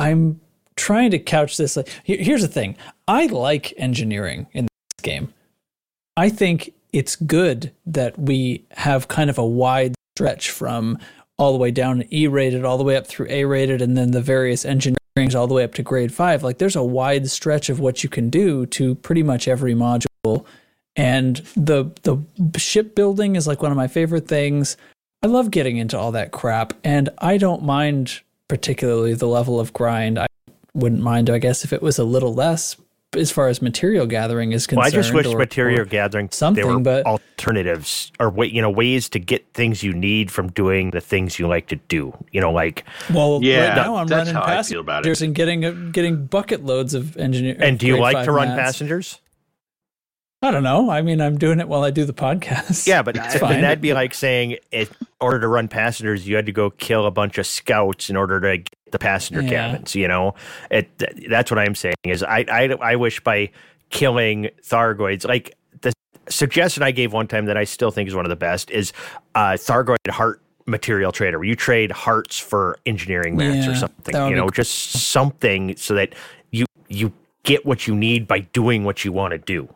I'm 0.00 0.40
trying 0.76 1.10
to 1.10 1.18
couch 1.18 1.58
this 1.58 1.76
like 1.76 1.88
here's 2.04 2.42
the 2.42 2.48
thing. 2.48 2.76
I 3.06 3.26
like 3.26 3.74
engineering 3.76 4.46
in 4.52 4.64
this 4.64 5.02
game. 5.02 5.32
I 6.16 6.30
think 6.30 6.72
it's 6.92 7.16
good 7.16 7.72
that 7.86 8.18
we 8.18 8.64
have 8.72 9.08
kind 9.08 9.30
of 9.30 9.38
a 9.38 9.46
wide 9.46 9.94
stretch 10.16 10.50
from 10.50 10.98
all 11.38 11.52
the 11.52 11.58
way 11.58 11.70
down 11.70 11.98
to 11.98 12.16
E 12.16 12.26
rated, 12.26 12.64
all 12.64 12.78
the 12.78 12.84
way 12.84 12.96
up 12.96 13.06
through 13.06 13.26
A 13.30 13.44
rated, 13.44 13.80
and 13.80 13.96
then 13.96 14.10
the 14.10 14.20
various 14.20 14.64
engineerings 14.64 15.34
all 15.34 15.46
the 15.46 15.54
way 15.54 15.64
up 15.64 15.74
to 15.74 15.82
grade 15.82 16.12
five. 16.12 16.42
Like 16.42 16.58
there's 16.58 16.76
a 16.76 16.82
wide 16.82 17.30
stretch 17.30 17.68
of 17.68 17.78
what 17.78 18.02
you 18.02 18.08
can 18.08 18.30
do 18.30 18.66
to 18.66 18.94
pretty 18.96 19.22
much 19.22 19.48
every 19.48 19.74
module. 19.74 20.46
And 20.96 21.36
the 21.56 21.90
the 22.02 22.58
shipbuilding 22.58 23.36
is 23.36 23.46
like 23.46 23.62
one 23.62 23.70
of 23.70 23.76
my 23.76 23.88
favorite 23.88 24.26
things. 24.26 24.76
I 25.22 25.26
love 25.26 25.50
getting 25.50 25.76
into 25.76 25.98
all 25.98 26.12
that 26.12 26.32
crap, 26.32 26.72
and 26.84 27.10
I 27.18 27.36
don't 27.36 27.62
mind 27.62 28.22
particularly 28.50 29.14
the 29.14 29.28
level 29.28 29.58
of 29.60 29.72
grind. 29.72 30.18
I 30.18 30.26
wouldn't 30.74 31.00
mind, 31.00 31.30
I 31.30 31.38
guess, 31.38 31.64
if 31.64 31.72
it 31.72 31.80
was 31.80 31.98
a 31.98 32.04
little 32.04 32.34
less 32.34 32.76
as 33.16 33.30
far 33.30 33.48
as 33.48 33.62
material 33.62 34.06
gathering 34.06 34.52
is 34.52 34.66
concerned. 34.66 34.78
Well, 34.82 34.86
I 34.86 34.90
just 34.90 35.12
wish 35.14 35.26
or- 35.26 35.38
material 35.38 35.80
or- 35.80 35.84
gathering 35.84 36.28
something, 36.32 36.64
there 36.64 36.72
were 36.74 36.80
but- 36.80 37.06
alternatives 37.06 38.12
or 38.20 38.28
way, 38.30 38.46
you 38.46 38.60
know 38.60 38.70
ways 38.70 39.08
to 39.10 39.18
get 39.18 39.44
things 39.54 39.82
you 39.82 39.92
need 39.92 40.30
from 40.30 40.50
doing 40.52 40.90
the 40.90 41.00
things 41.00 41.38
you 41.38 41.48
like 41.48 41.66
to 41.68 41.76
do. 41.88 42.12
You 42.32 42.40
know, 42.40 42.52
like 42.52 42.84
Well, 43.12 43.40
Yeah, 43.42 43.68
right 43.68 43.76
now 43.76 43.96
I'm 43.96 44.06
that's 44.08 44.18
running 44.28 44.34
how 44.34 44.42
I 44.42 44.46
passengers 44.56 44.68
feel 44.70 44.80
about 44.80 45.06
it. 45.06 45.20
and 45.22 45.34
getting 45.34 45.90
getting 45.92 46.26
bucket 46.26 46.64
loads 46.64 46.92
of 46.94 47.16
engineer. 47.16 47.56
and 47.60 47.78
do 47.78 47.86
you 47.86 47.98
like 47.98 48.14
five 48.16 48.24
to 48.26 48.32
run 48.32 48.48
mats. 48.48 48.60
passengers? 48.60 49.20
I 50.42 50.50
don't 50.50 50.62
know. 50.62 50.90
I 50.90 51.02
mean, 51.02 51.20
I'm 51.20 51.36
doing 51.36 51.60
it 51.60 51.68
while 51.68 51.84
I 51.84 51.90
do 51.90 52.04
the 52.06 52.14
podcast. 52.14 52.86
Yeah, 52.86 53.02
but, 53.02 53.16
fine. 53.38 53.60
that'd 53.60 53.82
be 53.82 53.92
like 53.92 54.14
saying 54.14 54.56
in 54.72 54.86
order 55.20 55.38
to 55.40 55.48
run 55.48 55.68
passengers, 55.68 56.26
you 56.26 56.34
had 56.36 56.46
to 56.46 56.52
go 56.52 56.70
kill 56.70 57.04
a 57.04 57.10
bunch 57.10 57.36
of 57.36 57.46
scouts 57.46 58.08
in 58.08 58.16
order 58.16 58.40
to 58.40 58.56
get 58.58 58.70
the 58.90 58.98
passenger 58.98 59.42
Yeah. 59.42 59.48
cabins. 59.72 59.94
You 59.94 60.08
know, 60.08 60.34
it. 60.70 60.88
That's 61.28 61.50
what 61.50 61.58
I'm 61.58 61.74
saying. 61.74 61.94
Is 62.04 62.22
I 62.22 62.44
I, 62.50 62.68
I 62.80 62.96
wish 62.96 63.20
by 63.20 63.50
killing 63.90 64.48
Thargoids, 64.62 65.26
like 65.28 65.54
the 65.82 65.92
suggestion 66.30 66.82
I 66.82 66.90
gave 66.92 67.12
one 67.12 67.26
time 67.28 67.44
that 67.46 67.56
I 67.58 67.64
still 67.64 67.90
think 67.90 68.08
is 68.08 68.14
one 68.14 68.24
of 68.24 68.30
the 68.30 68.36
best 68.36 68.70
is 68.70 68.92
uh, 69.34 69.52
Thargoid 69.52 69.96
heart 70.08 70.40
material 70.66 71.12
trader, 71.12 71.38
where 71.38 71.48
you 71.48 71.56
trade 71.56 71.90
hearts 71.92 72.38
for 72.38 72.78
engineering 72.86 73.36
mats 73.36 73.66
Yeah, 73.66 73.72
or 73.72 73.74
something. 73.76 74.14
You 74.14 74.36
know, 74.36 74.42
cool. 74.44 74.50
just 74.50 74.72
something 75.10 75.76
so 75.76 75.94
that 75.96 76.14
you 76.50 76.64
you 76.88 77.12
get 77.42 77.66
what 77.66 77.86
you 77.86 77.94
need 77.94 78.26
by 78.26 78.38
doing 78.40 78.84
what 78.84 79.04
you 79.04 79.12
want 79.12 79.32
to 79.32 79.38
do. 79.38 79.68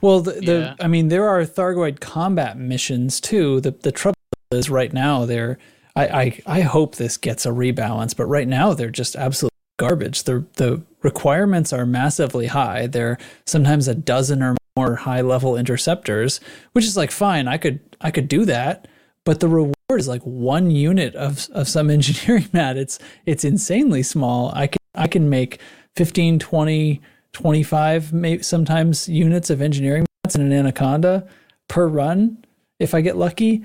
Well, 0.00 0.20
the, 0.20 0.32
the 0.32 0.58
Yeah. 0.58 0.74
I 0.80 0.88
mean, 0.88 1.08
there 1.08 1.28
are 1.28 1.42
Thargoid 1.42 2.00
combat 2.00 2.58
missions 2.58 3.20
too. 3.20 3.60
The 3.60 3.72
the 3.72 3.92
trouble 3.92 4.18
is 4.52 4.70
right 4.70 4.92
now 4.92 5.24
they're. 5.24 5.58
I, 5.96 6.06
I 6.06 6.40
I 6.46 6.60
hope 6.62 6.96
this 6.96 7.16
gets 7.16 7.46
a 7.46 7.50
rebalance, 7.50 8.16
but 8.16 8.26
right 8.26 8.48
now 8.48 8.74
they're 8.74 8.90
just 8.90 9.14
absolute 9.14 9.52
garbage. 9.78 10.24
The 10.24 10.44
the 10.54 10.82
requirements 11.02 11.72
are 11.72 11.86
massively 11.86 12.46
high. 12.46 12.86
They're 12.88 13.18
sometimes 13.46 13.86
a 13.86 13.94
dozen 13.94 14.42
or 14.42 14.56
more 14.76 14.96
high 14.96 15.20
level 15.20 15.56
interceptors, 15.56 16.40
which 16.72 16.84
is 16.84 16.96
like 16.96 17.10
fine. 17.10 17.46
I 17.46 17.58
could 17.58 17.80
I 18.00 18.10
could 18.10 18.28
do 18.28 18.44
that, 18.46 18.88
but 19.24 19.40
the 19.40 19.48
reward 19.48 19.74
is 19.90 20.08
like 20.08 20.22
one 20.22 20.70
unit 20.70 21.14
of 21.14 21.48
of 21.52 21.68
some 21.68 21.90
engineering 21.98 22.48
mat. 22.52 22.76
It's 22.76 22.98
it's 23.24 23.44
insanely 23.44 24.02
small. 24.02 24.52
I 24.54 24.66
can 24.66 24.78
I 24.94 25.06
can 25.06 25.28
make 25.28 25.60
15, 25.96 26.38
20, 26.40 27.00
25 27.34 28.12
maybe 28.12 28.42
sometimes 28.42 29.08
units 29.08 29.50
of 29.50 29.60
engineering 29.60 30.06
mats 30.24 30.34
in 30.34 30.40
an 30.40 30.52
anaconda 30.52 31.26
per 31.68 31.86
run 31.86 32.44
if 32.80 32.94
I 32.94 33.00
get 33.00 33.16
lucky. 33.16 33.64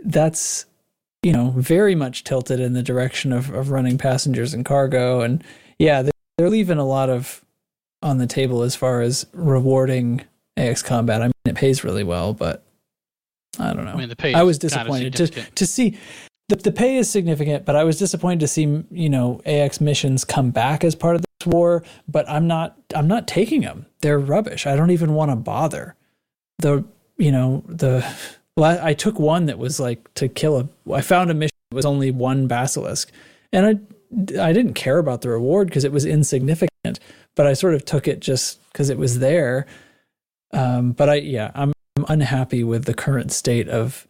That's 0.00 0.66
you 1.22 1.32
know 1.32 1.52
very 1.56 1.94
much 1.94 2.24
tilted 2.24 2.60
in 2.60 2.72
the 2.72 2.82
direction 2.82 3.32
of, 3.32 3.50
of 3.50 3.70
running 3.70 3.98
passengers 3.98 4.54
and 4.54 4.64
cargo 4.64 5.20
and 5.20 5.44
yeah 5.78 6.00
they're, 6.02 6.12
they're 6.38 6.48
leaving 6.48 6.78
a 6.78 6.86
lot 6.86 7.10
of 7.10 7.44
on 8.02 8.16
the 8.18 8.26
table 8.26 8.62
as 8.62 8.74
far 8.74 9.02
as 9.02 9.26
rewarding 9.32 10.22
AX 10.56 10.82
combat. 10.82 11.22
I 11.22 11.26
mean 11.26 11.32
it 11.44 11.54
pays 11.54 11.84
really 11.84 12.04
well, 12.04 12.32
but 12.32 12.64
I 13.58 13.74
don't 13.74 13.84
know. 13.84 13.92
I 13.92 13.96
mean, 13.96 14.08
the 14.08 14.16
pay. 14.16 14.32
I 14.34 14.42
was 14.42 14.62
is 14.64 14.72
kind 14.72 14.88
of 14.88 15.12
disappointed 15.12 15.44
to 15.46 15.50
to 15.56 15.66
see 15.66 15.98
the 16.48 16.56
the 16.56 16.72
pay 16.72 16.96
is 16.96 17.10
significant, 17.10 17.66
but 17.66 17.76
I 17.76 17.84
was 17.84 17.98
disappointed 17.98 18.40
to 18.40 18.48
see 18.48 18.84
you 18.90 19.10
know 19.10 19.40
AX 19.44 19.80
missions 19.80 20.24
come 20.24 20.50
back 20.50 20.84
as 20.84 20.94
part 20.94 21.16
of 21.16 21.22
this 21.22 21.29
war. 21.46 21.82
But 22.08 22.28
I'm 22.28 22.46
not 22.46 22.76
I'm 22.94 23.08
not 23.08 23.26
taking 23.26 23.62
them. 23.62 23.86
They're 24.00 24.18
rubbish. 24.18 24.66
I 24.66 24.76
don't 24.76 24.90
even 24.90 25.14
want 25.14 25.30
to 25.30 25.36
bother. 25.36 25.94
The 26.58 26.84
you 27.16 27.32
know 27.32 27.64
the 27.66 28.04
well, 28.56 28.78
I, 28.78 28.90
I 28.90 28.94
took 28.94 29.18
one 29.18 29.46
that 29.46 29.58
was 29.58 29.80
like 29.80 30.12
to 30.14 30.28
kill 30.28 30.58
a. 30.60 30.92
I 30.92 31.00
found 31.00 31.30
a 31.30 31.34
mission 31.34 31.56
that 31.70 31.76
was 31.76 31.86
only 31.86 32.10
one 32.10 32.46
basilisk, 32.46 33.10
and 33.52 33.66
I 33.66 34.42
I 34.42 34.52
didn't 34.52 34.74
care 34.74 34.98
about 34.98 35.22
the 35.22 35.30
reward 35.30 35.68
because 35.68 35.84
it 35.84 35.92
was 35.92 36.04
insignificant. 36.04 37.00
But 37.36 37.46
I 37.46 37.52
sort 37.52 37.74
of 37.74 37.84
took 37.84 38.08
it 38.08 38.20
just 38.20 38.60
because 38.72 38.90
it 38.90 38.98
was 38.98 39.20
there. 39.20 39.66
Um, 40.52 40.92
but 40.92 41.08
I 41.08 41.14
yeah 41.16 41.52
I'm, 41.54 41.72
I'm 41.96 42.04
unhappy 42.08 42.64
with 42.64 42.84
the 42.84 42.94
current 42.94 43.32
state 43.32 43.68
of 43.68 44.06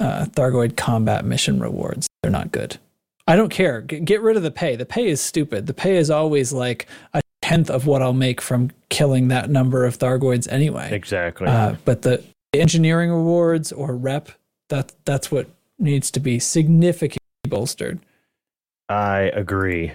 uh, 0.00 0.26
Thargoid 0.26 0.76
combat 0.76 1.24
mission 1.24 1.60
rewards. 1.60 2.08
They're 2.22 2.32
not 2.32 2.52
good. 2.52 2.78
I 3.26 3.36
don't 3.36 3.50
care. 3.50 3.82
G- 3.82 4.00
get 4.00 4.22
rid 4.22 4.36
of 4.36 4.42
the 4.42 4.50
pay. 4.50 4.76
The 4.76 4.86
pay 4.86 5.08
is 5.08 5.20
stupid. 5.20 5.66
The 5.66 5.74
pay 5.74 5.96
is 5.96 6.10
always 6.10 6.52
like 6.52 6.86
a 7.14 7.22
tenth 7.40 7.70
of 7.70 7.86
what 7.86 8.02
I'll 8.02 8.12
make 8.12 8.40
from 8.40 8.70
killing 8.88 9.28
that 9.28 9.50
number 9.50 9.84
of 9.84 9.98
Thargoids 9.98 10.50
anyway. 10.50 10.90
Exactly. 10.92 11.48
Uh, 11.48 11.76
but 11.84 12.02
the 12.02 12.22
engineering 12.54 13.10
rewards 13.10 13.72
or 13.72 13.96
rep, 13.96 14.30
that 14.68 14.92
that's 15.04 15.30
what 15.30 15.48
needs 15.78 16.10
to 16.12 16.20
be 16.20 16.38
significantly 16.38 17.18
bolstered. 17.48 18.00
I 18.88 19.30
agree. 19.34 19.92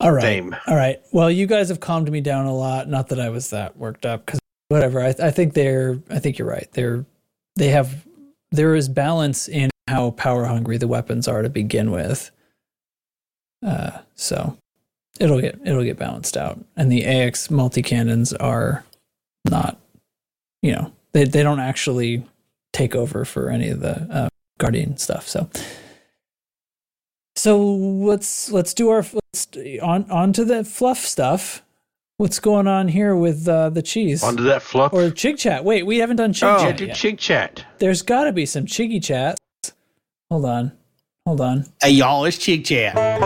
All 0.00 0.12
right. 0.12 0.22
Same. 0.22 0.56
All 0.66 0.76
right. 0.76 1.00
Well, 1.12 1.30
you 1.30 1.46
guys 1.46 1.68
have 1.68 1.80
calmed 1.80 2.10
me 2.10 2.20
down 2.20 2.46
a 2.46 2.54
lot. 2.54 2.88
Not 2.88 3.08
that 3.08 3.20
I 3.20 3.28
was 3.28 3.50
that 3.50 3.76
worked 3.76 4.06
up 4.06 4.24
because 4.24 4.40
whatever. 4.68 5.02
I, 5.02 5.08
I 5.08 5.30
think 5.30 5.54
they're. 5.54 5.98
I 6.08 6.18
think 6.18 6.38
you're 6.38 6.48
right. 6.48 6.68
They're. 6.72 7.04
They 7.56 7.68
have. 7.68 8.06
There 8.50 8.74
is 8.74 8.88
balance 8.88 9.46
in 9.46 9.69
how 9.90 10.12
power 10.12 10.46
hungry 10.46 10.78
the 10.78 10.88
weapons 10.88 11.28
are 11.28 11.42
to 11.42 11.50
begin 11.50 11.90
with. 11.90 12.30
Uh, 13.66 13.98
so 14.14 14.56
it'll 15.18 15.40
get 15.40 15.58
it'll 15.64 15.84
get 15.84 15.98
balanced 15.98 16.36
out, 16.36 16.58
and 16.76 16.90
the 16.90 17.04
AX 17.04 17.50
multi 17.50 17.82
cannons 17.82 18.32
are 18.32 18.84
not. 19.44 19.78
You 20.62 20.72
know, 20.72 20.92
they 21.12 21.24
they 21.24 21.42
don't 21.42 21.60
actually 21.60 22.24
take 22.72 22.94
over 22.94 23.24
for 23.24 23.50
any 23.50 23.68
of 23.68 23.80
the 23.80 24.00
uh, 24.10 24.28
guardian 24.58 24.96
stuff. 24.96 25.28
So. 25.28 25.50
So 27.36 27.62
let's 27.62 28.50
let's 28.50 28.74
do 28.74 28.90
our 28.90 29.02
let's 29.14 29.48
on 29.80 30.10
on 30.10 30.32
to 30.34 30.44
the 30.44 30.62
fluff 30.62 30.98
stuff. 30.98 31.62
What's 32.18 32.38
going 32.38 32.66
on 32.66 32.88
here 32.88 33.16
with 33.16 33.48
uh, 33.48 33.70
the 33.70 33.80
cheese 33.80 34.22
Onto 34.22 34.42
that 34.42 34.60
fluff. 34.60 34.92
or 34.92 35.04
chig 35.04 35.38
chat? 35.38 35.64
Wait, 35.64 35.86
we 35.86 35.98
haven't 35.98 36.16
done 36.16 36.34
chig 36.34 36.54
oh, 36.54 36.58
chat 36.58 36.78
yet. 36.78 36.94
chig 36.94 37.18
chat. 37.18 37.64
There's 37.78 38.02
got 38.02 38.24
to 38.24 38.32
be 38.32 38.44
some 38.44 38.66
chiggy 38.66 39.02
chats. 39.02 39.40
Hold 40.30 40.44
on, 40.44 40.72
hold 41.26 41.40
on. 41.40 41.66
Hey 41.82 41.90
y'all, 41.90 42.24
it's 42.24 42.38
Chick 42.38 42.64
Chat. 42.64 42.94
Oh, 42.96 43.18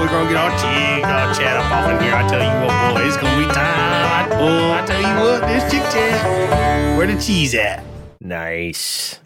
we're 0.00 0.08
gonna 0.08 0.28
get 0.28 0.36
our 0.36 0.50
Chick 0.58 1.04
our 1.06 1.32
chat 1.34 1.56
up 1.56 1.70
off 1.70 1.88
in 1.90 2.00
here. 2.02 2.12
I 2.14 2.26
tell 2.28 2.42
you 2.42 2.66
what, 2.66 2.94
boy, 2.94 3.02
it's 3.06 3.16
gonna 3.16 3.38
be 3.46 3.52
time. 3.52 4.32
Oh, 4.32 4.72
I 4.72 4.84
tell 4.86 5.00
you 5.00 5.14
what, 5.22 5.42
this 5.46 5.62
Chick 5.70 5.82
Chat. 5.92 6.98
Where 6.98 7.06
the 7.06 7.16
cheese 7.20 7.54
at? 7.54 7.84
Nice. 8.20 9.20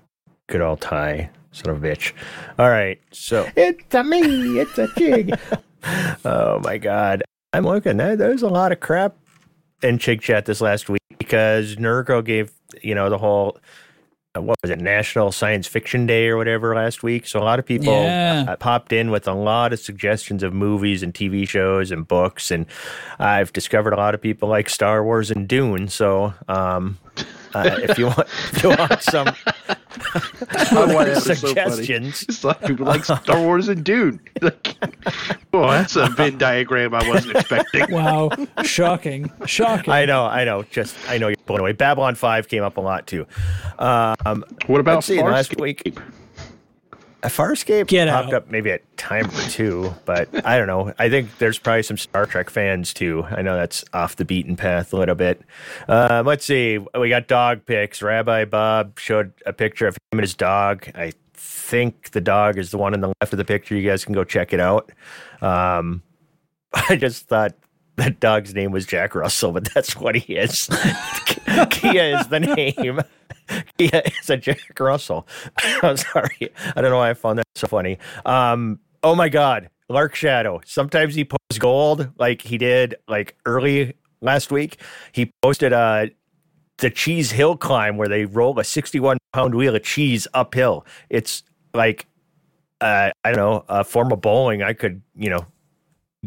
Good 0.48 0.60
old 0.60 0.81
tie. 0.82 1.31
Son 1.52 1.70
of 1.74 1.82
a 1.82 1.86
bitch. 1.89 2.12
All 2.59 2.69
right. 2.69 3.01
So 3.10 3.48
It's 3.56 3.94
a 3.94 4.05
me, 4.05 4.59
it's 4.60 4.77
a 4.78 4.89
jig. 4.97 5.39
Oh 6.24 6.59
my 6.65 6.77
god. 6.77 7.23
I'm 7.55 7.65
looking. 7.65 7.97
There- 7.97 8.16
There's 8.16 8.43
a 8.43 8.48
lot 8.48 8.73
of 8.73 8.81
crap 8.81 9.15
in 9.82 9.97
Chig 9.98 10.20
Chat 10.20 10.44
this 10.44 10.60
last 10.60 10.89
week 10.90 11.01
because 11.19 11.77
Nurko 11.77 12.23
gave, 12.23 12.51
you 12.82 12.94
know, 12.97 13.09
the 13.09 13.16
whole 13.16 13.56
uh, 13.56 13.60
what 14.40 14.56
was 14.62 14.70
it, 14.70 14.81
National 14.81 15.32
Science 15.32 15.66
Fiction 15.66 16.06
Day 16.06 16.28
or 16.28 16.36
whatever 16.36 16.74
last 16.74 17.02
week. 17.02 17.27
So 17.27 17.40
a 17.40 17.44
lot 17.44 17.59
of 17.59 17.66
people 17.66 17.93
Yeah. 17.93 18.44
uh, 18.48 18.56
popped 18.56 18.93
in 18.93 19.10
with 19.10 19.27
a 19.28 19.32
lot 19.35 19.73
of 19.73 19.81
suggestions 19.81 20.43
of 20.43 20.52
movies 20.52 21.02
and 21.02 21.12
TV 21.15 21.47
shows 21.48 21.90
and 21.90 22.06
books, 22.06 22.51
and 22.51 22.66
I've 23.19 23.52
discovered 23.52 23.93
a 23.93 23.97
lot 23.97 24.15
of 24.15 24.20
people 24.20 24.48
like 24.48 24.69
Star 24.69 25.02
Wars 25.05 25.31
and 25.31 25.47
Dune. 25.48 25.89
So 25.89 26.35
um, 26.48 26.98
uh, 27.54 27.78
if 27.82 27.98
you 27.98 28.06
want, 28.06 28.28
if 28.52 28.62
you 28.62 28.70
want 28.70 29.02
some 29.02 29.28
Oh, 30.70 30.94
why 30.94 31.04
that 31.04 31.26
was 31.26 31.40
so 31.40 31.52
It's 31.54 32.44
like 32.44 32.60
people 32.62 32.86
like 32.86 33.04
Star 33.04 33.40
Wars 33.40 33.68
and 33.68 33.84
Dune. 33.84 34.20
Like, 34.40 34.76
oh, 35.52 35.68
that's 35.68 35.96
a 35.96 36.06
Venn 36.10 36.38
diagram 36.38 36.94
I 36.94 37.08
wasn't 37.08 37.36
expecting. 37.36 37.90
Wow, 37.90 38.30
shocking, 38.62 39.32
shocking. 39.46 39.92
I 39.92 40.04
know, 40.04 40.26
I 40.26 40.44
know. 40.44 40.62
Just 40.70 40.96
I 41.08 41.18
know 41.18 41.28
you're 41.28 41.36
blown 41.46 41.60
away. 41.60 41.72
Babylon 41.72 42.14
Five 42.14 42.46
came 42.46 42.62
up 42.62 42.76
a 42.76 42.80
lot 42.80 43.08
too. 43.08 43.26
Um, 43.80 44.44
What 44.68 44.80
about 44.80 44.96
let's 44.96 45.06
see, 45.08 45.20
last 45.20 45.58
week. 45.58 45.98
A 47.22 47.28
Farscape 47.28 47.88
Get 47.88 48.08
popped 48.08 48.28
out. 48.28 48.34
up 48.34 48.50
maybe 48.50 48.70
at 48.70 48.96
time 48.96 49.26
or 49.26 49.40
two, 49.48 49.92
but 50.04 50.28
I 50.46 50.56
don't 50.56 50.68
know. 50.68 50.92
I 51.00 51.08
think 51.08 51.38
there's 51.38 51.58
probably 51.58 51.82
some 51.82 51.96
Star 51.96 52.26
Trek 52.26 52.48
fans 52.48 52.94
too. 52.94 53.24
I 53.24 53.42
know 53.42 53.56
that's 53.56 53.84
off 53.92 54.14
the 54.16 54.24
beaten 54.24 54.54
path 54.54 54.92
a 54.92 54.96
little 54.96 55.16
bit. 55.16 55.42
Um, 55.88 56.26
let's 56.26 56.44
see. 56.44 56.78
We 56.96 57.08
got 57.08 57.26
dog 57.26 57.66
pics. 57.66 58.02
Rabbi 58.02 58.44
Bob 58.44 59.00
showed 59.00 59.32
a 59.44 59.52
picture 59.52 59.88
of 59.88 59.96
him 59.96 60.00
and 60.18 60.20
his 60.20 60.34
dog. 60.34 60.88
I 60.94 61.12
think 61.34 62.12
the 62.12 62.20
dog 62.20 62.56
is 62.56 62.70
the 62.70 62.78
one 62.78 62.94
on 62.94 63.00
the 63.00 63.12
left 63.20 63.32
of 63.32 63.36
the 63.36 63.44
picture. 63.44 63.74
You 63.74 63.88
guys 63.88 64.04
can 64.04 64.14
go 64.14 64.22
check 64.22 64.52
it 64.52 64.60
out. 64.60 64.92
Um, 65.42 66.02
I 66.72 66.94
just 66.94 67.26
thought 67.26 67.54
that 67.96 68.20
dog's 68.20 68.54
name 68.54 68.70
was 68.70 68.86
Jack 68.86 69.16
Russell, 69.16 69.50
but 69.50 69.64
that's 69.74 69.96
what 69.96 70.14
he 70.14 70.36
is. 70.36 70.68
Kia 71.70 72.18
is 72.18 72.28
the 72.28 72.40
name. 72.40 73.01
Kia 73.78 74.02
is 74.20 74.30
a 74.30 74.36
Jack 74.36 74.78
Russell. 74.78 75.26
I'm 75.82 75.97
sorry. 75.97 76.52
I 76.76 76.80
don't 76.80 76.90
know 76.90 76.98
why 76.98 77.10
I 77.10 77.14
found 77.14 77.39
that 77.39 77.47
so 77.55 77.66
funny. 77.66 77.98
Um, 78.26 78.80
oh 79.02 79.14
my 79.14 79.28
God. 79.28 79.70
Lark 79.89 80.14
Shadow. 80.14 80.60
Sometimes 80.66 81.14
he 81.14 81.24
posts 81.24 81.59
gold 81.59 82.10
like 82.18 82.43
he 82.43 82.59
did 82.59 82.97
like 83.09 83.36
early 83.47 83.94
last 84.20 84.52
week. 84.52 84.80
He 85.12 85.32
posted 85.43 85.72
uh 85.72 86.06
the 86.76 86.90
cheese 86.90 87.30
hill 87.32 87.56
climb 87.56 87.97
where 87.97 88.06
they 88.06 88.24
roll 88.26 88.59
a 88.59 88.64
61 88.64 89.16
pound 89.32 89.55
wheel 89.55 89.74
of 89.74 89.82
cheese 89.82 90.28
uphill. 90.35 90.85
It's 91.09 91.43
like 91.72 92.06
uh, 92.80 93.10
I 93.24 93.32
don't 93.32 93.36
know, 93.36 93.64
a 93.68 93.85
form 93.85 94.12
of 94.12 94.20
bowling 94.20 94.62
I 94.62 94.72
could, 94.72 95.02
you 95.16 95.30
know, 95.30 95.47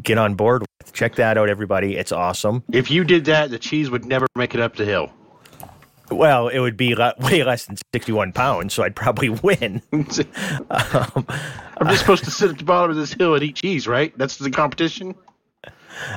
get 0.01 0.17
on 0.17 0.35
board 0.35 0.61
with. 0.61 0.93
Check 0.93 1.15
that 1.15 1.37
out, 1.37 1.49
everybody. 1.49 1.95
It's 1.95 2.11
awesome. 2.11 2.63
If 2.71 2.91
you 2.91 3.03
did 3.03 3.25
that, 3.25 3.49
the 3.49 3.59
cheese 3.59 3.89
would 3.89 4.05
never 4.05 4.27
make 4.35 4.53
it 4.53 4.59
up 4.59 4.75
the 4.75 4.85
hill. 4.85 5.11
Well, 6.11 6.49
it 6.49 6.59
would 6.59 6.75
be 6.75 6.93
way 6.93 7.43
less 7.43 7.65
than 7.65 7.77
61 7.93 8.33
pounds, 8.33 8.73
so 8.73 8.83
I'd 8.83 8.95
probably 8.95 9.29
win. 9.29 9.81
um, 9.93 10.05
I'm 10.69 11.87
just 11.87 11.99
supposed 12.01 12.25
to 12.25 12.31
sit 12.31 12.51
at 12.51 12.57
the 12.57 12.65
bottom 12.65 12.91
of 12.91 12.97
this 12.97 13.13
hill 13.13 13.33
and 13.33 13.43
eat 13.43 13.55
cheese, 13.55 13.87
right? 13.87 14.15
That's 14.17 14.37
the 14.37 14.51
competition. 14.51 15.15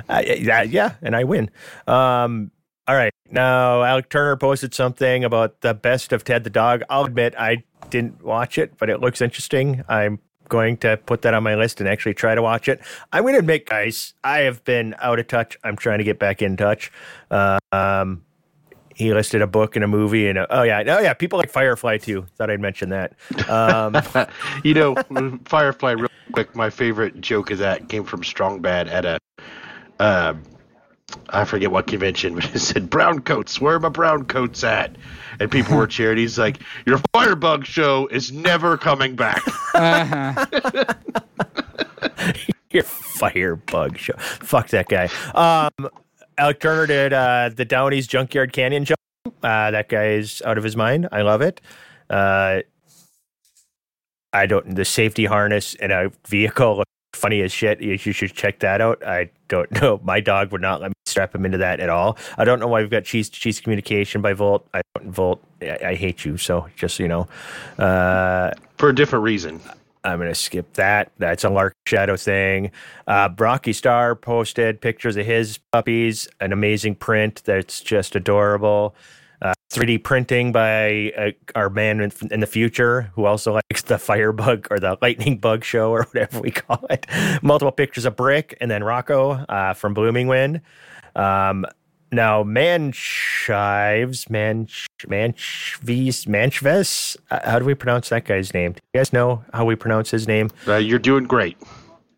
Uh, 0.09 0.23
yeah, 0.27 0.63
yeah, 0.63 0.95
and 1.03 1.15
I 1.15 1.25
win. 1.25 1.51
Um, 1.87 2.51
all 2.87 2.97
right. 2.97 3.13
Now, 3.31 3.83
Alec 3.83 4.11
Turner 4.11 4.37
posted 4.37 4.75
something 4.75 5.25
about 5.25 5.61
the 5.63 5.75
best 5.75 6.13
of 6.13 6.25
Ted 6.25 6.45
the 6.45 6.51
dog. 6.51 6.83
I'll 6.91 7.05
admit 7.05 7.35
I 7.39 7.65
didn't 7.89 8.23
watch 8.23 8.59
it, 8.59 8.77
but 8.79 8.91
it 8.91 9.01
looks 9.01 9.21
interesting. 9.23 9.83
I'm 9.89 10.19
going 10.49 10.77
to 10.79 10.99
put 10.99 11.23
that 11.23 11.33
on 11.35 11.43
my 11.43 11.55
list 11.55 11.81
and 11.81 11.89
actually 11.89 12.15
try 12.15 12.35
to 12.35 12.43
watch 12.43 12.69
it. 12.69 12.81
I'm 13.13 13.23
going 13.23 13.35
to 13.35 13.39
admit, 13.41 13.67
guys, 13.67 14.13
I 14.23 14.41
have 14.41 14.63
been 14.65 14.95
out 15.01 15.19
of 15.19 15.27
touch. 15.27 15.57
I'm 15.65 15.77
trying 15.77 15.99
to 15.99 16.05
get 16.05 16.19
back 16.19 16.43
in 16.43 16.57
touch. 16.57 16.93
Uh, 17.31 17.59
um, 17.73 18.23
he 18.95 19.13
listed 19.13 19.43
a 19.43 19.47
book 19.47 19.77
and 19.77 19.85
a 19.85 19.89
movie, 19.89 20.29
and 20.29 20.39
a, 20.39 20.57
oh 20.57 20.63
yeah, 20.63 20.83
oh 20.87 21.01
yeah, 21.01 21.15
people 21.15 21.39
like 21.39 21.51
Firefly 21.51 21.99
too. 21.99 22.27
Thought 22.37 22.51
I'd 22.51 22.61
mention 22.61 22.91
that. 22.91 23.15
Um, 23.49 23.97
you 24.65 24.75
know, 24.75 24.95
Firefly. 25.45 25.93
Real 25.93 26.09
quick, 26.33 26.55
my 26.55 26.71
favorite 26.71 27.21
joke 27.21 27.51
of 27.51 27.59
that 27.59 27.89
came 27.89 28.05
from 28.05 28.25
Strong 28.25 28.61
Bad 28.61 28.89
at 28.89 29.05
a, 29.05 29.19
uh, 30.01 30.35
I 31.31 31.45
forget 31.45 31.71
what 31.71 31.87
convention, 31.87 32.35
but 32.37 32.55
it 32.55 32.59
said 32.61 32.89
brown 32.91 33.21
coats. 33.21 33.61
Where 33.61 33.77
are 33.77 33.81
my 33.81 33.89
brown 33.89 34.25
coats 34.25 34.65
at? 34.65 34.97
And 35.41 35.51
people 35.51 35.77
were 35.77 35.87
cheering. 35.89 36.19
He's 36.19 36.39
like, 36.39 36.61
"Your 36.87 37.01
Firebug 37.13 37.67
show 37.67 38.07
is 38.07 38.31
never 38.33 38.77
coming 38.77 39.17
back." 39.17 39.43
Your 42.71 42.83
firebug 42.83 43.99
show. 43.99 44.15
Fuck 44.19 44.69
that 44.71 44.89
guy. 44.89 45.09
Um, 45.35 45.89
Alec 46.39 46.61
Turner 46.61 46.87
did 46.87 47.13
uh, 47.13 47.51
the 47.55 47.65
Downey's 47.65 48.07
Junkyard 48.07 48.53
Canyon 48.53 48.85
jump. 48.85 48.99
Uh, 49.43 49.71
that 49.71 49.89
guy 49.89 50.09
is 50.09 50.43
out 50.45 50.59
of 50.59 50.65
his 50.65 50.77
mind. 50.77 51.09
I 51.13 51.23
love 51.23 51.41
it. 51.43 51.61
Uh, 52.11 52.61
I 54.33 54.47
don't. 54.47 54.75
The 54.75 54.85
safety 54.85 55.27
harness 55.27 55.75
in 55.75 55.91
a 55.91 56.11
vehicle 56.27 56.83
funny 57.15 57.41
as 57.43 57.53
shit. 57.53 57.81
You, 57.81 57.97
should 57.97 58.33
check 58.35 58.59
that 58.61 58.81
out. 58.81 59.05
I 59.07 59.31
don't 59.49 59.71
know. 59.81 60.01
My 60.03 60.21
dog 60.21 60.53
would 60.53 60.61
not 60.61 60.81
let 60.81 60.91
me 60.91 60.95
strap 61.07 61.35
him 61.35 61.45
into 61.47 61.59
that 61.59 61.81
at 61.81 61.89
all. 61.89 62.19
I 62.37 62.45
don't 62.45 62.59
know 62.59 62.67
why 62.69 62.81
we've 62.81 62.91
got 62.91 63.05
cheese 63.05 63.31
to 63.31 63.39
cheese 63.39 63.61
communication 63.61 64.21
by 64.21 64.33
Volt. 64.33 64.67
I 64.75 64.83
don't 64.97 65.11
Volt. 65.11 65.43
I, 65.63 65.79
I 65.87 65.95
hate 65.95 66.25
you. 66.25 66.37
So 66.37 66.69
just 66.77 66.99
you 66.99 67.09
know. 67.09 67.29
Uh, 67.79 68.53
For 68.77 68.89
a 68.89 68.95
different 68.95 69.23
reason. 69.23 69.61
I'm 70.05 70.19
going 70.19 70.31
to 70.31 70.35
skip 70.35 70.75
that. 70.75 71.13
That's 71.19 71.45
a 71.45 71.51
Lark 71.51 71.75
Shadow 71.87 72.17
thing. 72.17 72.71
Uh, 73.07 73.29
Brocky 73.31 73.73
Star 73.73 74.15
posted 74.15 74.81
pictures 74.81 75.17
of 75.17 75.25
his 75.25 75.59
puppies, 75.73 76.29
an 76.41 76.53
amazing 76.53 76.97
print 76.97 77.43
that's 77.45 77.81
just 77.81 78.15
adorable. 78.15 78.95
Uh, 79.41 79.53
3D 79.73 80.03
printing 80.03 80.53
by 80.53 81.13
uh, 81.19 81.31
our 81.55 81.69
man 81.69 82.01
in, 82.01 82.13
in 82.31 82.41
the 82.41 82.47
future 82.47 83.11
who 83.15 83.25
also 83.25 83.55
likes 83.55 83.83
the 83.83 83.99
Firebug 83.99 84.69
or 84.71 84.79
the 84.79 84.97
Lightning 85.03 85.39
Bug 85.39 85.65
show 85.65 85.91
or 85.91 86.05
whatever 86.13 86.41
we 86.41 86.51
call 86.51 86.85
it. 86.91 87.07
Multiple 87.43 87.73
pictures 87.73 88.05
of 88.05 88.17
Brick 88.17 88.57
and 88.61 88.71
then 88.71 88.85
Rocco 88.85 89.33
uh, 89.33 89.75
from 89.75 89.95
Blooming 89.95 90.29
Wind. 90.29 90.61
Um, 91.17 91.67
now, 92.15 92.43
Manchives, 92.43 94.27
Manch, 94.29 94.87
Manchves, 95.07 96.27
Manchves. 96.27 97.17
Uh, 97.31 97.41
how 97.51 97.59
do 97.59 97.65
we 97.65 97.75
pronounce 97.75 98.09
that 98.09 98.25
guy's 98.25 98.55
name? 98.55 98.73
Do 98.73 98.81
you 98.95 99.01
guys 99.01 99.13
know 99.13 99.45
how 99.53 99.65
we 99.65 99.75
pronounce 99.77 100.11
his 100.11 100.27
name? 100.27 100.51
Uh, 100.67 100.77
you're 100.77 100.99
doing 100.99 101.25
great. 101.25 101.57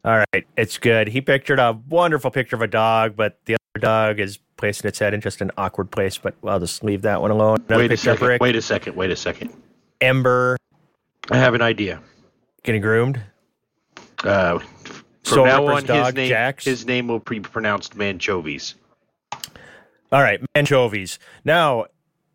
All 0.05 0.23
right, 0.32 0.47
it's 0.56 0.78
good. 0.78 1.09
He 1.09 1.20
pictured 1.20 1.59
a 1.59 1.78
wonderful 1.89 2.31
picture 2.31 2.55
of 2.55 2.62
a 2.62 2.68
dog, 2.68 3.16
but 3.16 3.39
the 3.47 3.55
other 3.55 3.81
dog 3.81 4.20
is 4.20 4.39
placing 4.56 4.86
its 4.89 4.98
head 5.01 5.12
in 5.14 5.20
just 5.20 5.40
an 5.40 5.51
awkward 5.56 5.90
place. 5.90 6.16
But 6.16 6.35
I'll 6.44 6.60
just 6.60 6.85
leave 6.85 7.02
that 7.02 7.20
one 7.20 7.32
alone. 7.32 7.59
Another 7.68 7.82
wait 7.82 7.93
a 7.93 7.97
second. 7.97 8.39
Wait 8.40 8.55
a 8.55 8.62
second. 8.62 8.94
Wait 8.97 9.10
a 9.10 9.16
second. 9.16 9.52
Ember 10.01 10.56
I 11.31 11.39
have 11.39 11.55
an 11.55 11.62
idea. 11.62 12.01
getting 12.62 12.81
groomed. 12.82 13.20
Uh, 14.23 14.59
from 14.59 15.05
Soul 15.24 15.44
now 15.47 15.66
on, 15.66 15.82
dog, 15.85 16.06
his 16.06 16.14
name 16.14 16.28
Jax. 16.28 16.64
his 16.64 16.86
name 16.86 17.09
will 17.09 17.18
be 17.18 17.40
pronounced 17.40 17.97
Manchovies. 17.97 18.77
All 20.12 20.22
right, 20.22 20.40
anchovies. 20.54 21.18
Now, 21.44 21.86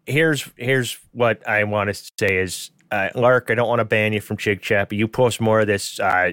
here's 0.06 0.50
here's 0.58 0.98
what 1.14 1.48
I 1.48 1.64
want 1.64 1.94
to 1.94 2.12
say 2.20 2.38
is, 2.38 2.72
uh, 2.92 3.10
Lark. 3.16 3.48
I 3.50 3.56
don't 3.56 3.70
want 3.70 3.80
to 3.80 3.86
ban 3.86 4.14
you 4.14 4.22
from 4.22 4.38
Chig 4.38 4.62
Chat, 4.62 4.90
but 4.90 4.98
you 4.98 5.08
post 5.08 5.40
more 5.40 5.62
of 5.62 5.68
this 5.68 6.00
uh, 6.00 6.32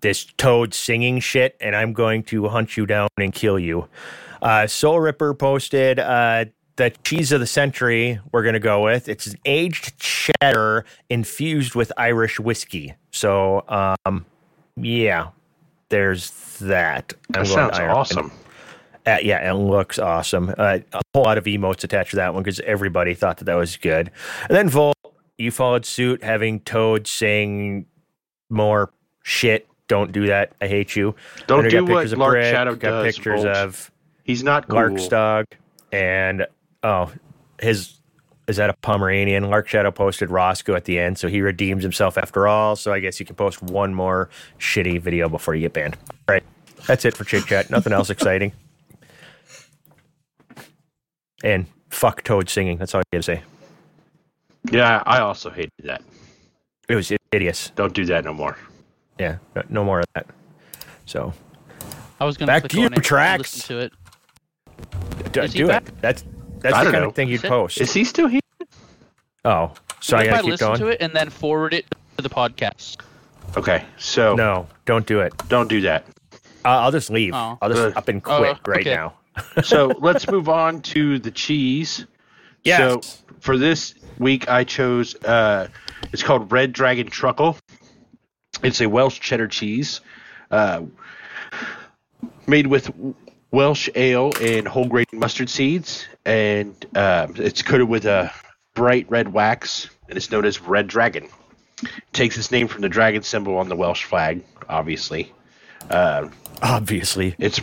this 0.00 0.24
toad 0.36 0.74
singing 0.74 1.18
shit, 1.20 1.56
and 1.60 1.74
I'm 1.74 1.92
going 1.92 2.22
to 2.24 2.48
hunt 2.48 2.76
you 2.76 2.86
down 2.86 3.08
and 3.18 3.32
kill 3.32 3.58
you. 3.58 3.88
Uh, 4.40 4.66
Soul 4.68 5.00
Ripper 5.00 5.34
posted 5.34 5.98
uh, 5.98 6.44
the 6.76 6.90
cheese 7.02 7.32
of 7.32 7.40
the 7.40 7.46
century. 7.46 8.20
We're 8.30 8.44
gonna 8.44 8.60
go 8.60 8.84
with 8.84 9.08
it's 9.08 9.26
an 9.26 9.38
aged 9.44 9.98
cheddar 9.98 10.84
infused 11.10 11.74
with 11.74 11.90
Irish 11.96 12.38
whiskey. 12.38 12.94
So, 13.10 13.64
um, 14.06 14.26
yeah, 14.76 15.30
there's 15.88 16.30
that. 16.60 17.14
I'm 17.34 17.42
That 17.42 17.46
sounds 17.48 17.78
Ireland. 17.78 17.98
awesome. 17.98 18.32
Uh, 19.08 19.18
yeah, 19.22 19.50
it 19.50 19.54
looks 19.54 19.98
awesome. 19.98 20.54
Uh, 20.58 20.78
a 20.92 21.00
whole 21.14 21.24
lot 21.24 21.38
of 21.38 21.44
emotes 21.44 21.82
attached 21.82 22.10
to 22.10 22.16
that 22.16 22.34
one 22.34 22.42
because 22.42 22.60
everybody 22.60 23.14
thought 23.14 23.38
that 23.38 23.44
that 23.44 23.54
was 23.54 23.76
good. 23.78 24.10
And 24.48 24.56
then 24.56 24.68
Volt, 24.68 24.96
you 25.38 25.50
followed 25.50 25.86
suit, 25.86 26.22
having 26.22 26.60
Toad 26.60 27.06
saying 27.06 27.86
more 28.50 28.92
shit. 29.22 29.66
Don't 29.86 30.12
do 30.12 30.26
that. 30.26 30.52
I 30.60 30.66
hate 30.66 30.94
you. 30.94 31.14
Don't 31.46 31.70
do 31.70 31.84
what 31.86 32.04
of 32.04 32.18
Lark 32.18 32.32
Brick, 32.34 32.52
Shadow 32.52 32.74
got 32.74 32.90
does, 32.90 33.14
pictures 33.14 33.44
Volt. 33.44 33.56
of 33.56 33.90
He's 34.24 34.42
not 34.42 34.68
cool. 34.68 34.76
Lark's 34.76 35.08
dog, 35.08 35.46
and 35.90 36.46
oh, 36.82 37.10
his 37.58 37.98
is 38.46 38.56
that 38.56 38.68
a 38.68 38.74
Pomeranian? 38.74 39.48
Lark 39.48 39.68
Shadow 39.68 39.90
posted 39.90 40.30
Roscoe 40.30 40.74
at 40.74 40.84
the 40.84 40.98
end, 40.98 41.16
so 41.16 41.28
he 41.28 41.40
redeems 41.40 41.82
himself 41.82 42.18
after 42.18 42.46
all. 42.46 42.76
So 42.76 42.92
I 42.92 43.00
guess 43.00 43.18
you 43.18 43.24
can 43.24 43.36
post 43.36 43.62
one 43.62 43.94
more 43.94 44.28
shitty 44.58 45.00
video 45.00 45.30
before 45.30 45.54
you 45.54 45.62
get 45.62 45.72
banned. 45.72 45.96
All 46.10 46.34
right, 46.34 46.44
that's 46.86 47.06
it 47.06 47.16
for 47.16 47.24
Chit 47.24 47.46
Chat. 47.46 47.70
Nothing 47.70 47.94
else 47.94 48.10
exciting. 48.10 48.52
And 51.44 51.66
fuck 51.90 52.22
Toad 52.24 52.48
singing. 52.48 52.78
That's 52.78 52.94
all 52.94 53.00
I 53.00 53.04
got 53.12 53.18
to 53.18 53.22
say. 53.22 53.42
Yeah, 54.70 55.02
I 55.06 55.20
also 55.20 55.50
hated 55.50 55.70
that. 55.84 56.02
It 56.88 56.94
was 56.94 57.12
hideous. 57.32 57.70
Don't 57.76 57.94
do 57.94 58.04
that 58.06 58.24
no 58.24 58.32
more. 58.34 58.56
Yeah, 59.18 59.38
no, 59.54 59.62
no 59.68 59.84
more 59.84 60.00
of 60.00 60.06
that. 60.14 60.26
So 61.06 61.32
I 62.20 62.24
was 62.24 62.36
gonna 62.36 62.50
Back 62.52 62.62
click 62.62 62.72
to 62.72 62.78
you, 62.80 62.86
on 62.86 62.92
it 62.94 63.10
and 63.10 63.38
listen 63.40 63.76
to 63.76 63.78
it. 63.84 63.92
d- 65.32 65.40
Is 65.40 65.52
he 65.52 65.58
do 65.60 65.66
back? 65.68 65.88
it. 65.88 66.00
That's 66.00 66.24
that's 66.60 66.74
I 66.74 66.84
the 66.84 66.90
kind 66.90 67.02
know. 67.02 67.08
of 67.10 67.14
thing 67.14 67.28
you'd 67.28 67.42
Is 67.44 67.48
post. 67.48 67.80
Is 67.80 67.92
he 67.92 68.04
still 68.04 68.26
here? 68.28 68.40
oh, 69.44 69.72
so 70.00 70.16
I 70.16 70.22
if 70.22 70.26
got 70.30 70.34
I 70.34 70.36
to 70.38 70.42
keep 70.42 70.50
listen 70.52 70.66
going. 70.68 70.78
to 70.80 70.86
it 70.88 71.00
and 71.00 71.12
then 71.14 71.30
forward 71.30 71.72
it 71.74 71.86
to 72.16 72.22
the 72.22 72.28
podcast. 72.30 72.98
Okay, 73.56 73.84
so 73.96 74.34
No, 74.34 74.66
don't 74.84 75.06
do 75.06 75.20
it. 75.20 75.32
don't 75.48 75.68
do 75.68 75.80
that. 75.82 76.04
I'll, 76.64 76.80
I'll 76.80 76.92
just 76.92 77.10
leave. 77.10 77.32
Oh. 77.34 77.56
I'll 77.62 77.68
just 77.70 77.80
Good. 77.80 77.96
up 77.96 78.08
and 78.08 78.22
Oh, 78.26 78.38
quit 78.38 78.58
right 78.66 78.80
okay. 78.80 78.94
now. 78.94 79.14
So 79.62 79.86
let's 79.98 80.28
move 80.30 80.48
on 80.48 80.82
to 80.82 81.18
the 81.18 81.30
cheese. 81.30 82.06
So 82.78 83.00
for 83.40 83.56
this 83.56 83.94
week, 84.18 84.48
I 84.48 84.64
chose. 84.64 85.14
Uh, 85.16 85.68
it's 86.12 86.22
called 86.22 86.52
Red 86.52 86.72
Dragon 86.72 87.08
Truckle. 87.08 87.56
It's 88.62 88.80
a 88.80 88.88
Welsh 88.88 89.20
cheddar 89.20 89.48
cheese, 89.48 90.00
uh, 90.50 90.82
made 92.46 92.66
with 92.66 92.90
Welsh 93.50 93.88
ale 93.94 94.32
and 94.40 94.66
whole 94.66 94.86
grain 94.86 95.06
mustard 95.12 95.48
seeds, 95.48 96.06
and 96.24 96.74
uh, 96.96 97.28
it's 97.36 97.62
coated 97.62 97.88
with 97.88 98.04
a 98.04 98.32
bright 98.74 99.08
red 99.10 99.32
wax, 99.32 99.88
and 100.08 100.16
it's 100.16 100.30
known 100.30 100.44
as 100.44 100.60
Red 100.60 100.88
Dragon. 100.88 101.28
It 101.82 101.90
takes 102.12 102.36
its 102.36 102.50
name 102.50 102.66
from 102.68 102.82
the 102.82 102.88
dragon 102.88 103.22
symbol 103.22 103.56
on 103.58 103.68
the 103.68 103.76
Welsh 103.76 104.04
flag, 104.04 104.44
obviously. 104.68 105.32
Uh, 105.90 106.28
Obviously. 106.62 107.34
it's 107.38 107.60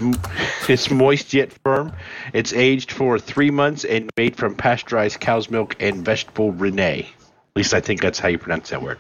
it's 0.70 0.90
moist 0.90 1.34
yet 1.34 1.52
firm. 1.64 1.94
It's 2.34 2.54
aged 2.54 2.92
for 2.92 3.20
three 3.20 3.52
months 3.52 3.84
and 3.84 4.10
made 4.18 4.36
from 4.36 4.56
pasteurized 4.56 5.20
cow's 5.20 5.50
milk 5.50 5.76
and 5.80 6.04
vegetable 6.04 6.52
rennet. 6.52 7.06
At 7.06 7.56
least 7.56 7.74
I 7.74 7.82
think 7.82 8.02
that's 8.02 8.20
how 8.20 8.30
you 8.30 8.38
pronounce 8.38 8.70
that 8.70 8.82
word. 8.82 9.00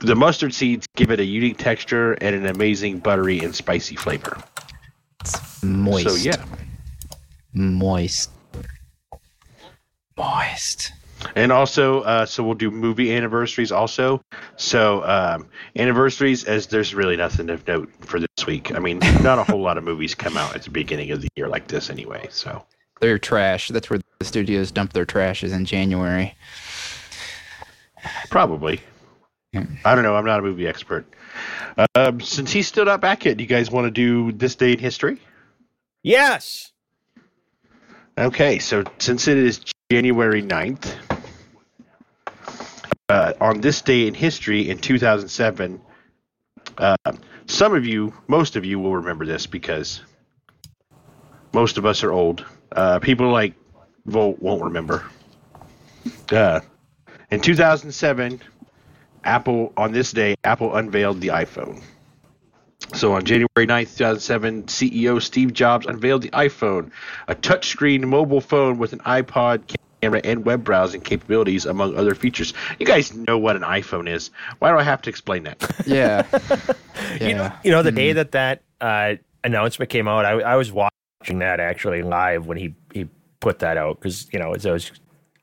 The 0.00 0.14
mustard 0.14 0.52
seeds 0.52 0.86
give 0.96 1.10
it 1.10 1.18
a 1.18 1.24
unique 1.24 1.56
texture 1.58 2.12
and 2.12 2.36
an 2.36 2.46
amazing 2.46 2.98
buttery 2.98 3.38
and 3.40 3.54
spicy 3.54 3.96
flavor. 3.96 4.36
It's 5.20 5.62
moist. 5.62 6.08
So 6.08 6.14
yeah, 6.14 6.44
Moist. 7.54 8.30
Moist. 10.16 10.92
And 11.34 11.52
also 11.52 12.00
uh, 12.02 12.26
so 12.26 12.42
we'll 12.42 12.54
do 12.54 12.70
movie 12.70 13.14
anniversaries 13.14 13.72
also. 13.72 14.20
So 14.56 15.04
um, 15.04 15.48
anniversaries, 15.76 16.44
as 16.44 16.66
there's 16.66 16.94
really 16.94 17.16
nothing 17.16 17.50
of 17.50 17.66
note 17.66 17.90
for 18.00 18.20
this 18.20 18.46
week. 18.46 18.74
I 18.74 18.78
mean, 18.78 18.98
not 19.22 19.38
a 19.38 19.44
whole 19.44 19.60
lot 19.60 19.78
of 19.78 19.84
movies 19.84 20.14
come 20.14 20.36
out 20.36 20.54
at 20.54 20.62
the 20.62 20.70
beginning 20.70 21.10
of 21.10 21.22
the 21.22 21.28
year 21.36 21.48
like 21.48 21.68
this 21.68 21.90
anyway. 21.90 22.28
So 22.30 22.64
They're 23.00 23.18
trash. 23.18 23.68
That's 23.68 23.90
where 23.90 24.00
the 24.18 24.24
studios 24.24 24.70
dump 24.70 24.92
their 24.92 25.04
trash 25.04 25.42
is 25.42 25.52
in 25.52 25.64
January. 25.64 26.34
Probably. 28.30 28.80
I 29.84 29.94
don't 29.94 30.04
know. 30.04 30.14
I'm 30.14 30.26
not 30.26 30.40
a 30.40 30.42
movie 30.42 30.66
expert. 30.66 31.06
Um, 31.94 32.20
since 32.20 32.50
he's 32.52 32.66
still 32.66 32.84
not 32.84 33.00
back 33.00 33.24
yet, 33.24 33.36
do 33.36 33.44
you 33.44 33.48
guys 33.48 33.70
want 33.70 33.86
to 33.86 33.90
do 33.90 34.32
this 34.32 34.54
day 34.56 34.72
in 34.72 34.78
history? 34.78 35.18
Yes. 36.02 36.72
Okay, 38.18 38.58
so 38.58 38.84
since 38.98 39.28
it 39.28 39.38
is 39.38 39.60
January 39.90 40.42
9th, 40.42 40.94
uh, 43.08 43.32
on 43.40 43.60
this 43.60 43.80
day 43.82 44.06
in 44.06 44.14
history 44.14 44.68
in 44.68 44.78
2007, 44.78 45.80
uh, 46.76 46.96
some 47.46 47.74
of 47.74 47.86
you, 47.86 48.12
most 48.26 48.56
of 48.56 48.64
you 48.64 48.78
will 48.78 48.96
remember 48.96 49.24
this 49.24 49.46
because 49.46 50.02
most 51.54 51.78
of 51.78 51.86
us 51.86 52.04
are 52.04 52.12
old. 52.12 52.44
Uh, 52.72 52.98
people 52.98 53.30
like 53.30 53.54
Volt 54.06 54.40
won't 54.40 54.62
remember. 54.62 55.04
Uh, 56.30 56.60
in 57.30 57.40
2007, 57.40 58.40
Apple, 59.24 59.72
on 59.76 59.92
this 59.92 60.12
day, 60.12 60.36
Apple 60.44 60.76
unveiled 60.76 61.20
the 61.20 61.28
iPhone. 61.28 61.82
So 62.94 63.14
on 63.14 63.24
January 63.24 63.48
9th, 63.56 63.96
2007, 63.96 64.64
CEO 64.64 65.20
Steve 65.20 65.52
Jobs 65.52 65.86
unveiled 65.86 66.22
the 66.22 66.30
iPhone, 66.30 66.90
a 67.26 67.34
touchscreen 67.34 68.04
mobile 68.04 68.40
phone 68.40 68.78
with 68.78 68.92
an 68.92 69.00
iPod 69.00 69.76
camera 70.00 70.20
and 70.24 70.44
web 70.44 70.64
browsing 70.64 71.00
capabilities, 71.00 71.66
among 71.66 71.96
other 71.96 72.14
features. 72.14 72.54
You 72.78 72.86
guys 72.86 73.14
know 73.14 73.38
what 73.38 73.56
an 73.56 73.62
iPhone 73.62 74.08
is. 74.08 74.30
Why 74.58 74.70
do 74.70 74.78
I 74.78 74.82
have 74.82 75.02
to 75.02 75.10
explain 75.10 75.44
that? 75.44 75.58
Yeah. 75.86 76.24
You 77.20 77.34
know, 77.34 77.52
you 77.64 77.70
know 77.70 77.82
the 77.82 77.92
day 77.92 78.12
that 78.12 78.32
that 78.32 78.62
uh, 78.80 79.14
announcement 79.44 79.88
came 79.88 80.08
out, 80.08 80.24
I, 80.24 80.32
I 80.40 80.56
was 80.56 80.72
watching 80.72 81.38
that 81.38 81.60
actually 81.60 82.02
live 82.02 82.46
when 82.46 82.58
he 82.58 82.74
he 82.92 83.08
put 83.40 83.60
that 83.60 83.76
out 83.76 84.00
because 84.00 84.28
you 84.32 84.38
know 84.38 84.52
it 84.52 84.64
was 84.64 84.90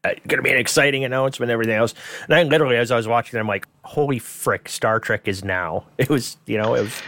uh, 0.06 0.10
going 0.28 0.38
to 0.38 0.44
be 0.44 0.52
an 0.52 0.58
exciting 0.58 1.04
announcement 1.04 1.50
and 1.50 1.54
everything 1.54 1.76
else. 1.76 1.96
And 2.26 2.36
I 2.36 2.44
literally, 2.44 2.76
as 2.78 2.92
I 2.92 2.96
was 2.98 3.08
watching 3.08 3.38
it, 3.38 3.40
I'm 3.40 3.48
like, 3.48 3.68
"Holy 3.84 4.20
frick! 4.20 4.70
Star 4.70 5.00
Trek 5.00 5.28
is 5.28 5.44
now." 5.44 5.86
It 5.98 6.10
was, 6.10 6.38
you 6.46 6.58
know, 6.58 6.76
it 6.76 6.82
was. 6.82 7.02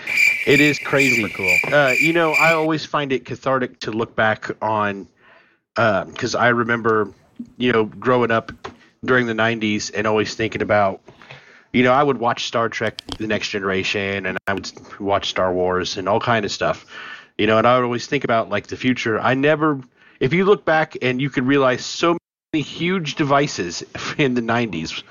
It 0.47 0.59
is 0.61 0.79
crazy. 0.79 1.27
cool. 1.29 1.55
Uh, 1.71 1.93
you 1.99 2.13
know, 2.13 2.31
I 2.31 2.53
always 2.53 2.85
find 2.85 3.11
it 3.11 3.25
cathartic 3.25 3.79
to 3.81 3.91
look 3.91 4.15
back 4.15 4.49
on 4.61 5.07
because 5.75 6.33
I 6.33 6.47
remember, 6.47 7.13
you 7.57 7.71
know, 7.71 7.85
growing 7.85 8.31
up 8.31 8.51
during 9.03 9.27
the 9.27 9.33
'90s 9.33 9.91
and 9.93 10.07
always 10.07 10.35
thinking 10.35 10.61
about, 10.61 11.01
you 11.73 11.83
know, 11.83 11.91
I 11.91 12.03
would 12.03 12.17
watch 12.17 12.45
Star 12.45 12.69
Trek: 12.69 13.01
The 13.17 13.27
Next 13.27 13.49
Generation 13.49 14.25
and 14.25 14.37
I 14.47 14.53
would 14.53 14.71
watch 14.99 15.29
Star 15.29 15.53
Wars 15.53 15.97
and 15.97 16.07
all 16.07 16.19
kind 16.19 16.45
of 16.45 16.51
stuff, 16.51 16.85
you 17.37 17.47
know, 17.47 17.57
and 17.57 17.67
I 17.67 17.75
would 17.77 17.83
always 17.83 18.07
think 18.07 18.23
about 18.23 18.49
like 18.49 18.67
the 18.67 18.77
future. 18.77 19.19
I 19.19 19.33
never, 19.33 19.81
if 20.19 20.33
you 20.33 20.45
look 20.45 20.65
back 20.65 20.97
and 21.01 21.21
you 21.21 21.29
could 21.29 21.45
realize 21.45 21.85
so 21.85 22.17
many 22.53 22.63
huge 22.63 23.15
devices 23.15 23.83
in 24.17 24.33
the 24.33 24.41
'90s 24.41 25.03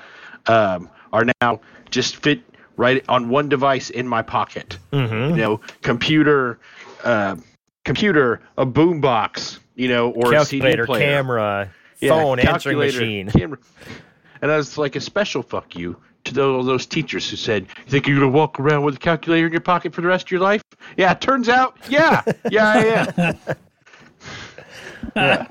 um, 0.46 0.90
are 1.12 1.26
now 1.40 1.60
just 1.90 2.16
fit 2.16 2.40
right 2.76 3.04
on 3.08 3.28
one 3.28 3.48
device 3.48 3.90
in 3.90 4.06
my 4.06 4.22
pocket. 4.22 4.78
Mm-hmm. 4.92 5.36
You 5.36 5.42
know, 5.42 5.60
computer, 5.82 6.58
uh, 7.04 7.36
computer, 7.84 8.40
a 8.56 8.66
boombox, 8.66 9.58
you 9.74 9.88
know, 9.88 10.10
or 10.10 10.34
a 10.34 10.44
CD 10.44 10.60
calculator, 10.60 10.86
player. 10.86 11.00
camera, 11.00 11.70
Yeah, 12.00 12.10
phone, 12.10 12.38
answering 12.38 12.78
calculator, 12.78 13.00
machine. 13.00 13.28
camera. 13.30 13.58
And 14.42 14.50
I 14.50 14.56
was 14.56 14.76
like 14.76 14.96
a 14.96 15.00
special 15.00 15.42
fuck 15.42 15.76
you 15.76 15.96
to 16.24 16.34
those, 16.34 16.66
those 16.66 16.86
teachers 16.86 17.28
who 17.30 17.36
said, 17.36 17.66
"You 17.86 17.90
think 17.90 18.06
you're 18.06 18.18
gonna 18.18 18.30
walk 18.30 18.60
around 18.60 18.82
with 18.84 18.96
a 18.96 18.98
calculator 18.98 19.46
in 19.46 19.52
your 19.52 19.60
pocket 19.60 19.94
for 19.94 20.02
the 20.02 20.08
rest 20.08 20.26
of 20.26 20.30
your 20.30 20.40
life?" 20.40 20.62
Yeah, 20.96 21.12
it 21.12 21.20
turns 21.20 21.48
out, 21.48 21.76
yeah, 21.88 22.22
yeah, 22.50 22.68
I 22.68 22.84
am. 22.84 23.38
yeah. 25.16 25.46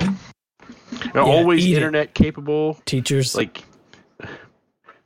And 0.00 1.16
always 1.16 1.66
eat 1.66 1.72
it. 1.72 1.76
internet 1.76 2.14
capable. 2.14 2.78
Teachers. 2.86 3.34
Like, 3.34 3.64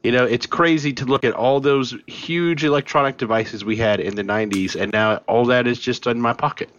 you 0.02 0.12
know, 0.12 0.24
it's 0.24 0.46
crazy 0.46 0.92
to 0.94 1.04
look 1.04 1.24
at 1.24 1.32
all 1.32 1.60
those 1.60 1.94
huge 2.06 2.62
electronic 2.64 3.16
devices 3.16 3.64
we 3.64 3.76
had 3.76 4.00
in 4.00 4.14
the 4.14 4.22
'90s, 4.22 4.80
and 4.80 4.92
now 4.92 5.16
all 5.26 5.46
that 5.46 5.66
is 5.66 5.78
just 5.80 6.06
in 6.06 6.20
my 6.20 6.32
pocket. 6.32 6.70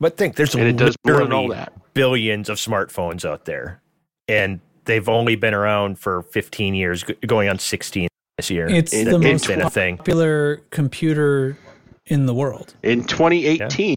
But 0.00 0.16
think 0.16 0.36
there's 0.36 0.54
And 0.54 0.64
it 0.64 0.76
does 0.76 0.94
more 1.04 1.18
than 1.18 1.32
all 1.32 1.48
literally 1.48 1.56
that. 1.56 1.72
billions 1.94 2.48
of 2.48 2.58
smartphones 2.58 3.24
out 3.24 3.44
there, 3.46 3.80
and 4.28 4.60
they've 4.84 5.08
only 5.08 5.34
been 5.36 5.54
around 5.54 5.98
for 5.98 6.22
15 6.22 6.74
years, 6.74 7.04
going 7.26 7.48
on 7.48 7.58
16 7.58 8.08
this 8.36 8.50
year. 8.50 8.68
it's 8.68 8.92
it- 8.92 9.04
the 9.06 9.16
it's 9.16 9.24
most 9.24 9.46
been 9.48 9.60
a 9.62 9.70
thing. 9.70 9.96
popular 9.96 10.58
computer 10.70 11.58
in 12.06 12.26
the 12.26 12.34
world. 12.34 12.74
In 12.82 13.04
2018, 13.04 13.96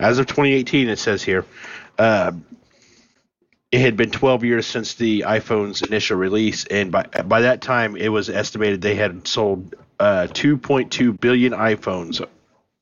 as 0.00 0.18
of 0.18 0.26
2018, 0.26 0.88
it 0.88 0.98
says 0.98 1.22
here, 1.22 1.44
uh, 1.98 2.32
it 3.70 3.80
had 3.80 3.96
been 3.96 4.10
12 4.10 4.44
years 4.44 4.66
since 4.66 4.94
the 4.94 5.20
iPhone's 5.26 5.82
initial 5.82 6.16
release, 6.18 6.64
and 6.66 6.90
by 6.90 7.04
by 7.26 7.40
that 7.42 7.60
time, 7.62 7.96
it 7.96 8.08
was 8.08 8.28
estimated 8.28 8.82
they 8.82 8.96
had 8.96 9.26
sold 9.26 9.74
uh, 10.00 10.26
2.2 10.32 11.12
billion 11.20 11.52
iPhones 11.52 12.20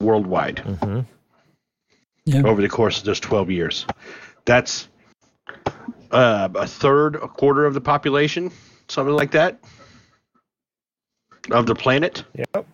worldwide 0.00 0.56
Mhm. 0.66 1.04
Yeah. 2.34 2.42
over 2.46 2.62
the 2.62 2.68
course 2.68 2.98
of 2.98 3.04
those 3.04 3.20
12 3.20 3.50
years. 3.50 3.86
That's 4.44 4.88
uh, 6.10 6.48
a 6.54 6.66
third, 6.66 7.16
a 7.16 7.28
quarter 7.28 7.66
of 7.66 7.74
the 7.74 7.80
population, 7.80 8.50
something 8.88 9.14
like 9.14 9.30
that, 9.32 9.60
of 11.50 11.66
the 11.66 11.74
planet. 11.74 12.24
Yep. 12.34 12.66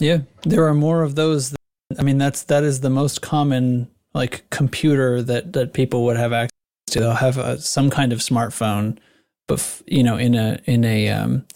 Yeah, 0.00 0.18
there 0.42 0.66
are 0.66 0.74
more 0.74 1.02
of 1.02 1.14
those. 1.14 1.50
Than, 1.50 1.58
I 1.98 2.02
mean, 2.02 2.18
that's 2.18 2.44
that 2.44 2.64
is 2.64 2.80
the 2.80 2.90
most 2.90 3.22
common 3.22 3.88
like 4.12 4.48
computer 4.50 5.22
that 5.22 5.52
that 5.52 5.72
people 5.72 6.04
would 6.04 6.16
have 6.16 6.32
access 6.32 6.50
to. 6.88 7.00
They'll 7.00 7.12
have 7.12 7.38
a, 7.38 7.60
some 7.60 7.90
kind 7.90 8.12
of 8.12 8.18
smartphone, 8.18 8.98
but 9.46 9.60
f- 9.60 9.82
you 9.86 10.02
know, 10.02 10.16
in 10.16 10.34
a 10.34 10.58
in 10.64 10.84
a 10.84 11.10
um, 11.10 11.46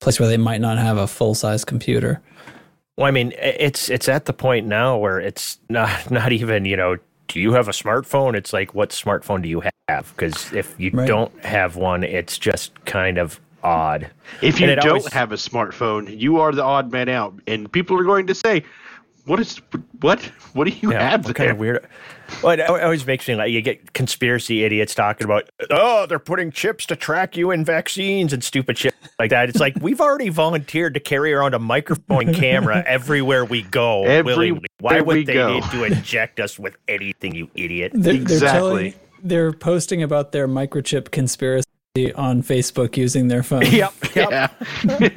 place 0.00 0.18
where 0.18 0.28
they 0.28 0.38
might 0.38 0.60
not 0.60 0.78
have 0.78 0.96
a 0.96 1.06
full 1.06 1.34
size 1.34 1.64
computer. 1.64 2.22
Well, 2.96 3.06
I 3.06 3.10
mean, 3.10 3.32
it's 3.38 3.88
it's 3.88 4.08
at 4.08 4.26
the 4.26 4.32
point 4.32 4.66
now 4.66 4.98
where 4.98 5.18
it's 5.18 5.58
not 5.68 6.10
not 6.10 6.32
even 6.32 6.64
you 6.64 6.76
know, 6.76 6.96
do 7.28 7.40
you 7.40 7.52
have 7.52 7.68
a 7.68 7.72
smartphone? 7.72 8.34
It's 8.34 8.52
like, 8.52 8.74
what 8.74 8.90
smartphone 8.90 9.42
do 9.42 9.48
you 9.48 9.62
have? 9.88 10.12
Because 10.14 10.52
if 10.52 10.74
you 10.78 10.90
Right. 10.92 11.08
don't 11.08 11.36
have 11.44 11.76
one, 11.76 12.04
it's 12.04 12.38
just 12.38 12.72
kind 12.84 13.16
of 13.18 13.40
odd. 13.64 14.10
If 14.42 14.60
you 14.60 14.66
don't 14.66 14.86
always- 14.86 15.12
have 15.12 15.32
a 15.32 15.36
smartphone, 15.36 16.18
you 16.18 16.38
are 16.40 16.52
the 16.52 16.62
odd 16.64 16.92
man 16.92 17.08
out, 17.08 17.34
and 17.46 17.70
people 17.70 17.98
are 17.98 18.04
going 18.04 18.26
to 18.26 18.34
say, 18.34 18.64
"What 19.26 19.40
is 19.40 19.60
what? 20.00 20.20
What 20.52 20.64
do 20.68 20.70
you 20.82 20.90
have 20.90 21.24
what 21.24 21.36
there?" 21.36 21.46
kind 21.46 21.50
of 21.50 21.58
weird. 21.58 21.86
Well, 22.42 22.52
it 22.52 22.60
always 22.60 23.06
makes 23.06 23.28
me 23.28 23.34
like 23.34 23.50
you 23.50 23.60
get 23.60 23.92
conspiracy 23.92 24.64
idiots 24.64 24.94
talking 24.94 25.24
about, 25.26 25.50
oh, 25.70 26.06
they're 26.06 26.18
putting 26.18 26.50
chips 26.50 26.86
to 26.86 26.96
track 26.96 27.36
you 27.36 27.50
in 27.50 27.62
vaccines 27.64 28.32
and 28.32 28.42
stupid 28.42 28.78
shit 28.78 28.94
like 29.18 29.30
that. 29.30 29.50
It's 29.50 29.60
like 29.60 29.74
we've 29.82 30.00
already 30.00 30.30
volunteered 30.30 30.94
to 30.94 31.00
carry 31.00 31.32
around 31.34 31.52
a 31.54 31.58
microphone 31.58 32.28
and 32.28 32.36
camera 32.36 32.82
everywhere 32.86 33.44
we 33.44 33.62
go. 33.62 34.04
Everywhere 34.04 34.36
willingly. 34.36 34.66
Why 34.80 35.00
would 35.02 35.26
they 35.26 35.34
go. 35.34 35.52
need 35.54 35.64
to 35.64 35.84
inject 35.84 36.40
us 36.40 36.58
with 36.58 36.76
anything, 36.88 37.34
you 37.34 37.50
idiot? 37.54 37.92
They're, 37.94 38.14
they're 38.14 38.22
Exactly. 38.22 38.48
telling, 38.50 38.94
they're 39.22 39.52
posting 39.52 40.02
about 40.02 40.32
their 40.32 40.48
microchip 40.48 41.10
conspiracy 41.10 41.66
on 42.16 42.42
Facebook 42.42 42.96
using 42.96 43.28
their 43.28 43.42
phone. 43.42 43.62
Yep, 43.70 43.92
yep. 44.16 44.52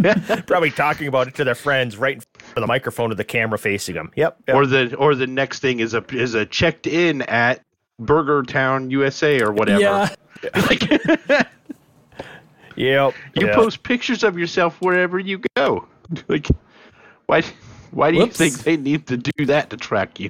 Yeah. 0.01 0.41
Probably 0.47 0.71
talking 0.71 1.07
about 1.07 1.29
it 1.29 1.35
to 1.35 1.45
their 1.45 1.55
friends 1.55 1.95
right 1.95 2.15
in 2.15 2.19
front 2.21 2.34
of 2.34 2.34
the 2.61 2.67
microphone 2.67 3.09
with 3.09 3.17
the 3.17 3.23
camera 3.23 3.57
facing 3.57 3.95
them. 3.95 4.11
Yep. 4.15 4.37
yep. 4.47 4.55
Or 4.55 4.65
the 4.65 4.95
or 4.95 5.15
the 5.15 5.27
next 5.27 5.59
thing 5.59 5.79
is 5.79 5.93
a 5.93 6.03
is 6.13 6.33
a 6.33 6.45
checked 6.45 6.87
in 6.87 7.21
at 7.23 7.61
Burger 7.99 8.43
Town, 8.43 8.89
USA, 8.89 9.41
or 9.41 9.51
whatever. 9.51 9.81
Yeah. 9.81 10.15
Like, 10.53 10.81
yep. 12.75 13.15
you 13.35 13.47
yep. 13.47 13.55
post 13.55 13.81
pictures 13.81 14.23
of 14.23 14.37
yourself 14.37 14.79
wherever 14.79 15.17
you 15.17 15.41
go. 15.55 15.87
Like, 16.27 16.47
why? 17.25 17.41
Why 17.89 18.11
do 18.11 18.19
Whoops. 18.19 18.39
you 18.39 18.49
think 18.51 18.63
they 18.63 18.77
need 18.77 19.07
to 19.07 19.17
do 19.17 19.45
that 19.47 19.71
to 19.71 19.77
track 19.77 20.19
you? 20.19 20.29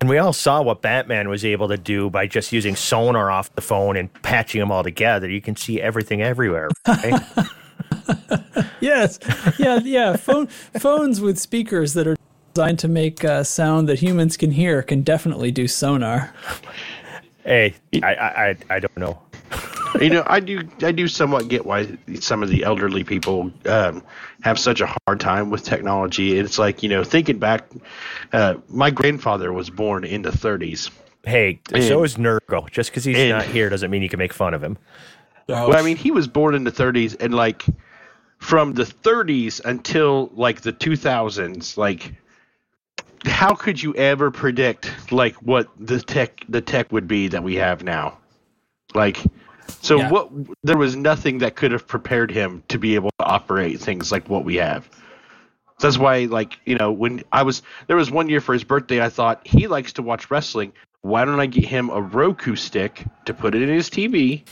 And 0.00 0.08
we 0.08 0.16
all 0.16 0.32
saw 0.32 0.62
what 0.62 0.80
Batman 0.80 1.28
was 1.28 1.44
able 1.44 1.68
to 1.68 1.76
do 1.76 2.08
by 2.08 2.26
just 2.26 2.52
using 2.52 2.74
sonar 2.74 3.30
off 3.30 3.54
the 3.54 3.60
phone 3.60 3.98
and 3.98 4.10
patching 4.22 4.60
them 4.60 4.72
all 4.72 4.82
together. 4.82 5.28
You 5.28 5.42
can 5.42 5.54
see 5.54 5.78
everything 5.78 6.22
everywhere. 6.22 6.70
Right? 6.88 7.20
Yes, 8.80 9.18
yeah, 9.58 9.78
yeah. 9.82 10.16
Phone 10.16 10.46
phones 10.46 11.20
with 11.20 11.38
speakers 11.38 11.94
that 11.94 12.06
are 12.06 12.16
designed 12.54 12.78
to 12.80 12.88
make 12.88 13.24
uh, 13.24 13.44
sound 13.44 13.88
that 13.88 13.98
humans 14.00 14.36
can 14.36 14.50
hear 14.50 14.82
can 14.82 15.02
definitely 15.02 15.50
do 15.50 15.66
sonar. 15.68 16.32
Hey, 17.44 17.74
I, 18.02 18.14
I, 18.14 18.48
I- 18.50 18.56
I 18.70 18.78
don't 18.80 18.96
know. 18.96 19.18
you 20.00 20.08
know, 20.08 20.22
I 20.26 20.40
do 20.40 20.62
I 20.82 20.92
do 20.92 21.06
somewhat 21.08 21.48
get 21.48 21.66
why 21.66 21.86
some 22.20 22.42
of 22.42 22.48
the 22.48 22.64
elderly 22.64 23.04
people 23.04 23.50
um, 23.66 24.02
have 24.42 24.58
such 24.58 24.80
a 24.80 24.94
hard 25.06 25.20
time 25.20 25.50
with 25.50 25.64
technology. 25.64 26.38
It's 26.38 26.58
like 26.58 26.82
you 26.82 26.88
know, 26.88 27.04
thinking 27.04 27.38
back, 27.38 27.66
uh, 28.32 28.54
my 28.68 28.90
grandfather 28.90 29.52
was 29.52 29.68
born 29.70 30.04
in 30.04 30.22
the 30.22 30.30
30s. 30.30 30.90
Hey, 31.24 31.60
And- 31.72 31.84
so 31.84 32.02
is 32.04 32.16
Nurgle. 32.16 32.70
Just 32.70 32.90
because 32.90 33.04
he's 33.04 33.18
and- 33.18 33.30
not 33.30 33.44
here 33.44 33.68
doesn't 33.68 33.90
mean 33.90 34.02
you 34.02 34.08
can 34.08 34.18
make 34.18 34.32
fun 34.32 34.54
of 34.54 34.62
him. 34.62 34.78
Well, 35.48 35.74
I 35.76 35.82
mean, 35.82 35.96
he 35.96 36.10
was 36.10 36.28
born 36.28 36.54
in 36.54 36.64
the 36.64 36.70
30s, 36.72 37.14
and 37.20 37.34
like 37.34 37.66
from 38.42 38.72
the 38.72 38.82
30s 38.82 39.64
until 39.64 40.28
like 40.34 40.62
the 40.62 40.72
2000s, 40.72 41.76
like 41.76 42.12
how 43.24 43.54
could 43.54 43.80
you 43.80 43.94
ever 43.94 44.32
predict 44.32 44.90
like 45.12 45.36
what 45.36 45.68
the 45.78 46.00
tech 46.00 46.44
the 46.48 46.60
tech 46.60 46.90
would 46.90 47.06
be 47.06 47.28
that 47.28 47.44
we 47.44 47.54
have 47.54 47.84
now? 47.84 48.18
Like, 48.94 49.18
so 49.80 49.98
Yeah. 49.98 50.10
what? 50.10 50.28
There 50.64 50.76
was 50.76 50.96
nothing 50.96 51.38
that 51.38 51.54
could 51.54 51.70
have 51.70 51.86
prepared 51.86 52.32
him 52.32 52.64
to 52.66 52.78
be 52.78 52.96
able 52.96 53.10
to 53.20 53.24
operate 53.24 53.78
things 53.78 54.10
like 54.10 54.28
what 54.28 54.44
we 54.44 54.56
have. 54.56 54.90
That's 55.78 55.96
why, 55.96 56.24
like, 56.24 56.58
you 56.64 56.74
know, 56.74 56.90
when 56.90 57.22
I 57.30 57.44
was 57.44 57.62
there 57.86 57.96
was 57.96 58.10
one 58.10 58.28
year 58.28 58.40
for 58.40 58.54
his 58.54 58.64
birthday, 58.64 59.00
I 59.00 59.08
thought 59.08 59.46
he 59.46 59.68
likes 59.68 59.92
to 59.94 60.02
watch 60.02 60.32
wrestling. 60.32 60.72
Why 61.02 61.24
don't 61.24 61.38
I 61.38 61.46
get 61.46 61.64
him 61.64 61.90
a 61.90 62.02
Roku 62.02 62.56
stick 62.56 63.04
to 63.24 63.34
put 63.34 63.54
it 63.54 63.62
in 63.62 63.68
his 63.68 63.88
TV 63.88 64.42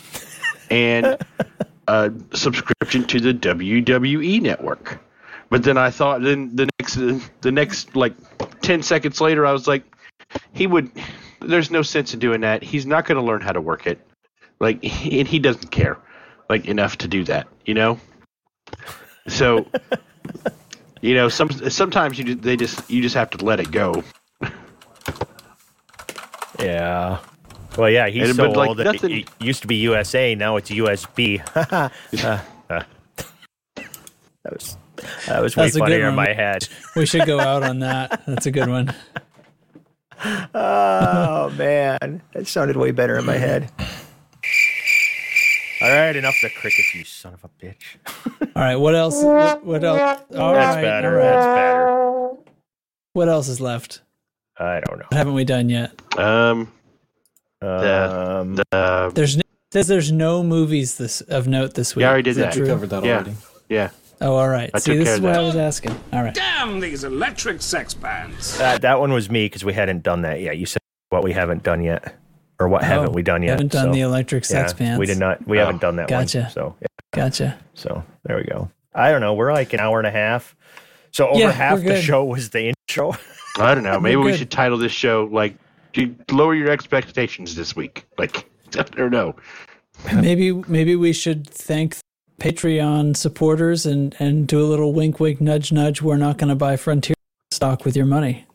and 0.70 1.18
a 1.90 2.36
subscription 2.36 3.04
to 3.04 3.20
the 3.20 3.34
WWE 3.34 4.40
network? 4.40 5.00
But 5.50 5.64
then 5.64 5.76
I 5.76 5.90
thought, 5.90 6.22
then 6.22 6.54
the 6.54 6.68
next, 6.78 6.94
the 7.40 7.52
next 7.52 7.96
like 7.96 8.14
ten 8.62 8.82
seconds 8.82 9.20
later, 9.20 9.44
I 9.44 9.52
was 9.52 9.66
like, 9.66 9.84
he 10.52 10.66
would. 10.66 10.90
There's 11.40 11.70
no 11.70 11.82
sense 11.82 12.14
in 12.14 12.20
doing 12.20 12.42
that. 12.42 12.62
He's 12.62 12.86
not 12.86 13.06
going 13.06 13.16
to 13.16 13.24
learn 13.24 13.40
how 13.40 13.52
to 13.52 13.60
work 13.60 13.86
it. 13.86 14.06
Like, 14.60 14.84
and 14.84 15.26
he 15.26 15.38
doesn't 15.38 15.70
care, 15.70 15.98
like 16.48 16.66
enough 16.66 16.98
to 16.98 17.08
do 17.08 17.24
that. 17.24 17.48
You 17.64 17.74
know. 17.74 18.00
So, 19.26 19.66
you 21.00 21.14
know, 21.14 21.28
some 21.28 21.50
sometimes 21.50 22.18
you 22.18 22.34
they 22.34 22.56
just 22.56 22.88
you 22.90 23.02
just 23.02 23.16
have 23.16 23.30
to 23.30 23.44
let 23.44 23.58
it 23.58 23.70
go. 23.70 24.04
Yeah. 26.60 27.18
Well, 27.78 27.88
yeah, 27.90 28.08
he's 28.08 28.28
And- 28.28 28.36
so 28.36 28.48
but, 28.48 28.56
like, 28.56 28.68
old. 28.68 28.78
That 28.78 28.84
nothing- 28.84 29.10
it, 29.10 29.28
it 29.40 29.44
used 29.44 29.62
to 29.62 29.68
be 29.68 29.76
USA. 29.76 30.34
Now 30.34 30.56
it's 30.56 30.70
USB. 30.70 31.40
Uh, 31.56 31.88
uh. 32.68 32.82
that 34.44 34.52
was 34.52 34.76
that 35.26 35.42
was 35.42 35.56
way 35.56 35.64
That's 35.64 35.76
a 35.76 35.78
good 35.80 35.84
funnier 35.84 36.08
in 36.08 36.16
one. 36.16 36.26
my 36.26 36.32
head. 36.32 36.68
We 36.96 37.06
should 37.06 37.26
go 37.26 37.38
out 37.40 37.62
on 37.62 37.78
that. 37.80 38.22
That's 38.26 38.46
a 38.46 38.50
good 38.50 38.68
one. 38.68 38.94
Oh 40.54 41.50
man, 41.56 42.22
that 42.34 42.46
sounded 42.46 42.76
way 42.76 42.90
better 42.90 43.16
in 43.18 43.24
my 43.24 43.36
head. 43.38 43.70
All 45.82 45.88
right, 45.90 46.14
enough 46.14 46.34
of 46.42 46.50
the 46.50 46.56
crickets, 46.60 46.94
you 46.94 47.04
son 47.04 47.32
of 47.34 47.42
a 47.44 47.48
bitch. 47.64 47.96
All 48.54 48.62
right, 48.62 48.76
what 48.76 48.94
else? 48.94 49.22
What, 49.22 49.64
what 49.64 49.82
else? 49.82 50.20
All 50.36 50.52
That's 50.52 50.76
right, 50.76 50.82
better. 50.82 51.20
all 51.20 51.26
right. 51.26 51.32
That's 51.32 51.46
better. 51.46 52.36
What 53.14 53.28
else 53.30 53.48
is 53.48 53.60
left? 53.62 54.02
I 54.58 54.80
don't 54.80 54.98
know. 54.98 55.06
What 55.08 55.16
haven't 55.16 55.32
we 55.34 55.44
done 55.44 55.70
yet? 55.70 55.92
Um, 56.18 56.70
Um, 57.62 58.56
the, 58.56 59.10
There's 59.14 59.36
no, 59.36 59.42
says 59.72 59.86
there's 59.86 60.10
no 60.10 60.42
movies 60.42 60.96
this 60.96 61.20
of 61.22 61.46
note 61.46 61.74
this 61.74 61.94
week. 61.94 62.02
yeah, 62.02 62.08
I 62.08 62.12
already 62.12 62.30
did 62.30 62.36
that 62.36 62.52
that. 62.52 62.54
true? 62.54 62.66
covered 62.66 62.90
that 62.90 63.04
Yeah. 63.04 63.14
already. 63.16 63.34
Yeah. 63.68 63.90
Oh, 64.22 64.34
all 64.34 64.48
right. 64.48 64.70
I 64.74 64.78
See, 64.78 64.96
this 64.96 65.08
is 65.08 65.18
of 65.18 65.24
what 65.24 65.32
that. 65.34 65.40
I 65.40 65.42
was 65.42 65.56
asking. 65.56 65.98
All 66.12 66.22
right. 66.22 66.34
Damn 66.34 66.80
these 66.80 67.04
electric 67.04 67.62
sex 67.62 67.94
bands. 67.94 68.58
that, 68.58 68.82
that 68.82 68.98
one 69.00 69.12
was 69.12 69.30
me 69.30 69.46
because 69.46 69.64
we 69.64 69.72
hadn't 69.72 70.02
done 70.02 70.22
that 70.22 70.40
yet. 70.40 70.58
You 70.58 70.66
said 70.66 70.80
what 71.10 71.22
we 71.24 71.32
haven't 71.32 71.62
done 71.62 71.82
yet, 71.82 72.16
or 72.58 72.68
what 72.68 72.82
haven't 72.84 73.10
Oh, 73.10 73.12
we 73.12 73.22
done 73.22 73.42
yet? 73.42 73.46
We 73.48 73.50
haven't 73.52 73.72
done 73.72 73.86
so, 73.86 73.92
the 73.92 74.00
electric 74.00 74.44
sex 74.44 74.72
yeah, 74.72 74.78
pants. 74.78 74.98
We 74.98 75.06
did 75.06 75.18
not. 75.18 75.46
We 75.46 75.58
Oh, 75.58 75.64
haven't 75.66 75.80
done 75.80 75.96
that 75.96 76.08
gotcha. 76.08 76.42
one. 76.42 76.50
So 76.50 76.76
yeah. 76.80 76.86
Gotcha. 77.12 77.58
So 77.74 78.04
there 78.24 78.36
we 78.36 78.44
go. 78.44 78.70
I 78.94 79.10
don't 79.10 79.20
know. 79.20 79.34
We're 79.34 79.52
like 79.52 79.72
an 79.72 79.80
hour 79.80 79.98
and 79.98 80.06
a 80.06 80.10
half. 80.10 80.54
So 81.12 81.28
over 81.28 81.38
Yeah, 81.38 81.50
half 81.52 81.80
the 81.82 82.00
show 82.00 82.24
was 82.24 82.50
the 82.50 82.72
intro. 82.88 83.14
I 83.58 83.74
don't 83.74 83.84
know. 83.84 83.98
Maybe 84.00 84.16
we 84.16 84.36
should 84.36 84.50
title 84.50 84.76
this 84.78 84.92
show 84.92 85.28
like 85.32 85.56
you 85.94 86.14
lower 86.30 86.54
your 86.54 86.70
expectations 86.70 87.54
this 87.54 87.74
week. 87.74 88.06
Like 88.18 88.46
I 88.78 88.82
don't 88.82 89.10
know. 89.10 89.34
maybe 90.14 90.52
maybe 90.52 90.96
we 90.96 91.12
should 91.12 91.48
thank 91.48 91.96
Patreon 92.40 93.16
supporters 93.16 93.86
and 93.86 94.14
and 94.18 94.46
do 94.46 94.60
a 94.60 94.66
little 94.66 94.92
wink 94.92 95.20
wink 95.20 95.40
nudge 95.40 95.72
nudge. 95.72 96.02
We're 96.02 96.16
not 96.16 96.38
going 96.38 96.48
to 96.48 96.56
buy 96.56 96.76
Frontier 96.76 97.14
stock 97.50 97.84
with 97.84 97.96
your 97.96 98.06
money. 98.06 98.46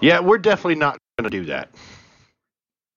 Yeah, 0.00 0.20
we're 0.20 0.38
definitely 0.38 0.76
not 0.76 0.98
going 1.18 1.30
to 1.30 1.38
do 1.38 1.44
that. 1.46 1.68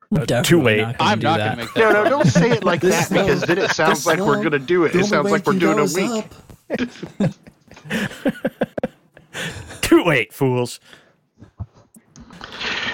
We're 0.09 0.21
uh, 0.21 0.25
definitely 0.25 0.77
late. 0.77 0.81
Not 0.81 0.95
I'm 0.99 1.19
do 1.19 1.23
not 1.23 1.39
going 1.39 1.51
to 1.51 1.57
make 1.57 1.73
that. 1.73 1.79
No, 1.79 2.03
no, 2.03 2.09
don't 2.09 2.27
say 2.27 2.51
it 2.51 2.63
like 2.63 2.81
that 2.81 3.09
because 3.09 3.41
then 3.41 3.57
it 3.57 3.71
sounds 3.71 3.99
this 3.99 4.05
like 4.05 4.19
we're 4.19 4.37
going 4.37 4.51
to 4.51 4.59
do 4.59 4.85
it. 4.85 4.95
It 4.95 5.05
sounds 5.05 5.31
like 5.31 5.45
we're 5.45 5.59
doing 5.59 5.79
a 5.79 5.85
week. 5.85 6.25
Too 9.81 10.03
late, 10.03 10.31
fools. 10.31 10.79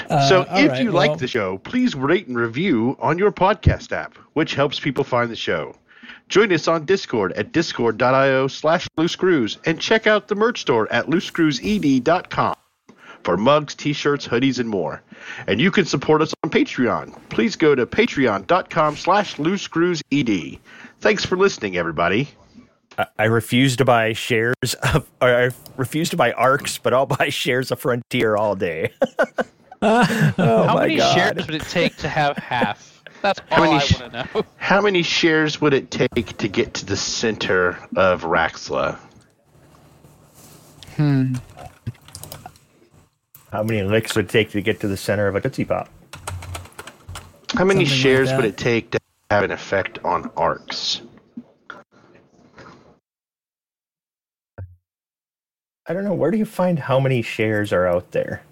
So, 0.09 0.41
Uh, 0.41 0.45
all 0.49 0.57
if 0.57 0.71
right, 0.71 0.81
you 0.83 0.91
well, 0.91 1.07
like 1.07 1.19
the 1.19 1.27
show, 1.27 1.59
please 1.59 1.93
rate 1.95 2.27
and 2.27 2.37
review 2.37 2.97
on 2.99 3.17
your 3.19 3.31
podcast 3.31 3.91
app, 3.91 4.15
which 4.33 4.55
helps 4.55 4.79
people 4.79 5.03
find 5.03 5.29
the 5.29 5.35
show. 5.35 5.75
Join 6.29 6.51
us 6.51 6.67
on 6.67 6.85
Discord 6.85 7.31
at 7.33 7.51
discord.io 7.51 8.47
slash 8.47 8.87
loosescrews 8.97 9.57
and 9.65 9.79
check 9.79 10.07
out 10.07 10.27
the 10.27 10.35
merch 10.35 10.61
store 10.61 10.91
at 10.91 11.07
loosescrewsed.com 11.07 12.55
for 13.23 13.35
mugs, 13.37 13.75
t-shirts, 13.75 14.27
hoodies, 14.27 14.59
and 14.59 14.69
more. 14.69 15.01
And 15.47 15.59
you 15.59 15.71
can 15.71 15.85
support 15.85 16.21
us 16.21 16.33
on 16.43 16.49
Patreon. 16.49 17.15
Please 17.29 17.55
go 17.55 17.75
to 17.75 17.85
patreon.com 17.85 18.95
slash 18.95 19.35
loosescrewsed. 19.35 20.59
Thanks 21.01 21.25
for 21.25 21.35
listening, 21.37 21.77
everybody. 21.77 22.29
I, 22.97 23.05
I 23.19 23.23
refuse 23.25 23.75
to 23.77 23.85
buy 23.85 24.13
shares 24.13 24.55
of, 24.93 25.09
or 25.21 25.35
I 25.35 25.49
refuse 25.77 26.09
to 26.11 26.17
buy 26.17 26.31
ARX, 26.31 26.77
but 26.81 26.93
I'll 26.93 27.05
buy 27.17 27.29
shares 27.29 27.71
of 27.71 27.79
Frontier 27.79 28.35
all 28.35 28.55
day. 28.55 28.91
oh 29.81 30.63
How 30.67 30.77
many 30.77 30.97
god! 30.97 31.13
shares 31.15 31.47
would 31.47 31.55
it 31.55 31.61
take 31.63 31.95
to 31.97 32.09
have 32.09 32.37
half? 32.37 33.01
That's 33.21 33.39
How 33.49 33.63
all 33.63 33.63
many 33.63 33.75
I 33.75 33.79
sh- 33.79 33.99
want 33.99 34.13
to 34.13 34.29
know. 34.33 34.43
How 34.57 34.81
many 34.81 35.03
shares 35.03 35.61
would 35.61 35.73
it 35.73 35.91
take 35.91 36.37
to 36.37 36.47
get 36.47 36.73
to 36.75 36.85
the 36.85 36.97
center 36.97 37.77
of 37.95 38.23
Raxxla? 38.23 38.97
Hmm. 40.95 41.35
How 43.51 43.63
many 43.63 43.83
licks 43.83 44.15
would 44.15 44.25
it 44.25 44.29
take 44.31 44.51
to 44.51 44.61
get 44.61 44.79
to 44.81 44.87
the 44.87 44.97
center 44.97 45.27
of 45.27 45.35
a 45.35 45.41
Tootsie 45.41 45.65
Pop? 45.65 45.89
How 47.55 47.65
many 47.65 47.85
Something 47.85 47.85
like 47.85 47.87
shares 47.87 48.33
would 48.33 48.45
it 48.45 48.57
take 48.57 48.91
to 48.91 48.99
have 49.31 49.43
an 49.43 49.51
effect 49.51 49.99
on 50.03 50.29
ARX? 50.37 51.01
I 55.87 55.93
don't 55.93 56.03
know. 56.03 56.13
Where 56.13 56.29
do 56.31 56.37
you 56.37 56.45
find 56.45 56.77
how 56.77 56.99
many 56.99 57.21
shares 57.23 57.73
are 57.73 57.87
out 57.87 58.11
there? 58.11 58.43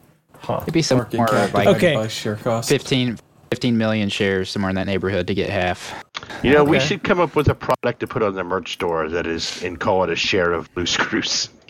Huh. 0.41 0.59
It'd 0.63 0.73
be 0.73 0.81
somewhere 0.81 1.07
Market 1.13 1.31
cap 1.31 1.53
like 1.53 1.67
Okay. 1.67 1.79
divided 1.91 2.03
by 2.03 2.07
share 2.07 2.35
cost. 2.37 2.69
15, 2.69 3.17
15 3.51 3.77
million 3.77 4.09
shares, 4.09 4.49
somewhere 4.49 4.69
in 4.69 4.75
that 4.75 4.87
neighborhood 4.87 5.27
to 5.27 5.33
get 5.33 5.49
half. 5.49 6.03
You 6.43 6.51
know, 6.53 6.63
we 6.63 6.79
should 6.79 7.03
come 7.03 7.19
up 7.19 7.35
with 7.35 7.47
a 7.49 7.55
product 7.55 7.99
to 8.01 8.07
put 8.07 8.21
on 8.23 8.33
the 8.35 8.43
merch 8.43 8.73
store 8.73 9.09
that 9.09 9.25
is 9.27 9.61
and 9.63 9.79
call 9.79 10.03
it 10.03 10.09
a 10.09 10.15
share 10.15 10.51
of 10.53 10.69
loose 10.75 10.91
screws. 10.91 11.49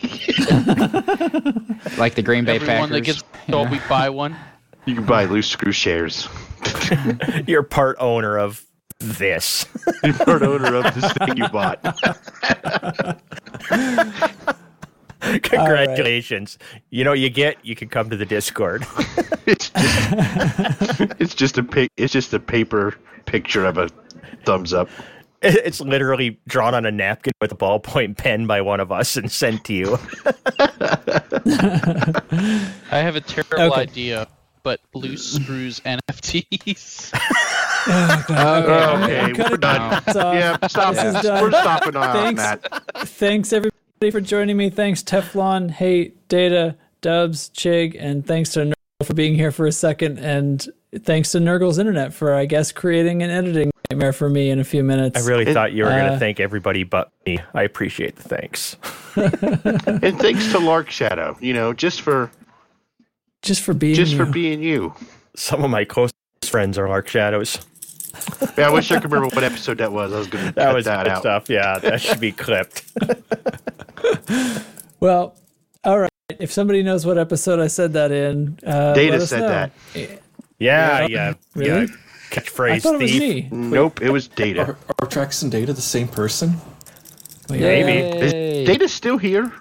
Like 1.98 2.14
the 2.14 2.22
Green 2.22 2.44
Bay 2.44 2.56
Everyone 2.56 2.88
Packers. 2.88 2.90
that 2.90 3.00
gets 3.02 3.22
told 3.48 3.70
we 3.70 3.80
buy 3.88 4.08
one. 4.10 4.36
You 4.86 4.94
can 4.94 5.04
buy 5.04 5.24
loose 5.24 5.48
screw 5.48 5.72
shares. 5.72 6.28
You're 7.46 7.62
part 7.64 7.96
owner 7.98 8.38
of 8.38 8.64
this. 9.00 9.66
You're 10.04 10.12
part 10.14 10.42
owner 10.42 10.74
of 10.76 10.94
this 10.94 11.12
thing 11.14 11.36
you 11.36 11.48
bought. 11.48 11.80
Congratulations. 15.42 16.58
You 16.90 17.04
know, 17.04 17.12
you 17.12 17.28
get, 17.30 17.56
you 17.64 17.74
can 17.74 17.88
come 17.88 18.10
to 18.10 18.16
the 18.16 18.26
Discord. 18.26 18.86
It's 19.48 19.70
just, 19.70 21.00
it's 21.18 21.34
just 21.34 21.56
a 21.56 21.88
It's 21.96 22.12
just 22.12 22.34
a 22.34 22.38
paper 22.38 22.94
picture 23.24 23.64
of 23.64 23.78
a 23.78 23.88
thumbs 24.44 24.74
up. 24.74 24.90
It's 25.40 25.80
literally 25.80 26.38
drawn 26.46 26.74
on 26.74 26.84
a 26.84 26.90
napkin 26.90 27.32
with 27.40 27.52
a 27.52 27.56
ballpoint 27.56 28.18
pen 28.18 28.46
by 28.46 28.60
one 28.60 28.78
of 28.78 28.92
us 28.92 29.16
and 29.16 29.32
sent 29.32 29.64
to 29.64 29.72
you. 29.72 29.98
I 32.90 32.98
have 32.98 33.16
a 33.16 33.22
terrible 33.22 33.72
Okay. 33.72 33.80
idea, 33.80 34.28
but 34.62 34.80
loose 34.92 35.32
screws 35.36 35.80
NFTs. 35.80 37.10
Oh, 37.88 39.00
okay, 39.04 39.32
cut 39.32 39.50
we're 39.50 39.56
done. 39.56 40.02
It's 40.06 40.16
off. 40.16 40.34
Yeah, 40.34 40.58
stop. 40.66 40.94
This 40.94 41.16
is 41.16 41.22
done. 41.22 41.42
We're 41.42 41.50
stopping 41.52 41.96
on 41.96 42.12
Thanks. 42.12 42.42
that. 42.42 43.06
Thanks 43.06 43.52
everybody 43.54 43.77
for 44.00 44.20
joining 44.20 44.56
me. 44.56 44.70
Thanks 44.70 45.02
Teflon, 45.02 45.70
Hey, 45.70 46.12
Data, 46.28 46.76
Dubs, 47.00 47.50
Chig, 47.50 47.96
and 47.98 48.24
thanks 48.24 48.50
to 48.50 48.60
Nurgle 48.60 49.06
for 49.06 49.14
being 49.14 49.34
here 49.34 49.50
for 49.50 49.66
a 49.66 49.72
second. 49.72 50.18
And 50.18 50.64
thanks 51.00 51.32
to 51.32 51.38
Nurgle's 51.38 51.78
Internet 51.78 52.14
for, 52.14 52.34
I 52.34 52.46
guess, 52.46 52.70
creating 52.72 53.22
an 53.22 53.30
editing 53.30 53.70
nightmare 53.90 54.12
for 54.12 54.28
me 54.30 54.50
in 54.50 54.60
a 54.60 54.64
few 54.64 54.84
minutes. 54.84 55.20
I 55.22 55.28
really 55.28 55.52
thought 55.52 55.72
you 55.72 55.82
were 55.84 55.90
going 55.90 56.06
Uh, 56.06 56.12
to 56.12 56.18
thank 56.18 56.38
everybody 56.40 56.84
but 56.84 57.10
me. 57.26 57.38
I 57.54 57.62
appreciate 57.64 58.16
the 58.16 58.22
thanks. 58.28 58.76
and 59.16 60.18
thanks 60.20 60.52
to 60.52 60.58
Lark 60.60 60.90
Shadow, 60.90 61.36
you 61.40 61.52
know, 61.52 61.72
just 61.72 62.00
for 62.02 62.30
just 63.42 63.62
for 63.62 63.74
being 63.74 63.94
just 63.94 64.14
for 64.14 64.26
you. 64.26 64.32
being 64.32 64.62
you. 64.62 64.94
Some 65.34 65.64
of 65.64 65.70
my 65.70 65.84
closest 65.84 66.14
friends 66.44 66.78
are 66.78 66.88
Lark 66.88 67.08
Shadows. 67.08 67.58
Yeah, 68.56 68.68
I 68.68 68.70
wish 68.70 68.90
I 68.90 69.00
could 69.00 69.10
remember 69.12 69.34
what 69.34 69.44
episode 69.44 69.78
that 69.78 69.92
was. 69.92 70.12
I 70.12 70.18
was 70.18 70.26
going 70.28 70.46
to 70.46 70.52
That 70.52 70.64
cut 70.66 70.74
was 70.74 70.84
that 70.86 71.04
good 71.04 71.12
out. 71.12 71.20
stuff. 71.20 71.48
Yeah, 71.50 71.78
that 71.78 72.00
should 72.00 72.20
be 72.20 72.32
clipped. 72.32 72.84
Well, 75.00 75.36
all 75.84 75.98
right. 76.00 76.10
If 76.40 76.52
somebody 76.52 76.82
knows 76.82 77.06
what 77.06 77.18
episode 77.18 77.60
I 77.60 77.68
said 77.68 77.92
that 77.92 78.10
in, 78.10 78.58
uh, 78.66 78.92
Data 78.94 79.24
said 79.26 79.40
know. 79.40 79.48
that. 79.48 79.72
Yeah, 79.94 80.06
Yeah. 80.58 81.06
yeah, 81.06 81.32
Really? 81.54 81.86
yeah. 81.86 81.86
I 82.30 82.34
Catchphrase 82.34 82.82
thought 82.82 82.96
it 82.96 83.02
was 83.02 83.10
thief. 83.12 83.52
me. 83.52 83.56
Nope, 83.70 84.02
it 84.02 84.10
was 84.10 84.28
Data. 84.28 84.60
Are, 84.62 84.76
are 84.98 85.06
Trax 85.06 85.42
and 85.42 85.50
Data 85.52 85.72
the 85.72 85.80
same 85.80 86.08
person? 86.08 86.56
Maybe. 87.48 87.92
Is 88.18 88.66
Data 88.66 88.88
still 88.88 89.16
here? 89.18 89.52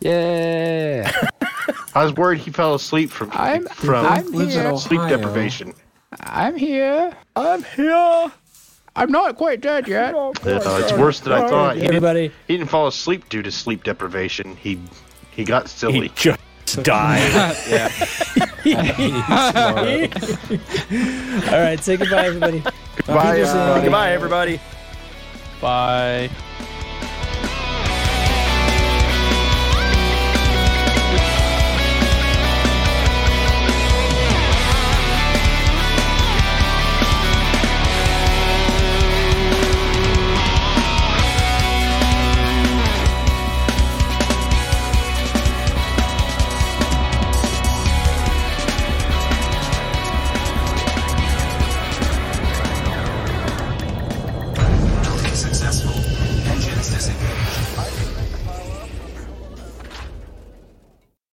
Yeah. 0.00 1.10
I 1.94 2.04
was 2.04 2.12
worried 2.12 2.40
he 2.40 2.50
fell 2.52 2.74
asleep 2.74 3.10
from 3.10 3.30
I'm- 3.32 3.64
from 3.66 4.04
I'm 4.06 4.30
Lives 4.32 4.54
in 4.54 4.62
here. 4.66 4.76
sleep 4.76 5.00
deprivation. 5.08 5.72
I'm 6.20 6.56
here. 6.56 7.16
I'm 7.36 7.62
here. 7.62 8.32
I'm 8.96 9.12
not 9.12 9.36
quite 9.36 9.60
dead 9.60 9.86
yet. 9.86 10.14
Uh, 10.14 10.32
it's 10.44 10.92
worse 10.92 11.20
than 11.20 11.32
I 11.32 11.48
thought. 11.48 11.76
He 11.76 11.86
didn't, 11.86 12.32
he 12.48 12.56
didn't 12.56 12.70
fall 12.70 12.88
asleep 12.88 13.28
due 13.28 13.42
to 13.42 13.52
sleep 13.52 13.84
deprivation. 13.84 14.56
He 14.56 14.80
he 15.30 15.44
got 15.44 15.68
silly. 15.68 16.08
He 16.08 16.12
just 16.16 16.40
died. 16.82 17.56
Yeah. 17.68 17.92
All 21.52 21.60
right. 21.60 21.78
Say 21.80 21.96
goodbye, 21.96 22.26
everybody. 22.26 22.58
Bye, 22.60 22.66
People 22.66 22.74
say- 23.06 23.40
everybody. 23.60 23.82
Goodbye, 23.82 24.10
everybody. 24.12 24.60
Bye. 25.60 26.30